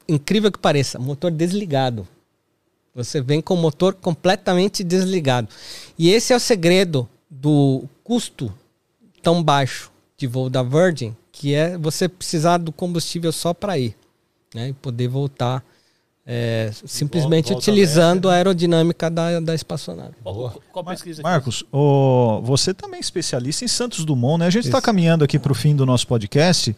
incrível 0.09 0.51
que 0.51 0.59
pareça, 0.59 0.99
motor 0.99 1.31
desligado. 1.31 2.09
Você 2.95 3.21
vem 3.21 3.43
com 3.43 3.53
o 3.53 3.57
motor 3.57 3.95
completamente 3.95 4.83
desligado. 4.83 5.47
E 5.99 6.11
esse 6.11 6.33
é 6.33 6.37
o 6.37 6.41
segredo 6.41 7.07
do 7.31 7.85
custo 8.03 8.53
tão 9.23 9.43
baixo 9.43 9.93
de 10.17 10.27
voo 10.27 10.49
da 10.49 10.63
Virgin, 10.63 11.15
que 11.31 11.55
é 11.55 11.77
você 11.77 12.09
precisar 12.09 12.57
do 12.57 12.73
combustível 12.73 13.31
só 13.31 13.53
para 13.53 13.79
ir, 13.79 13.95
né? 14.55 14.71
E 14.71 14.73
poder 14.73 15.07
voltar 15.07 15.63
é, 16.31 16.71
simplesmente 16.85 17.53
volta 17.53 17.59
utilizando 17.63 18.27
leve, 18.27 18.35
a 18.35 18.37
aerodinâmica 18.37 19.09
da, 19.09 19.41
da 19.41 19.55
espaçonave. 19.55 20.13
Qual 20.23 20.85
pesquisa? 20.85 21.23
Marcos, 21.23 21.65
ô, 21.73 22.43
você 22.43 22.75
também 22.75 22.99
é 22.99 23.01
especialista 23.01 23.65
em 23.65 23.69
Santos 23.69 24.05
Dumont, 24.05 24.41
né? 24.41 24.47
A 24.47 24.51
gente 24.51 24.67
está 24.67 24.81
caminhando 24.81 25.25
aqui 25.25 25.39
para 25.39 25.53
o 25.53 25.55
fim 25.55 25.75
do 25.75 25.87
nosso 25.87 26.07
podcast 26.07 26.77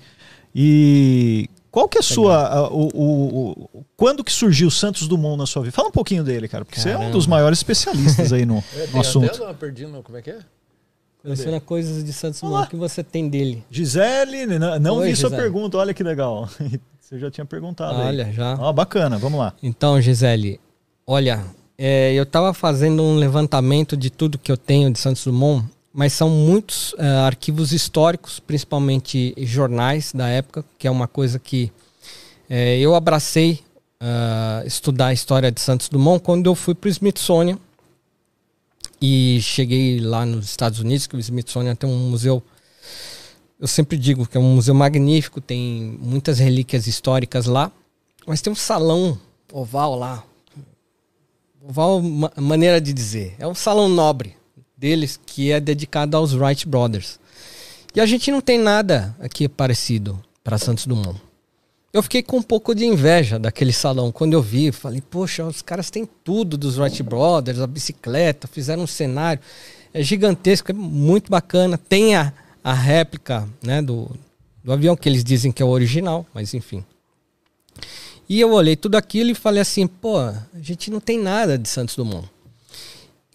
e 0.54 1.48
qual 1.70 1.88
que 1.88 1.98
é 1.98 2.00
a 2.00 2.02
sua, 2.02 2.46
a- 2.48 2.68
o, 2.68 2.88
o- 2.92 3.68
o- 3.74 3.84
quando 3.96 4.24
que 4.24 4.32
surgiu 4.32 4.68
o 4.68 4.70
Santos 4.70 5.06
Dumont 5.06 5.36
na 5.38 5.46
sua 5.46 5.62
vida? 5.62 5.72
Fala 5.72 5.88
um 5.88 5.92
pouquinho 5.92 6.24
dele, 6.24 6.48
cara, 6.48 6.64
porque 6.64 6.80
você 6.80 6.88
é 6.88 6.92
um 6.92 6.98
Caramba. 6.98 7.12
dos 7.12 7.26
maiores 7.26 7.58
especialistas 7.60 8.32
aí 8.32 8.44
no, 8.44 8.62
É, 8.76 8.86
no 8.92 9.00
assunto. 9.00 9.26
até 9.26 9.42
uma 9.44 9.54
perdida, 9.54 10.02
como 10.02 10.18
é 10.18 10.22
que 10.22 10.30
é? 10.30 10.38
Coleciona 11.22 11.60
coisas 11.60 12.02
de 12.02 12.12
Santos. 12.12 12.40
Dumont 12.40 12.68
que 12.68 12.76
você 12.76 13.04
tem 13.04 13.28
dele. 13.28 13.62
Gisele, 13.70 14.46
n- 14.46 14.78
não 14.80 14.96
Oi, 14.96 15.08
vi 15.10 15.16
sua 15.16 15.28
Gisele. 15.28 15.42
pergunta, 15.50 15.76
olha 15.78 15.92
que 15.94 16.02
legal. 16.02 16.48
Você 17.00 17.18
já 17.18 17.28
tinha 17.28 17.44
perguntado 17.44 18.00
aí. 18.00 18.06
Olha, 18.06 18.32
já. 18.32 18.54
Ó, 18.56 18.72
bacana, 18.72 19.18
vamos 19.18 19.36
lá. 19.40 19.52
Então, 19.60 20.00
Gisele, 20.00 20.60
olha, 21.04 21.44
é, 21.76 22.12
eu 22.14 22.22
estava 22.22 22.54
fazendo 22.54 23.02
um 23.02 23.16
levantamento 23.16 23.96
de 23.96 24.10
tudo 24.10 24.38
que 24.38 24.50
eu 24.52 24.56
tenho 24.56 24.88
de 24.92 24.96
Santos 25.00 25.24
Dumont, 25.24 25.66
mas 25.92 26.12
são 26.12 26.30
muitos 26.30 26.94
é, 26.98 27.06
arquivos 27.06 27.72
históricos, 27.72 28.38
principalmente 28.38 29.34
jornais 29.38 30.12
da 30.12 30.28
época, 30.28 30.64
que 30.78 30.86
é 30.86 30.90
uma 30.90 31.08
coisa 31.08 31.38
que 31.38 31.72
é, 32.48 32.78
eu 32.78 32.94
abracei 32.94 33.60
ah, 34.00 34.62
estudar 34.64 35.08
a 35.08 35.12
história 35.12 35.52
de 35.52 35.60
Santos 35.60 35.88
Dumont 35.88 36.22
quando 36.22 36.46
eu 36.46 36.54
fui 36.54 36.74
para 36.74 36.88
o 36.88 36.90
Smithsonian 36.90 37.58
e 39.00 39.40
cheguei 39.42 40.00
lá 40.00 40.24
nos 40.24 40.46
Estados 40.46 40.78
Unidos, 40.80 41.06
que 41.06 41.16
o 41.16 41.20
Smithsonian 41.20 41.74
tem 41.74 41.88
um 41.88 42.10
museu 42.10 42.42
eu 43.58 43.68
sempre 43.68 43.98
digo 43.98 44.26
que 44.26 44.38
é 44.38 44.40
um 44.40 44.54
museu 44.54 44.74
magnífico, 44.74 45.38
tem 45.38 45.98
muitas 46.00 46.38
relíquias 46.38 46.86
históricas 46.86 47.44
lá, 47.44 47.70
mas 48.26 48.40
tem 48.40 48.50
um 48.50 48.56
salão 48.56 49.18
oval 49.52 49.98
lá. 49.98 50.24
Oval, 51.62 52.00
ma- 52.00 52.32
maneira 52.38 52.80
de 52.80 52.90
dizer. 52.90 53.36
É 53.38 53.46
um 53.46 53.54
salão 53.54 53.86
nobre 53.86 54.34
deles 54.80 55.20
que 55.26 55.52
é 55.52 55.60
dedicado 55.60 56.16
aos 56.16 56.32
Wright 56.32 56.66
Brothers. 56.66 57.20
E 57.94 58.00
a 58.00 58.06
gente 58.06 58.30
não 58.30 58.40
tem 58.40 58.58
nada 58.58 59.14
aqui 59.20 59.46
parecido 59.46 60.18
para 60.42 60.56
Santos 60.56 60.86
Dumont. 60.86 61.20
Eu 61.92 62.02
fiquei 62.02 62.22
com 62.22 62.38
um 62.38 62.42
pouco 62.42 62.74
de 62.74 62.86
inveja 62.86 63.38
daquele 63.38 63.72
salão. 63.72 64.10
Quando 64.10 64.32
eu 64.32 64.40
vi, 64.40 64.72
falei, 64.72 65.02
poxa, 65.02 65.44
os 65.44 65.60
caras 65.60 65.90
têm 65.90 66.08
tudo 66.24 66.56
dos 66.56 66.78
Wright 66.78 67.02
Brothers, 67.02 67.60
a 67.60 67.66
bicicleta, 67.66 68.48
fizeram 68.48 68.84
um 68.84 68.86
cenário. 68.86 69.42
É 69.92 70.02
gigantesco, 70.02 70.70
é 70.70 70.74
muito 70.74 71.30
bacana. 71.30 71.76
Tem 71.76 72.14
a, 72.14 72.32
a 72.62 72.72
réplica 72.72 73.46
né, 73.60 73.82
do, 73.82 74.08
do 74.64 74.72
avião, 74.72 74.96
que 74.96 75.08
eles 75.08 75.24
dizem 75.24 75.52
que 75.52 75.62
é 75.62 75.66
o 75.66 75.68
original, 75.68 76.24
mas 76.32 76.54
enfim. 76.54 76.84
E 78.28 78.40
eu 78.40 78.52
olhei 78.52 78.76
tudo 78.76 78.94
aquilo 78.94 79.30
e 79.30 79.34
falei 79.34 79.60
assim, 79.60 79.88
pô, 79.88 80.20
a 80.20 80.46
gente 80.62 80.90
não 80.92 81.00
tem 81.00 81.18
nada 81.18 81.58
de 81.58 81.68
Santos 81.68 81.96
Dumont. 81.96 82.28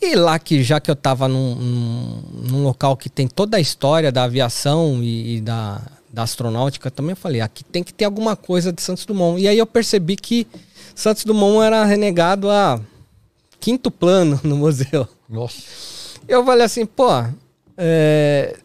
E 0.02 0.16
lá 0.16 0.38
que 0.38 0.64
já 0.64 0.80
que 0.80 0.92
eu 0.92 0.96
tava 0.96 1.28
num, 1.28 1.56
num, 1.56 2.22
num 2.50 2.64
local 2.64 2.98
que 2.98 3.10
tem 3.10 3.28
toda 3.28 3.58
a 3.58 3.60
história 3.60 4.12
da 4.12 4.24
aviação 4.24 5.02
e, 5.02 5.38
e 5.38 5.42
da, 5.42 5.82
da 6.12 6.24
astronáutica 6.24 6.92
também, 6.92 7.12
eu 7.12 7.18
falei, 7.18 7.42
aqui 7.42 7.64
tem 7.64 7.84
que 7.84 7.94
ter 7.94 8.06
alguma 8.06 8.36
coisa 8.36 8.72
de 8.72 8.82
Santos 8.82 9.06
Dumont. 9.06 9.42
E 9.42 9.48
aí 9.48 9.58
eu 9.58 9.66
percebi 9.66 10.16
que 10.16 10.48
Santos 10.94 11.24
Dumont 11.24 11.66
era 11.66 11.84
renegado 11.86 12.50
há 12.50 12.80
quinto 13.60 13.90
plano 13.90 14.40
no 14.44 14.58
museu. 14.58 15.08
Nossa. 15.30 15.64
Eu 16.28 16.46
falei 16.46 16.66
assim, 16.66 16.86
pô, 16.86 17.10
é, 17.78 18.58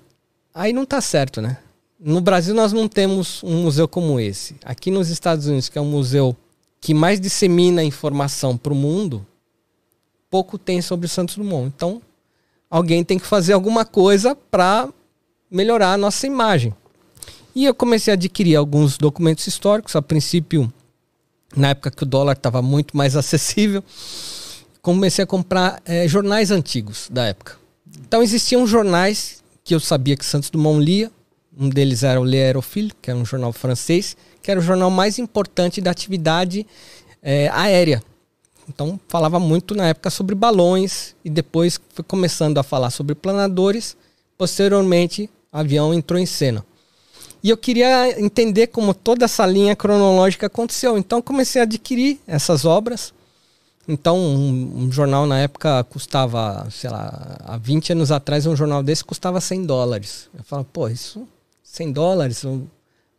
aí 0.54 0.72
não 0.72 0.84
tá 0.84 1.00
certo, 1.00 1.40
né? 1.40 1.58
No 1.98 2.20
Brasil 2.20 2.54
nós 2.54 2.72
não 2.72 2.88
temos 2.88 3.42
um 3.42 3.62
museu 3.62 3.86
como 3.86 4.18
esse. 4.18 4.56
Aqui 4.64 4.90
nos 4.90 5.10
Estados 5.10 5.46
Unidos, 5.46 5.68
que 5.68 5.78
é 5.78 5.80
um 5.80 5.90
museu 5.90 6.36
que 6.80 6.94
mais 6.94 7.20
dissemina 7.20 7.84
informação 7.84 8.56
para 8.56 8.72
o 8.72 8.76
mundo, 8.76 9.26
pouco 10.30 10.56
tem 10.56 10.80
sobre 10.80 11.06
o 11.06 11.08
Santos 11.08 11.36
Dumont. 11.36 11.66
Então, 11.74 12.00
alguém 12.70 13.02
tem 13.02 13.18
que 13.18 13.26
fazer 13.26 13.52
alguma 13.52 13.84
coisa 13.84 14.34
para 14.34 14.88
melhorar 15.50 15.92
a 15.94 15.98
nossa 15.98 16.26
imagem. 16.26 16.72
E 17.54 17.64
eu 17.64 17.74
comecei 17.74 18.12
a 18.12 18.14
adquirir 18.14 18.54
alguns 18.54 18.96
documentos 18.96 19.46
históricos, 19.46 19.96
a 19.96 20.02
princípio, 20.02 20.72
na 21.56 21.70
época 21.70 21.90
que 21.90 22.04
o 22.04 22.06
dólar 22.06 22.34
estava 22.34 22.62
muito 22.62 22.96
mais 22.96 23.16
acessível, 23.16 23.82
comecei 24.80 25.24
a 25.24 25.26
comprar 25.26 25.82
eh, 25.84 26.06
jornais 26.06 26.50
antigos 26.50 27.08
da 27.10 27.26
época. 27.26 27.58
Então 28.06 28.22
existiam 28.22 28.66
jornais 28.66 29.42
que 29.64 29.74
eu 29.74 29.80
sabia 29.80 30.16
que 30.16 30.24
Santos 30.24 30.48
Dumont 30.48 30.82
lia, 30.82 31.10
um 31.58 31.68
deles 31.68 32.02
era 32.02 32.20
o 32.20 32.24
Le 32.24 32.38
Aérophile, 32.38 32.92
que 33.02 33.10
era 33.10 33.18
um 33.18 33.24
jornal 33.24 33.52
francês, 33.52 34.16
que 34.40 34.50
era 34.50 34.60
o 34.60 34.62
jornal 34.62 34.90
mais 34.90 35.18
importante 35.18 35.80
da 35.80 35.90
atividade 35.90 36.66
eh, 37.22 37.50
aérea. 37.52 38.02
Então 38.72 38.98
falava 39.08 39.40
muito 39.40 39.74
na 39.74 39.88
época 39.88 40.08
sobre 40.10 40.34
balões 40.34 41.16
e 41.24 41.28
depois 41.28 41.80
foi 41.92 42.04
começando 42.04 42.56
a 42.58 42.62
falar 42.62 42.90
sobre 42.90 43.16
planadores. 43.16 43.96
Posteriormente, 44.38 45.28
avião 45.52 45.92
entrou 45.92 46.18
em 46.18 46.24
cena. 46.24 46.64
E 47.42 47.50
eu 47.50 47.56
queria 47.56 48.20
entender 48.20 48.68
como 48.68 48.94
toda 48.94 49.24
essa 49.24 49.44
linha 49.44 49.74
cronológica 49.74 50.46
aconteceu. 50.46 50.96
Então 50.96 51.20
comecei 51.20 51.60
a 51.60 51.64
adquirir 51.64 52.20
essas 52.26 52.64
obras. 52.64 53.12
Então 53.88 54.16
um, 54.16 54.84
um 54.84 54.92
jornal 54.92 55.26
na 55.26 55.40
época 55.40 55.82
custava, 55.84 56.68
sei 56.70 56.90
lá, 56.90 57.38
há 57.44 57.56
20 57.56 57.92
anos 57.92 58.12
atrás 58.12 58.46
um 58.46 58.54
jornal 58.54 58.84
desse 58.84 59.04
custava 59.04 59.40
100 59.40 59.66
dólares. 59.66 60.28
Eu 60.32 60.44
falo, 60.44 60.64
pô, 60.64 60.86
isso 60.86 61.26
100 61.64 61.92
dólares, 61.92 62.44
o, 62.44 62.68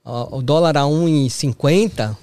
o 0.06 0.42
dólar 0.42 0.78
a 0.78 0.84
1,50, 0.84 2.16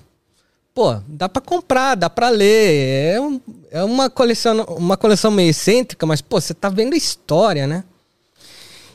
pô, 0.78 0.94
dá 1.08 1.28
para 1.28 1.42
comprar, 1.42 1.96
dá 1.96 2.08
para 2.08 2.28
ler. 2.28 3.16
É, 3.16 3.20
um, 3.20 3.40
é 3.68 3.82
uma, 3.82 4.08
coleção, 4.08 4.62
uma 4.78 4.96
coleção 4.96 5.28
meio 5.28 5.50
excêntrica, 5.50 6.06
mas, 6.06 6.20
pô, 6.20 6.40
você 6.40 6.54
tá 6.54 6.68
vendo 6.68 6.94
história, 6.94 7.66
né? 7.66 7.82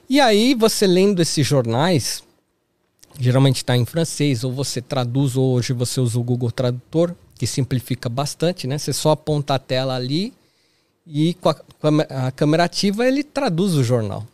E 0.10 0.22
aí, 0.22 0.54
você 0.54 0.88
lendo 0.88 1.22
esses 1.22 1.46
jornais, 1.46 2.24
geralmente 3.20 3.58
está 3.58 3.76
em 3.76 3.84
francês, 3.84 4.46
ou 4.46 4.54
você 4.54 4.82
traduz, 4.82 5.36
ou 5.36 5.56
hoje 5.56 5.74
você 5.74 6.00
usa 6.00 6.18
o 6.18 6.24
Google 6.24 6.54
Tradutor, 6.54 7.14
que 7.38 7.46
simplifica 7.46 8.08
bastante, 8.08 8.66
né? 8.66 8.78
Você 8.78 8.94
só 8.94 9.12
aponta 9.12 9.56
a 9.56 9.60
tela 9.60 9.94
ali 9.94 10.34
e 11.06 11.34
com 11.34 11.50
a, 11.50 11.54
com 11.54 11.88
a 12.10 12.32
câmera 12.32 12.64
ativa 12.64 13.06
ele 13.06 13.26
traduz 13.26 13.76
o 13.76 13.84
jornal. 13.84 14.26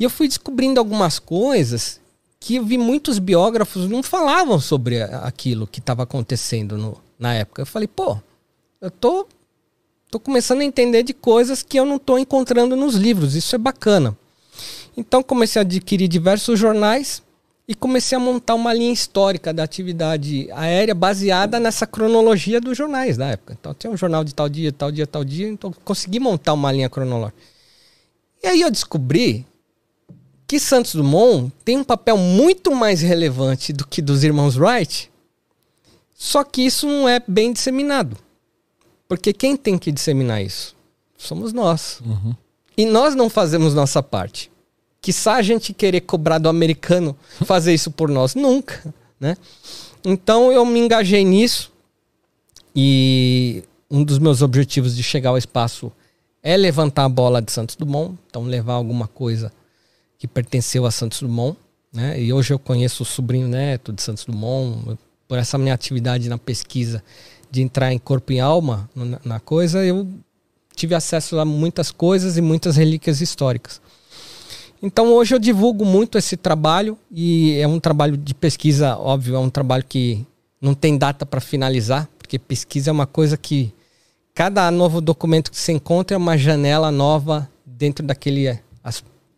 E 0.00 0.04
eu 0.04 0.08
fui 0.08 0.26
descobrindo 0.26 0.80
algumas 0.80 1.18
coisas 1.18 2.00
que 2.40 2.56
eu 2.56 2.64
vi 2.64 2.78
muitos 2.78 3.18
biógrafos 3.18 3.88
não 3.88 4.02
falavam 4.02 4.60
sobre 4.60 5.02
aquilo 5.02 5.66
que 5.66 5.80
estava 5.80 6.04
acontecendo 6.04 6.78
no, 6.78 7.00
na 7.18 7.34
época. 7.34 7.62
Eu 7.62 7.66
falei, 7.66 7.88
pô, 7.88 8.16
eu 8.80 8.90
tô, 8.90 9.26
tô 10.10 10.20
começando 10.20 10.60
a 10.60 10.64
entender 10.64 11.02
de 11.02 11.12
coisas 11.12 11.62
que 11.62 11.78
eu 11.78 11.84
não 11.84 11.96
estou 11.96 12.18
encontrando 12.18 12.76
nos 12.76 12.94
livros. 12.94 13.34
Isso 13.34 13.54
é 13.54 13.58
bacana. 13.58 14.16
Então 14.96 15.22
comecei 15.22 15.60
a 15.60 15.64
adquirir 15.64 16.08
diversos 16.08 16.58
jornais 16.58 17.22
e 17.66 17.74
comecei 17.74 18.16
a 18.16 18.20
montar 18.20 18.54
uma 18.54 18.72
linha 18.72 18.92
histórica 18.92 19.52
da 19.52 19.62
atividade 19.62 20.48
aérea 20.52 20.94
baseada 20.94 21.60
nessa 21.60 21.86
cronologia 21.86 22.60
dos 22.60 22.78
jornais 22.78 23.16
da 23.16 23.26
época. 23.26 23.56
Então 23.60 23.74
tem 23.74 23.90
um 23.90 23.96
jornal 23.96 24.24
de 24.24 24.34
tal 24.34 24.48
dia, 24.48 24.72
tal 24.72 24.90
dia, 24.90 25.06
tal 25.06 25.24
dia, 25.24 25.48
então 25.48 25.72
consegui 25.84 26.18
montar 26.18 26.54
uma 26.54 26.72
linha 26.72 26.88
cronológica. 26.88 27.38
E 28.42 28.46
aí 28.46 28.60
eu 28.60 28.70
descobri 28.70 29.44
que 30.48 30.58
Santos 30.58 30.94
Dumont 30.94 31.52
tem 31.62 31.76
um 31.76 31.84
papel 31.84 32.16
muito 32.16 32.74
mais 32.74 33.02
relevante 33.02 33.70
do 33.70 33.86
que 33.86 34.00
dos 34.00 34.24
irmãos 34.24 34.56
Wright, 34.56 35.12
só 36.16 36.42
que 36.42 36.62
isso 36.62 36.86
não 36.86 37.06
é 37.06 37.22
bem 37.28 37.52
disseminado. 37.52 38.16
Porque 39.06 39.34
quem 39.34 39.56
tem 39.56 39.78
que 39.78 39.92
disseminar 39.92 40.42
isso? 40.42 40.74
Somos 41.18 41.52
nós. 41.52 42.00
Uhum. 42.04 42.34
E 42.76 42.86
nós 42.86 43.14
não 43.14 43.28
fazemos 43.28 43.74
nossa 43.74 44.02
parte. 44.02 44.50
Quiçá 45.02 45.34
a 45.34 45.42
gente 45.42 45.74
querer 45.74 46.00
cobrar 46.00 46.38
do 46.38 46.48
americano 46.48 47.16
fazer 47.44 47.74
isso 47.74 47.90
por 47.90 48.08
nós. 48.08 48.34
Nunca, 48.34 48.94
né? 49.20 49.36
Então 50.02 50.50
eu 50.50 50.64
me 50.64 50.80
engajei 50.80 51.24
nisso 51.24 51.70
e 52.74 53.62
um 53.90 54.02
dos 54.02 54.18
meus 54.18 54.40
objetivos 54.40 54.96
de 54.96 55.02
chegar 55.02 55.30
ao 55.30 55.38
espaço 55.38 55.92
é 56.42 56.56
levantar 56.56 57.04
a 57.04 57.08
bola 57.08 57.42
de 57.42 57.52
Santos 57.52 57.76
Dumont, 57.76 58.16
então 58.28 58.44
levar 58.44 58.74
alguma 58.74 59.06
coisa 59.06 59.52
que 60.18 60.26
pertenceu 60.26 60.84
a 60.84 60.90
Santos 60.90 61.22
Dumont, 61.22 61.56
né? 61.92 62.20
E 62.20 62.32
hoje 62.32 62.52
eu 62.52 62.58
conheço 62.58 63.02
o 63.04 63.06
sobrinho 63.06 63.48
neto 63.48 63.92
de 63.92 64.02
Santos 64.02 64.24
Dumont, 64.24 64.98
por 65.28 65.38
essa 65.38 65.56
minha 65.58 65.74
atividade 65.74 66.28
na 66.28 66.38
pesquisa 66.38 67.02
de 67.50 67.62
entrar 67.62 67.92
em 67.92 67.98
corpo 67.98 68.32
e 68.32 68.40
alma 68.40 68.88
na, 69.24 69.40
coisa, 69.40 69.84
eu 69.84 70.06
tive 70.74 70.94
acesso 70.94 71.38
a 71.38 71.44
muitas 71.44 71.90
coisas 71.90 72.36
e 72.36 72.42
muitas 72.42 72.76
relíquias 72.76 73.20
históricas. 73.20 73.80
Então 74.82 75.12
hoje 75.12 75.34
eu 75.34 75.38
divulgo 75.38 75.84
muito 75.84 76.18
esse 76.18 76.36
trabalho 76.36 76.96
e 77.10 77.58
é 77.58 77.66
um 77.66 77.80
trabalho 77.80 78.16
de 78.16 78.34
pesquisa, 78.34 78.96
óbvio, 78.96 79.34
é 79.34 79.38
um 79.38 79.50
trabalho 79.50 79.84
que 79.86 80.26
não 80.60 80.74
tem 80.74 80.96
data 80.96 81.26
para 81.26 81.40
finalizar, 81.40 82.08
porque 82.18 82.38
pesquisa 82.38 82.90
é 82.90 82.92
uma 82.92 83.06
coisa 83.06 83.36
que 83.36 83.72
cada 84.34 84.70
novo 84.70 85.00
documento 85.00 85.50
que 85.50 85.58
você 85.58 85.72
encontra 85.72 86.14
é 86.14 86.18
uma 86.18 86.38
janela 86.38 86.90
nova 86.90 87.48
dentro 87.66 88.06
daquele 88.06 88.60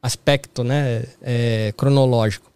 aspecto 0.03 0.65
né, 0.65 1.05
é, 1.23 1.73
cronológico. 1.77 2.51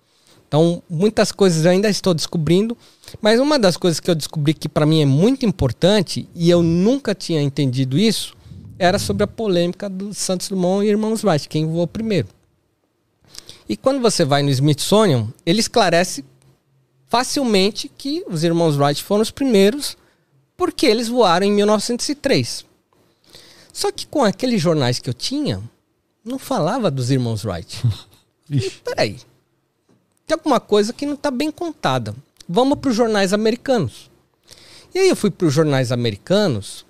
Então, 0.47 0.83
muitas 0.89 1.33
coisas 1.33 1.65
eu 1.65 1.71
ainda 1.73 1.89
estou 1.89 2.15
descobrindo, 2.15 2.77
mas 3.21 3.41
uma 3.41 3.59
das 3.59 3.77
coisas 3.77 3.99
que 3.99 4.11
eu 4.11 4.15
descobri 4.15 4.55
que 4.55 4.69
para 4.69 4.87
mim 4.87 5.03
é 5.03 5.07
muito 5.07 5.45
importante, 5.45 6.29
e 6.35 6.49
eu 6.49 6.62
nunca 6.62 7.15
tinha 7.15 7.43
entendido 7.43 7.99
isso, 7.99 8.37
era 8.79 8.99
sobre 8.99 9.25
a 9.25 9.27
polêmica 9.27 9.89
do 9.89 10.15
Santos 10.15 10.49
Dumont 10.49 10.87
e 10.87 10.91
Irmãos 10.91 11.25
Wright, 11.25 11.49
quem 11.49 11.66
voou 11.66 11.87
primeiro. 11.87 12.29
E 13.69 13.77
quando 13.77 14.01
você 14.01 14.25
vai 14.25 14.43
no 14.43 14.51
Smithsonian, 14.51 15.27
ele 15.45 15.61
esclarece 15.61 16.25
facilmente 17.09 17.91
que 17.97 18.25
os 18.29 18.45
irmãos 18.45 18.77
Wright 18.77 19.03
foram 19.03 19.23
os 19.23 19.31
primeiros 19.31 19.97
porque 20.57 20.87
eles 20.87 21.09
voaram 21.09 21.47
em 21.47 21.53
1903. 21.53 22.65
Só 23.73 23.91
que 23.91 24.07
com 24.07 24.23
aqueles 24.23 24.61
jornais 24.61 24.99
que 24.99 25.09
eu 25.09 25.15
tinha, 25.15 25.62
não 26.24 26.38
falava 26.38 26.90
dos 26.90 27.10
irmãos 27.10 27.44
Wright. 27.44 27.82
e, 28.51 28.70
peraí. 28.70 29.18
Tem 30.26 30.34
alguma 30.34 30.59
coisa 30.59 30.92
que 30.92 31.05
não 31.05 31.14
está 31.14 31.30
bem 31.30 31.51
contada. 31.51 32.14
Vamos 32.48 32.78
para 32.78 32.90
os 32.90 32.96
jornais 32.96 33.32
americanos. 33.32 34.10
E 34.94 34.98
aí 34.98 35.09
eu 35.09 35.16
fui 35.16 35.30
para 35.30 35.46
os 35.46 35.52
jornais 35.52 35.92
americanos 35.92 36.86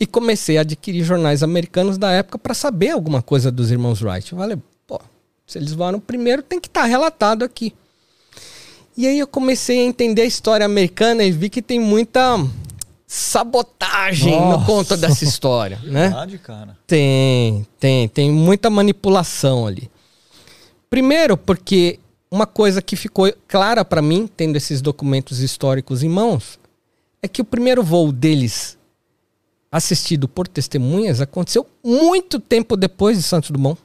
e 0.00 0.06
comecei 0.06 0.58
a 0.58 0.62
adquirir 0.62 1.04
jornais 1.04 1.42
americanos 1.42 1.96
da 1.96 2.10
época 2.10 2.38
para 2.38 2.54
saber 2.54 2.90
alguma 2.90 3.22
coisa 3.22 3.52
dos 3.52 3.70
irmãos 3.70 4.02
Wright. 4.02 4.32
Eu 4.32 4.38
falei, 4.38 4.58
pô, 4.86 5.00
se 5.46 5.58
eles 5.58 5.72
voaram 5.72 6.00
primeiro, 6.00 6.42
tem 6.42 6.58
que 6.58 6.66
estar 6.66 6.82
tá 6.82 6.86
relatado 6.86 7.44
aqui. 7.44 7.72
E 8.96 9.06
aí 9.06 9.18
eu 9.18 9.26
comecei 9.26 9.80
a 9.80 9.84
entender 9.84 10.22
a 10.22 10.26
história 10.26 10.66
americana 10.66 11.22
e 11.24 11.30
vi 11.30 11.48
que 11.48 11.62
tem 11.62 11.78
muita 11.78 12.38
sabotagem 13.14 14.34
Nossa. 14.34 14.58
no 14.58 14.64
conto 14.64 14.96
dessa 14.96 15.22
história, 15.22 15.78
né? 15.84 16.08
Verdade, 16.08 16.38
cara. 16.38 16.78
Tem, 16.86 17.66
tem, 17.78 18.08
tem 18.08 18.32
muita 18.32 18.70
manipulação 18.70 19.66
ali. 19.66 19.90
Primeiro, 20.88 21.36
porque 21.36 22.00
uma 22.30 22.46
coisa 22.46 22.80
que 22.80 22.96
ficou 22.96 23.30
clara 23.46 23.84
para 23.84 24.00
mim, 24.00 24.26
tendo 24.34 24.56
esses 24.56 24.80
documentos 24.80 25.40
históricos 25.40 26.02
em 26.02 26.08
mãos, 26.08 26.58
é 27.20 27.28
que 27.28 27.42
o 27.42 27.44
primeiro 27.44 27.82
voo 27.82 28.10
deles, 28.10 28.78
assistido 29.70 30.26
por 30.26 30.48
testemunhas, 30.48 31.20
aconteceu 31.20 31.66
muito 31.84 32.40
tempo 32.40 32.78
depois 32.78 33.18
de 33.18 33.24
Santos 33.24 33.50
Dumont. 33.50 33.78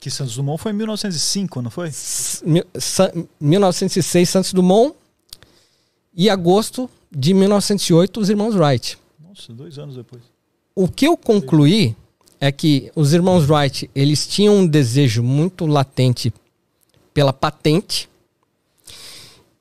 Que 0.00 0.12
Santos 0.12 0.36
Dumont 0.36 0.62
foi 0.62 0.70
em 0.70 0.76
1905, 0.76 1.60
não 1.60 1.72
foi? 1.72 1.90
1906, 3.40 4.28
Santos 4.28 4.52
Dumont. 4.52 4.94
E 6.14 6.30
agosto 6.30 6.88
de 7.10 7.34
1908, 7.34 8.20
os 8.20 8.30
irmãos 8.30 8.54
Wright. 8.54 8.96
Nossa, 9.26 9.52
dois 9.52 9.78
anos 9.78 9.96
depois. 9.96 10.22
O 10.74 10.86
que 10.86 11.06
eu 11.06 11.16
concluí 11.16 11.96
é 12.40 12.52
que 12.52 12.90
os 12.94 13.12
irmãos 13.12 13.48
Wright, 13.48 13.90
eles 13.94 14.26
tinham 14.26 14.56
um 14.56 14.66
desejo 14.66 15.22
muito 15.22 15.66
latente 15.66 16.32
pela 17.12 17.32
patente. 17.32 18.08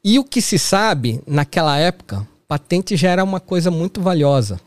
E 0.04 0.20
o 0.20 0.24
que 0.24 0.42
se 0.42 0.60
sabe, 0.60 1.22
naquela 1.28 1.78
época, 1.78 2.26
patente 2.48 2.96
já 2.96 3.10
era 3.10 3.24
uma 3.24 3.40
coisa 3.40 3.70
muito 3.70 4.00
valiosa, 4.00 4.62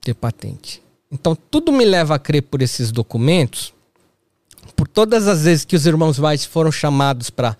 ter 0.00 0.14
patente. 0.14 0.82
Então, 1.10 1.34
tudo 1.34 1.72
me 1.72 1.84
leva 1.84 2.16
a 2.16 2.18
crer 2.18 2.42
por 2.42 2.60
esses 2.60 2.92
documentos, 2.92 3.72
por 4.76 4.86
todas 4.86 5.26
as 5.26 5.44
vezes 5.44 5.64
que 5.64 5.74
os 5.74 5.86
irmãos 5.86 6.18
Wright 6.18 6.46
foram 6.46 6.70
chamados 6.70 7.30
para 7.30 7.56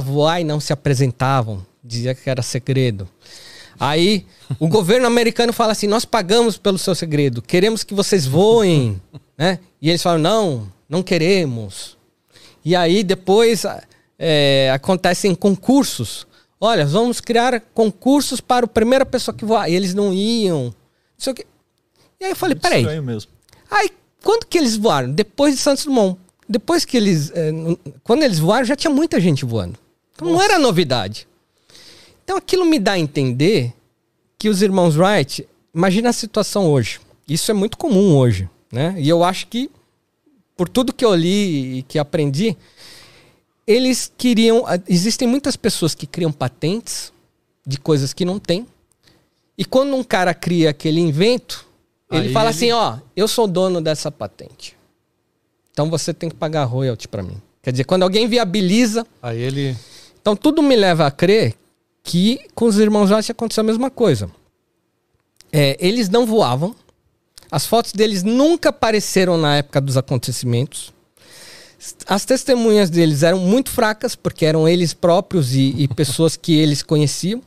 voar 0.00 0.40
e 0.40 0.44
não 0.44 0.60
se 0.60 0.72
apresentavam, 0.72 1.64
dizia 1.82 2.14
que 2.14 2.28
era 2.28 2.42
segredo 2.42 3.08
Aí 3.84 4.24
o 4.60 4.68
governo 4.68 5.06
americano 5.08 5.52
fala 5.52 5.72
assim: 5.72 5.86
nós 5.88 6.04
pagamos 6.04 6.56
pelo 6.56 6.78
seu 6.78 6.94
segredo, 6.94 7.42
queremos 7.42 7.82
que 7.82 7.94
vocês 7.94 8.24
voem. 8.26 9.00
né? 9.36 9.58
E 9.80 9.88
eles 9.90 10.02
falam: 10.02 10.20
não, 10.20 10.72
não 10.88 11.02
queremos. 11.02 11.96
E 12.64 12.76
aí 12.76 13.02
depois 13.02 13.64
é, 14.18 14.70
acontecem 14.72 15.34
concursos. 15.34 16.26
Olha, 16.60 16.86
vamos 16.86 17.20
criar 17.20 17.60
concursos 17.74 18.40
para 18.40 18.66
a 18.66 18.68
primeira 18.68 19.04
pessoa 19.04 19.34
que 19.34 19.44
voar. 19.44 19.68
E 19.68 19.74
eles 19.74 19.94
não 19.94 20.12
iam. 20.14 20.72
Não. 21.26 21.34
E 22.20 22.24
aí 22.24 22.30
eu 22.30 22.36
falei: 22.36 22.54
peraí. 22.54 22.84
Aí, 23.68 23.90
quando 24.22 24.46
que 24.46 24.58
eles 24.58 24.76
voaram? 24.76 25.10
Depois 25.10 25.56
de 25.56 25.60
Santos 25.60 25.84
Dumont. 25.84 26.16
Depois 26.48 26.84
que 26.84 26.96
eles. 26.96 27.30
n- 27.30 27.76
quando 28.04 28.22
eles 28.22 28.38
voaram, 28.38 28.64
já 28.64 28.76
tinha 28.76 28.92
muita 28.92 29.18
gente 29.20 29.44
voando. 29.44 29.76
Então 30.14 30.28
não 30.28 30.40
era 30.40 30.56
novidade. 30.58 31.26
Então 32.24 32.36
aquilo 32.36 32.64
me 32.64 32.78
dá 32.78 32.92
a 32.92 32.98
entender 32.98 33.72
que 34.38 34.48
os 34.48 34.62
irmãos 34.62 34.96
Wright. 34.96 35.46
Imagina 35.74 36.10
a 36.10 36.12
situação 36.12 36.66
hoje. 36.70 37.00
Isso 37.28 37.50
é 37.50 37.54
muito 37.54 37.76
comum 37.78 38.16
hoje. 38.16 38.48
Né? 38.70 38.94
E 38.98 39.08
eu 39.08 39.22
acho 39.22 39.46
que, 39.48 39.70
por 40.56 40.68
tudo 40.68 40.92
que 40.92 41.04
eu 41.04 41.14
li 41.14 41.78
e 41.78 41.82
que 41.82 41.98
aprendi, 41.98 42.56
eles 43.66 44.10
queriam. 44.16 44.64
Existem 44.88 45.28
muitas 45.28 45.56
pessoas 45.56 45.94
que 45.94 46.06
criam 46.06 46.32
patentes 46.32 47.12
de 47.66 47.78
coisas 47.78 48.12
que 48.12 48.24
não 48.24 48.38
tem. 48.38 48.66
E 49.56 49.64
quando 49.64 49.94
um 49.94 50.02
cara 50.02 50.32
cria 50.34 50.70
aquele 50.70 51.00
invento, 51.00 51.66
ele 52.10 52.28
Aí 52.28 52.32
fala 52.32 52.46
ele- 52.50 52.56
assim: 52.56 52.72
ó, 52.72 52.98
eu 53.14 53.28
sou 53.28 53.46
dono 53.46 53.80
dessa 53.80 54.10
patente. 54.10 54.76
Então 55.70 55.88
você 55.88 56.12
tem 56.12 56.28
que 56.28 56.34
pagar 56.36 56.64
royalty 56.64 57.06
pra 57.08 57.22
mim. 57.22 57.40
Quer 57.62 57.70
dizer, 57.72 57.84
quando 57.84 58.02
alguém 58.02 58.26
viabiliza. 58.26 59.06
Aí 59.22 59.38
ele. 59.40 59.76
Então 60.20 60.34
tudo 60.36 60.62
me 60.62 60.76
leva 60.76 61.06
a 61.06 61.10
crer 61.10 61.54
que 62.02 62.40
com 62.54 62.66
os 62.66 62.78
irmãos 62.78 63.10
Wright 63.10 63.30
aconteceu 63.30 63.62
a 63.62 63.64
mesma 63.64 63.90
coisa. 63.90 64.30
É, 65.52 65.76
eles 65.80 66.08
não 66.08 66.26
voavam. 66.26 66.74
As 67.50 67.66
fotos 67.66 67.92
deles 67.92 68.22
nunca 68.22 68.70
apareceram 68.70 69.36
na 69.36 69.56
época 69.56 69.80
dos 69.80 69.96
acontecimentos. 69.96 70.92
As 72.06 72.24
testemunhas 72.24 72.88
deles 72.88 73.22
eram 73.22 73.38
muito 73.38 73.70
fracas, 73.70 74.14
porque 74.14 74.46
eram 74.46 74.68
eles 74.68 74.94
próprios 74.94 75.54
e, 75.54 75.74
e 75.76 75.88
pessoas 75.88 76.36
que 76.36 76.58
eles 76.58 76.82
conheciam. 76.82 77.42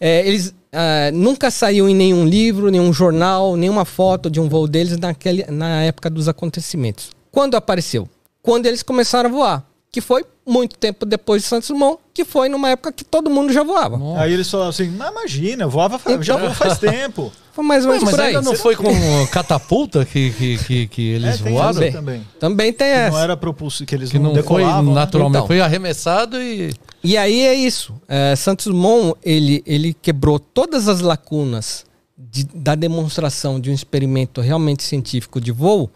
É, 0.00 0.26
eles 0.26 0.54
ah, 0.78 1.10
nunca 1.10 1.50
saiu 1.50 1.88
em 1.88 1.94
nenhum 1.94 2.26
livro, 2.26 2.70
nenhum 2.70 2.92
jornal, 2.92 3.56
nenhuma 3.56 3.86
foto 3.86 4.28
de 4.28 4.38
um 4.38 4.46
voo 4.46 4.68
deles 4.68 4.98
naquele, 4.98 5.44
na 5.50 5.82
época 5.84 6.10
dos 6.10 6.28
acontecimentos. 6.28 7.12
Quando 7.32 7.54
apareceu? 7.54 8.06
Quando 8.42 8.66
eles 8.66 8.82
começaram 8.82 9.30
a 9.30 9.32
voar, 9.32 9.66
que 9.96 10.00
foi 10.02 10.26
muito 10.46 10.76
tempo 10.76 11.06
depois 11.06 11.40
de 11.40 11.48
Santos 11.48 11.70
Dumont, 11.70 11.98
que 12.12 12.22
foi 12.22 12.50
numa 12.50 12.68
época 12.68 12.92
que 12.92 13.02
todo 13.02 13.30
mundo 13.30 13.50
já 13.50 13.62
voava. 13.64 13.98
Aí 14.20 14.30
eles 14.30 14.50
falaram 14.50 14.68
assim: 14.68 14.90
não, 14.90 15.10
imagina, 15.10 15.62
eu 15.64 15.70
voava, 15.70 15.98
fa- 15.98 16.20
já 16.20 16.50
faz 16.52 16.76
tempo. 16.78 17.32
Foi 17.54 17.64
mais 17.64 17.86
ou 17.86 17.92
Ué, 17.92 17.96
menos 17.96 18.04
mas 18.04 18.14
por 18.14 18.20
aí. 18.20 18.26
ainda 18.36 18.42
não 18.42 18.54
foi 18.54 18.76
com 18.76 18.92
catapulta 19.32 20.04
que, 20.04 20.30
que, 20.32 20.58
que, 20.58 20.86
que 20.88 21.02
eles 21.12 21.40
É, 21.40 21.50
voaram? 21.50 21.82
essa 21.82 21.92
também. 21.96 22.26
Também 22.38 22.72
tem 22.74 22.88
Que 22.88 22.92
essa. 22.92 23.10
não 23.16 23.22
era 23.22 23.34
propulso, 23.38 23.86
que 23.86 23.94
eles 23.94 24.10
Que 24.10 24.18
não, 24.18 24.34
não 24.34 24.42
foi 24.42 24.62
né? 24.62 24.82
naturalmente, 24.82 25.36
Então. 25.38 25.46
foi 25.46 25.60
arremessado 25.62 26.36
e. 26.38 26.74
E 27.02 27.16
aí 27.16 27.40
é 27.46 27.54
isso. 27.54 27.94
É, 28.06 28.36
Santos 28.36 28.66
Dumont, 28.66 29.16
ele, 29.24 29.62
ele 29.64 29.94
quebrou 29.94 30.38
todas 30.38 30.88
as 30.88 31.00
lacunas 31.00 31.86
de- 32.18 32.44
da 32.54 32.74
demonstração 32.74 33.58
de 33.58 33.70
um 33.70 33.72
experimento 33.72 34.42
realmente 34.42 34.82
científico 34.82 35.40
de 35.40 35.52
voo, 35.52 35.90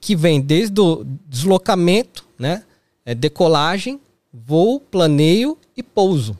que 0.00 0.16
vem 0.16 0.40
desde 0.40 0.80
o 0.80 1.04
deslocamento, 1.28 2.24
né? 2.38 2.62
É, 3.06 3.14
decolagem, 3.14 4.00
voo, 4.32 4.80
planeio 4.80 5.58
e 5.76 5.82
pouso. 5.82 6.36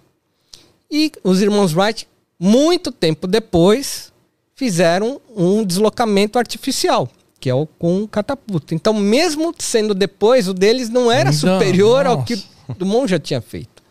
E 0.91 1.12
os 1.23 1.43
irmãos 1.43 1.74
Wright, 1.74 2.09
muito 2.39 2.91
tempo 2.93 3.27
depois, 3.27 4.12
fizeram 4.55 5.20
um 5.35 5.65
deslocamento 5.65 6.39
artificial, 6.39 7.09
que 7.39 7.51
é 7.51 7.55
o 7.55 7.66
com 7.66 8.07
catapulta. 8.07 8.74
Então, 8.74 8.95
mesmo 8.95 9.55
sendo 9.59 9.95
depois, 9.95 10.49
o 10.49 10.55
deles 10.55 10.89
não 10.89 11.11
era 11.11 11.32
superior 11.32 12.07
ao 12.07 12.16
nossa. 12.16 12.27
que 12.27 12.45
Dumont 12.78 13.09
já 13.09 13.19
tinha 13.19 13.41
feito. 13.41 13.82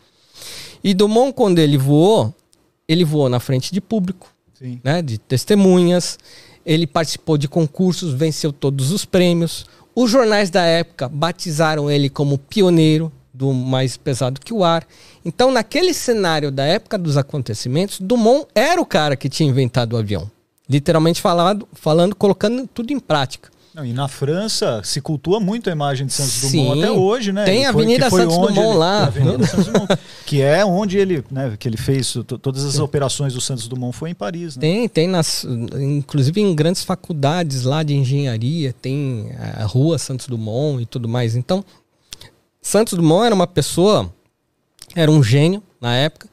E 0.82 0.92
Dumont, 0.92 1.32
quando 1.32 1.58
ele 1.58 1.78
voou, 1.78 2.34
ele 2.88 3.04
voou 3.04 3.28
na 3.28 3.40
frente 3.40 3.72
de 3.72 3.80
público, 3.80 4.28
Sim. 4.54 4.80
né, 4.84 5.00
de 5.00 5.18
testemunhas. 5.18 6.18
Ele 6.64 6.86
participou 6.86 7.36
de 7.36 7.46
concursos, 7.48 8.12
venceu 8.14 8.52
todos 8.52 8.90
os 8.90 9.04
prêmios. 9.04 9.66
Os 9.96 10.10
jornais 10.10 10.50
da 10.50 10.62
época 10.62 11.08
batizaram 11.08 11.90
ele 11.90 12.10
como 12.10 12.36
pioneiro 12.36 13.12
do 13.32 13.52
mais 13.52 13.96
pesado 13.96 14.40
que 14.40 14.52
o 14.52 14.64
ar. 14.64 14.86
Então, 15.24 15.50
naquele 15.50 15.94
cenário 15.94 16.50
da 16.50 16.64
época 16.64 16.96
dos 16.96 17.16
acontecimentos, 17.16 18.00
Dumont 18.00 18.46
era 18.54 18.80
o 18.80 18.86
cara 18.86 19.16
que 19.16 19.28
tinha 19.28 19.48
inventado 19.48 19.94
o 19.94 19.96
avião. 19.96 20.30
Literalmente 20.68 21.20
falado, 21.20 21.68
falando, 21.72 22.14
colocando 22.16 22.66
tudo 22.66 22.92
em 22.92 22.98
prática. 22.98 23.50
Não, 23.74 23.84
e 23.84 23.92
na 23.92 24.06
França 24.06 24.80
se 24.84 25.00
cultua 25.00 25.40
muito 25.40 25.68
a 25.68 25.72
imagem 25.72 26.06
de 26.06 26.12
Santos 26.12 26.32
Sim. 26.34 26.62
Dumont 26.64 26.78
até 26.80 26.90
hoje, 26.92 27.32
né? 27.32 27.44
Tem 27.44 27.66
a 27.66 27.70
Avenida 27.70 28.08
foi 28.08 28.20
Santos 28.20 28.36
Dumont 28.36 28.56
ele- 28.60 28.74
lá. 28.78 28.98
a 29.00 29.06
Avenida 29.06 29.46
Santos 29.46 29.66
Dumont, 29.66 29.88
que 30.24 30.40
é 30.40 30.64
onde 30.64 30.96
ele, 30.96 31.24
né, 31.28 31.56
que 31.58 31.66
ele 31.66 31.76
fez 31.76 32.12
to- 32.12 32.22
todas 32.38 32.64
as 32.64 32.78
operações 32.78 33.32
do 33.34 33.40
Santos 33.40 33.66
Dumont 33.66 33.96
foi 33.96 34.10
em 34.10 34.14
Paris, 34.14 34.56
né? 34.56 34.60
Tem, 34.60 34.88
tem 34.88 35.08
nas, 35.08 35.44
inclusive 35.44 36.40
em 36.40 36.54
grandes 36.54 36.84
faculdades 36.84 37.64
lá 37.64 37.82
de 37.82 37.94
engenharia, 37.96 38.72
tem 38.80 39.32
a 39.56 39.64
rua 39.64 39.98
Santos 39.98 40.28
Dumont 40.28 40.80
e 40.80 40.86
tudo 40.86 41.08
mais. 41.08 41.34
Então, 41.34 41.64
Santos 42.62 42.94
Dumont 42.94 43.26
era 43.26 43.34
uma 43.34 43.46
pessoa, 43.48 44.08
era 44.94 45.10
um 45.10 45.20
gênio 45.22 45.60
na 45.80 45.96
época. 45.96 46.28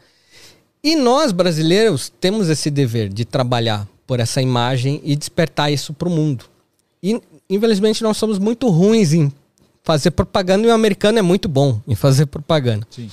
E 0.83 0.95
nós 0.95 1.31
brasileiros 1.31 2.11
temos 2.21 2.49
esse 2.49 2.69
dever 2.69 3.09
de 3.09 3.25
trabalhar 3.25 3.87
por 4.05 4.19
essa 4.19 4.41
imagem 4.43 5.01
e 5.03 5.15
despertar 5.15 5.71
isso 5.71 5.91
para 5.91 6.07
o 6.07 6.11
mundo. 6.11 6.45
E 7.03 7.19
infelizmente 7.55 8.01
nós 8.01 8.17
somos 8.17 8.39
muito 8.39 8.69
ruins 8.69 9.13
em 9.13 9.31
fazer 9.83 10.11
propaganda 10.11 10.65
e 10.65 10.69
o 10.69 10.73
americano 10.73 11.19
é 11.19 11.21
muito 11.21 11.49
bom 11.49 11.79
em 11.87 11.95
fazer 11.95 12.25
propaganda. 12.25 12.87
Sim. 12.89 13.09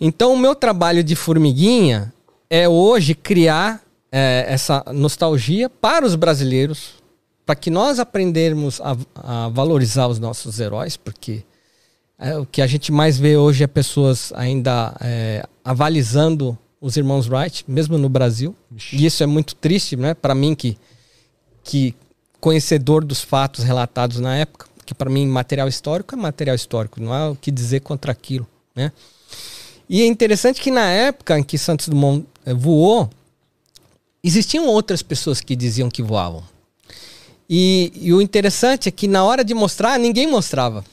Então, 0.00 0.34
o 0.34 0.38
meu 0.38 0.54
trabalho 0.54 1.02
de 1.02 1.14
formiguinha 1.14 2.12
é 2.50 2.68
hoje 2.68 3.14
criar 3.14 3.82
é, 4.12 4.44
essa 4.48 4.84
nostalgia 4.92 5.70
para 5.70 6.04
os 6.04 6.14
brasileiros, 6.14 6.94
para 7.44 7.54
que 7.54 7.70
nós 7.70 7.98
aprendermos 7.98 8.80
a, 8.80 8.96
a 9.14 9.48
valorizar 9.48 10.08
os 10.08 10.18
nossos 10.18 10.60
heróis, 10.60 10.96
porque 10.96 11.42
é, 12.18 12.36
o 12.36 12.44
que 12.44 12.60
a 12.60 12.66
gente 12.66 12.90
mais 12.90 13.18
vê 13.18 13.36
hoje 13.36 13.64
é 13.64 13.66
pessoas 13.66 14.32
ainda 14.34 14.94
é, 15.00 15.44
avalizando 15.64 16.58
os 16.80 16.96
irmãos 16.96 17.28
Wright, 17.28 17.64
mesmo 17.66 17.96
no 17.96 18.08
Brasil. 18.08 18.54
E 18.92 19.06
isso 19.06 19.22
é 19.22 19.26
muito 19.26 19.54
triste, 19.54 19.96
né? 19.96 20.14
Para 20.14 20.34
mim 20.34 20.54
que 20.54 20.76
que 21.66 21.96
conhecedor 22.40 23.04
dos 23.04 23.22
fatos 23.22 23.64
relatados 23.64 24.20
na 24.20 24.36
época, 24.36 24.66
que 24.84 24.94
para 24.94 25.10
mim 25.10 25.26
material 25.26 25.68
histórico 25.68 26.14
é 26.14 26.18
material 26.18 26.54
histórico, 26.54 27.00
não 27.00 27.12
há 27.12 27.30
o 27.30 27.36
que 27.36 27.50
dizer 27.50 27.80
contra 27.80 28.12
aquilo, 28.12 28.46
né? 28.74 28.92
E 29.88 30.02
é 30.02 30.06
interessante 30.06 30.60
que 30.60 30.70
na 30.70 30.90
época 30.90 31.38
em 31.38 31.42
que 31.42 31.56
Santos 31.56 31.88
Dumont 31.88 32.26
eh, 32.44 32.52
voou, 32.52 33.08
existiam 34.22 34.66
outras 34.66 35.02
pessoas 35.02 35.40
que 35.40 35.54
diziam 35.54 35.88
que 35.88 36.02
voavam. 36.02 36.42
E, 37.48 37.92
e 37.94 38.12
o 38.12 38.20
interessante 38.20 38.88
é 38.88 38.92
que 38.92 39.06
na 39.06 39.24
hora 39.24 39.44
de 39.44 39.54
mostrar, 39.54 39.98
ninguém 39.98 40.26
mostrava. 40.26 40.84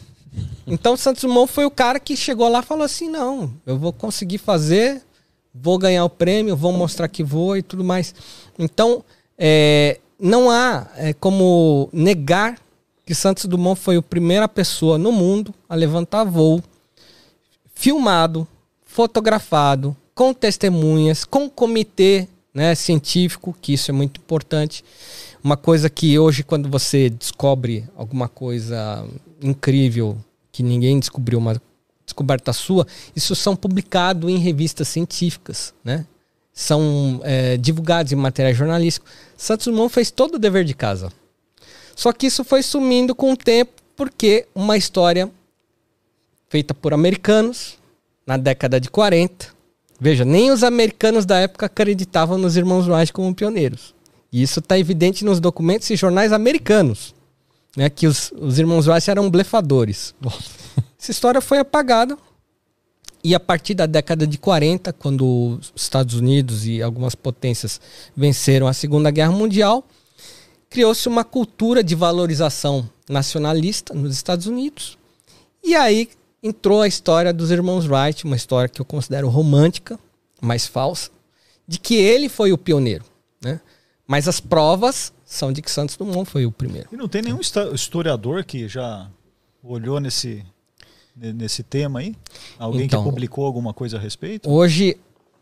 Então 0.66 0.96
Santos 0.96 1.24
Dumont 1.24 1.52
foi 1.52 1.66
o 1.66 1.72
cara 1.72 2.00
que 2.00 2.16
chegou 2.16 2.48
lá 2.48 2.60
e 2.60 2.64
falou 2.64 2.84
assim: 2.84 3.10
não, 3.10 3.52
eu 3.66 3.78
vou 3.78 3.92
conseguir 3.92 4.38
fazer, 4.38 5.02
vou 5.54 5.78
ganhar 5.78 6.06
o 6.06 6.10
prêmio, 6.10 6.56
vou 6.56 6.72
mostrar 6.72 7.08
que 7.08 7.24
vou 7.24 7.58
e 7.58 7.62
tudo 7.62 7.84
mais. 7.84 8.14
Então, 8.58 9.04
é, 9.38 10.00
não 10.20 10.50
há 10.50 10.88
é, 10.96 11.14
como 11.14 11.90
negar 11.92 12.58
que 13.06 13.14
Santos 13.14 13.46
Dumont 13.46 13.80
foi 13.80 13.98
a 13.98 14.02
primeira 14.02 14.48
pessoa 14.48 14.98
no 14.98 15.12
mundo 15.12 15.54
a 15.68 15.76
levantar 15.76 16.24
voo, 16.24 16.64
filmado, 17.74 18.48
fotografado, 18.86 19.96
com 20.16 20.34
testemunhas, 20.34 21.26
com 21.26 21.50
comitê 21.50 22.28
né, 22.54 22.76
científico, 22.76 23.56
que 23.62 23.74
isso 23.74 23.90
é 23.90 23.94
muito 23.94 24.20
importante. 24.20 24.84
Uma 25.44 25.58
coisa 25.58 25.90
que 25.90 26.18
hoje, 26.18 26.44
quando 26.44 26.70
você 26.70 27.10
descobre 27.10 27.84
alguma 27.96 28.30
coisa 28.30 29.06
incrível 29.42 30.18
que 30.52 30.64
ninguém 30.64 31.00
descobriu, 31.00 31.40
uma 31.40 31.60
descoberta 32.06 32.54
sua, 32.54 32.86
isso 33.16 33.36
são 33.36 33.56
publicados 33.56 34.30
em 34.30 34.38
revistas 34.38 34.88
científicas, 34.88 35.74
né? 35.84 36.06
São 36.54 37.20
é, 37.24 37.58
divulgados 37.58 38.12
em 38.12 38.16
materiais 38.16 38.56
jornalísticos. 38.56 39.12
Santos 39.36 39.68
Dumont 39.68 39.92
fez 39.94 40.12
todo 40.12 40.36
o 40.36 40.40
dever 40.40 40.64
de 40.64 40.74
casa. 40.74 41.12
Só 41.96 42.12
que 42.14 42.28
isso 42.28 42.44
foi 42.44 42.62
sumindo 42.62 43.16
com 43.16 43.34
o 43.34 43.38
tempo, 43.38 43.72
porque 43.96 44.48
uma 44.54 44.78
história 44.78 45.32
feita 46.50 46.74
por 46.74 46.94
americanos 46.94 47.78
na 48.26 48.38
década 48.38 48.80
de 48.80 48.90
40. 48.90 49.48
Veja, 50.00 50.26
nem 50.26 50.52
os 50.52 50.64
americanos 50.64 51.26
da 51.26 51.38
época 51.38 51.66
acreditavam 51.66 52.38
nos 52.38 52.56
irmãos 52.58 52.88
Wright 52.88 53.12
como 53.14 53.34
pioneiros. 53.34 53.94
E 54.32 54.42
isso 54.42 54.60
está 54.60 54.78
evidente 54.78 55.24
nos 55.24 55.40
documentos 55.40 55.90
e 55.90 55.96
jornais 55.96 56.34
americanos, 56.34 57.14
né, 57.78 57.90
que 57.90 58.08
os, 58.08 58.32
os 58.36 58.58
irmãos 58.58 58.88
Wright 58.88 59.10
eram 59.10 59.30
blefadores. 59.30 60.14
Essa 61.00 61.12
história 61.12 61.42
foi 61.42 61.60
apagada 61.60 62.18
E 63.24 63.34
a 63.34 63.40
partir 63.40 63.74
da 63.74 63.86
década 63.86 64.28
de 64.28 64.38
40, 64.38 64.92
quando 64.94 65.58
os 65.60 65.72
Estados 65.76 66.16
Unidos 66.16 66.66
e 66.68 66.82
algumas 66.82 67.16
potências 67.16 67.80
venceram 68.16 68.68
a 68.68 68.74
Segunda 68.74 69.10
Guerra 69.12 69.32
Mundial, 69.32 69.88
criou-se 70.70 71.08
uma 71.08 71.24
cultura 71.24 71.84
de 71.84 71.96
valorização 71.96 72.90
nacionalista 73.08 73.94
nos 73.94 74.14
Estados 74.14 74.46
Unidos. 74.48 74.98
E 75.64 75.74
aí 75.76 76.10
entrou 76.42 76.82
a 76.82 76.88
história 76.88 77.32
dos 77.32 77.50
irmãos 77.52 77.88
Wright, 77.88 78.26
uma 78.26 78.36
história 78.36 78.68
que 78.68 78.82
eu 78.82 78.86
considero 78.86 79.30
romântica, 79.30 79.98
mas 80.42 80.68
falsa, 80.68 81.10
de 81.66 81.80
que 81.80 81.96
ele 81.96 82.28
foi 82.28 82.52
o 82.52 82.58
pioneiro. 82.58 83.06
Né? 83.42 83.62
Mas 84.06 84.28
as 84.28 84.42
provas 84.42 85.14
são 85.26 85.54
de 85.54 85.62
que 85.62 85.72
Santos 85.72 85.96
Dumont 85.96 86.30
foi 86.30 86.46
o 86.46 86.52
primeiro. 86.52 86.90
E 86.92 86.98
não 86.98 87.08
tem 87.08 87.22
nenhum 87.22 87.40
historiador 87.40 88.44
que 88.44 88.68
já 88.68 89.10
olhou 89.64 90.00
nesse, 90.02 90.28
ne- 90.38 90.53
nesse 91.16 91.64
tema 91.64 92.00
aí? 92.00 92.16
Alguém 92.58 92.86
Então, 92.86 93.04
que 93.04 93.10
publicou 93.10 93.46
alguma 93.46 93.74
coisa 93.74 93.98
a 93.98 94.00
respeito? 94.00 94.50
Hoje, 94.50 94.98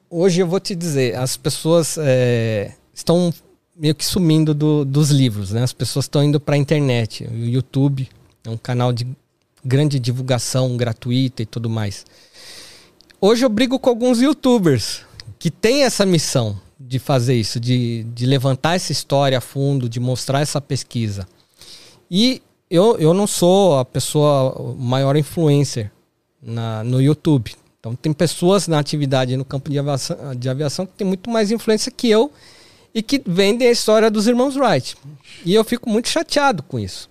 hoje 0.10 0.42
eu 0.42 0.48
vou 0.48 0.60
te 0.60 0.76
dizer, 0.76 1.16
as 1.16 1.38
pessoas 1.38 1.98
é, 2.00 2.74
estão 2.94 3.34
meio 3.76 3.96
que 3.96 4.06
sumindo 4.06 4.54
do- 4.54 4.84
dos 4.86 5.10
livros, 5.10 5.52
né? 5.52 5.64
As 5.64 5.74
pessoas 5.74 6.06
estão 6.06 6.24
indo 6.24 6.40
para 6.40 6.56
a 6.56 6.58
internet. 6.58 7.26
O 7.26 7.46
YouTube 7.46 8.08
é 8.44 8.50
um 8.50 8.58
canal 8.58 8.92
de 8.92 9.08
grande 9.64 10.00
divulgação 10.00 10.76
gratuita 10.76 11.42
e 11.42 11.46
tudo 11.46 11.70
mais. 11.70 12.06
Hoje 13.20 13.46
eu 13.46 13.50
brigo 13.50 13.80
com 13.80 13.90
alguns 13.90 14.20
youtubers 14.22 15.02
que 15.40 15.50
têm 15.52 15.84
essa 15.84 16.06
missão 16.06 16.60
de 16.80 17.00
fazer 17.00 17.36
isso, 17.36 17.60
de, 17.60 18.04
de 18.14 18.26
levantar 18.26 18.76
essa 18.76 18.92
história 18.92 19.38
a 19.38 19.42
fundo, 19.42 19.88
de 19.88 20.00
mostrar 20.00 20.42
essa 20.42 20.60
pesquisa. 20.60 21.28
E 22.10 22.42
eu, 22.72 22.98
eu 22.98 23.14
não 23.14 23.28
sou 23.28 23.78
a 23.78 23.84
pessoa 23.84 24.54
o 24.54 24.76
maior 24.78 25.18
influencer 25.18 25.92
na, 26.42 26.82
no 26.86 27.02
YouTube. 27.02 27.54
Então 27.78 27.94
tem 27.94 28.14
pessoas 28.14 28.66
na 28.66 28.80
atividade 28.80 29.36
no 29.36 29.44
campo 29.44 29.70
de 29.70 29.78
aviação, 29.78 30.18
de 30.34 30.48
aviação 30.48 30.86
que 30.86 30.94
tem 30.94 31.06
muito 31.06 31.30
mais 31.30 31.52
influência 31.52 31.92
que 31.92 32.10
eu 32.10 32.32
e 32.96 33.04
que 33.04 33.22
vendem 33.26 33.68
a 33.68 33.72
história 33.72 34.10
dos 34.10 34.26
irmãos 34.26 34.56
Wright. 34.56 34.96
E 35.44 35.54
eu 35.54 35.66
fico 35.66 35.90
muito 35.90 36.08
chateado 36.08 36.64
com 36.64 36.80
isso. 36.80 37.10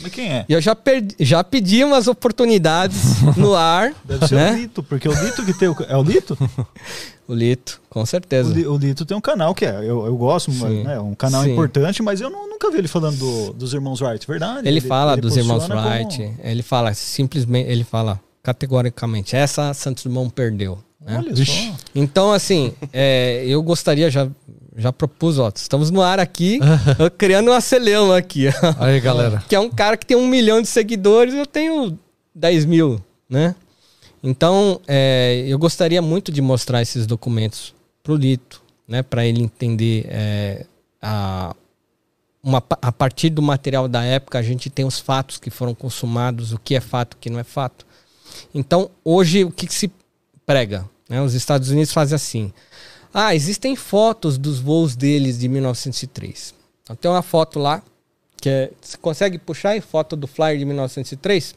Mas 0.00 0.12
quem 0.12 0.30
é? 0.30 0.44
E 0.46 0.52
eu 0.52 0.60
já, 0.60 0.76
perdi, 0.76 1.16
já 1.20 1.42
pedi 1.42 1.82
umas 1.82 2.06
oportunidades 2.06 3.22
no 3.36 3.54
ar, 3.54 3.94
Deve 4.04 4.28
ser 4.28 4.34
o 4.34 4.38
né? 4.38 4.52
Lito, 4.52 4.82
porque 4.82 5.08
o 5.08 5.24
Lito 5.24 5.44
que 5.44 5.54
tem 5.54 5.68
o... 5.68 5.76
É 5.88 5.96
o 5.96 6.02
Lito? 6.02 6.36
O 7.28 7.34
Lito, 7.34 7.80
com 7.90 8.00
O, 8.02 8.06
certeza. 8.06 8.52
Li- 8.54 8.66
o 8.66 8.76
Lito 8.78 9.04
tem 9.04 9.14
um 9.14 9.20
canal 9.20 9.54
que 9.54 9.66
é, 9.66 9.76
eu, 9.80 10.06
eu 10.06 10.16
gosto, 10.16 10.50
Sim. 10.50 10.82
né, 10.82 10.98
um 10.98 11.14
canal 11.14 11.44
Sim. 11.44 11.52
importante, 11.52 12.02
mas 12.02 12.22
eu 12.22 12.30
nu- 12.30 12.48
nunca 12.48 12.70
vi 12.70 12.78
ele 12.78 12.88
falando 12.88 13.18
do- 13.18 13.52
dos 13.52 13.74
irmãos 13.74 14.00
Wright, 14.00 14.26
verdade? 14.26 14.66
Ele 14.66 14.80
fala 14.80 15.14
dos 15.14 15.36
irmãos 15.36 15.64
posiciona 15.66 15.82
como- 15.82 15.94
Wright, 15.94 16.32
ele 16.42 16.62
fala 16.62 16.94
simplesmente, 16.94 17.68
ele 17.70 17.84
fala 17.84 18.18
categoricamente, 18.42 19.36
essa 19.36 19.74
Santos 19.74 20.04
Dumont 20.04 20.32
perdeu. 20.32 20.78
né? 21.04 21.18
Olha 21.18 21.36
só. 21.36 21.52
Então, 21.94 22.32
assim, 22.32 22.72
é, 22.92 23.44
eu 23.46 23.62
gostaria, 23.62 24.10
já, 24.10 24.26
já 24.76 24.92
propus, 24.92 25.38
ó, 25.38 25.52
estamos 25.54 25.90
no 25.90 26.00
ar 26.02 26.18
aqui, 26.18 26.58
criando 27.18 27.50
uma 27.50 27.60
celeuma 27.60 28.16
aqui, 28.16 28.46
Aí, 28.78 28.98
galera. 29.00 29.42
que 29.48 29.54
é 29.54 29.60
um 29.60 29.70
cara 29.70 29.96
que 29.98 30.04
tem 30.06 30.16
um 30.16 30.26
milhão 30.26 30.60
de 30.62 30.66
seguidores, 30.68 31.34
eu 31.34 31.46
tenho 31.46 31.96
10 32.34 32.64
mil, 32.64 33.00
né? 33.28 33.54
Então, 34.22 34.80
é, 34.86 35.44
eu 35.46 35.58
gostaria 35.58 36.02
muito 36.02 36.32
de 36.32 36.42
mostrar 36.42 36.82
esses 36.82 37.06
documentos 37.06 37.74
pro 38.02 38.16
Lito, 38.16 38.62
né, 38.86 39.02
para 39.02 39.24
ele 39.24 39.42
entender 39.42 40.06
é, 40.08 40.66
a, 41.00 41.54
uma, 42.42 42.62
a 42.82 42.90
partir 42.90 43.30
do 43.30 43.42
material 43.42 43.86
da 43.86 44.02
época, 44.02 44.38
a 44.38 44.42
gente 44.42 44.70
tem 44.70 44.84
os 44.84 44.98
fatos 44.98 45.38
que 45.38 45.50
foram 45.50 45.74
consumados, 45.74 46.52
o 46.52 46.58
que 46.58 46.74
é 46.74 46.80
fato, 46.80 47.14
o 47.14 47.16
que 47.16 47.30
não 47.30 47.38
é 47.38 47.44
fato. 47.44 47.86
Então, 48.54 48.90
hoje, 49.04 49.44
o 49.44 49.50
que, 49.50 49.66
que 49.66 49.74
se 49.74 49.90
prega? 50.44 50.88
né? 51.08 51.22
Os 51.22 51.34
Estados 51.34 51.70
Unidos 51.70 51.92
fazem 51.92 52.14
assim. 52.14 52.52
Ah, 53.12 53.34
existem 53.34 53.74
fotos 53.74 54.36
dos 54.36 54.60
voos 54.60 54.94
deles 54.94 55.38
de 55.38 55.48
1903. 55.48 56.54
Então, 56.82 56.94
tem 56.94 57.10
uma 57.10 57.22
foto 57.22 57.58
lá, 57.58 57.82
que 58.36 58.48
é, 58.48 58.70
você 58.80 58.96
consegue 58.98 59.38
puxar 59.38 59.70
aí 59.70 59.80
foto 59.80 60.14
do 60.14 60.26
flyer 60.26 60.58
de 60.58 60.64
1903? 60.64 61.54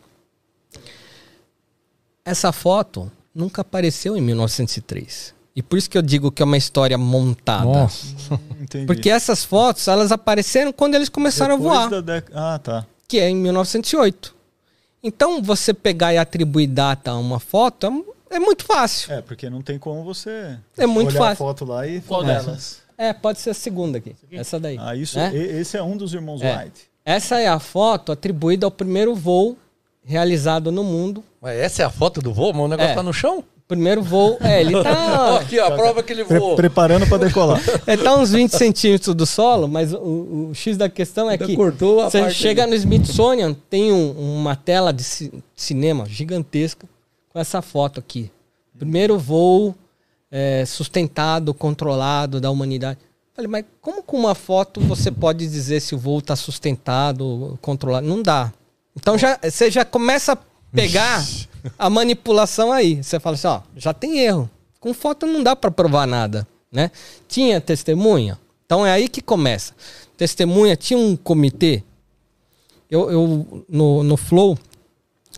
Essa 2.24 2.52
foto 2.52 3.12
nunca 3.34 3.62
apareceu 3.62 4.16
em 4.16 4.22
1903. 4.22 5.34
E 5.56 5.62
por 5.62 5.78
isso 5.78 5.90
que 5.90 5.98
eu 5.98 6.02
digo 6.02 6.32
que 6.32 6.42
é 6.42 6.46
uma 6.46 6.58
história 6.58 6.98
montada. 6.98 7.66
Nossa. 7.66 8.40
Entendi. 8.62 8.86
Porque 8.86 9.10
essas 9.10 9.44
fotos, 9.44 9.88
elas 9.88 10.12
apareceram 10.12 10.72
quando 10.72 10.96
eles 10.96 11.10
começaram 11.10 11.58
Depois 11.58 11.76
a 11.76 11.80
voar, 11.80 11.90
da 11.90 12.02
dec- 12.02 12.32
Ah, 12.34 12.60
tá. 12.62 12.86
que 13.08 13.20
é 13.20 13.30
em 13.30 13.36
1908. 13.36 14.34
Então, 15.04 15.42
você 15.42 15.74
pegar 15.74 16.14
e 16.14 16.18
atribuir 16.18 16.68
data 16.68 17.12
a 17.12 17.18
uma 17.18 17.40
foto 17.40 17.88
é 17.88 18.12
é 18.36 18.40
muito 18.40 18.64
fácil. 18.64 19.12
É, 19.12 19.22
porque 19.22 19.50
não 19.50 19.62
tem 19.62 19.78
como 19.78 20.06
você 20.06 20.58
É 20.78 20.86
muito 20.86 21.10
olhar 21.10 21.20
fácil. 21.20 21.34
a 21.46 21.48
foto 21.50 21.66
lá 21.66 21.86
e 21.86 22.00
Qual 22.00 22.22
falar, 22.22 22.40
delas? 22.40 22.78
É, 22.98 23.12
pode 23.12 23.42
ser 23.42 23.50
a 23.50 23.54
segunda 23.54 23.98
aqui. 23.98 24.16
Essa 24.32 24.58
daí. 24.58 24.78
Ah, 24.80 24.96
isso, 24.96 25.18
né? 25.18 25.36
esse 25.36 25.76
é 25.76 25.84
um 25.84 25.98
dos 25.98 26.14
irmãos 26.14 26.42
É. 26.42 26.56
Wright. 26.56 26.82
Essa 27.04 27.40
é 27.42 27.48
a 27.50 27.60
foto 27.60 28.10
atribuída 28.10 28.66
ao 28.66 28.72
primeiro 28.72 29.14
voo 29.14 29.58
realizado 30.06 30.72
no 30.72 30.82
mundo. 30.82 31.22
Mas 31.42 31.58
essa 31.58 31.82
é 31.82 31.86
a 31.86 31.90
foto 31.90 32.22
do 32.22 32.32
voo, 32.34 32.54
mas 32.54 32.62
o 32.64 32.68
negócio 32.68 32.92
É. 32.92 32.96
tá 32.96 33.02
no 33.04 33.12
chão? 33.14 33.44
Primeiro 33.68 34.04
voo. 34.04 34.38
É, 34.42 34.62
ele 34.62 34.74
tá, 34.84 35.38
aqui, 35.42 35.58
ó, 35.60 35.68
a 35.68 35.72
prova 35.72 36.04
que 36.04 36.12
ele 36.14 36.26
Pre- 36.26 36.38
voou. 36.40 36.56
preparando 36.56 37.08
para 37.08 37.26
decolar. 37.26 37.60
ele 37.88 38.04
tá 38.04 38.16
uns 38.16 38.32
20 38.32 38.52
centímetros 38.52 39.16
do 39.16 39.26
solo, 39.26 39.68
mas 39.68 39.94
o, 39.94 40.50
o 40.50 40.52
X 40.54 40.78
da 40.78 40.88
questão 40.90 41.30
é 41.30 41.34
Ainda 41.34 41.46
que 41.46 41.56
cortou 41.56 42.02
a 42.02 42.10
você 42.10 42.20
parte 42.22 42.36
chega 42.36 42.68
no 42.68 42.76
Smithsonian, 42.76 43.54
tem 43.70 43.92
um- 43.92 44.12
uma 44.40 44.56
tela 44.56 44.92
de 44.94 45.04
ci- 45.04 45.32
cinema 45.56 46.06
gigantesca 46.06 46.86
com 47.30 47.40
essa 47.40 47.62
foto 47.62 48.00
aqui. 48.00 48.30
Primeiro 48.78 49.18
voo 49.18 49.74
é, 50.30 50.64
sustentado, 50.66 51.54
controlado 51.54 52.40
da 52.42 52.52
humanidade. 52.52 53.00
Falei, 53.34 53.50
mas 53.50 53.66
como 53.82 54.04
com 54.04 54.18
uma 54.18 54.36
foto 54.36 54.80
você 54.82 55.10
pode 55.10 55.48
dizer 55.48 55.80
se 55.80 55.96
o 55.96 55.98
voo 55.98 56.20
está 56.20 56.36
sustentado, 56.36 57.58
controlado? 57.62 58.06
Não 58.06 58.22
dá. 58.22 58.52
Então 58.96 59.18
já, 59.18 59.40
você 59.42 59.72
já 59.72 59.86
começa 59.86 60.34
a 60.34 60.38
pegar 60.72 61.26
a 61.78 61.90
manipulação 61.90 62.72
aí. 62.72 63.04
Você 63.04 63.20
fala 63.20 63.36
assim, 63.36 63.48
ó, 63.48 63.62
já 63.76 63.94
tem 63.94 64.20
erro. 64.20 64.50
Com 64.80 64.94
foto 64.94 65.26
não 65.26 65.44
dá 65.44 65.56
para 65.56 65.70
provar 65.70 66.08
nada, 66.08 66.48
né? 66.72 66.92
Tinha 67.28 67.62
testemunha. 67.62 68.40
Então 68.66 68.86
é 68.86 68.92
aí 68.92 69.08
que 69.08 69.22
começa. 69.22 69.74
Testemunha, 70.18 70.76
tinha 70.76 70.98
um 70.98 71.16
comitê. 71.16 71.84
Eu, 72.90 73.12
eu 73.12 73.66
no, 73.70 74.04
no 74.04 74.18
Flow, 74.18 74.58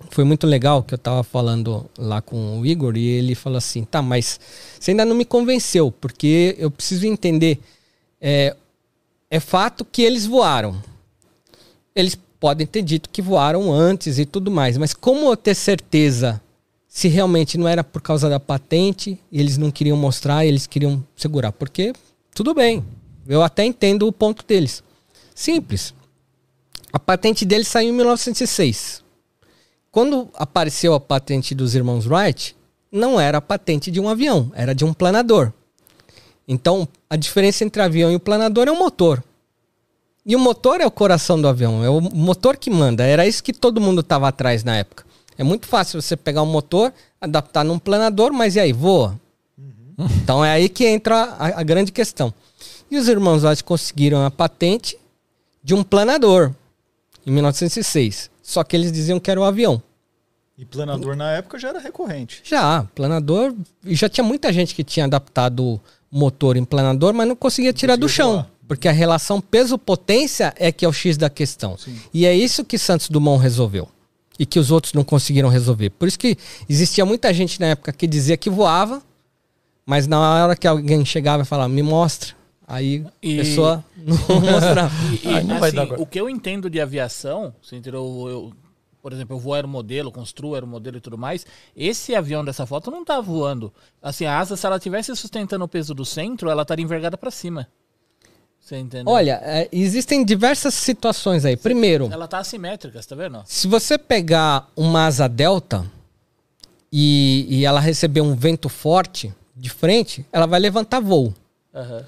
foi 0.09 0.23
muito 0.23 0.47
legal 0.47 0.83
que 0.83 0.93
eu 0.93 0.97
tava 0.97 1.23
falando 1.23 1.89
lá 1.97 2.21
com 2.21 2.59
o 2.59 2.65
Igor 2.65 2.97
e 2.97 3.05
ele 3.05 3.35
falou 3.35 3.57
assim: 3.57 3.83
tá, 3.83 4.01
mas 4.01 4.39
você 4.79 4.91
ainda 4.91 5.05
não 5.05 5.15
me 5.15 5.25
convenceu, 5.25 5.91
porque 5.91 6.55
eu 6.57 6.71
preciso 6.71 7.05
entender. 7.05 7.59
É, 8.19 8.55
é 9.29 9.39
fato 9.39 9.83
que 9.83 10.01
eles 10.01 10.25
voaram. 10.25 10.81
Eles 11.95 12.17
podem 12.43 12.67
ter 12.67 12.81
dito 12.81 13.09
que 13.09 13.21
voaram 13.21 13.71
antes 13.71 14.19
e 14.19 14.25
tudo 14.25 14.51
mais, 14.51 14.77
mas 14.77 14.93
como 14.93 15.29
eu 15.29 15.37
ter 15.37 15.55
certeza 15.55 16.41
se 16.89 17.07
realmente 17.07 17.57
não 17.57 17.69
era 17.69 17.85
por 17.85 18.01
causa 18.01 18.27
da 18.27 18.37
patente 18.37 19.17
eles 19.31 19.57
não 19.57 19.71
queriam 19.71 19.95
mostrar, 19.95 20.45
eles 20.45 20.67
queriam 20.67 21.01
segurar? 21.15 21.53
Porque 21.53 21.93
tudo 22.35 22.53
bem, 22.53 22.83
eu 23.29 23.41
até 23.41 23.63
entendo 23.63 24.05
o 24.05 24.11
ponto 24.11 24.45
deles. 24.45 24.83
Simples. 25.33 25.93
A 26.91 26.99
patente 26.99 27.45
deles 27.45 27.69
saiu 27.69 27.91
em 27.91 27.93
1906. 27.93 29.01
Quando 29.89 30.27
apareceu 30.33 30.93
a 30.93 30.99
patente 30.99 31.55
dos 31.55 31.75
irmãos 31.75 32.05
Wright, 32.05 32.57
não 32.91 33.21
era 33.21 33.37
a 33.37 33.41
patente 33.41 33.89
de 33.89 34.01
um 34.01 34.09
avião, 34.09 34.51
era 34.53 34.75
de 34.75 34.83
um 34.83 34.93
planador. 34.93 35.53
Então, 36.45 36.89
a 37.09 37.15
diferença 37.15 37.63
entre 37.63 37.81
avião 37.81 38.11
e 38.11 38.19
planador 38.19 38.67
é 38.67 38.71
o 38.71 38.77
motor. 38.77 39.23
E 40.25 40.35
o 40.35 40.39
motor 40.39 40.79
é 40.79 40.85
o 40.85 40.91
coração 40.91 41.41
do 41.41 41.47
avião, 41.47 41.83
é 41.83 41.89
o 41.89 41.99
motor 41.99 42.55
que 42.55 42.69
manda. 42.69 43.03
Era 43.03 43.27
isso 43.27 43.43
que 43.43 43.51
todo 43.51 43.81
mundo 43.81 44.01
estava 44.01 44.27
atrás 44.27 44.63
na 44.63 44.77
época. 44.77 45.05
É 45.37 45.43
muito 45.43 45.67
fácil 45.67 46.01
você 46.01 46.15
pegar 46.15 46.41
um 46.43 46.47
motor, 46.47 46.93
adaptar 47.19 47.63
num 47.65 47.79
planador, 47.79 48.31
mas 48.31 48.55
e 48.55 48.59
aí, 48.59 48.71
voa? 48.71 49.19
Então 50.23 50.43
é 50.43 50.51
aí 50.51 50.69
que 50.69 50.85
entra 50.85 51.23
a, 51.23 51.59
a 51.59 51.63
grande 51.63 51.91
questão. 51.91 52.33
E 52.89 52.97
os 52.97 53.07
irmãos 53.07 53.43
Wright 53.43 53.63
conseguiram 53.63 54.25
a 54.25 54.31
patente 54.31 54.97
de 55.63 55.73
um 55.73 55.83
planador 55.83 56.51
em 57.25 57.31
1906. 57.31 58.29
Só 58.41 58.63
que 58.63 58.75
eles 58.75 58.91
diziam 58.91 59.19
que 59.19 59.31
era 59.31 59.39
o 59.39 59.43
avião. 59.43 59.81
E 60.57 60.65
planador 60.65 61.15
na 61.15 61.31
época 61.31 61.57
já 61.57 61.69
era 61.69 61.79
recorrente. 61.79 62.41
Já, 62.43 62.83
planador. 62.93 63.53
E 63.83 63.95
já 63.95 64.07
tinha 64.07 64.23
muita 64.23 64.53
gente 64.53 64.75
que 64.75 64.83
tinha 64.83 65.05
adaptado 65.05 65.63
o 65.63 65.81
motor 66.11 66.55
em 66.55 66.63
planador, 66.63 67.13
mas 67.13 67.27
não 67.27 67.35
conseguia 67.35 67.73
tirar 67.73 67.95
do 67.95 68.07
chão. 68.07 68.33
voar. 68.33 68.52
Porque 68.75 68.87
a 68.87 68.91
relação 68.91 69.39
peso-potência 69.39 70.53
é 70.57 70.71
que 70.71 70.85
é 70.85 70.87
o 70.87 70.93
X 70.93 71.17
da 71.17 71.29
questão. 71.29 71.77
E 72.13 72.25
é 72.25 72.35
isso 72.35 72.63
que 72.63 72.77
Santos 72.77 73.09
Dumont 73.09 73.41
resolveu. 73.41 73.87
E 74.37 74.45
que 74.45 74.59
os 74.59 74.71
outros 74.71 74.93
não 74.93 75.03
conseguiram 75.03 75.49
resolver. 75.49 75.91
Por 75.91 76.07
isso 76.07 76.17
que 76.17 76.37
existia 76.67 77.05
muita 77.05 77.33
gente 77.33 77.59
na 77.59 77.67
época 77.67 77.93
que 77.93 78.07
dizia 78.07 78.35
que 78.35 78.49
voava, 78.49 79.01
mas 79.85 80.07
na 80.07 80.19
hora 80.19 80.55
que 80.55 80.67
alguém 80.67 81.05
chegava 81.05 81.43
e 81.43 81.45
falava, 81.45 81.69
me 81.69 81.83
mostra. 81.83 82.33
Aí 82.67 83.05
E- 83.21 83.39
a 83.39 83.43
pessoa 83.43 83.85
não 83.97 84.17
mostrava. 84.41 84.93
E, 85.11 85.27
e, 85.27 85.43
não 85.43 85.63
assim, 85.63 85.77
o 85.97 86.05
que 86.05 86.19
eu 86.19 86.29
entendo 86.29 86.69
de 86.69 86.81
aviação, 86.81 87.53
você 87.61 87.75
entendeu? 87.75 88.01
Eu 88.27 88.53
por 89.03 89.11
exemplo, 89.11 89.35
eu 89.35 89.39
vou 89.39 89.53
aeromodelo, 89.53 90.13
construo 90.13 90.53
aeromodelo 90.53 90.95
e 90.95 91.01
tudo 91.01 91.17
mais, 91.17 91.45
esse 91.75 92.15
avião 92.15 92.43
dessa 92.43 92.65
foto 92.65 92.89
não 92.89 93.03
tá 93.03 93.19
voando. 93.19 93.71
Assim, 94.01 94.23
a 94.23 94.39
asa, 94.39 94.55
se 94.55 94.65
ela 94.65 94.79
tivesse 94.79 95.13
sustentando 95.13 95.65
o 95.65 95.67
peso 95.67 95.93
do 95.93 96.05
centro, 96.05 96.49
ela 96.49 96.61
estaria 96.61 96.85
envergada 96.85 97.17
para 97.17 97.29
cima. 97.29 97.67
Você 98.63 98.77
entendeu? 98.77 99.11
Olha, 99.13 99.41
é, 99.43 99.67
existem 99.73 100.23
diversas 100.23 100.73
situações 100.73 101.43
aí. 101.43 101.57
Primeiro, 101.57 102.09
Ela 102.11 102.27
tá 102.29 102.37
assimétrica, 102.39 103.01
você 103.01 103.09
tá 103.09 103.15
vendo? 103.15 103.41
se 103.45 103.67
você 103.67 103.97
pegar 103.97 104.69
uma 104.75 105.05
asa 105.05 105.27
delta 105.27 105.85
e, 106.91 107.45
e 107.49 107.65
ela 107.65 107.79
receber 107.81 108.21
um 108.21 108.35
vento 108.35 108.69
forte 108.69 109.33
de 109.55 109.69
frente, 109.69 110.25
ela 110.31 110.45
vai 110.45 110.59
levantar 110.59 111.01
voo. 111.01 111.33
Aham. 111.73 112.03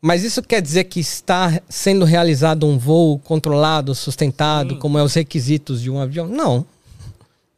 Mas 0.00 0.24
isso 0.24 0.42
quer 0.42 0.60
dizer 0.60 0.84
que 0.84 0.98
está 0.98 1.60
sendo 1.68 2.04
realizado 2.04 2.66
um 2.66 2.76
voo 2.76 3.20
controlado, 3.20 3.94
sustentado, 3.94 4.74
Sim. 4.74 4.80
como 4.80 4.98
é 4.98 5.02
os 5.04 5.14
requisitos 5.14 5.80
de 5.80 5.88
um 5.88 6.00
avião? 6.00 6.26
Não. 6.26 6.66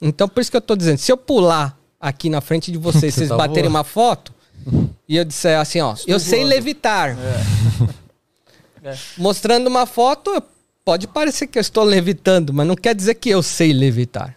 Então, 0.02 0.28
por 0.28 0.42
isso 0.42 0.50
que 0.50 0.56
eu 0.56 0.60
estou 0.60 0.76
dizendo, 0.76 0.98
se 0.98 1.10
eu 1.10 1.16
pular 1.16 1.78
aqui 1.98 2.28
na 2.28 2.42
frente 2.42 2.70
de 2.70 2.76
vocês, 2.76 3.14
Você 3.14 3.20
vocês 3.20 3.28
tá 3.30 3.36
baterem 3.38 3.62
voando. 3.62 3.76
uma 3.76 3.84
foto, 3.84 4.34
e 5.08 5.16
eu 5.16 5.24
disser 5.24 5.58
assim, 5.58 5.80
ó, 5.80 5.94
eu 6.06 6.20
sei 6.20 6.40
voando. 6.40 6.50
levitar. 6.54 7.16
É. 7.18 7.94
Mostrando 9.16 9.66
uma 9.68 9.86
foto, 9.86 10.42
pode 10.84 11.06
parecer 11.06 11.46
que 11.46 11.58
eu 11.58 11.60
estou 11.62 11.84
levitando, 11.84 12.52
mas 12.52 12.66
não 12.66 12.74
quer 12.76 12.94
dizer 12.94 13.14
que 13.14 13.30
eu 13.30 13.42
sei 13.42 13.72
levitar. 13.72 14.36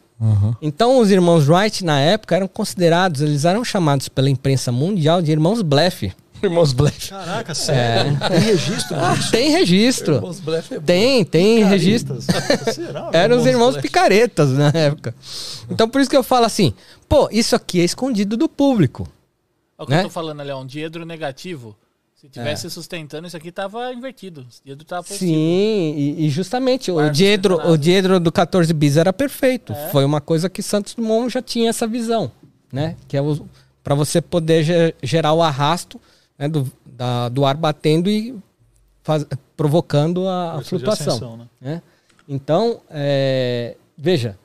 Então, 0.61 0.99
os 0.99 1.11
irmãos 1.11 1.47
Wright, 1.47 1.85
na 1.85 1.99
época, 1.99 2.35
eram 2.35 2.47
considerados, 2.47 3.21
eles 3.21 3.45
eram 3.45 3.63
chamados 3.63 4.09
pela 4.09 4.29
imprensa 4.29 4.71
mundial 4.71 5.21
de 5.21 5.31
irmãos 5.31 5.61
blefe. 5.61 6.11
Irmãos 6.41 6.71
Bleff. 6.71 7.09
Caraca, 7.09 7.55
sério? 7.55 8.15
Tem 8.29 8.39
registro 8.39 8.95
Ah, 8.95 9.15
tem 9.31 9.49
registro. 9.49 10.15
Irmãos 10.17 10.39
Bleff 10.39 10.71
é 10.71 10.77
bom. 10.77 10.85
Tem, 10.85 11.25
tem 11.25 11.63
registro. 11.63 12.19
Será? 12.21 13.09
Eram 13.13 13.37
os 13.39 13.45
irmãos 13.47 13.71
Bleff. 13.71 13.81
picaretas 13.87 14.51
na 14.51 14.67
época. 14.71 15.15
Então, 15.67 15.89
por 15.89 15.99
isso 15.99 16.07
que 16.07 16.15
eu 16.15 16.21
falo 16.21 16.45
assim, 16.45 16.75
pô, 17.09 17.27
isso 17.31 17.55
aqui 17.55 17.81
é 17.81 17.83
escondido 17.83 18.37
do 18.37 18.47
público. 18.47 19.07
É 19.79 19.81
o 19.81 19.85
que 19.87 19.91
Né? 19.93 19.99
eu 20.01 20.03
tô 20.03 20.09
falando 20.11 20.41
ali, 20.41 20.51
ó, 20.51 20.61
um 20.61 20.65
diedro 20.67 21.07
negativo. 21.07 21.75
Se 22.19 22.27
tivesse 22.29 22.67
sustentando, 22.69 23.27
isso 23.27 23.37
aqui 23.37 23.51
tava 23.51 23.93
invertido. 23.93 24.45
Esse 24.49 24.59
diedro 24.65 24.83
tava 24.83 25.03
positivo. 25.03 25.29
Sim, 25.31 25.93
e, 25.95 26.25
e 26.25 26.29
justamente 26.31 26.89
o 26.89 26.95
Quarto 26.95 27.13
diedro, 27.13 27.55
o 27.69 27.77
diedro 27.77 28.19
do 28.19 28.31
14 28.31 28.73
bis 28.73 28.97
era 28.97 29.13
perfeito. 29.13 29.73
Foi 29.91 30.03
uma 30.03 30.19
coisa 30.19 30.49
que 30.49 30.63
Santos 30.63 30.95
Dumont 30.95 31.31
já 31.31 31.43
tinha 31.43 31.69
essa 31.69 31.85
visão, 31.85 32.31
né? 32.73 32.95
Que 33.07 33.17
é 33.17 33.21
para 33.83 33.93
você 33.93 34.19
poder 34.19 34.63
ge- 34.63 34.95
gerar 35.03 35.33
o 35.33 35.43
arrasto 35.43 36.01
né, 36.39 36.47
do, 36.49 36.69
da- 36.85 37.29
do 37.29 37.45
ar 37.45 37.55
batendo 37.55 38.09
e 38.09 38.35
faz- 39.03 39.25
provocando 39.55 40.27
a, 40.27 40.55
a 40.55 40.61
flutuação. 40.61 41.07
ascensão, 41.13 41.37
né? 41.37 41.45
né? 41.61 41.81
Então, 42.27 42.81
é, 42.89 43.77
veja, 43.95 44.37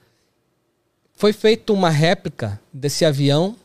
foi 1.14 1.32
feita 1.32 1.72
uma 1.72 1.88
réplica 1.90 2.60
desse 2.72 3.04
avião 3.04 3.56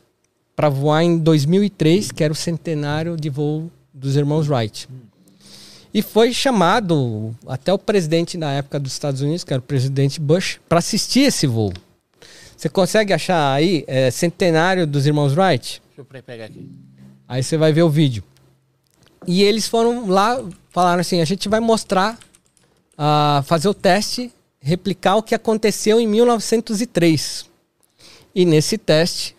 para 0.56 0.68
voar 0.70 1.02
em 1.04 1.18
2003, 1.18 2.10
que 2.10 2.24
era 2.24 2.32
o 2.32 2.36
centenário 2.36 3.14
de 3.16 3.28
voo 3.30 3.70
dos 3.98 4.16
irmãos 4.16 4.48
Wright. 4.48 4.88
E 5.92 6.02
foi 6.02 6.32
chamado 6.32 7.34
até 7.46 7.72
o 7.72 7.78
presidente 7.78 8.36
na 8.36 8.52
época 8.52 8.78
dos 8.78 8.92
Estados 8.92 9.20
Unidos, 9.20 9.42
que 9.42 9.52
era 9.52 9.60
o 9.60 9.64
presidente 9.64 10.20
Bush, 10.20 10.60
para 10.68 10.78
assistir 10.78 11.20
esse 11.20 11.46
voo. 11.46 11.72
Você 12.56 12.68
consegue 12.68 13.12
achar 13.12 13.52
aí 13.54 13.84
é, 13.86 14.10
centenário 14.10 14.86
dos 14.86 15.06
irmãos 15.06 15.34
Wright? 15.36 15.82
Deixa 15.96 16.00
eu 16.00 16.22
pegar 16.22 16.44
aqui. 16.44 16.68
Aí 17.26 17.42
você 17.42 17.56
vai 17.56 17.72
ver 17.72 17.82
o 17.82 17.90
vídeo. 17.90 18.22
E 19.26 19.42
eles 19.42 19.66
foram 19.68 20.08
lá, 20.08 20.42
falaram 20.70 21.00
assim: 21.00 21.20
a 21.20 21.24
gente 21.24 21.48
vai 21.48 21.60
mostrar, 21.60 22.18
ah, 22.96 23.42
fazer 23.46 23.68
o 23.68 23.74
teste, 23.74 24.32
replicar 24.60 25.16
o 25.16 25.22
que 25.22 25.34
aconteceu 25.34 26.00
em 26.00 26.06
1903. 26.06 27.46
E 28.34 28.44
nesse 28.44 28.78
teste, 28.78 29.36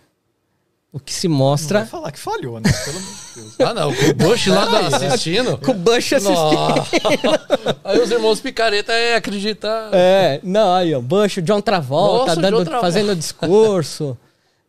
o 0.91 0.99
que 0.99 1.14
se 1.14 1.28
Vai 1.28 1.38
mostra. 1.38 1.86
falar 1.86 2.11
que 2.11 2.20
falhou, 2.20 2.60
né? 2.60 2.72
Pelo 2.86 2.98
amor 2.98 3.10
de 3.11 3.36
Deus. 3.36 3.56
Ah, 3.60 3.74
não. 3.74 3.90
O 3.90 4.14
Bush 4.16 4.48
lá 4.48 4.66
tá 4.66 4.88
assistindo. 4.98 5.57
Com 5.60 5.72
o 5.72 5.76
Bush 5.76 6.14
assistindo. 6.14 6.34
Nossa. 6.34 7.78
Aí 7.84 7.99
os 7.99 8.10
irmãos 8.10 8.40
picareta 8.40 8.91
é 8.91 9.16
acreditar. 9.16 9.90
É, 9.94 10.40
não, 10.44 10.74
aí, 10.74 10.94
ó, 10.94 11.02
Bush, 11.02 11.38
o 11.38 11.41
John 11.41 11.61
Travolta, 11.61 12.28
Nossa, 12.28 12.41
dando, 12.41 12.57
John 12.57 12.64
Travolta. 12.66 12.86
fazendo 12.88 13.16
discurso. 13.16 14.18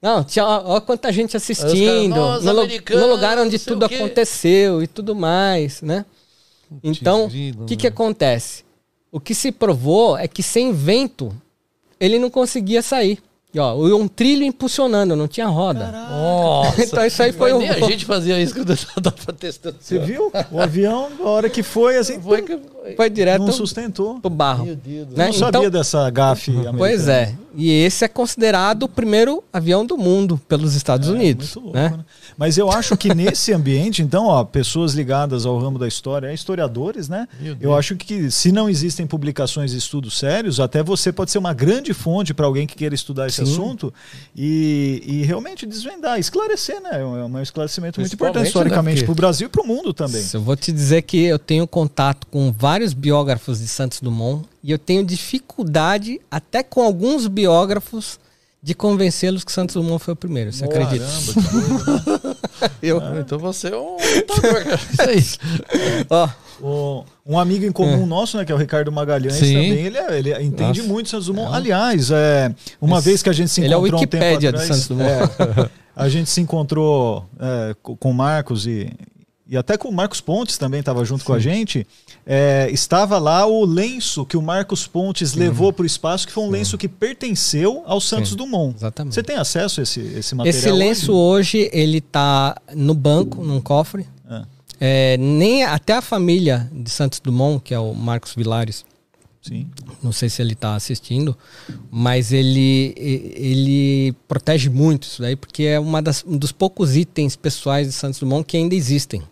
Não, 0.02 0.24
tinha, 0.24 0.46
ó, 0.46 0.76
ó 0.76 0.80
quanta 0.80 1.12
gente 1.12 1.36
assistindo. 1.36 2.16
"Nós, 2.16 2.44
no, 2.44 2.52
no 2.54 3.06
lugar 3.06 3.38
onde 3.38 3.58
não 3.58 3.64
tudo 3.64 3.86
o 3.86 3.88
quê." 3.88 3.96
aconteceu 3.96 4.82
e 4.82 4.86
tudo 4.86 5.14
mais, 5.14 5.82
né? 5.82 6.04
Então, 6.82 7.26
o 7.26 7.30
que 7.30 7.74
né? 7.74 7.76
que 7.78 7.86
acontece? 7.86 8.64
O 9.12 9.18
que 9.18 9.34
se 9.34 9.50
provou 9.50 10.16
é 10.16 10.28
que 10.28 10.42
sem 10.42 10.72
vento, 10.72 11.34
ele 11.98 12.18
não 12.18 12.30
conseguia 12.30 12.80
sair. 12.80 13.20
E, 13.52 13.58
ó, 13.58 13.74
um 13.74 14.06
trilho 14.06 14.44
impulsionando, 14.44 15.16
não 15.16 15.26
tinha 15.26 15.46
roda. 15.48 15.90
Nossa. 15.90 16.82
Então 16.90 17.04
isso 17.04 17.22
aí 17.22 17.32
foi 17.32 17.52
um... 17.52 17.58
nem 17.58 17.68
a 17.68 17.80
gente 17.80 18.04
fazia 18.04 18.40
isso 18.40 18.54
quando 18.54 18.70
eu 18.70 19.02
tava 19.02 19.32
testando. 19.38 19.76
Você 19.80 19.98
viu? 19.98 20.30
O 20.50 20.60
avião, 20.60 21.08
a 21.20 21.28
hora 21.28 21.50
que 21.50 21.62
foi, 21.62 21.96
assim, 21.96 22.20
Foi 22.20 22.42
que... 22.42 22.58
Foi 22.96 23.10
direto 23.10 23.42
não 23.44 23.52
sustentou. 23.52 24.18
pro 24.20 24.30
barro. 24.30 24.64
Meu 24.64 24.76
Deus 24.76 25.08
né? 25.10 25.26
Não 25.26 25.32
sabia 25.34 25.60
Então- 25.60 25.70
dessa 25.70 26.08
gafe 26.08 26.50
americana. 26.50 26.78
Pois 26.78 27.08
é. 27.08 27.34
E 27.54 27.70
esse 27.70 28.04
é 28.04 28.08
considerado 28.08 28.84
o 28.84 28.88
primeiro 28.88 29.42
avião 29.52 29.84
do 29.84 29.98
mundo 29.98 30.40
pelos 30.48 30.74
Estados 30.74 31.08
Unidos. 31.08 31.56
Muito 31.56 31.60
louco, 31.60 31.76
né? 31.76 31.88
né? 31.90 32.04
Mas 32.38 32.56
eu 32.56 32.70
acho 32.70 32.96
que 32.96 33.12
nesse 33.12 33.52
ambiente, 33.52 34.02
então, 34.02 34.26
ó, 34.26 34.44
pessoas 34.44 34.94
ligadas 34.94 35.44
ao 35.44 35.58
ramo 35.58 35.78
da 35.78 35.86
história, 35.86 36.28
é 36.28 36.34
historiadores, 36.34 37.08
né? 37.08 37.28
Eu 37.60 37.74
acho 37.74 37.96
que 37.96 38.30
se 38.30 38.50
não 38.52 38.68
existem 38.70 39.06
publicações 39.06 39.72
e 39.72 39.76
estudos 39.76 40.16
sérios, 40.18 40.58
até 40.60 40.82
você 40.82 41.12
pode 41.12 41.30
ser 41.30 41.38
uma 41.38 41.52
grande 41.52 41.92
fonte 41.92 42.32
para 42.32 42.46
alguém 42.46 42.66
que 42.66 42.76
queira 42.76 42.94
estudar 42.94 43.26
esse 43.26 43.39
Sim. 43.44 43.52
assunto 43.52 43.92
e, 44.36 45.02
e 45.04 45.22
realmente 45.22 45.66
desvendar, 45.66 46.18
esclarecer, 46.18 46.80
né? 46.80 47.00
É 47.00 47.04
um 47.04 47.38
é 47.38 47.42
esclarecimento 47.42 48.00
muito 48.00 48.12
importante 48.12 48.46
historicamente 48.46 49.00
né, 49.00 49.04
para 49.04 49.12
o 49.12 49.14
Brasil 49.14 49.46
e 49.46 49.50
para 49.50 49.62
o 49.62 49.66
mundo 49.66 49.92
também. 49.92 50.24
Eu 50.32 50.40
vou 50.40 50.56
te 50.56 50.72
dizer 50.72 51.02
que 51.02 51.24
eu 51.24 51.38
tenho 51.38 51.66
contato 51.66 52.26
com 52.26 52.52
vários 52.52 52.92
biógrafos 52.92 53.60
de 53.60 53.68
Santos 53.68 54.00
Dumont 54.00 54.46
e 54.62 54.70
eu 54.70 54.78
tenho 54.78 55.04
dificuldade 55.04 56.20
até 56.30 56.62
com 56.62 56.82
alguns 56.82 57.26
biógrafos 57.26 58.18
de 58.62 58.74
convencê-los 58.74 59.42
que 59.42 59.50
Santos 59.52 59.74
Dumont 59.74 60.02
foi 60.04 60.12
o 60.12 60.16
primeiro. 60.16 60.52
Você 60.52 60.64
acredita? 60.64 61.04
Caramba, 61.06 62.22
né? 62.28 62.36
Eu, 62.82 63.00
então 63.18 63.38
você 63.38 63.68
é 63.68 63.76
um 63.76 63.96
lutador, 64.16 64.64
cara. 64.64 65.14
Isso 65.14 65.38
aí. 65.40 66.06
Ó, 66.10 66.28
O- 66.62 67.04
um 67.24 67.38
amigo 67.38 67.64
em 67.64 67.72
comum 67.72 68.04
nosso, 68.06 68.36
né, 68.36 68.44
que 68.44 68.52
é 68.52 68.54
o 68.54 68.58
Ricardo 68.58 68.92
Magalhães 68.92 69.34
Sim. 69.36 69.54
também, 69.54 69.86
ele, 69.86 69.96
é- 69.96 70.18
ele 70.18 70.42
entende 70.42 70.80
Nossa. 70.80 70.92
muito 70.92 71.08
Santos 71.08 71.26
Dumont. 71.26 71.54
Aliás, 71.54 72.10
é, 72.10 72.54
uma 72.80 72.98
Esse- 72.98 73.08
vez 73.08 73.22
que 73.22 73.30
a 73.30 73.32
gente 73.32 73.50
se 73.50 73.62
ele 73.62 73.72
é 73.72 73.76
o 73.76 73.86
encontrou 73.86 74.02
um 74.02 74.06
tempo 74.06 74.16
Wikipédia 74.24 74.52
de 74.52 74.58
atrás, 74.58 74.66
Santos 74.68 74.88
Dumont. 74.88 75.08
é, 75.66 75.70
a 75.96 76.08
gente 76.10 76.28
se 76.28 76.40
encontrou 76.42 77.24
é, 77.38 77.74
co- 77.82 77.96
com 77.96 78.10
o 78.10 78.14
Marcos 78.14 78.66
e, 78.66 78.92
e 79.48 79.56
até 79.56 79.78
com 79.78 79.88
o 79.88 79.92
Marcos 79.92 80.20
Pontes 80.20 80.58
também 80.58 80.80
estava 80.80 81.02
junto 81.04 81.24
com 81.24 81.32
a 81.32 81.38
gente. 81.38 81.86
É, 82.26 82.68
estava 82.70 83.18
lá 83.18 83.46
o 83.46 83.64
lenço 83.64 84.24
que 84.24 84.36
o 84.36 84.42
Marcos 84.42 84.86
Pontes 84.86 85.34
levou 85.34 85.72
para 85.72 85.82
o 85.82 85.86
espaço, 85.86 86.26
que 86.26 86.32
foi 86.32 86.44
um 86.44 86.50
lenço 86.50 86.76
que 86.78 86.86
pertenceu 86.86 87.82
ao 87.86 88.00
Santos 88.00 88.30
Sim, 88.30 88.36
Dumont. 88.36 88.76
exatamente. 88.76 89.14
Você 89.14 89.22
tem 89.22 89.36
acesso 89.36 89.80
a 89.80 89.82
esse, 89.82 90.00
esse 90.00 90.34
material? 90.34 90.58
Esse 90.58 90.70
lenço 90.70 91.12
hoje? 91.12 91.58
hoje, 91.58 91.70
ele 91.72 92.00
tá 92.00 92.56
no 92.74 92.94
banco, 92.94 93.42
num 93.42 93.60
cofre. 93.60 94.06
Ah, 94.28 94.44
É, 94.78 95.16
nem 95.18 95.64
até 95.64 95.94
a 95.94 96.02
família 96.02 96.70
de 96.72 96.90
Santos 96.90 97.20
Dumont, 97.20 97.62
que 97.62 97.74
é 97.74 97.78
o 97.78 97.94
Marcos 97.94 98.34
Vilares, 98.34 98.84
sim. 99.42 99.66
não 100.02 100.12
sei 100.12 100.28
se 100.28 100.40
ele 100.40 100.52
está 100.52 100.74
assistindo, 100.74 101.36
mas 101.90 102.32
ele, 102.32 102.94
ele 102.96 104.14
protege 104.28 104.68
muito 104.68 105.04
isso 105.04 105.20
daí, 105.22 105.36
porque 105.36 105.64
é 105.64 105.80
uma 105.80 106.00
das, 106.00 106.24
um 106.26 106.36
dos 106.36 106.52
poucos 106.52 106.96
itens 106.96 107.34
pessoais 107.36 107.86
de 107.88 107.92
Santos 107.92 108.20
Dumont 108.20 108.44
que 108.46 108.56
ainda 108.56 108.74
existem. 108.74 109.22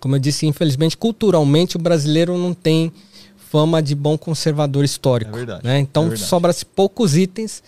Como 0.00 0.16
eu 0.16 0.18
disse, 0.18 0.46
infelizmente, 0.46 0.96
culturalmente, 0.96 1.76
o 1.76 1.78
brasileiro 1.78 2.36
não 2.36 2.54
tem 2.54 2.90
fama 3.36 3.82
de 3.82 3.94
bom 3.94 4.16
conservador 4.16 4.84
histórico. 4.84 5.32
É 5.32 5.36
verdade, 5.36 5.64
né? 5.64 5.78
Então, 5.78 6.12
é 6.12 6.16
sobra-se 6.16 6.64
poucos 6.64 7.16
itens. 7.16 7.62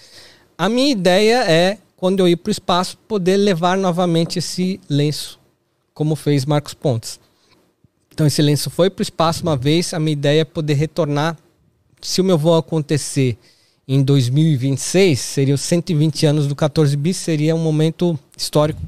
A 0.57 0.69
minha 0.69 0.91
ideia 0.91 1.45
é, 1.45 1.79
quando 1.97 2.21
eu 2.21 2.29
ir 2.29 2.37
para 2.37 2.51
o 2.51 2.53
espaço, 2.53 2.97
poder 3.07 3.37
levar 3.37 3.77
novamente 3.77 4.39
esse 4.39 4.81
lenço, 4.89 5.39
como 5.93 6.17
fez 6.17 6.45
Marcos 6.45 6.75
Pontes. 6.75 7.21
Então 8.13 8.27
esse 8.27 8.43
lenço 8.43 8.71
foi 8.71 8.91
para 8.91 9.01
o 9.01 9.05
espaço 9.05 9.43
uma 9.43 9.57
vez. 9.57 9.95
A 9.95 9.99
minha 9.99 10.13
ideia 10.13 10.41
é 10.41 10.45
poder 10.45 10.75
retornar. 10.75 11.37
Se 12.01 12.21
o 12.21 12.25
meu 12.25 12.37
voo 12.37 12.57
acontecer 12.57 13.39
em 13.87 14.03
2026, 14.03 15.19
seria 15.19 15.55
os 15.55 15.61
120 15.61 16.27
anos 16.27 16.47
do 16.47 16.55
14 16.55 16.97
bis, 16.97 17.17
seria 17.17 17.55
um 17.55 17.59
momento 17.59 18.19
histórico 18.37 18.81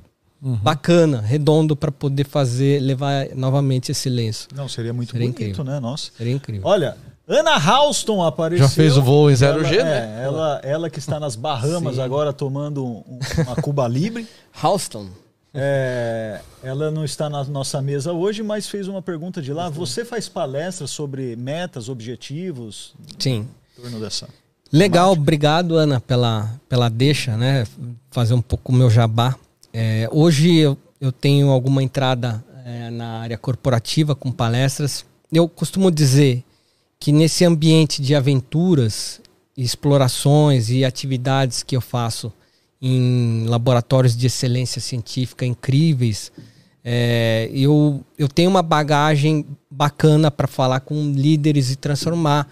bacana, 0.63 1.21
redondo 1.21 1.75
para 1.75 1.91
poder 1.91 2.25
fazer, 2.27 2.81
levar 2.81 3.29
novamente 3.35 3.91
esse 3.91 4.09
lenço. 4.11 4.49
Não, 4.55 4.69
seria 4.69 4.93
muito 4.93 5.13
Seria 5.13 5.27
bonito, 5.27 5.41
incrível. 5.43 5.65
né? 5.65 5.81
Nossa. 5.81 6.11
Seria 6.17 6.33
incrível. 6.35 6.63
Olha, 6.65 6.97
Ana 7.27 7.57
Halston 7.57 8.23
apareceu. 8.23 8.67
Já 8.69 8.75
fez 8.75 8.97
o 8.99 9.03
voo 9.03 9.31
em 9.31 9.35
Ela- 9.35 9.63
0G, 9.63 9.77
é, 9.79 9.85
né? 9.85 10.21
Ela, 10.25 10.61
ela 10.63 10.91
que 10.91 10.99
está 10.99 11.19
nas 11.19 11.35
Bahamas 11.35 11.99
agora 11.99 12.33
tomando 12.33 12.85
um- 12.85 13.19
uma 13.47 13.57
Cuba 13.57 13.89
Libre. 13.89 14.27
Houston. 14.63 15.07
É, 15.57 16.41
ela 16.65 16.91
não 16.91 17.05
está 17.05 17.31
na 17.31 17.45
nossa 17.45 17.81
mesa 17.81 18.13
hoje, 18.13 18.43
mas 18.43 18.69
fez 18.69 18.89
uma 18.89 19.01
pergunta 19.01 19.41
de 19.41 19.53
lá. 19.53 19.69
Você 19.71 20.05
faz 20.05 20.29
palestras 20.29 20.91
sobre 20.91 21.37
metas, 21.37 21.89
objetivos 21.89 22.93
Sim. 23.19 23.47
em 23.79 23.83
torno 23.83 24.01
dessa? 24.01 24.29
Legal, 24.73 25.13
obrigado, 25.13 25.77
Ana, 25.77 26.01
pela, 26.01 26.51
pela 26.69 26.89
deixa, 26.89 27.37
né? 27.37 27.65
Fazer 28.11 28.35
um 28.35 28.43
pouco 28.43 28.73
o 28.73 28.75
meu 28.75 28.91
jabá. 28.91 29.37
É, 29.77 30.09
hoje 30.13 30.55
eu, 30.55 30.79
eu 31.01 31.11
tenho 31.11 31.51
alguma 31.51 31.83
entrada 31.83 32.45
é, 32.65 32.91
na 32.91 33.19
área 33.19 33.37
corporativa 33.37 34.15
com 34.15 34.31
palestras. 34.31 35.05
Eu 35.33 35.49
costumo 35.49 35.91
dizer 35.91 36.45
que 37.01 37.11
nesse 37.11 37.45
ambiente 37.45 38.01
de 38.01 38.15
aventuras, 38.15 39.21
explorações 39.57 40.71
e 40.71 40.85
atividades 40.85 41.65
que 41.65 41.77
eu 41.77 41.81
faço 41.81 42.33
em 42.81 43.47
laboratórios 43.49 44.17
de 44.17 44.29
excelência 44.29 44.81
científica 44.81 45.45
incríveis, 45.45 46.31
é, 46.85 47.51
eu, 47.53 48.05
eu 48.17 48.29
tenho 48.29 48.51
uma 48.51 48.63
bagagem 48.63 49.45
bacana 49.69 50.31
para 50.31 50.47
falar 50.47 50.81
com 50.81 51.11
líderes 51.11 51.73
e 51.73 51.77
transformar 51.77 52.47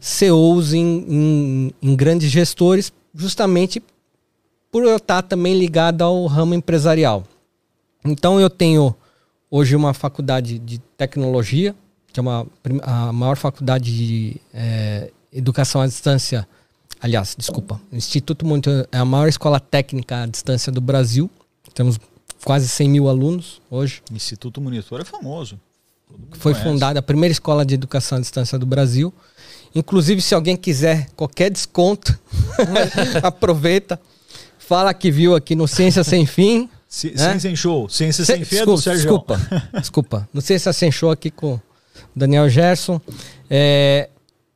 CEOs 0.00 0.74
em, 0.74 1.04
em, 1.08 1.74
em 1.82 1.96
grandes 1.96 2.30
gestores, 2.30 2.92
justamente 3.12 3.82
por 4.70 4.84
eu 4.84 4.96
estar 4.96 5.22
também 5.22 5.58
ligado 5.58 6.02
ao 6.02 6.26
ramo 6.26 6.54
empresarial. 6.54 7.24
Então 8.04 8.40
eu 8.40 8.50
tenho 8.50 8.94
hoje 9.50 9.74
uma 9.74 9.94
faculdade 9.94 10.58
de 10.58 10.78
tecnologia, 10.96 11.74
que 12.12 12.20
é 12.20 12.22
uma, 12.22 12.46
a 12.82 13.12
maior 13.12 13.36
faculdade 13.36 13.96
de 13.96 14.36
é, 14.52 15.10
educação 15.32 15.80
à 15.80 15.86
distância, 15.86 16.46
aliás, 17.00 17.34
desculpa, 17.36 17.80
Instituto 17.92 18.46
Monitor 18.46 18.86
é 18.90 18.98
a 18.98 19.04
maior 19.04 19.28
escola 19.28 19.60
técnica 19.60 20.22
à 20.22 20.26
distância 20.26 20.72
do 20.72 20.80
Brasil. 20.80 21.30
Temos 21.74 21.98
quase 22.44 22.68
100 22.68 22.88
mil 22.88 23.08
alunos 23.08 23.60
hoje. 23.70 24.02
Instituto 24.12 24.60
Monitor 24.60 25.00
é 25.00 25.04
famoso. 25.04 25.58
Foi 26.32 26.52
conhece. 26.52 26.62
fundada 26.62 26.98
a 26.98 27.02
primeira 27.02 27.32
escola 27.32 27.64
de 27.64 27.74
educação 27.74 28.18
à 28.18 28.20
distância 28.20 28.58
do 28.58 28.66
Brasil. 28.66 29.12
Inclusive, 29.74 30.22
se 30.22 30.34
alguém 30.34 30.56
quiser 30.56 31.08
qualquer 31.14 31.50
desconto, 31.50 32.18
aproveita. 33.22 34.00
Fala 34.68 34.92
que 34.92 35.10
viu 35.10 35.34
aqui 35.34 35.54
no 35.54 35.66
Ciência 35.66 36.04
Sem 36.04 36.26
Fim. 36.26 36.68
C 36.86 37.08
né? 37.08 37.16
Ciência 37.16 37.40
Sem 37.40 37.56
Show. 37.56 37.88
Ciência 37.88 38.22
Sem 38.22 38.44
Fim 38.44 38.58
é 38.58 38.66
do 38.66 38.76
Sérgio. 38.76 39.00
Desculpa, 39.00 39.40
desculpa. 39.80 40.28
No 40.30 40.42
Ciência 40.42 40.74
Sem 40.74 40.92
Show 40.92 41.10
aqui 41.10 41.30
com 41.30 41.54
o 41.54 41.62
Daniel 42.14 42.50
Gerson. 42.50 43.00
É, 43.48 44.10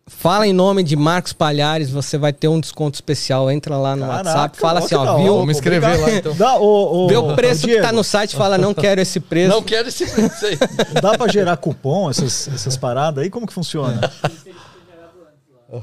Fala 0.05 0.47
em 0.47 0.53
nome 0.53 0.83
de 0.83 0.97
Marcos 0.97 1.33
Palhares, 1.33 1.89
você 1.89 2.19
vai 2.19 2.33
ter 2.33 2.49
um 2.49 2.61
desconto 2.61 2.97
especial. 2.97 3.51
Entra 3.51 3.77
lá 3.77 3.97
no 3.97 4.07
Caraca, 4.07 4.29
WhatsApp, 4.29 4.59
fala 4.59 4.79
assim, 4.81 4.95
ó, 4.95 5.17
viu? 5.17 5.39
Vamos 5.39 5.57
escrever 5.57 5.97
lá 5.97 6.11
então. 6.11 6.35
Dá, 6.37 6.57
o, 6.59 7.05
o, 7.05 7.09
Vê 7.09 7.17
o 7.17 7.35
preço 7.35 7.67
que 7.67 7.81
tá 7.81 7.93
no 7.93 8.05
site, 8.05 8.37
fala 8.37 8.59
não 8.59 8.75
quero 8.75 9.01
esse 9.01 9.19
preço. 9.19 9.49
Não 9.49 9.63
quero 9.63 9.89
esse 9.89 10.05
preço 10.07 10.47
aí. 10.47 10.59
Dá 11.01 11.17
pra 11.17 11.29
gerar 11.29 11.57
cupom, 11.57 12.11
essas, 12.11 12.49
essas 12.49 12.77
paradas 12.77 13.25
aí? 13.25 13.31
Como 13.31 13.47
que 13.47 13.53
funciona? 13.53 14.13
É, 14.23 14.52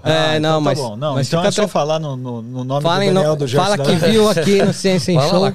ah, 0.03 0.39
não, 0.39 0.39
então 0.39 0.53
tá 0.53 0.59
mas, 0.61 0.79
bom. 0.79 0.95
Não, 0.95 1.13
mas 1.15 1.27
então 1.27 1.43
é 1.43 1.51
só 1.51 1.67
falar 1.67 1.99
no, 1.99 2.15
no, 2.15 2.41
no 2.41 2.63
nome 2.63 2.83
fala 2.83 2.99
do 2.99 3.13
Daniel 3.13 3.31
no, 3.31 3.35
do 3.37 3.47
Gerson. 3.47 3.65
Fala 3.65 3.77
que 3.77 3.95
viu 3.95 4.29
aqui 4.29 4.61
no 4.61 4.73
Ciência 4.73 5.11
em 5.11 5.19
Show. 5.29 5.39
Lá, 5.39 5.53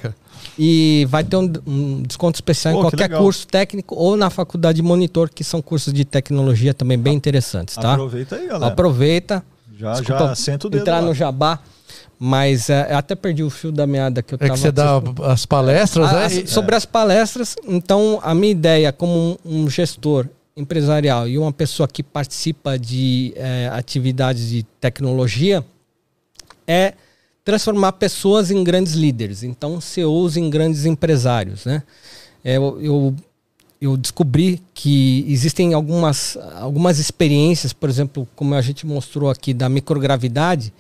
e 0.59 1.07
vai 1.09 1.25
ter 1.25 1.37
um, 1.37 1.53
um 1.67 2.03
desconto 2.03 2.37
especial 2.37 2.75
Pô, 2.75 2.81
em 2.81 2.83
qualquer 2.83 3.11
curso 3.11 3.47
técnico 3.47 3.95
ou 3.95 4.17
na 4.17 4.31
faculdade 4.31 4.77
de 4.77 4.83
monitor, 4.83 5.29
que 5.29 5.43
são 5.43 5.61
cursos 5.61 5.93
de 5.93 6.05
tecnologia 6.05 6.73
também 6.73 6.99
bem 6.99 7.15
interessantes, 7.15 7.75
tá? 7.75 7.95
Aproveita 7.95 8.37
aí, 8.37 8.47
galera. 8.47 8.73
Aproveita. 8.73 9.45
Já, 9.77 9.93
Desculpa, 9.95 10.29
já 10.29 10.35
senta 10.37 10.67
o 10.67 10.71
dedo 10.71 10.83
Entrar 10.83 11.01
lá. 11.01 11.07
no 11.07 11.15
jabá. 11.15 11.59
Mas 12.17 12.71
é, 12.71 12.93
eu 12.93 12.97
até 12.97 13.17
perdi 13.17 13.43
o 13.43 13.51
fio 13.51 13.73
da 13.73 13.87
meada 13.87 14.23
que 14.23 14.35
eu 14.35 14.37
é 14.37 14.39
tava... 14.39 14.53
É 14.53 14.55
que 14.55 14.61
você 14.61 14.71
dá 14.71 15.03
as 15.25 15.45
palestras, 15.45 16.13
né? 16.13 16.29
Sobre 16.47 16.75
é. 16.75 16.79
as 16.79 16.87
palestras, 16.87 17.57
então 17.67 18.21
a 18.23 18.33
minha 18.35 18.53
ideia 18.53 18.93
como 18.93 19.37
um, 19.45 19.65
um 19.65 19.69
gestor 19.69 20.29
empresarial 20.57 21.29
e 21.29 21.37
uma 21.37 21.53
pessoa 21.53 21.89
que 21.89 22.03
participa 22.03 22.79
de 22.79 23.33
é, 23.37 23.69
atividades 23.73 24.49
de 24.49 24.63
tecnologia 24.81 25.65
é 26.67 26.95
transformar 27.45 27.93
pessoas 27.93 28.51
em 28.51 28.65
grandes 28.65 28.95
líderes, 28.95 29.43
então 29.43 29.81
CEOs 29.81 30.37
em 30.37 30.49
grandes 30.49 30.87
empresários, 30.87 31.67
né? 31.67 31.83
É, 32.43 32.57
eu, 32.57 32.81
eu, 32.81 33.17
eu, 33.81 33.97
descobri 33.97 34.63
que 34.73 35.25
existem 35.29 35.75
algumas, 35.75 36.39
algumas 36.55 36.99
experiências, 36.99 37.73
por 37.73 37.89
exemplo, 37.89 38.29
como 38.35 38.55
a 38.55 38.61
gente 38.61 38.87
mostrou 38.87 39.31
aqui 39.31 39.53
da 39.53 39.69
microgravidade, 39.69 40.73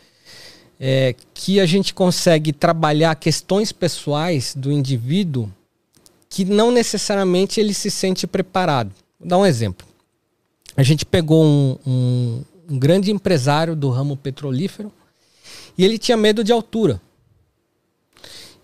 é, 0.78 1.14
que 1.32 1.60
a 1.60 1.66
gente 1.66 1.94
consegue 1.94 2.52
trabalhar 2.52 3.14
questões 3.14 3.72
pessoais 3.72 4.54
do 4.54 4.70
indivíduo 4.70 5.50
que 6.28 6.44
não 6.44 6.70
necessariamente 6.70 7.60
ele 7.60 7.72
se 7.72 7.90
sente 7.90 8.26
preparado. 8.26 8.90
Vou 9.24 9.30
dar 9.30 9.38
um 9.38 9.46
exemplo. 9.46 9.86
A 10.76 10.82
gente 10.82 11.06
pegou 11.06 11.42
um, 11.42 11.78
um, 11.86 12.44
um 12.68 12.78
grande 12.78 13.10
empresário 13.10 13.74
do 13.74 13.88
ramo 13.88 14.18
petrolífero, 14.18 14.92
e 15.78 15.84
ele 15.84 15.96
tinha 15.96 16.16
medo 16.16 16.44
de 16.44 16.52
altura. 16.52 17.00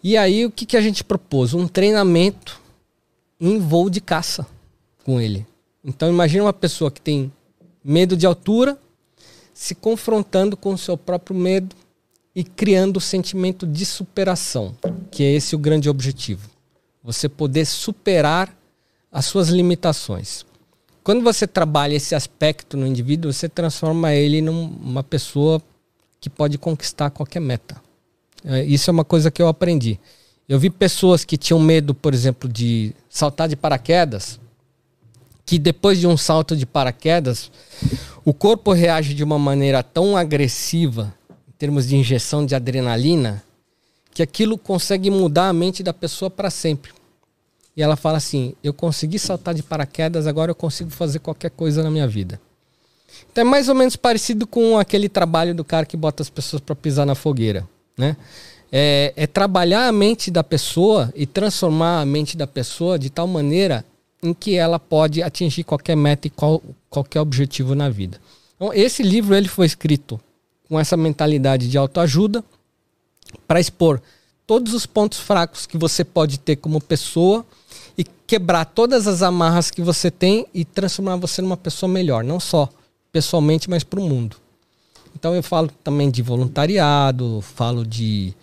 E 0.03 0.19
aí 0.19 0.45
o 0.45 0.51
que, 0.51 0.67
que 0.67 0.77
a 0.77 0.81
gente 0.83 1.03
propôs? 1.03 1.55
Um 1.55 1.67
treinamento 1.67 2.61
em 3.41 3.59
voo 3.59 3.89
de 3.89 4.03
caça 4.03 4.47
com 5.03 5.19
ele. 5.19 5.47
Então 5.83 6.11
imagine 6.11 6.43
uma 6.43 6.53
pessoa 6.53 6.91
que 6.91 7.01
tem 7.01 7.33
medo 7.83 8.15
de 8.15 8.27
altura 8.27 8.79
se 9.55 9.75
confrontando 9.75 10.59
com 10.59 10.75
o 10.75 10.79
seu 10.79 10.97
próprio 10.97 11.35
medo 11.35 11.75
e 12.35 12.45
criando 12.45 12.99
o 12.99 13.01
sentimento 13.01 13.67
de 13.67 13.87
superação, 13.87 14.77
que 15.11 15.23
é 15.23 15.33
esse 15.33 15.57
o 15.57 15.59
grande 15.59 15.89
objetivo. 15.89 16.51
Você 17.03 17.31
poder 17.31 17.65
superar 17.65 18.55
as 19.11 19.25
suas 19.25 19.49
limitações. 19.49 20.45
Quando 21.11 21.25
você 21.25 21.45
trabalha 21.45 21.97
esse 21.97 22.15
aspecto 22.15 22.77
no 22.77 22.87
indivíduo, 22.87 23.33
você 23.33 23.49
transforma 23.49 24.15
ele 24.15 24.41
numa 24.41 25.03
pessoa 25.03 25.61
que 26.21 26.31
pode 26.31 26.57
conquistar 26.57 27.11
qualquer 27.11 27.41
meta. 27.41 27.83
É, 28.45 28.63
isso 28.63 28.89
é 28.89 28.93
uma 28.93 29.05
coisa 29.05 29.29
que 29.29 29.43
eu 29.43 29.49
aprendi. 29.49 29.99
Eu 30.49 30.57
vi 30.57 30.71
pessoas 30.71 31.25
que 31.25 31.37
tinham 31.37 31.59
medo, 31.59 31.97
por 31.97 32.15
exemplo, 32.15 32.49
de 32.49 32.95
saltar 33.09 33.49
de 33.49 33.57
paraquedas, 33.57 34.39
que 35.45 35.59
depois 35.59 35.99
de 35.99 36.07
um 36.07 36.17
salto 36.17 36.57
de 36.57 36.65
paraquedas, 36.65 37.51
o 38.25 38.33
corpo 38.33 38.73
reage 38.73 39.13
de 39.13 39.25
uma 39.25 39.37
maneira 39.37 39.83
tão 39.83 40.17
agressiva, 40.17 41.13
em 41.49 41.53
termos 41.59 41.89
de 41.89 41.97
injeção 41.97 42.47
de 42.47 42.55
adrenalina, 42.55 43.43
que 44.15 44.23
aquilo 44.23 44.57
consegue 44.57 45.11
mudar 45.11 45.49
a 45.49 45.53
mente 45.53 45.83
da 45.83 45.93
pessoa 45.93 46.31
para 46.31 46.51
sempre. 46.51 46.93
E 47.77 47.83
ela 47.83 47.97
fala 47.97 48.19
assim: 48.19 48.55
Eu 48.63 48.73
consegui 48.73 49.19
saltar 49.19 49.55
de 49.55 49.63
paraquedas, 49.63 50.27
agora 50.27 50.51
eu 50.51 50.55
consigo 50.55 50.91
fazer 50.91 51.19
qualquer 51.19 51.51
coisa 51.51 51.83
na 51.83 51.91
minha 51.91 52.07
vida. 52.07 52.41
Então 53.31 53.43
é 53.43 53.45
mais 53.45 53.69
ou 53.69 53.75
menos 53.75 53.97
parecido 53.97 54.47
com 54.47 54.79
aquele 54.79 55.09
trabalho 55.09 55.55
do 55.55 55.65
cara 55.65 55.87
que 55.87 55.97
bota 55.97 56.23
as 56.23 56.31
pessoas 56.31 56.61
para 56.61 56.75
pisar 56.75 57.07
na 57.07 57.15
fogueira, 57.15 57.69
né? 57.97 58.17
É, 58.73 59.13
é, 59.17 59.27
trabalhar 59.27 59.89
a 59.89 59.93
mente 59.93 60.31
da 60.31 60.45
pessoa 60.45 61.13
e 61.17 61.27
transformar 61.27 62.01
a 62.01 62.07
mente 62.07 62.37
da 62.37 62.47
pessoa 62.47 62.97
de 62.99 63.11
tal 63.11 63.27
maneira 63.27 63.85
em 64.23 64.33
que 64.33 64.55
ela 64.55 64.79
pode 64.79 65.23
atingir 65.23 65.65
qualquer 65.65 65.97
meta 65.97 66.29
e 66.29 66.31
qual, 66.31 66.63
qualquer 66.89 67.21
objetivo 67.21 67.75
na 67.75 67.89
vida. 67.89 68.21
Então, 68.55 68.73
esse 68.73 69.03
livro 69.03 69.35
ele 69.35 69.49
foi 69.49 69.67
escrito 69.67 70.21
com 70.69 70.79
essa 70.79 70.97
mentalidade 70.97 71.69
de 71.69 71.77
autoajuda 71.77 72.45
para 73.49 73.59
expor 73.59 74.01
todos 74.47 74.75
os 74.75 74.87
pontos 74.87 75.19
fracos 75.19 75.67
que 75.67 75.79
você 75.79 76.05
pode 76.05 76.39
ter 76.39 76.57
como 76.57 76.81
pessoa 76.81 77.45
e 77.97 78.05
quebrar 78.27 78.65
todas 78.65 79.07
as 79.07 79.23
amarras 79.23 79.71
que 79.71 79.83
você 79.83 80.11
tem 80.11 80.47
e 80.55 80.65
transformar 80.65 81.17
você 81.17 81.43
numa 81.43 81.57
pessoa 81.57 81.91
melhor, 81.91 82.25
não 82.25 82.39
só 82.39 82.69
pessoalmente, 83.13 83.69
mas 83.69 83.85
para 83.85 84.01
o 84.01 84.09
mundo. 84.09 84.37
Então 85.15 85.35
eu 85.35 85.43
falo 85.43 85.71
também 85.83 86.11
de 86.11 86.23
voluntariado, 86.23 87.41
falo 87.41 87.85
de, 87.85 88.35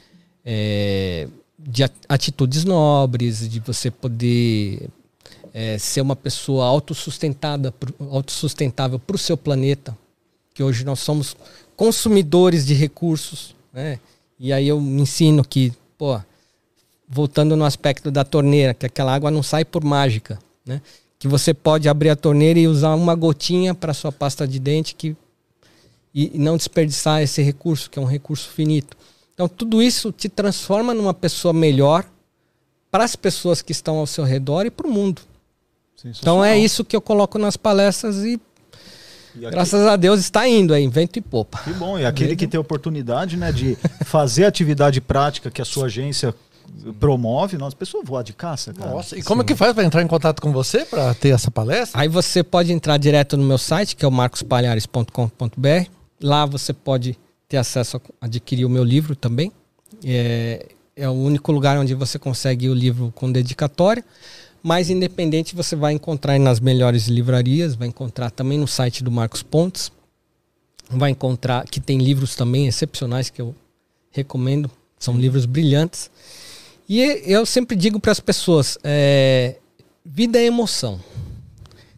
é, 0.45 1.27
de 1.57 1.83
atitudes 2.07 2.63
nobres, 2.63 3.49
de 3.49 3.59
você 3.59 3.89
poder 3.89 4.89
é, 5.53 5.77
ser 5.77 6.01
uma 6.01 6.15
pessoa 6.15 6.65
autossustentada, 6.65 7.73
autossustentável 8.11 8.99
para 8.99 9.15
o 9.15 9.19
seu 9.19 9.37
planeta, 9.37 9.97
que 10.53 10.61
hoje 10.61 10.83
nós 10.83 10.99
somos 10.99 11.35
consumidores 11.75 12.65
de 12.65 12.73
recursos, 12.73 13.55
né? 13.71 13.99
E 14.39 14.53
aí 14.53 14.67
eu 14.67 14.79
ensino 14.79 15.43
que, 15.43 15.73
pô, 15.97 16.19
voltando 17.07 17.55
no 17.55 17.63
aspecto 17.63 18.11
da 18.11 18.23
torneira, 18.23 18.73
que 18.73 18.85
aquela 18.85 19.13
água 19.13 19.31
não 19.31 19.41
sai 19.41 19.63
por 19.63 19.83
mágica, 19.83 20.37
né? 20.65 20.81
que 21.19 21.27
você 21.27 21.53
pode 21.53 21.87
abrir 21.89 22.09
a 22.09 22.15
torneira 22.15 22.59
e 22.59 22.67
usar 22.67 22.93
uma 22.95 23.15
gotinha 23.15 23.73
para 23.73 23.93
sua 23.93 24.11
pasta 24.11 24.47
de 24.47 24.59
dente 24.59 24.93
que 24.93 25.15
e 26.13 26.31
não 26.37 26.57
desperdiçar 26.57 27.21
esse 27.21 27.43
recurso 27.43 27.89
que 27.89 27.99
é 27.99 28.01
um 28.01 28.05
recurso 28.05 28.49
finito. 28.49 28.97
Então 29.33 29.47
tudo 29.47 29.83
isso 29.83 30.11
te 30.11 30.27
transforma 30.27 30.93
numa 30.93 31.13
pessoa 31.13 31.53
melhor 31.53 32.05
para 32.89 33.03
as 33.03 33.15
pessoas 33.15 33.61
que 33.61 33.71
estão 33.71 33.97
ao 33.97 34.07
seu 34.07 34.23
redor 34.23 34.65
e 34.65 34.71
para 34.71 34.87
o 34.87 34.91
mundo. 34.91 35.21
Então 36.03 36.43
é 36.43 36.57
isso 36.57 36.85
que 36.85 36.95
eu 36.95 37.01
coloco 37.01 37.37
nas 37.37 37.57
palestras 37.57 38.23
e, 38.23 38.39
aqui... 39.35 39.49
graças 39.51 39.85
a 39.85 39.95
Deus 39.95 40.19
está 40.19 40.47
indo 40.47 40.73
aí, 40.73 40.87
vento 40.87 41.17
e 41.17 41.21
popa. 41.21 41.59
Que 41.63 41.73
bom, 41.73 41.99
e 41.99 42.05
aquele 42.05 42.35
que 42.35 42.47
tem 42.47 42.59
oportunidade 42.59 43.37
né, 43.37 43.51
de 43.51 43.75
fazer 44.05 44.45
atividade 44.45 45.01
prática 45.01 45.51
que 45.51 45.61
a 45.61 45.65
sua 45.65 45.85
agência 45.85 46.33
promove, 46.99 47.57
nossa, 47.57 47.75
pessoa 47.75 48.03
voa 48.03 48.23
de 48.23 48.33
caça, 48.33 48.73
cara. 48.73 48.91
Nossa, 48.91 49.17
e 49.17 49.23
como 49.23 49.41
Sim. 49.41 49.45
é 49.45 49.47
que 49.47 49.55
faz 49.55 49.73
para 49.73 49.83
entrar 49.83 50.01
em 50.01 50.07
contato 50.07 50.41
com 50.41 50.51
você 50.51 50.85
para 50.85 51.13
ter 51.13 51.29
essa 51.29 51.51
palestra? 51.51 51.99
Aí 51.99 52.07
você 52.07 52.43
pode 52.43 52.71
entrar 52.71 52.97
direto 52.97 53.35
no 53.37 53.43
meu 53.43 53.57
site, 53.57 53.95
que 53.95 54.05
é 54.05 54.07
o 54.07 54.11
marcospalhares.com.br. 54.11 55.89
Lá 56.21 56.45
você 56.45 56.73
pode 56.73 57.17
ter 57.47 57.57
acesso 57.57 57.97
a 57.97 58.25
adquirir 58.25 58.65
o 58.65 58.69
meu 58.69 58.83
livro 58.83 59.15
também. 59.15 59.51
É, 60.03 60.65
é 60.95 61.07
o 61.07 61.13
único 61.13 61.51
lugar 61.51 61.77
onde 61.77 61.93
você 61.93 62.17
consegue 62.17 62.69
o 62.69 62.73
livro 62.73 63.11
com 63.15 63.31
dedicatória. 63.31 64.03
Mas 64.61 64.89
independente, 64.89 65.55
você 65.55 65.75
vai 65.75 65.93
encontrar 65.93 66.37
nas 66.39 66.59
melhores 66.59 67.07
livrarias, 67.07 67.75
vai 67.75 67.87
encontrar 67.87 68.31
também 68.31 68.57
no 68.57 68.67
site 68.67 69.03
do 69.03 69.11
Marcos 69.11 69.43
Pontes. 69.43 69.91
Vai 70.89 71.11
encontrar 71.11 71.65
que 71.65 71.79
tem 71.79 71.97
livros 71.97 72.35
também 72.35 72.67
excepcionais 72.67 73.29
que 73.29 73.41
eu 73.41 73.55
recomendo, 74.11 74.69
são 74.97 75.17
livros 75.17 75.45
brilhantes. 75.45 76.09
E 76.87 77.01
eu 77.25 77.45
sempre 77.45 77.75
digo 77.75 77.99
para 77.99 78.11
as 78.11 78.19
pessoas: 78.19 78.77
é, 78.83 79.55
vida 80.05 80.39
é 80.39 80.45
emoção. 80.45 80.99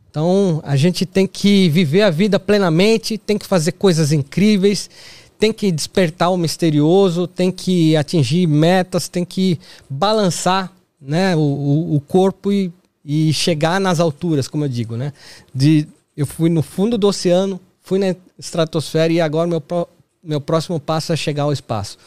Então 0.10 0.62
a 0.66 0.76
gente 0.76 1.06
tem 1.06 1.28
que 1.28 1.70
viver 1.70 2.02
a 2.02 2.10
vida 2.10 2.40
plenamente, 2.40 3.18
tem 3.18 3.38
que 3.38 3.46
fazer 3.46 3.74
coisas 3.74 4.12
incríveis, 4.12 4.90
tem 5.38 5.54
que 5.54 5.72
despertar 5.72 6.30
o 6.32 6.38
misterioso, 6.38 7.28
tem 7.28 7.52
que 7.52 7.96
atingir 7.96 8.48
metas, 8.48 9.08
tem 9.08 9.24
que 9.24 9.60
balançar 9.90 10.72
né, 11.00 11.36
o, 11.36 11.40
o, 11.40 11.96
o 11.96 12.02
corpo 12.02 12.52
e, 12.52 12.72
e 13.06 13.32
chegar 13.32 13.80
nas 13.80 14.00
alturas, 14.00 14.48
como 14.48 14.66
eu 14.66 14.70
digo. 14.70 14.98
Né? 14.98 15.14
De, 15.54 15.88
eu 16.18 16.26
fui 16.26 16.50
no 16.50 16.62
fundo 16.62 16.98
do 16.98 17.08
oceano, 17.08 17.60
fui 17.82 18.00
na 18.00 18.16
estratosfera 18.38 19.14
e 19.14 19.22
agora 19.22 19.48
meu, 19.48 19.62
pro, 19.62 19.88
meu 20.24 20.42
próximo 20.42 20.80
passo 20.80 21.14
é 21.14 21.16
chegar 21.16 21.44
ao 21.44 21.54
espaço. 21.54 21.98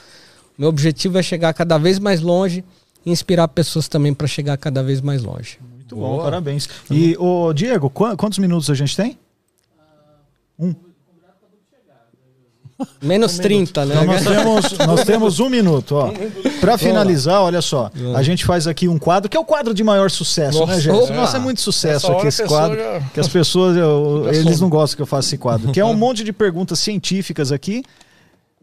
Meu 0.63 0.69
objetivo 0.69 1.19
é 1.19 1.23
chegar 1.25 1.53
cada 1.55 1.77
vez 1.77 1.99
mais 1.99 2.21
longe 2.21 2.65
e 3.05 3.11
inspirar 3.11 3.49
pessoas 3.49 3.89
também 3.89 4.15
para 4.15 4.29
chegar 4.29 4.57
cada 4.57 4.81
vez 4.81 5.01
mais 5.01 5.21
longe. 5.21 5.59
Muito 5.75 5.97
bom, 5.97 6.23
parabéns. 6.23 6.69
E, 6.89 7.17
ô, 7.19 7.53
Diego, 7.53 7.91
qu- 7.91 8.17
quantos 8.17 8.39
minutos 8.39 8.71
a 8.71 8.75
gente 8.75 8.97
tem? 8.97 9.19
Menos 13.03 13.39
30, 13.41 13.85
né? 13.87 13.95
Então 13.95 14.07
nós 14.07 14.23
temos, 14.25 14.79
nós 14.87 15.05
temos 15.05 15.41
um 15.41 15.49
minuto, 15.49 15.97
ó. 15.97 16.13
Pra 16.61 16.79
finalizar, 16.79 17.41
olha 17.43 17.61
só, 17.61 17.91
a 18.15 18.23
gente 18.23 18.45
faz 18.45 18.69
aqui 18.69 18.87
um 18.87 18.99
quadro, 19.01 19.29
que 19.29 19.37
é 19.37 19.41
o 19.41 19.45
quadro 19.45 19.75
de 19.75 19.83
maior 19.83 20.13
sucesso, 20.13 20.61
né, 20.61 20.67
Nossa, 20.67 20.81
Gerson? 20.81 21.03
opa. 21.03 21.15
Nossa, 21.15 21.37
é 21.39 21.41
muito 21.41 21.61
sucesso 21.61 22.07
Essa 22.07 22.17
aqui 22.17 22.27
esse 22.29 22.45
quadro. 22.45 22.79
já- 22.79 23.01
Que 23.13 23.19
as 23.19 23.27
pessoas, 23.27 23.77
eu- 23.77 24.29
eles 24.33 24.61
não 24.61 24.69
gostam 24.69 24.95
que 24.95 25.03
eu 25.03 25.07
faça 25.07 25.27
esse 25.27 25.39
quadro. 25.39 25.73
Que 25.73 25.81
é 25.81 25.85
um 25.85 25.95
monte 25.95 26.23
de 26.23 26.33
perguntas 26.33 26.79
científicas 26.79 27.51
aqui, 27.51 27.83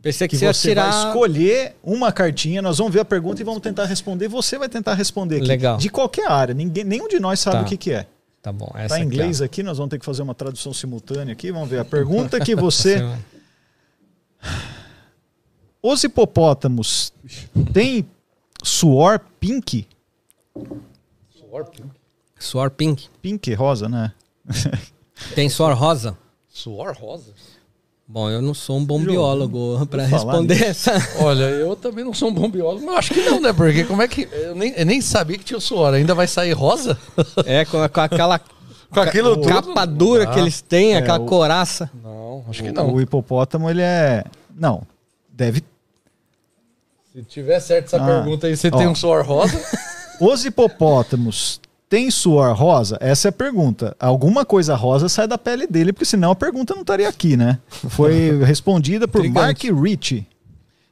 Pensei 0.01 0.27
que, 0.27 0.35
que 0.35 0.39
você 0.39 0.45
ia 0.45 0.53
você 0.53 0.75
vai 0.75 0.89
tirar. 0.89 1.07
escolher 1.07 1.75
uma 1.83 2.11
cartinha, 2.11 2.61
nós 2.61 2.77
vamos 2.77 2.93
ver 2.93 3.01
a 3.01 3.05
pergunta 3.05 3.41
e 3.41 3.43
vamos 3.45 3.59
tentar 3.61 3.85
responder. 3.85 4.27
Você 4.29 4.57
vai 4.57 4.69
tentar 4.69 4.93
responder 4.93 5.37
aqui. 5.37 5.47
Legal. 5.47 5.77
De 5.77 5.89
qualquer 5.89 6.29
área, 6.31 6.53
ninguém, 6.53 6.83
nenhum 6.85 7.07
de 7.07 7.19
nós 7.19 7.39
sabe 7.39 7.57
Tá. 7.57 7.61
o 7.63 7.65
que, 7.65 7.75
que 7.77 7.91
é. 7.91 8.07
Tá 8.41 8.53
bom, 8.53 8.71
essa 8.75 8.95
Tá 8.95 9.01
em 9.01 9.03
inglês 9.03 9.41
aqui, 9.41 9.61
nós 9.61 9.77
vamos 9.77 9.89
ter 9.91 9.99
que 9.99 10.05
fazer 10.05 10.21
uma 10.21 10.33
tradução 10.33 10.71
simultânea 10.73 11.33
aqui. 11.33 11.51
Vamos 11.51 11.67
ver 11.69 11.79
a 11.79 11.85
pergunta 11.85 12.39
que 12.39 12.55
você. 12.55 13.01
Os 15.83 16.03
hipopótamos 16.03 17.11
têm 17.73 18.05
suor 18.63 19.19
pink? 19.39 19.85
Suor 22.39 22.71
pink. 22.71 23.09
Pink, 23.21 23.53
rosa, 23.53 23.89
né? 23.89 24.13
Tem 25.35 25.49
suor 25.49 25.73
rosa? 25.75 26.17
Suor 26.47 26.95
rosa? 26.97 27.33
Bom, 28.11 28.27
eu 28.27 28.41
não 28.41 28.55
sou 28.55 28.77
um 28.77 28.83
bom 28.83 28.99
biólogo 28.99 29.85
para 29.85 30.03
responder 30.03 30.55
nisso. 30.55 30.89
essa. 30.89 30.93
Olha, 31.23 31.43
eu 31.43 31.75
também 31.75 32.03
não 32.03 32.11
sou 32.11 32.29
um 32.29 32.33
bom 32.33 32.49
biólogo, 32.49 32.83
mas 32.83 32.95
acho 32.97 33.13
que 33.13 33.21
não, 33.21 33.39
né? 33.39 33.53
Porque 33.53 33.83
como 33.83 34.01
é 34.01 34.07
que. 34.07 34.27
Eu 34.31 34.55
nem, 34.55 34.73
eu 34.75 34.83
nem 34.85 34.99
sabia 34.99 35.37
que 35.37 35.43
tinha 35.43 35.59
suor. 35.59 35.93
Ainda 35.93 36.15
vai 36.15 36.25
sair 36.27 36.53
rosa? 36.53 36.97
É, 37.45 37.63
com, 37.65 37.87
com 37.87 38.01
aquela 38.01 38.39
Com 38.89 38.99
aquilo 38.99 39.35
tudo? 39.35 39.47
capa 39.47 39.85
dura 39.85 40.25
que 40.25 40.39
eles 40.39 40.59
têm, 40.59 40.95
aquela 40.97 41.19
o- 41.19 41.25
coraça. 41.27 41.91
Não, 42.03 42.43
acho 42.49 42.63
que 42.63 42.71
não. 42.71 42.91
o 42.95 42.99
hipopótamo, 42.99 43.69
ele 43.69 43.83
é. 43.83 44.23
Não. 44.57 44.81
Deve. 45.31 45.63
Se 47.13 47.21
tiver 47.21 47.59
certo 47.59 47.85
essa 47.85 47.97
Ah. 47.97 48.05
pergunta 48.05 48.47
aí, 48.47 48.57
você 48.57 48.69
Ó. 48.73 48.77
tem 48.77 48.87
um 48.87 48.95
suor 48.95 49.23
rosa? 49.23 49.61
Os 50.19 50.43
hipopótamos 50.45 51.61
têm 51.89 52.11
suor 52.11 52.55
rosa? 52.55 52.97
Essa 53.01 53.27
é 53.27 53.29
a 53.29 53.33
pergunta. 53.33 53.95
Alguma 53.99 54.45
coisa 54.45 54.75
rosa 54.75 55.09
sai 55.09 55.27
da 55.27 55.37
pele 55.37 55.65
dele, 55.65 55.91
porque 55.91 56.05
senão 56.05 56.31
a 56.31 56.35
pergunta 56.35 56.75
não 56.75 56.81
estaria 56.81 57.09
aqui, 57.09 57.35
né? 57.35 57.57
Foi 57.67 58.39
respondida 58.45 59.07
por 59.07 59.27
Mark. 59.27 59.63
Rich. 59.63 60.25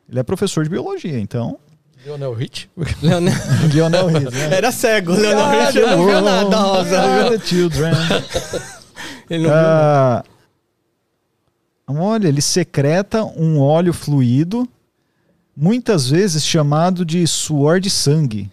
Ele 0.09 0.19
é 0.19 0.23
professor 0.23 0.63
de 0.63 0.69
biologia, 0.69 1.19
então. 1.19 1.59
Lionel 2.03 2.33
Rich? 2.33 2.69
Leonel... 3.01 3.33
Lionel 3.73 4.07
Rich, 4.07 4.33
né? 4.33 4.55
Era 4.55 4.71
cego, 4.71 5.11
o 5.11 5.15
Leonel 5.15 5.65
Rich 5.65 5.79
não 5.81 6.05
viu 6.05 6.21
nada 6.21 6.55
rosa. 6.57 7.01
Ah, 7.01 7.29
viu? 7.29 7.37
the 7.37 7.45
children. 7.45 7.93
Ele 9.29 9.43
não 9.43 9.49
viu. 9.49 9.59
Ah, 9.59 10.23
olha, 11.87 12.27
ele 12.27 12.41
secreta 12.41 13.25
um 13.25 13.59
óleo 13.59 13.91
fluido, 13.93 14.67
muitas 15.55 16.09
vezes 16.09 16.45
chamado 16.45 17.03
de 17.03 17.27
suor 17.27 17.81
de 17.81 17.89
sangue, 17.89 18.49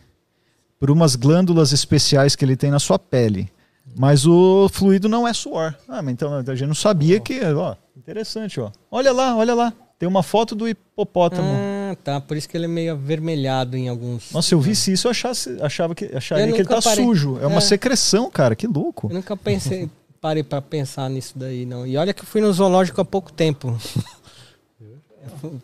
por 0.85 0.91
umas 0.91 1.17
glândulas 1.17 1.73
especiais 1.73 2.37
que 2.37 2.45
ele 2.45 2.57
tem 2.59 2.71
na 2.71 2.79
sua 2.79 2.99
pele. 2.99 3.51
Mas 3.97 4.27
o 4.27 4.69
fluido 4.71 5.09
não 5.09 5.27
é 5.27 5.33
suor. 5.33 5.75
Ah, 5.89 6.03
mas 6.03 6.13
então 6.13 6.35
a 6.35 6.55
gente 6.55 6.67
não 6.69 6.75
sabia 6.75 7.19
que. 7.21 7.41
Ó, 7.43 7.75
interessante, 7.97 8.61
ó. 8.61 8.71
Olha 8.91 9.11
lá, 9.11 9.35
olha 9.35 9.55
lá. 9.55 9.73
Tem 9.99 10.07
uma 10.07 10.23
foto 10.23 10.55
do 10.55 10.69
hipopótamo. 10.69 11.49
Ah, 11.51 11.97
tá. 12.05 12.21
Por 12.21 12.37
isso 12.37 12.47
que 12.47 12.55
ele 12.55 12.67
é 12.67 12.69
meio 12.69 12.93
avermelhado 12.93 13.79
em 13.79 13.89
alguns. 13.89 14.31
Nossa, 14.31 14.55
eu 14.55 14.61
visse 14.61 14.93
isso, 14.93 15.07
eu 15.07 15.13
achasse, 15.13 15.57
achava 15.63 15.95
que, 15.95 16.05
acharia 16.15 16.49
que 16.53 16.59
ele 16.61 16.69
tá 16.69 16.83
parei. 16.83 17.03
sujo. 17.03 17.39
É 17.41 17.47
uma 17.47 17.57
É. 17.59 17.61
secreção, 17.63 18.31
cara. 18.31 18.55
Que 18.55 18.67
louco. 18.67 19.09
Eu 19.11 19.15
nunca 19.15 19.35
pensei, 19.39 19.89
parei 20.21 20.43
pra 20.43 20.61
pensar 20.61 21.09
nisso 21.09 21.33
daí, 21.35 21.65
não. 21.65 21.87
E 21.87 21.97
olha 21.97 22.13
que 22.13 22.21
eu 22.21 22.27
fui 22.27 22.43
no 22.43 22.53
zoológico 22.53 23.01
há 23.01 23.05
pouco 23.07 23.33
tempo. 23.33 23.75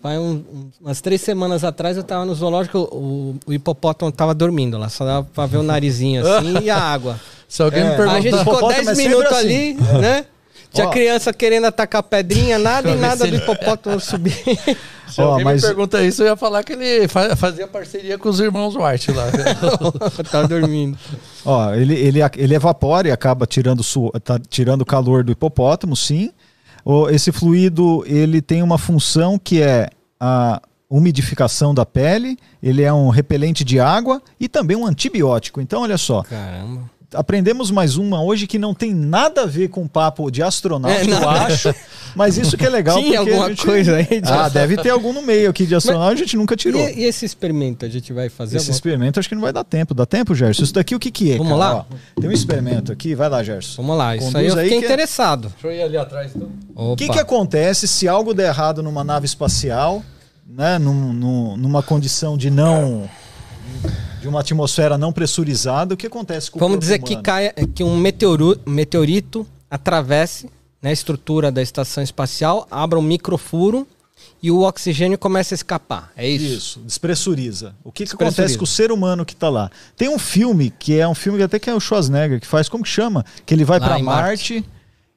Vai 0.02 0.18
um- 0.18 0.42
um- 0.52 0.70
umas 0.80 1.00
três 1.00 1.20
semanas 1.20 1.64
atrás 1.64 1.96
eu 1.96 2.02
tava 2.02 2.24
no 2.24 2.34
zoológico, 2.34 2.78
o, 2.78 3.36
o 3.46 3.52
hipopótamo 3.52 4.10
tava 4.12 4.34
dormindo 4.34 4.78
lá, 4.78 4.88
só 4.88 5.04
dava 5.04 5.28
pra 5.34 5.46
ver 5.46 5.58
o 5.58 5.62
narizinho 5.62 6.26
assim 6.26 6.58
e 6.62 6.70
a 6.70 6.76
água. 6.80 7.18
Se 7.48 7.62
alguém 7.62 7.82
É. 7.82 7.84
me 7.84 7.90
a 7.92 7.96
perguntar. 7.96 8.20
gente 8.20 8.38
ficou 8.38 8.52
hipopótamo 8.54 8.84
10 8.84 8.88
é 8.98 9.02
minutos 9.02 9.32
assim. 9.32 9.38
ali, 9.38 9.74
né? 10.00 10.24
Tinha 10.72 10.86
Ó. 10.86 10.90
criança 10.90 11.32
querendo 11.32 11.64
atacar 11.66 12.00
pedrinha, 12.02 12.56
nada 12.58 12.90
e 12.90 12.94
nada 12.94 13.26
do 13.26 13.34
hipopótamo 13.36 13.98
subir. 13.98 14.36
Se 15.10 15.20
alguém 15.20 15.44
mas- 15.44 15.60
me 15.60 15.66
pergunta 15.66 16.00
isso, 16.04 16.22
eu 16.22 16.26
ia 16.26 16.36
falar 16.36 16.62
que 16.62 16.72
ele 16.74 17.08
fa- 17.08 17.34
fazia 17.34 17.66
parceria 17.66 18.16
com 18.16 18.28
os 18.28 18.38
irmãos 18.38 18.76
White 18.76 19.10
lá. 19.10 19.24
tava 20.30 20.46
dormindo. 20.46 20.96
Ó, 21.44 21.74
ele, 21.74 21.94
ele, 21.94 22.20
ele 22.36 22.54
evapora 22.54 23.08
e 23.08 23.10
acaba 23.10 23.44
tirando, 23.46 23.82
su, 23.82 24.08
tá 24.22 24.38
tirando 24.48 24.82
o 24.82 24.86
calor 24.86 25.24
do 25.24 25.32
hipopótamo, 25.32 25.96
sim. 25.96 26.30
Esse 27.10 27.32
fluido 27.32 28.04
ele 28.06 28.40
tem 28.40 28.62
uma 28.62 28.78
função 28.78 29.38
que 29.38 29.62
é 29.62 29.88
a 30.18 30.60
umidificação 30.88 31.72
da 31.72 31.86
pele, 31.86 32.36
ele 32.62 32.82
é 32.82 32.92
um 32.92 33.08
repelente 33.08 33.62
de 33.62 33.78
água 33.78 34.20
e 34.38 34.48
também 34.48 34.76
um 34.76 34.84
antibiótico. 34.84 35.60
Então, 35.60 35.82
olha 35.82 35.96
só, 35.96 36.22
Caramba. 36.22 36.90
Aprendemos 37.14 37.70
mais 37.70 37.96
uma 37.96 38.22
hoje 38.22 38.46
que 38.46 38.58
não 38.58 38.72
tem 38.74 38.94
nada 38.94 39.42
a 39.42 39.46
ver 39.46 39.68
com 39.68 39.86
papo 39.88 40.30
de 40.30 40.42
astronauta, 40.42 40.96
É, 41.00 41.10
eu 41.12 41.28
acho. 41.28 41.74
Mas 42.14 42.36
isso 42.36 42.56
que 42.56 42.64
é 42.64 42.68
legal. 42.68 42.98
Tinha 42.98 43.18
porque 43.18 43.30
alguma 43.32 43.48
gente- 43.50 43.64
coisa 43.64 43.96
aí 43.96 44.20
de- 44.20 44.28
Ah, 44.32 44.48
deve 44.48 44.76
ter 44.76 44.90
algum 44.90 45.12
no 45.12 45.22
meio 45.22 45.50
aqui 45.50 45.64
de 45.66 45.74
astronauta, 45.74 46.12
a 46.12 46.16
gente 46.16 46.36
nunca 46.36 46.56
tirou. 46.56 46.80
E, 46.88 47.00
e 47.00 47.04
esse 47.04 47.24
experimento 47.24 47.84
a 47.84 47.88
gente 47.88 48.12
vai 48.12 48.28
fazer? 48.28 48.56
Esse 48.56 48.64
alguma- 48.66 48.74
experimento 48.76 49.20
acho 49.20 49.28
que 49.28 49.34
não 49.34 49.42
vai 49.42 49.52
dar 49.52 49.64
tempo. 49.64 49.94
Dá 49.94 50.04
tempo, 50.06 50.34
Gerson? 50.34 50.62
Isso 50.64 50.72
daqui 50.74 50.94
o 50.94 50.98
que 50.98 51.10
que 51.10 51.32
é? 51.32 51.36
Vamos 51.38 51.52
cara? 51.58 51.72
lá? 51.74 51.86
Ó, 51.90 52.20
tem 52.20 52.28
um 52.30 52.32
experimento 52.32 52.90
aqui. 52.92 53.14
Vai 53.14 53.28
lá, 53.28 53.42
Gerson. 53.42 53.82
Vamos 53.82 53.96
lá, 53.98 54.16
isso 54.16 54.26
Conduz 54.26 54.36
aí 54.42 54.46
eu 54.48 54.54
aí 54.58 54.64
fiquei 54.64 54.78
que 54.78 54.84
é- 54.84 54.88
interessado. 54.88 55.48
Deixa 55.60 55.66
eu 55.66 55.72
ir 55.72 55.82
ali 55.82 55.96
atrás 55.96 56.32
então. 56.34 56.48
O 56.74 56.96
que, 56.96 57.08
que 57.08 57.18
acontece 57.18 57.86
se 57.88 58.08
algo 58.08 58.32
der 58.34 58.48
errado 58.48 58.82
numa 58.82 59.04
nave 59.04 59.26
espacial, 59.26 60.02
né, 60.48 60.78
num- 60.78 61.12
num- 61.12 61.56
numa 61.56 61.82
condição 61.82 62.36
de 62.36 62.50
não. 62.50 63.08
De 64.20 64.28
uma 64.28 64.40
atmosfera 64.40 64.96
não 64.98 65.12
pressurizada? 65.12 65.94
O 65.94 65.96
que 65.96 66.06
acontece 66.06 66.50
com 66.50 66.58
o 66.58 66.60
Vamos 66.60 66.74
corpo 66.76 66.80
dizer 66.82 66.98
que, 67.00 67.12
humano? 67.12 67.22
caia, 67.22 67.54
que 67.74 67.82
um 67.84 67.96
meteoru- 67.96 68.58
meteorito 68.66 69.46
atravesse 69.70 70.46
né, 70.82 70.90
a 70.90 70.92
estrutura 70.92 71.50
da 71.52 71.62
estação 71.62 72.02
espacial, 72.02 72.66
abra 72.70 72.98
um 72.98 73.02
microfuro 73.02 73.86
e 74.42 74.50
o 74.50 74.62
oxigênio 74.62 75.16
começa 75.18 75.54
a 75.54 75.56
escapar. 75.56 76.10
É 76.16 76.26
isso? 76.28 76.44
Isso, 76.56 76.80
despressuriza. 76.80 77.74
O 77.84 77.90
que, 77.92 78.04
que 78.04 78.10
Despressuriza. 78.10 78.40
acontece 78.42 78.58
com 78.58 78.64
o 78.64 78.66
ser 78.66 78.90
humano 78.92 79.24
que 79.24 79.32
está 79.34 79.48
lá? 79.48 79.70
Tem 79.96 80.08
um 80.08 80.18
filme 80.18 80.72
que 80.78 80.98
é 80.98 81.06
um 81.06 81.14
filme 81.14 81.38
que 81.38 81.44
até 81.44 81.58
que 81.58 81.68
é 81.70 81.74
o 81.74 81.80
Schwarzenegger 81.80 82.40
que 82.40 82.46
faz, 82.46 82.68
como 82.68 82.82
que 82.84 82.90
chama? 82.90 83.24
Que 83.46 83.54
ele 83.54 83.64
vai 83.64 83.78
para 83.78 83.98
Marte. 83.98 84.04
Marte. 84.04 84.64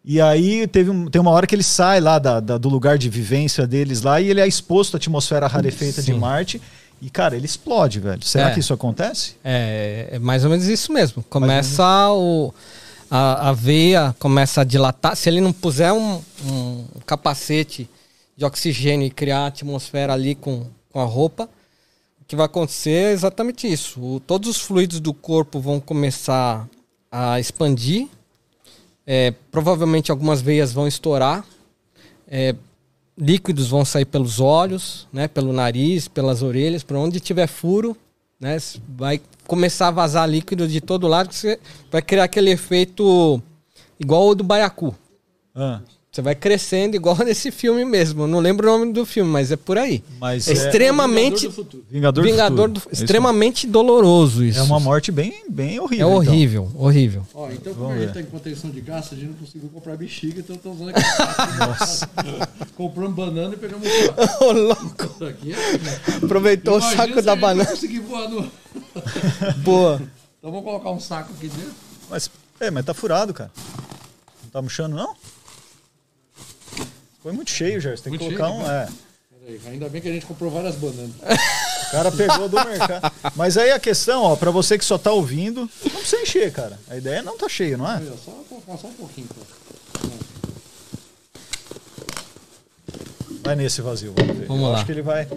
E 0.06 0.20
aí 0.20 0.68
teve 0.68 0.90
um- 0.90 1.06
tem 1.08 1.22
uma 1.22 1.32
hora 1.32 1.48
que 1.48 1.56
ele 1.56 1.64
sai 1.64 2.02
lá 2.02 2.20
da- 2.20 2.42
da- 2.42 2.58
do 2.58 2.68
lugar 2.68 2.98
de 2.98 3.10
vivência 3.10 3.66
deles 3.66 4.02
lá 4.02 4.20
e 4.20 4.30
ele 4.30 4.42
é 4.42 4.48
exposto 4.48 4.96
à 4.96 4.98
atmosfera 4.98 5.48
rarefeita 5.48 6.02
de 6.02 6.12
Sim. 6.12 6.20
Marte. 6.20 6.62
E, 7.04 7.10
cara, 7.10 7.36
ele 7.36 7.46
explode, 7.46 8.00
velho. 8.00 8.24
Será 8.24 8.50
É. 8.50 8.54
que 8.54 8.60
isso 8.62 8.74
acontece? 8.74 9.36
É, 9.44 10.10
é 10.14 10.20
mais 10.20 10.44
ou 10.46 10.50
menos 10.50 10.66
isso 10.68 10.92
mesmo. 10.94 11.22
Começa 11.30 11.84
o, 12.14 12.54
a, 13.12 13.50
a 13.50 13.54
veia 13.54 14.16
começa 14.20 14.62
a 14.62 14.64
dilatar. 14.64 15.16
Se 15.16 15.28
ele 15.30 15.42
não 15.42 15.52
puser 15.52 15.92
um, 15.92 16.22
um 16.46 16.86
capacete 17.06 17.90
de 18.38 18.46
oxigênio 18.46 19.06
e 19.06 19.10
criar 19.12 19.48
atmosfera 19.48 20.14
ali 20.14 20.34
com, 20.34 20.66
com 20.92 21.00
a 21.02 21.04
roupa, 21.06 21.50
o 22.22 22.26
que 22.26 22.36
vai 22.38 22.46
acontecer 22.46 22.92
é 22.92 23.12
exatamente 23.12 23.72
isso. 23.72 24.00
O- 24.02 24.20
todos 24.22 24.50
os 24.50 24.58
fluidos 24.62 25.00
do 25.02 25.14
corpo 25.14 25.60
vão 25.60 25.80
começar 25.82 26.68
a 27.12 27.38
expandir. 27.40 28.08
É, 29.06 29.32
provavelmente 29.52 30.10
algumas 30.10 30.42
veias 30.42 30.72
vão 30.72 30.88
estourar. 30.88 31.44
É, 32.28 32.56
líquidos 33.18 33.70
vão 33.70 33.86
sair 33.86 34.06
pelos 34.06 34.40
olhos, 34.40 35.08
né? 35.12 35.28
Pelo 35.28 35.54
nariz, 35.54 36.08
pelas 36.08 36.42
orelhas, 36.42 36.84
por 36.84 36.98
onde 36.98 37.20
tiver 37.20 37.48
furo, 37.48 37.96
né? 38.40 38.58
Vai 38.90 39.22
começar 39.48 39.88
a 39.88 39.92
vazar 39.92 40.30
líquido 40.30 40.68
de 40.68 40.82
todo 40.82 41.08
lado, 41.08 41.30
que 41.30 41.36
você 41.36 41.60
vai 41.92 42.02
criar 42.02 42.26
aquele 42.26 42.52
efeito 42.52 43.42
igual 44.00 44.28
o 44.30 44.36
do 44.36 44.44
baiacu. 44.44 44.96
Ah, 45.56 45.82
Você 46.14 46.22
vai 46.22 46.36
crescendo 46.36 46.96
igual 46.96 47.18
nesse 47.26 47.50
filme 47.50 47.84
mesmo. 47.84 48.24
Eu 48.24 48.28
não 48.28 48.40
lembro 48.40 48.68
o 48.68 48.78
nome 48.78 48.94
do 48.94 49.04
filme, 49.04 49.32
mas 49.32 49.52
é 49.52 49.56
por 49.56 49.80
aí. 49.80 50.04
mas 50.20 50.48
É 50.48 50.52
é, 50.52 50.54
extremamente 50.54 51.48
Vingador, 51.90 52.24
Vingador 52.24 52.70
do, 52.70 52.80
Futuro. 52.80 52.92
É 52.92 52.94
isso 52.94 53.04
extremamente 53.04 53.66
doloroso 53.66 54.46
isso. 54.46 54.60
É 54.60 54.62
uma 54.62 54.80
morte 54.80 55.12
bem, 55.12 55.44
bem 55.50 55.78
É 55.78 55.82
horrível. 55.82 56.06
então. 56.06 56.14
horrível, 56.16 56.72
horrível. 56.76 57.28
Ó, 57.34 57.50
então 57.50 57.74
como 57.74 57.90
a 57.90 57.98
gente 57.98 58.14
tá 58.14 58.22
em 58.22 58.26
contenção 58.26 58.70
de 58.70 58.80
gasto, 58.82 59.16
a 59.16 59.18
gente 59.18 59.30
não 59.30 59.34
conseguiu 59.34 59.70
comprar 59.70 59.98
bexiga, 59.98 60.40
então 60.40 60.56
estamos 60.56 60.80
usando 60.80 60.90
aqui. 60.96 61.58
Nossa. 61.58 62.08
Compramos 62.78 63.16
banana 63.16 63.56
e 63.56 63.58
pegamos 63.58 63.88
um. 63.88 63.92
Ô, 64.46 64.52
louco. 64.52 65.06
Isso 65.16 65.26
aqui 65.26 65.52
é... 65.52 66.16
Aproveitou 66.24 66.78
Imagina 66.78 66.94
o 66.94 66.98
saco 67.08 67.20
se 67.20 67.22
da 67.26 67.32
a 67.32 67.36
gente 67.36 67.42
banana. 67.42 67.70
conseguir 67.72 68.00
voar 68.02 68.30
no... 68.30 68.52
Boa. 69.64 70.00
Então 70.38 70.52
vamos 70.52 70.64
colocar 70.64 70.92
um 70.92 71.00
saco 71.00 71.34
aqui 71.34 71.48
dentro. 71.48 71.74
Mas, 72.08 72.30
é, 72.60 72.70
mas 72.70 72.86
tá 72.86 72.94
furado, 72.94 73.34
cara. 73.34 73.50
Não 74.44 74.50
tá 74.52 74.62
murchando, 74.62 74.96
não? 74.96 75.16
Foi 77.24 77.32
muito 77.32 77.50
cheio, 77.50 77.80
Gerson. 77.80 78.04
Tem 78.04 78.14
que 78.14 78.20
Muito 78.24 78.38
colocar 78.38 78.54
cheio, 78.54 78.68
um. 78.68 78.72
É. 78.72 78.88
Peraí, 79.46 79.74
ainda 79.74 79.90
bem 79.90 80.02
que 80.02 80.10
a 80.10 80.12
gente 80.12 80.26
comprou 80.26 80.52
várias 80.52 80.76
bananas. 80.76 81.12
O 81.88 81.92
cara 81.92 82.12
pegou 82.12 82.50
do 82.50 82.56
mercado. 82.66 83.12
Mas 83.36 83.58
aí 83.58 83.72
a 83.72 83.80
questão, 83.80 84.24
ó, 84.24 84.36
pra 84.36 84.52
você 84.52 84.78
que 84.78 84.84
só 84.86 84.98
tá 84.98 85.12
ouvindo, 85.12 85.70
não 85.84 85.92
precisa 86.00 86.22
encher, 86.22 86.52
cara. 86.52 86.78
A 86.90 86.98
ideia 86.98 87.20
é 87.20 87.22
não 87.22 87.38
tá 87.38 87.48
cheio, 87.48 87.78
não 87.78 87.90
é? 87.90 87.96
Olha, 87.96 88.12
só 88.24 88.32
colocar 88.50 88.78
só 88.78 88.88
um 88.88 88.94
pouquinho. 88.94 89.28
Pô. 89.28 89.42
Vai 93.44 93.56
nesse 93.56 93.82
vazio, 93.82 94.14
vamos 94.16 94.38
ver. 94.38 94.46
Vamos 94.48 94.64
Eu 94.64 94.70
lá. 94.70 94.76
Acho 94.78 94.86
que 94.86 94.92
ele 94.92 95.02
vai. 95.02 95.28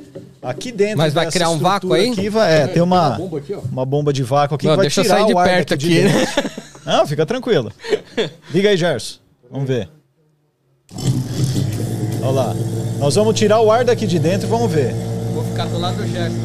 Aqui 0.42 0.70
dentro. 0.72 0.98
Mas 0.98 1.12
vai 1.12 1.30
criar 1.30 1.50
um 1.50 1.58
vácuo 1.58 1.92
aí? 1.92 2.10
Aqui 2.10 2.28
vai, 2.28 2.62
é, 2.62 2.66
tem 2.68 2.82
uma, 2.82 3.08
Uma 3.08 3.16
bomba 3.18 3.38
aqui, 3.38 3.54
ó. 3.54 3.58
uma 3.60 3.84
bomba 3.84 4.12
de 4.12 4.22
vácuo 4.22 4.54
aqui 4.54 4.66
Não, 4.66 4.72
que 4.72 4.76
vai 4.76 4.84
deixa 4.84 5.00
eu 5.00 5.04
tirar 5.04 5.16
sair 5.18 5.26
de 5.26 5.34
perto 5.34 5.70
daqui 5.70 5.88
de 5.88 5.98
aqui, 6.06 6.08
né? 6.08 6.52
Não, 6.84 7.06
fica 7.06 7.26
tranquilo. 7.26 7.72
Liga 8.54 8.70
aí, 8.70 8.76
Gerson. 8.76 9.18
Vamos 9.50 9.66
ver. 9.68 9.88
Olha 12.27 12.35
lá. 12.35 12.57
Nós 12.98 13.15
vamos 13.15 13.39
tirar 13.39 13.61
o 13.61 13.70
ar 13.70 13.85
daqui 13.85 14.07
de 14.07 14.19
dentro 14.19 14.48
e 14.48 14.51
vamos 14.51 14.70
ver. 14.70 14.93
Vou 15.32 15.44
ficar 15.44 15.66
do 15.66 15.78
lado 15.78 15.97
do 15.97 16.07
Gerson. 16.09 16.36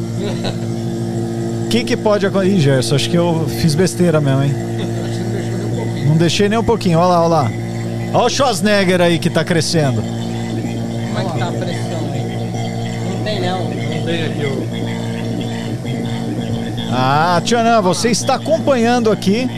O 1.64 1.68
que, 1.70 1.82
que 1.82 1.96
pode 1.96 2.24
acontecer? 2.24 2.54
Ih, 2.54 2.60
Gerson, 2.60 2.94
acho 2.94 3.10
que 3.10 3.16
eu 3.16 3.46
fiz 3.60 3.74
besteira 3.74 4.20
mesmo, 4.20 4.42
hein? 4.44 4.54
Não 6.06 6.16
deixei 6.16 6.48
nem 6.48 6.58
um 6.58 6.64
pouquinho. 6.64 6.98
Olha 6.98 7.08
lá, 7.08 7.20
olha 7.20 7.28
lá. 7.28 7.50
Olha 8.14 8.26
o 8.26 8.28
Schwarzenegger 8.28 9.00
aí 9.00 9.18
que 9.18 9.30
tá 9.30 9.42
crescendo. 9.42 10.02
Como 10.02 11.18
é 11.18 11.24
que 11.24 11.38
tá 11.38 11.48
a 11.48 11.52
pressão 11.52 12.12
aí? 12.12 12.22
Não 13.08 13.24
tem 13.24 13.40
não. 13.40 13.64
Não 13.64 14.04
tem 14.04 14.22
aqui 14.24 14.44
o... 14.46 14.72
Ah, 16.94 17.40
Tchanã, 17.42 17.80
você 17.80 18.10
está 18.10 18.34
acompanhando 18.34 19.10
aqui. 19.10 19.48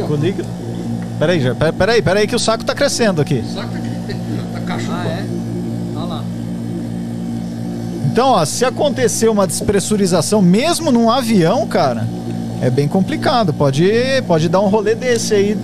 Aqui, 0.00 0.02
ó. 0.02 0.06
Com 0.06 0.14
líquido. 0.22 0.48
Peraí, 1.18 1.40
Gerson. 1.40 1.58
Pera- 1.58 1.72
Peraí, 1.72 2.02
peraí 2.02 2.26
que 2.26 2.34
o 2.36 2.38
saco 2.38 2.64
tá 2.64 2.74
crescendo 2.74 3.20
aqui. 3.20 3.36
O 3.46 3.54
saco 3.54 3.68
tá 3.70 3.78
aqui 3.78 3.88
dentro, 4.06 4.22
tá 4.52 4.60
cachupa. 4.60 4.92
Ah, 4.94 5.06
é? 5.06 5.24
Olha 5.96 6.04
lá. 6.06 6.24
Então, 8.10 8.28
ó, 8.28 8.44
se 8.44 8.64
acontecer 8.64 9.28
uma 9.28 9.46
despressurização, 9.46 10.40
mesmo 10.42 10.92
num 10.92 11.10
avião, 11.10 11.66
cara, 11.66 12.06
é 12.60 12.70
bem 12.70 12.86
complicado. 12.86 13.52
Pode, 13.52 13.84
pode 14.26 14.48
dar 14.48 14.60
um 14.60 14.68
rolê 14.68 14.94
desse 14.94 15.34
aí. 15.34 15.56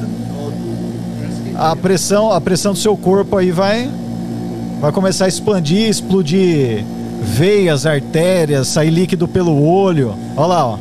A 1.57 1.77
pressão, 1.77 2.33
a 2.33 2.41
pressão 2.41 2.73
do 2.73 2.79
seu 2.79 2.97
corpo 2.97 3.37
aí 3.37 3.51
vai, 3.51 3.91
vai 4.81 4.91
começar 4.93 5.27
a 5.27 5.29
expandir, 5.29 5.89
explodir 5.89 6.85
veias, 7.23 7.85
artérias, 7.87 8.67
sair 8.69 8.91
líquido 8.91 9.29
pelo 9.29 9.63
olho. 9.63 10.15
Olha 10.37 10.47
lá, 10.47 10.67
ó. 10.67 10.79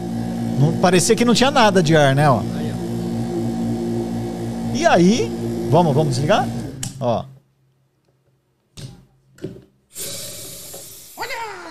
Não, 0.59 0.71
parecia 0.73 1.15
que 1.15 1.25
não 1.25 1.33
tinha 1.33 1.51
nada 1.51 1.83
de 1.83 1.95
ar, 1.97 2.15
né, 2.15 2.29
ó. 2.29 2.41
E 4.73 4.85
aí, 4.85 5.29
vamos, 5.69 5.93
vamos 5.93 6.13
desligar? 6.15 6.47
Ó. 6.99 7.25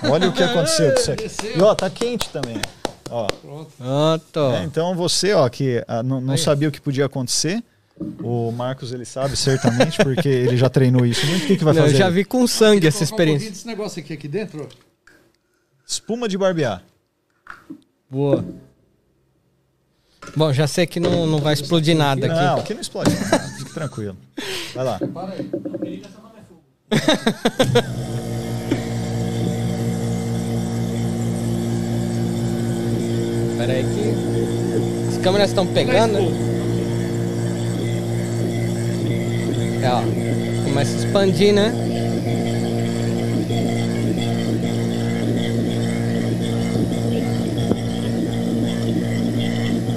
Olha 0.03 0.29
o 0.29 0.33
que 0.33 0.43
aconteceu 0.43 0.93
com 0.95 1.01
isso 1.01 1.13
aqui. 1.13 1.29
E 1.57 1.61
ó, 1.63 1.75
tá 1.75 1.91
quente 1.91 2.29
também. 2.31 2.57
Ó. 3.11 3.27
Pronto. 3.27 3.73
É, 4.55 4.65
então 4.65 4.95
você, 4.95 5.33
ó, 5.33 5.49
que 5.49 5.83
ah, 5.89 6.03
não, 6.03 6.21
não 6.21 6.37
sabia 6.37 6.69
o 6.69 6.73
que 6.73 6.81
podia 6.81 7.07
acontecer. 7.07 7.63
O 8.23 8.53
Marcos, 8.53 8.93
ele 8.93 9.05
sabe 9.05 9.37
certamente, 9.37 9.99
porque 9.99 10.29
ele 10.29 10.57
já 10.57 10.69
treinou 10.71 11.05
isso 11.05 11.27
muito. 11.27 11.45
O 11.45 11.47
que, 11.49 11.57
que 11.57 11.65
vai 11.65 11.75
Não, 11.75 11.81
eu 11.81 11.87
fazer? 11.87 11.99
já 11.99 12.07
aí? 12.07 12.13
vi 12.13 12.25
com 12.25 12.47
sangue 12.47 12.87
essa 12.87 12.99
Colocar 12.99 13.15
Um 13.15 13.17
experiência. 13.17 13.51
desse 13.51 13.67
negócio 13.67 14.01
aqui, 14.01 14.13
aqui 14.13 14.29
dentro. 14.29 14.69
Espuma 15.85 16.29
de 16.29 16.39
barbear. 16.39 16.83
Boa. 18.09 18.45
Bom, 20.37 20.53
já 20.53 20.67
sei 20.67 20.87
que 20.87 21.01
não, 21.01 21.27
não 21.27 21.39
vai 21.39 21.55
explodir 21.55 21.97
nada 21.97 22.27
Não, 22.29 22.53
aqui. 22.53 22.61
aqui 22.61 22.75
não 22.75 22.81
explode. 22.81 23.11
não. 23.11 23.39
Fique 23.59 23.75
tranquilo. 23.75 24.17
Vai 24.75 24.85
lá. 24.85 24.99
Para 24.99 25.33
aí. 25.33 26.03
Pera 33.59 33.73
aí 33.73 33.83
que 33.85 35.09
as 35.17 35.19
câmeras 35.23 35.49
estão 35.51 35.67
pegando. 35.67 36.19
É, 39.83 39.91
ó. 39.91 40.03
Começa 40.65 40.93
a 40.93 40.99
expandir, 41.05 41.53
né? 41.53 41.73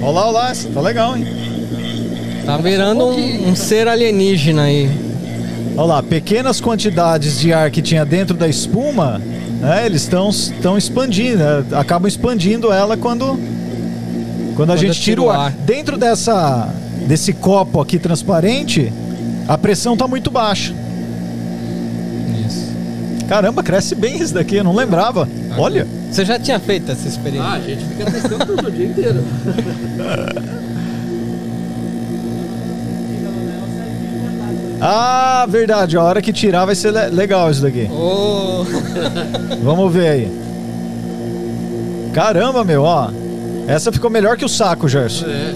Olha 0.02 0.10
lá, 0.10 0.26
olha 0.26 0.32
lá. 0.32 0.50
Essa 0.50 0.68
tá 0.68 0.80
legal, 0.80 1.16
hein? 1.16 1.26
Tá 2.44 2.56
virando 2.56 3.06
um, 3.06 3.50
um 3.50 3.56
ser 3.56 3.86
alienígena 3.86 4.62
aí. 4.64 4.90
Olha 5.76 5.86
lá, 5.86 6.02
pequenas 6.02 6.60
quantidades 6.60 7.40
de 7.40 7.52
ar 7.52 7.70
que 7.70 7.80
tinha 7.80 8.04
dentro 8.04 8.36
da 8.36 8.48
espuma, 8.48 9.20
né, 9.60 9.86
eles 9.86 10.02
estão 10.02 10.76
expandindo, 10.76 11.38
né, 11.38 11.64
acabam 11.72 12.08
expandindo 12.08 12.72
ela 12.72 12.96
quando 12.96 13.38
quando 14.54 14.70
a 14.70 14.74
Quando 14.74 14.78
gente 14.78 15.00
tira 15.00 15.22
o 15.22 15.30
ar. 15.30 15.50
Dentro 15.52 15.96
dessa 15.96 16.68
desse 17.06 17.32
copo 17.32 17.80
aqui 17.80 17.98
transparente, 17.98 18.92
a 19.48 19.56
pressão 19.56 19.96
tá 19.96 20.06
muito 20.06 20.30
baixa. 20.30 20.74
Isso. 22.46 22.66
Caramba, 23.28 23.62
cresce 23.62 23.94
bem 23.94 24.18
isso 24.18 24.34
daqui, 24.34 24.56
eu 24.56 24.64
não 24.64 24.74
lembrava. 24.74 25.28
Olha. 25.56 25.86
Você 26.12 26.24
já 26.26 26.38
tinha 26.38 26.60
feito 26.60 26.92
essa 26.92 27.08
experiência? 27.08 27.48
Ah, 27.48 27.54
a 27.54 27.60
gente 27.60 27.84
fica 27.86 28.10
testando 28.10 28.44
tudo 28.44 28.68
o 28.68 28.70
dia 28.70 28.86
inteiro. 28.86 29.24
Ah, 34.80 35.46
verdade, 35.48 35.96
a 35.96 36.02
hora 36.02 36.20
que 36.20 36.32
tirar 36.32 36.64
vai 36.64 36.74
ser 36.74 36.90
le- 36.90 37.08
legal 37.10 37.50
isso 37.50 37.62
daqui. 37.62 37.88
Ô, 37.90 38.64
Vamos 39.62 39.92
ver 39.92 40.08
aí. 40.08 40.42
Caramba, 42.12 42.64
meu, 42.64 42.82
ó. 42.82 43.10
Essa 43.68 43.92
ficou 43.92 44.10
melhor 44.10 44.36
que 44.36 44.44
o 44.44 44.48
saco, 44.48 44.88
Gerson. 44.88 45.26
É, 45.26 45.54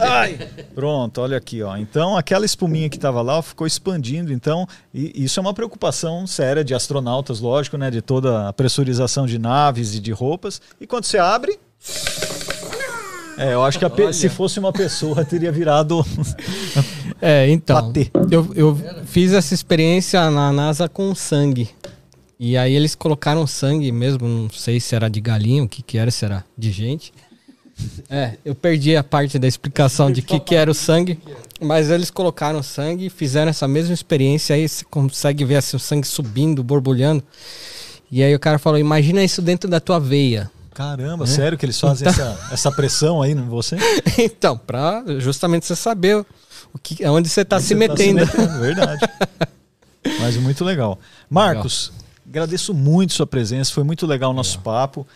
vendo? 0.00 0.64
Pronto, 0.74 1.20
olha 1.20 1.36
aqui, 1.36 1.62
ó. 1.62 1.76
Então, 1.76 2.16
aquela 2.16 2.44
espuminha 2.44 2.88
que 2.88 2.96
estava 2.96 3.20
lá 3.22 3.38
ó, 3.38 3.42
ficou 3.42 3.66
expandindo. 3.66 4.32
Então, 4.32 4.66
e 4.92 5.24
isso 5.24 5.38
é 5.38 5.42
uma 5.42 5.54
preocupação 5.54 6.26
séria 6.26 6.64
de 6.64 6.74
astronautas, 6.74 7.40
lógico, 7.40 7.76
né? 7.76 7.90
De 7.90 8.00
toda 8.02 8.48
a 8.48 8.52
pressurização 8.52 9.26
de 9.26 9.38
naves 9.38 9.94
e 9.94 10.00
de 10.00 10.12
roupas. 10.12 10.60
E 10.80 10.86
quando 10.86 11.04
você 11.04 11.18
abre. 11.18 11.58
É, 13.38 13.54
eu 13.54 13.64
acho 13.64 13.78
que 13.78 13.84
a 13.84 13.90
pe- 13.90 14.12
se 14.12 14.28
fosse 14.28 14.58
uma 14.58 14.72
pessoa 14.72 15.24
teria 15.24 15.50
virado. 15.52 16.04
É, 17.22 17.50
então. 17.50 17.76
Patê. 17.88 18.10
Eu, 18.30 18.50
eu 18.54 18.78
fiz 19.04 19.34
essa 19.34 19.52
experiência 19.52 20.30
na 20.30 20.50
NASA 20.50 20.88
com 20.88 21.14
sangue. 21.14 21.68
E 22.38 22.56
aí 22.56 22.74
eles 22.74 22.94
colocaram 22.94 23.46
sangue 23.46 23.92
mesmo, 23.92 24.26
não 24.26 24.48
sei 24.48 24.80
se 24.80 24.94
era 24.94 25.06
de 25.10 25.20
galinha, 25.20 25.62
o 25.62 25.68
que 25.68 25.82
que 25.82 25.98
era, 25.98 26.10
se 26.10 26.24
era 26.24 26.42
de 26.56 26.70
gente. 26.72 27.12
É, 28.12 28.36
eu 28.44 28.56
perdi 28.56 28.96
a 28.96 29.04
parte 29.04 29.38
da 29.38 29.46
explicação 29.46 30.10
de 30.10 30.20
que 30.20 30.40
que 30.40 30.56
era 30.56 30.68
o 30.68 30.74
sangue, 30.74 31.16
mas 31.60 31.90
eles 31.90 32.10
colocaram 32.10 32.60
sangue 32.60 33.06
e 33.06 33.10
fizeram 33.10 33.50
essa 33.50 33.68
mesma 33.68 33.94
experiência, 33.94 34.56
aí 34.56 34.68
você 34.68 34.84
consegue 34.84 35.44
ver 35.44 35.56
assim, 35.56 35.76
o 35.76 35.80
sangue 35.80 36.04
subindo, 36.08 36.60
borbulhando. 36.64 37.22
E 38.10 38.20
aí 38.24 38.34
o 38.34 38.40
cara 38.40 38.58
falou, 38.58 38.80
imagina 38.80 39.22
isso 39.22 39.40
dentro 39.40 39.70
da 39.70 39.78
tua 39.78 40.00
veia. 40.00 40.50
Caramba, 40.74 41.26
sério 41.26 41.56
que 41.56 41.64
eles 41.64 41.78
fazem 41.78 42.08
essa, 42.08 42.38
essa 42.50 42.72
pressão 42.72 43.22
aí 43.22 43.32
em 43.32 43.48
você? 43.48 43.76
então, 44.18 44.58
pra 44.58 45.04
justamente 45.18 45.66
você 45.66 45.76
saber 45.76 46.16
o 46.72 46.78
que, 46.82 47.06
onde 47.06 47.28
você 47.28 47.44
tá 47.44 47.56
Onde 47.56 47.66
se 47.66 47.74
tá 47.74 47.78
metendo. 47.78 48.26
Verdade. 48.60 49.08
Mas 50.18 50.36
muito 50.36 50.64
legal. 50.64 50.98
Marcos, 51.28 51.92
agradeço 52.26 52.72
muito 52.72 53.12
sua 53.12 53.26
presença, 53.26 53.72
foi 53.72 53.84
muito 53.84 54.06
legal 54.06 54.30
o 54.30 54.34
nosso 54.34 54.58
papo. 54.60 55.06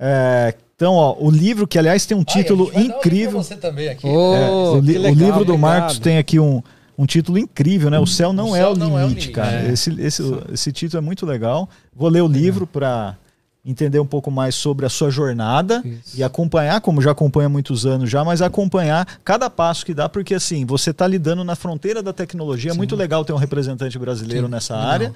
É, 0.00 0.54
então, 0.76 0.94
ó, 0.94 1.16
o 1.18 1.30
livro, 1.30 1.66
que 1.66 1.78
aliás 1.78 2.06
tem 2.06 2.16
um 2.16 2.22
título 2.24 2.70
incrível. 2.74 3.42
você 3.42 3.56
também 3.56 3.88
aqui. 3.88 4.06
Ô, 4.06 4.34
É, 4.34 4.50
o, 4.50 4.80
li- 4.80 4.92
que 4.92 4.98
o 4.98 5.02
legal, 5.02 5.26
livro 5.26 5.44
do. 5.44 5.58
Marcos 5.58 5.98
tem 5.98 6.18
aqui 6.18 6.38
um, 6.38 6.62
um 6.96 7.04
título 7.04 7.36
incrível, 7.38 7.90
né? 7.90 7.98
O 7.98 8.06
céu 8.06 8.32
não, 8.32 8.50
O 8.50 8.56
é, 8.56 8.60
céu 8.60 8.72
o 8.72 8.76
não 8.76 8.98
é 8.98 9.04
o 9.04 9.08
limite, 9.08 9.20
limite. 9.28 9.32
cara. 9.32 9.62
É. 9.68 9.72
Esse, 9.72 10.00
esse, 10.00 10.22
esse 10.52 10.70
título 10.72 11.02
é 11.02 11.04
muito 11.04 11.26
legal. 11.26 11.68
Vou 11.94 12.08
ler 12.08 12.22
o 12.22 12.28
livro 12.28 12.66
para 12.66 13.16
entender 13.64 13.98
um 13.98 14.06
pouco 14.06 14.30
mais 14.30 14.54
sobre 14.54 14.86
a 14.86 14.88
sua 14.88 15.10
jornada 15.10 15.82
e 16.14 16.22
acompanhar, 16.22 16.80
como 16.80 17.02
já 17.02 17.10
acompanha 17.10 17.46
há 17.46 17.50
muitos 17.50 17.84
anos 17.84 18.08
já, 18.08 18.24
mas 18.24 18.40
acompanhar 18.40 19.06
cada 19.24 19.50
passo 19.50 19.84
que 19.84 19.92
dá, 19.92 20.08
porque 20.08 20.32
assim, 20.34 20.64
você 20.64 20.90
está 20.90 21.06
lidando 21.06 21.44
na 21.44 21.54
fronteira 21.54 22.02
da 22.02 22.12
tecnologia. 22.12 22.70
É 22.70 22.74
muito 22.74 22.96
legal 22.96 23.24
ter 23.26 23.32
um 23.32 23.36
representante 23.36 23.98
brasileiro 23.98 24.46
Sim, 24.46 24.52
nessa 24.52 24.74
legal. 24.74 24.88
área. 24.90 25.12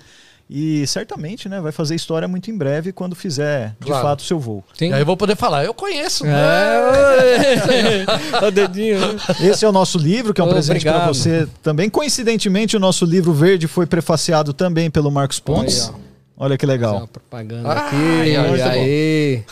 E 0.51 0.87
certamente, 0.87 1.49
né, 1.49 1.61
vai 1.61 1.73
fazer 1.73 1.95
história 1.95 2.29
muito 2.29 2.51
em 2.51 2.57
breve 2.57 2.93
quando 2.93 3.15
fizer 3.17 3.75
de 3.81 3.87
Claro. 3.87 4.03
fato 4.07 4.21
o 4.21 4.23
seu 4.23 4.39
voo. 4.39 4.63
Sim. 4.75 4.91
E 4.91 4.93
aí 4.93 5.01
eu 5.01 5.07
vou 5.07 5.17
poder 5.17 5.35
falar, 5.37 5.65
eu 5.65 5.73
conheço. 5.73 6.25
É, 6.27 8.05
o 8.47 8.51
dedinho. 8.53 8.99
né? 9.01 9.17
Esse 9.41 9.65
é 9.65 9.69
o 9.69 9.73
nosso 9.73 9.97
livro, 9.99 10.35
que 10.35 10.41
é 10.41 10.45
um 10.45 10.49
Oh, 10.49 10.51
presente 10.51 10.85
para 10.85 11.07
você 11.07 11.49
também. 11.63 11.89
Coincidentemente, 11.89 12.77
o 12.77 12.81
nosso 12.81 13.05
livro 13.05 13.33
verde 13.33 13.67
foi 13.67 13.87
prefaciado 13.87 14.53
também 14.53 14.91
pelo 14.91 15.11
Marcos 15.11 15.41
Pontes. 15.41 15.89
Aí, 15.89 15.95
Olha 16.37 16.59
que 16.59 16.67
legal. 16.67 16.97
uma 16.97 17.07
propaganda 17.09 17.69
Ah, 17.69 17.87
aqui. 17.87 17.97
aí, 18.23 18.37
Olha 18.37 18.67
aí. 18.71 19.43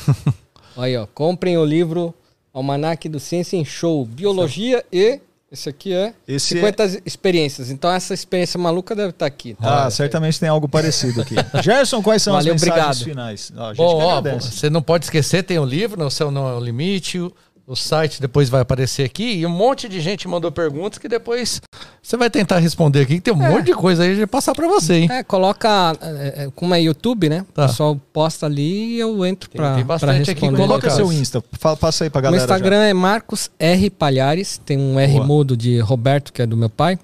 Olha, 0.76 1.02
ó. 1.02 1.06
Comprem 1.14 1.56
o 1.56 1.64
livro 1.64 2.12
Almanac 2.52 3.08
do 3.08 3.20
Ciência 3.20 3.56
em 3.56 3.64
Show. 3.64 4.04
Biologia 4.04 4.84
e. 4.92 5.20
Esse 5.52 5.68
aqui 5.68 5.92
é 5.92 6.14
Esse 6.28 6.54
50 6.54 7.02
experiências. 7.04 7.70
Então 7.70 7.90
essa 7.90 8.14
experiência 8.14 8.56
maluca 8.56 8.94
deve 8.94 9.10
estar 9.10 9.26
aqui. 9.26 9.54
Tá? 9.54 9.86
Ah, 9.86 9.90
certamente 9.90 10.38
tem 10.38 10.48
algo 10.48 10.68
parecido 10.68 11.20
aqui. 11.22 11.34
Gerson, 11.60 12.00
quais 12.02 12.22
são 12.22 12.34
Valeu, 12.34 12.54
as 12.54 12.62
mensagens 12.62 13.00
obrigado. 13.02 13.04
finais? 13.04 13.52
Ó, 13.56 13.74
Bom, 13.74 14.00
ó, 14.00 14.20
você 14.20 14.70
não 14.70 14.80
pode 14.80 15.06
esquecer, 15.06 15.42
tem 15.42 15.58
o 15.58 15.64
livro, 15.64 15.98
né, 15.98 16.06
O 16.06 16.10
Céu 16.10 16.30
Não 16.30 16.48
é 16.48 16.54
o 16.54 16.60
Limite, 16.60 17.18
o, 17.66 17.72
o 17.72 17.76
site 17.76 18.20
depois 18.20 18.48
vai 18.48 18.60
aparecer 18.60 19.04
aqui, 19.04 19.34
e 19.38 19.46
um 19.46 19.50
monte 19.50 19.88
de 19.88 20.00
gente 20.00 20.26
mandou 20.28 20.50
perguntas 20.52 20.98
que 20.98 21.08
depois 21.08 21.60
você 22.02 22.16
vai 22.16 22.28
tentar 22.30 22.58
responder 22.58 23.00
aqui, 23.02 23.16
que 23.16 23.20
tem 23.20 23.34
um 23.34 23.36
monte 23.36 23.66
de 23.66 23.74
coisa 23.74 24.02
aí 24.02 24.16
de 24.16 24.26
passar 24.26 24.54
pra 24.54 24.66
você, 24.68 24.94
hein? 24.94 25.08
É, 25.10 25.22
coloca. 25.22 25.96
é, 26.00 26.44
é, 26.44 26.50
como 26.54 26.74
é 26.74 26.80
YouTube, 26.80 27.28
né? 27.28 27.44
Tá. 27.54 27.64
O 27.64 27.68
pessoal 27.68 28.00
posta 28.12 28.46
ali 28.46 28.96
e 28.96 29.00
eu 29.00 29.24
entro 29.26 29.48
Tem- 29.50 29.56
pra, 29.60 29.74
tem 29.74 29.84
pra 29.84 29.94
bastante 29.94 30.30
aqui, 30.30 30.40
responder. 30.40 30.56
Coloca 30.56 30.74
Lucas. 30.88 30.94
seu 30.94 31.12
Insta, 31.12 31.42
Fa- 31.52 31.76
passa 31.76 32.04
aí 32.04 32.10
pra 32.10 32.18
O 32.18 32.22
galera. 32.22 32.40
já. 32.40 32.44
Instagram 32.44 32.82
é 32.84 32.94
Marcos 32.94 33.50
R 33.58 33.90
Palhares, 33.90 34.58
tem 34.64 34.78
um 34.78 34.98
R 34.98 35.12
Boa. 35.14 35.26
mudo 35.26 35.56
de 35.56 35.78
Roberto, 35.80 36.32
que 36.32 36.42
é 36.42 36.46
do 36.46 36.56
meu 36.56 36.70
pai. 36.70 36.98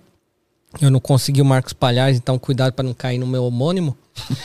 Eu 0.81 0.91
não 0.91 1.01
consegui 1.01 1.41
o 1.41 1.45
Marcos 1.45 1.73
Palhares, 1.73 2.19
então 2.19 2.39
cuidado 2.39 2.73
para 2.75 2.85
não 2.85 2.93
cair 2.93 3.19
no 3.19 3.27
meu 3.27 3.45
homônimo. 3.45 3.97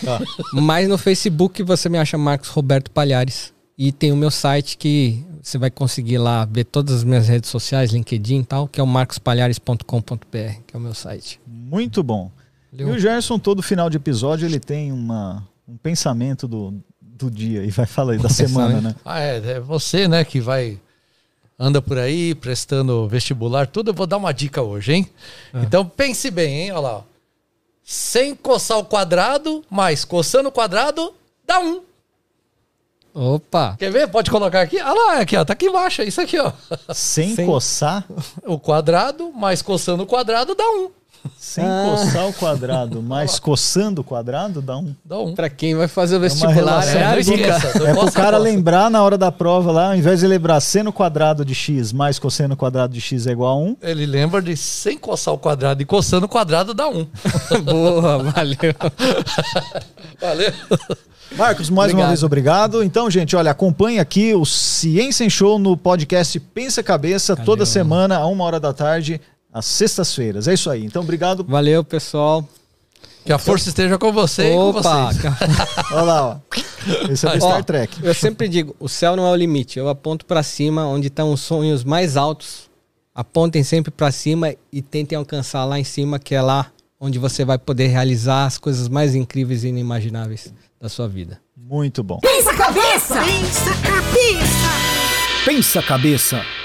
Tá. 0.04 0.22
Mas 0.54 0.88
no 0.88 0.98
Facebook 0.98 1.62
você 1.64 1.90
me 1.90 1.98
acha 1.98 2.18
Marcos 2.18 2.48
Roberto 2.50 2.90
Palhares. 2.92 3.52
E 3.78 3.92
tem 3.92 4.12
o 4.12 4.16
meu 4.16 4.30
site 4.32 4.78
que 4.78 5.26
você 5.42 5.58
vai 5.58 5.72
conseguir 5.72 6.18
lá 6.18 6.46
ver 6.46 6.66
todas 6.66 6.98
as 6.98 7.04
minhas 7.04 7.28
redes 7.28 7.50
sociais, 7.50 7.92
LinkedIn 7.92 8.40
e 8.40 8.46
tal, 8.46 8.68
que 8.68 8.80
é 8.80 8.84
o 8.84 8.88
marcospalhares.com.br, 8.88 10.62
que 10.68 10.76
é 10.76 10.78
o 10.78 10.80
meu 10.80 10.94
site. 10.94 11.40
Muito 11.48 12.04
bom. 12.04 12.32
Valeu. 12.72 12.90
E 12.90 12.92
o 12.92 13.00
Gerson, 13.00 13.40
todo 13.40 13.62
final 13.62 13.90
de 13.90 13.98
episódio, 13.98 14.46
ele 14.46 14.60
tem 14.60 14.92
uma, 14.92 15.48
um 15.68 15.76
pensamento 15.78 16.48
do, 16.48 16.74
do 17.02 17.30
dia. 17.30 17.64
E 17.64 17.72
vai 17.72 17.86
falar 17.86 18.14
aí 18.14 18.20
da 18.20 18.30
semana, 18.30 18.80
né? 18.80 18.96
Ah, 19.04 19.20
é, 19.20 19.38
é 19.38 19.60
você, 19.60 20.08
né, 20.08 20.24
que 20.24 20.40
vai 20.40 20.80
anda 21.62 21.80
por 21.80 21.98
aí 22.00 22.34
prestando 22.34 23.08
vestibular, 23.08 23.68
tudo. 23.68 23.92
Eu 23.92 23.94
vou 23.94 24.08
dar 24.08 24.18
uma 24.18 24.32
dica 24.32 24.64
hoje, 24.64 24.94
hein? 24.94 25.10
Então 25.54 25.86
pense 25.86 26.32
bem, 26.32 26.62
hein? 26.62 26.72
Olha 26.72 26.80
lá. 26.80 27.04
Sem 27.84 28.34
coçar 28.34 28.80
o 28.80 28.86
quadrado, 28.86 29.64
mais 29.70 30.04
coçando 30.04 30.50
o 30.50 30.52
quadrado, 30.52 31.14
dá 31.46 31.60
um. 31.60 31.82
Opa! 33.14 33.76
Quer 33.78 33.92
ver? 33.92 34.08
Pode 34.08 34.32
colocar 34.32 34.62
aqui. 34.62 34.78
Olha 34.82 34.94
lá, 34.94 35.20
aqui, 35.20 35.36
ó. 35.36 35.44
Tá 35.44 35.54
aqui 35.54 35.66
embaixo. 35.66 36.02
É 36.02 36.06
isso 36.06 36.22
aqui, 36.22 36.40
ó. 36.40 36.52
Sem, 36.94 37.36
Sem- 37.36 37.46
coçar, 37.46 38.06
O 38.46 38.58
quadrado, 38.58 39.32
mais 39.34 39.62
coçando 39.62 40.04
o 40.04 40.08
quadrado, 40.08 40.56
dá 40.56 40.64
um. 40.70 40.90
Sem 41.38 41.64
Ah. 41.64 41.86
coçar 41.92 42.28
o 42.28 42.34
quadrado, 42.34 43.02
mas 43.04 43.40
coçando 43.40 44.02
o 44.02 44.04
quadrado, 44.04 44.62
dá 44.62 44.78
um. 44.78 44.96
Dá 45.04 45.20
um. 45.20 45.34
Pra 45.36 45.50
quem 45.50 45.76
vai 45.76 45.88
fazer 45.88 46.16
o 46.16 46.18
uma 46.20 46.24
vestibular, 46.30 46.54
relação 46.82 47.00
é 47.02 47.20
dica. 47.22 47.58
esqueça. 47.58 47.84
É 47.90 47.94
pro 47.94 48.12
cara 48.12 48.38
lembrar 48.38 48.90
na 48.90 49.04
hora 49.04 49.18
da 49.18 49.32
prova 49.32 49.72
lá, 49.72 49.88
ao 49.90 49.96
invés 49.96 50.20
de 50.20 50.28
lembrar 50.28 50.60
seno 50.62 50.92
quadrado 50.94 51.44
de 51.46 51.54
x 51.56 51.92
mais 51.94 52.18
cosseno 52.20 52.56
quadrado 52.56 52.94
de 52.94 53.02
x 53.02 53.28
é 53.28 53.32
igual 53.32 53.58
a 53.58 53.62
1, 53.62 53.78
Ele 53.82 54.06
lembra 54.06 54.42
de 54.42 54.56
sem 54.58 54.98
coçar 54.98 55.34
o 55.34 55.38
quadrado 55.38 55.82
e 55.82 55.86
coçando 55.86 56.26
o 56.26 56.30
quadrado, 56.30 56.74
dá 56.74 56.88
um. 56.90 57.06
Boa, 57.64 58.20
valeu. 58.24 58.58
Valeu. 60.20 60.52
Marcos, 61.38 61.70
mais 61.70 61.92
uma 61.92 62.00
Obrigado. 62.00 62.08
vez 62.10 62.24
obrigado. 62.24 62.84
Então, 62.84 63.10
gente, 63.10 63.36
olha, 63.38 63.52
acompanhe 63.52 64.00
aqui 64.00 64.34
o 64.34 64.46
Ciência 64.46 65.24
em 65.24 65.30
Show 65.30 65.58
no 65.58 65.78
podcast 65.78 66.38
Pensa 66.40 66.84
Cabeça, 66.84 67.38
toda 67.38 67.66
semana, 67.66 68.18
a 68.18 68.26
uma 68.28 68.44
hora 68.44 68.60
da 68.60 68.74
tarde, 68.74 69.22
às 69.54 69.66
sextas-feiras. 69.66 70.48
É 70.48 70.54
isso 70.54 70.70
aí. 70.70 70.86
Então, 70.86 71.02
obrigado. 71.02 71.44
Valeu, 71.44 71.84
pessoal. 71.84 72.48
Que 73.26 73.32
a 73.32 73.38
força 73.38 73.70
esteja 73.70 73.98
com 73.98 74.12
você 74.12 74.52
e 74.52 74.56
com 74.56 74.70
Opa! 74.70 74.82
vocês. 74.82 75.34
Olha 75.92 76.02
lá, 76.02 76.26
ó. 76.28 76.38
Esse 77.12 77.28
é 77.28 77.30
Ó, 77.30 77.36
Star 77.40 77.64
Trek. 77.64 78.04
Eu 78.04 78.14
sempre 78.16 78.48
digo, 78.48 78.76
o 78.80 78.90
céu 78.90 79.16
não 79.16 79.28
é 79.28 79.32
o 79.32 79.36
limite. 79.36 79.78
Eu 79.78 79.90
aponto 79.90 80.26
pra 80.26 80.42
cima, 80.42 80.88
onde 80.88 81.08
estão 81.08 81.32
os 81.32 81.42
sonhos 81.42 81.84
mais 81.84 82.18
altos. 82.18 82.70
Apontem 83.14 83.64
sempre 83.64 83.92
pra 83.92 84.12
cima 84.12 84.56
e 84.72 84.82
tentem 84.82 85.16
alcançar 85.18 85.66
lá 85.66 85.78
em 85.78 85.84
cima, 85.84 86.18
que 86.18 86.34
é 86.34 86.42
lá 86.42 86.72
onde 87.00 87.20
você 87.20 87.46
vai 87.46 87.58
poder 87.58 87.88
realizar 87.88 88.46
as 88.46 88.58
coisas 88.58 88.88
mais 88.88 89.14
incríveis 89.14 89.64
e 89.64 89.68
inimagináveis 89.68 90.52
da 90.80 90.90
sua 90.90 91.08
vida. 91.08 91.40
Muito 91.56 92.02
bom. 92.04 92.20
Pensa 92.20 92.54
cabeça! 92.56 93.16
Pensa 93.24 93.74
cabeça! 93.82 94.72
Pensa 95.46 95.82
Cabeça. 95.82 96.61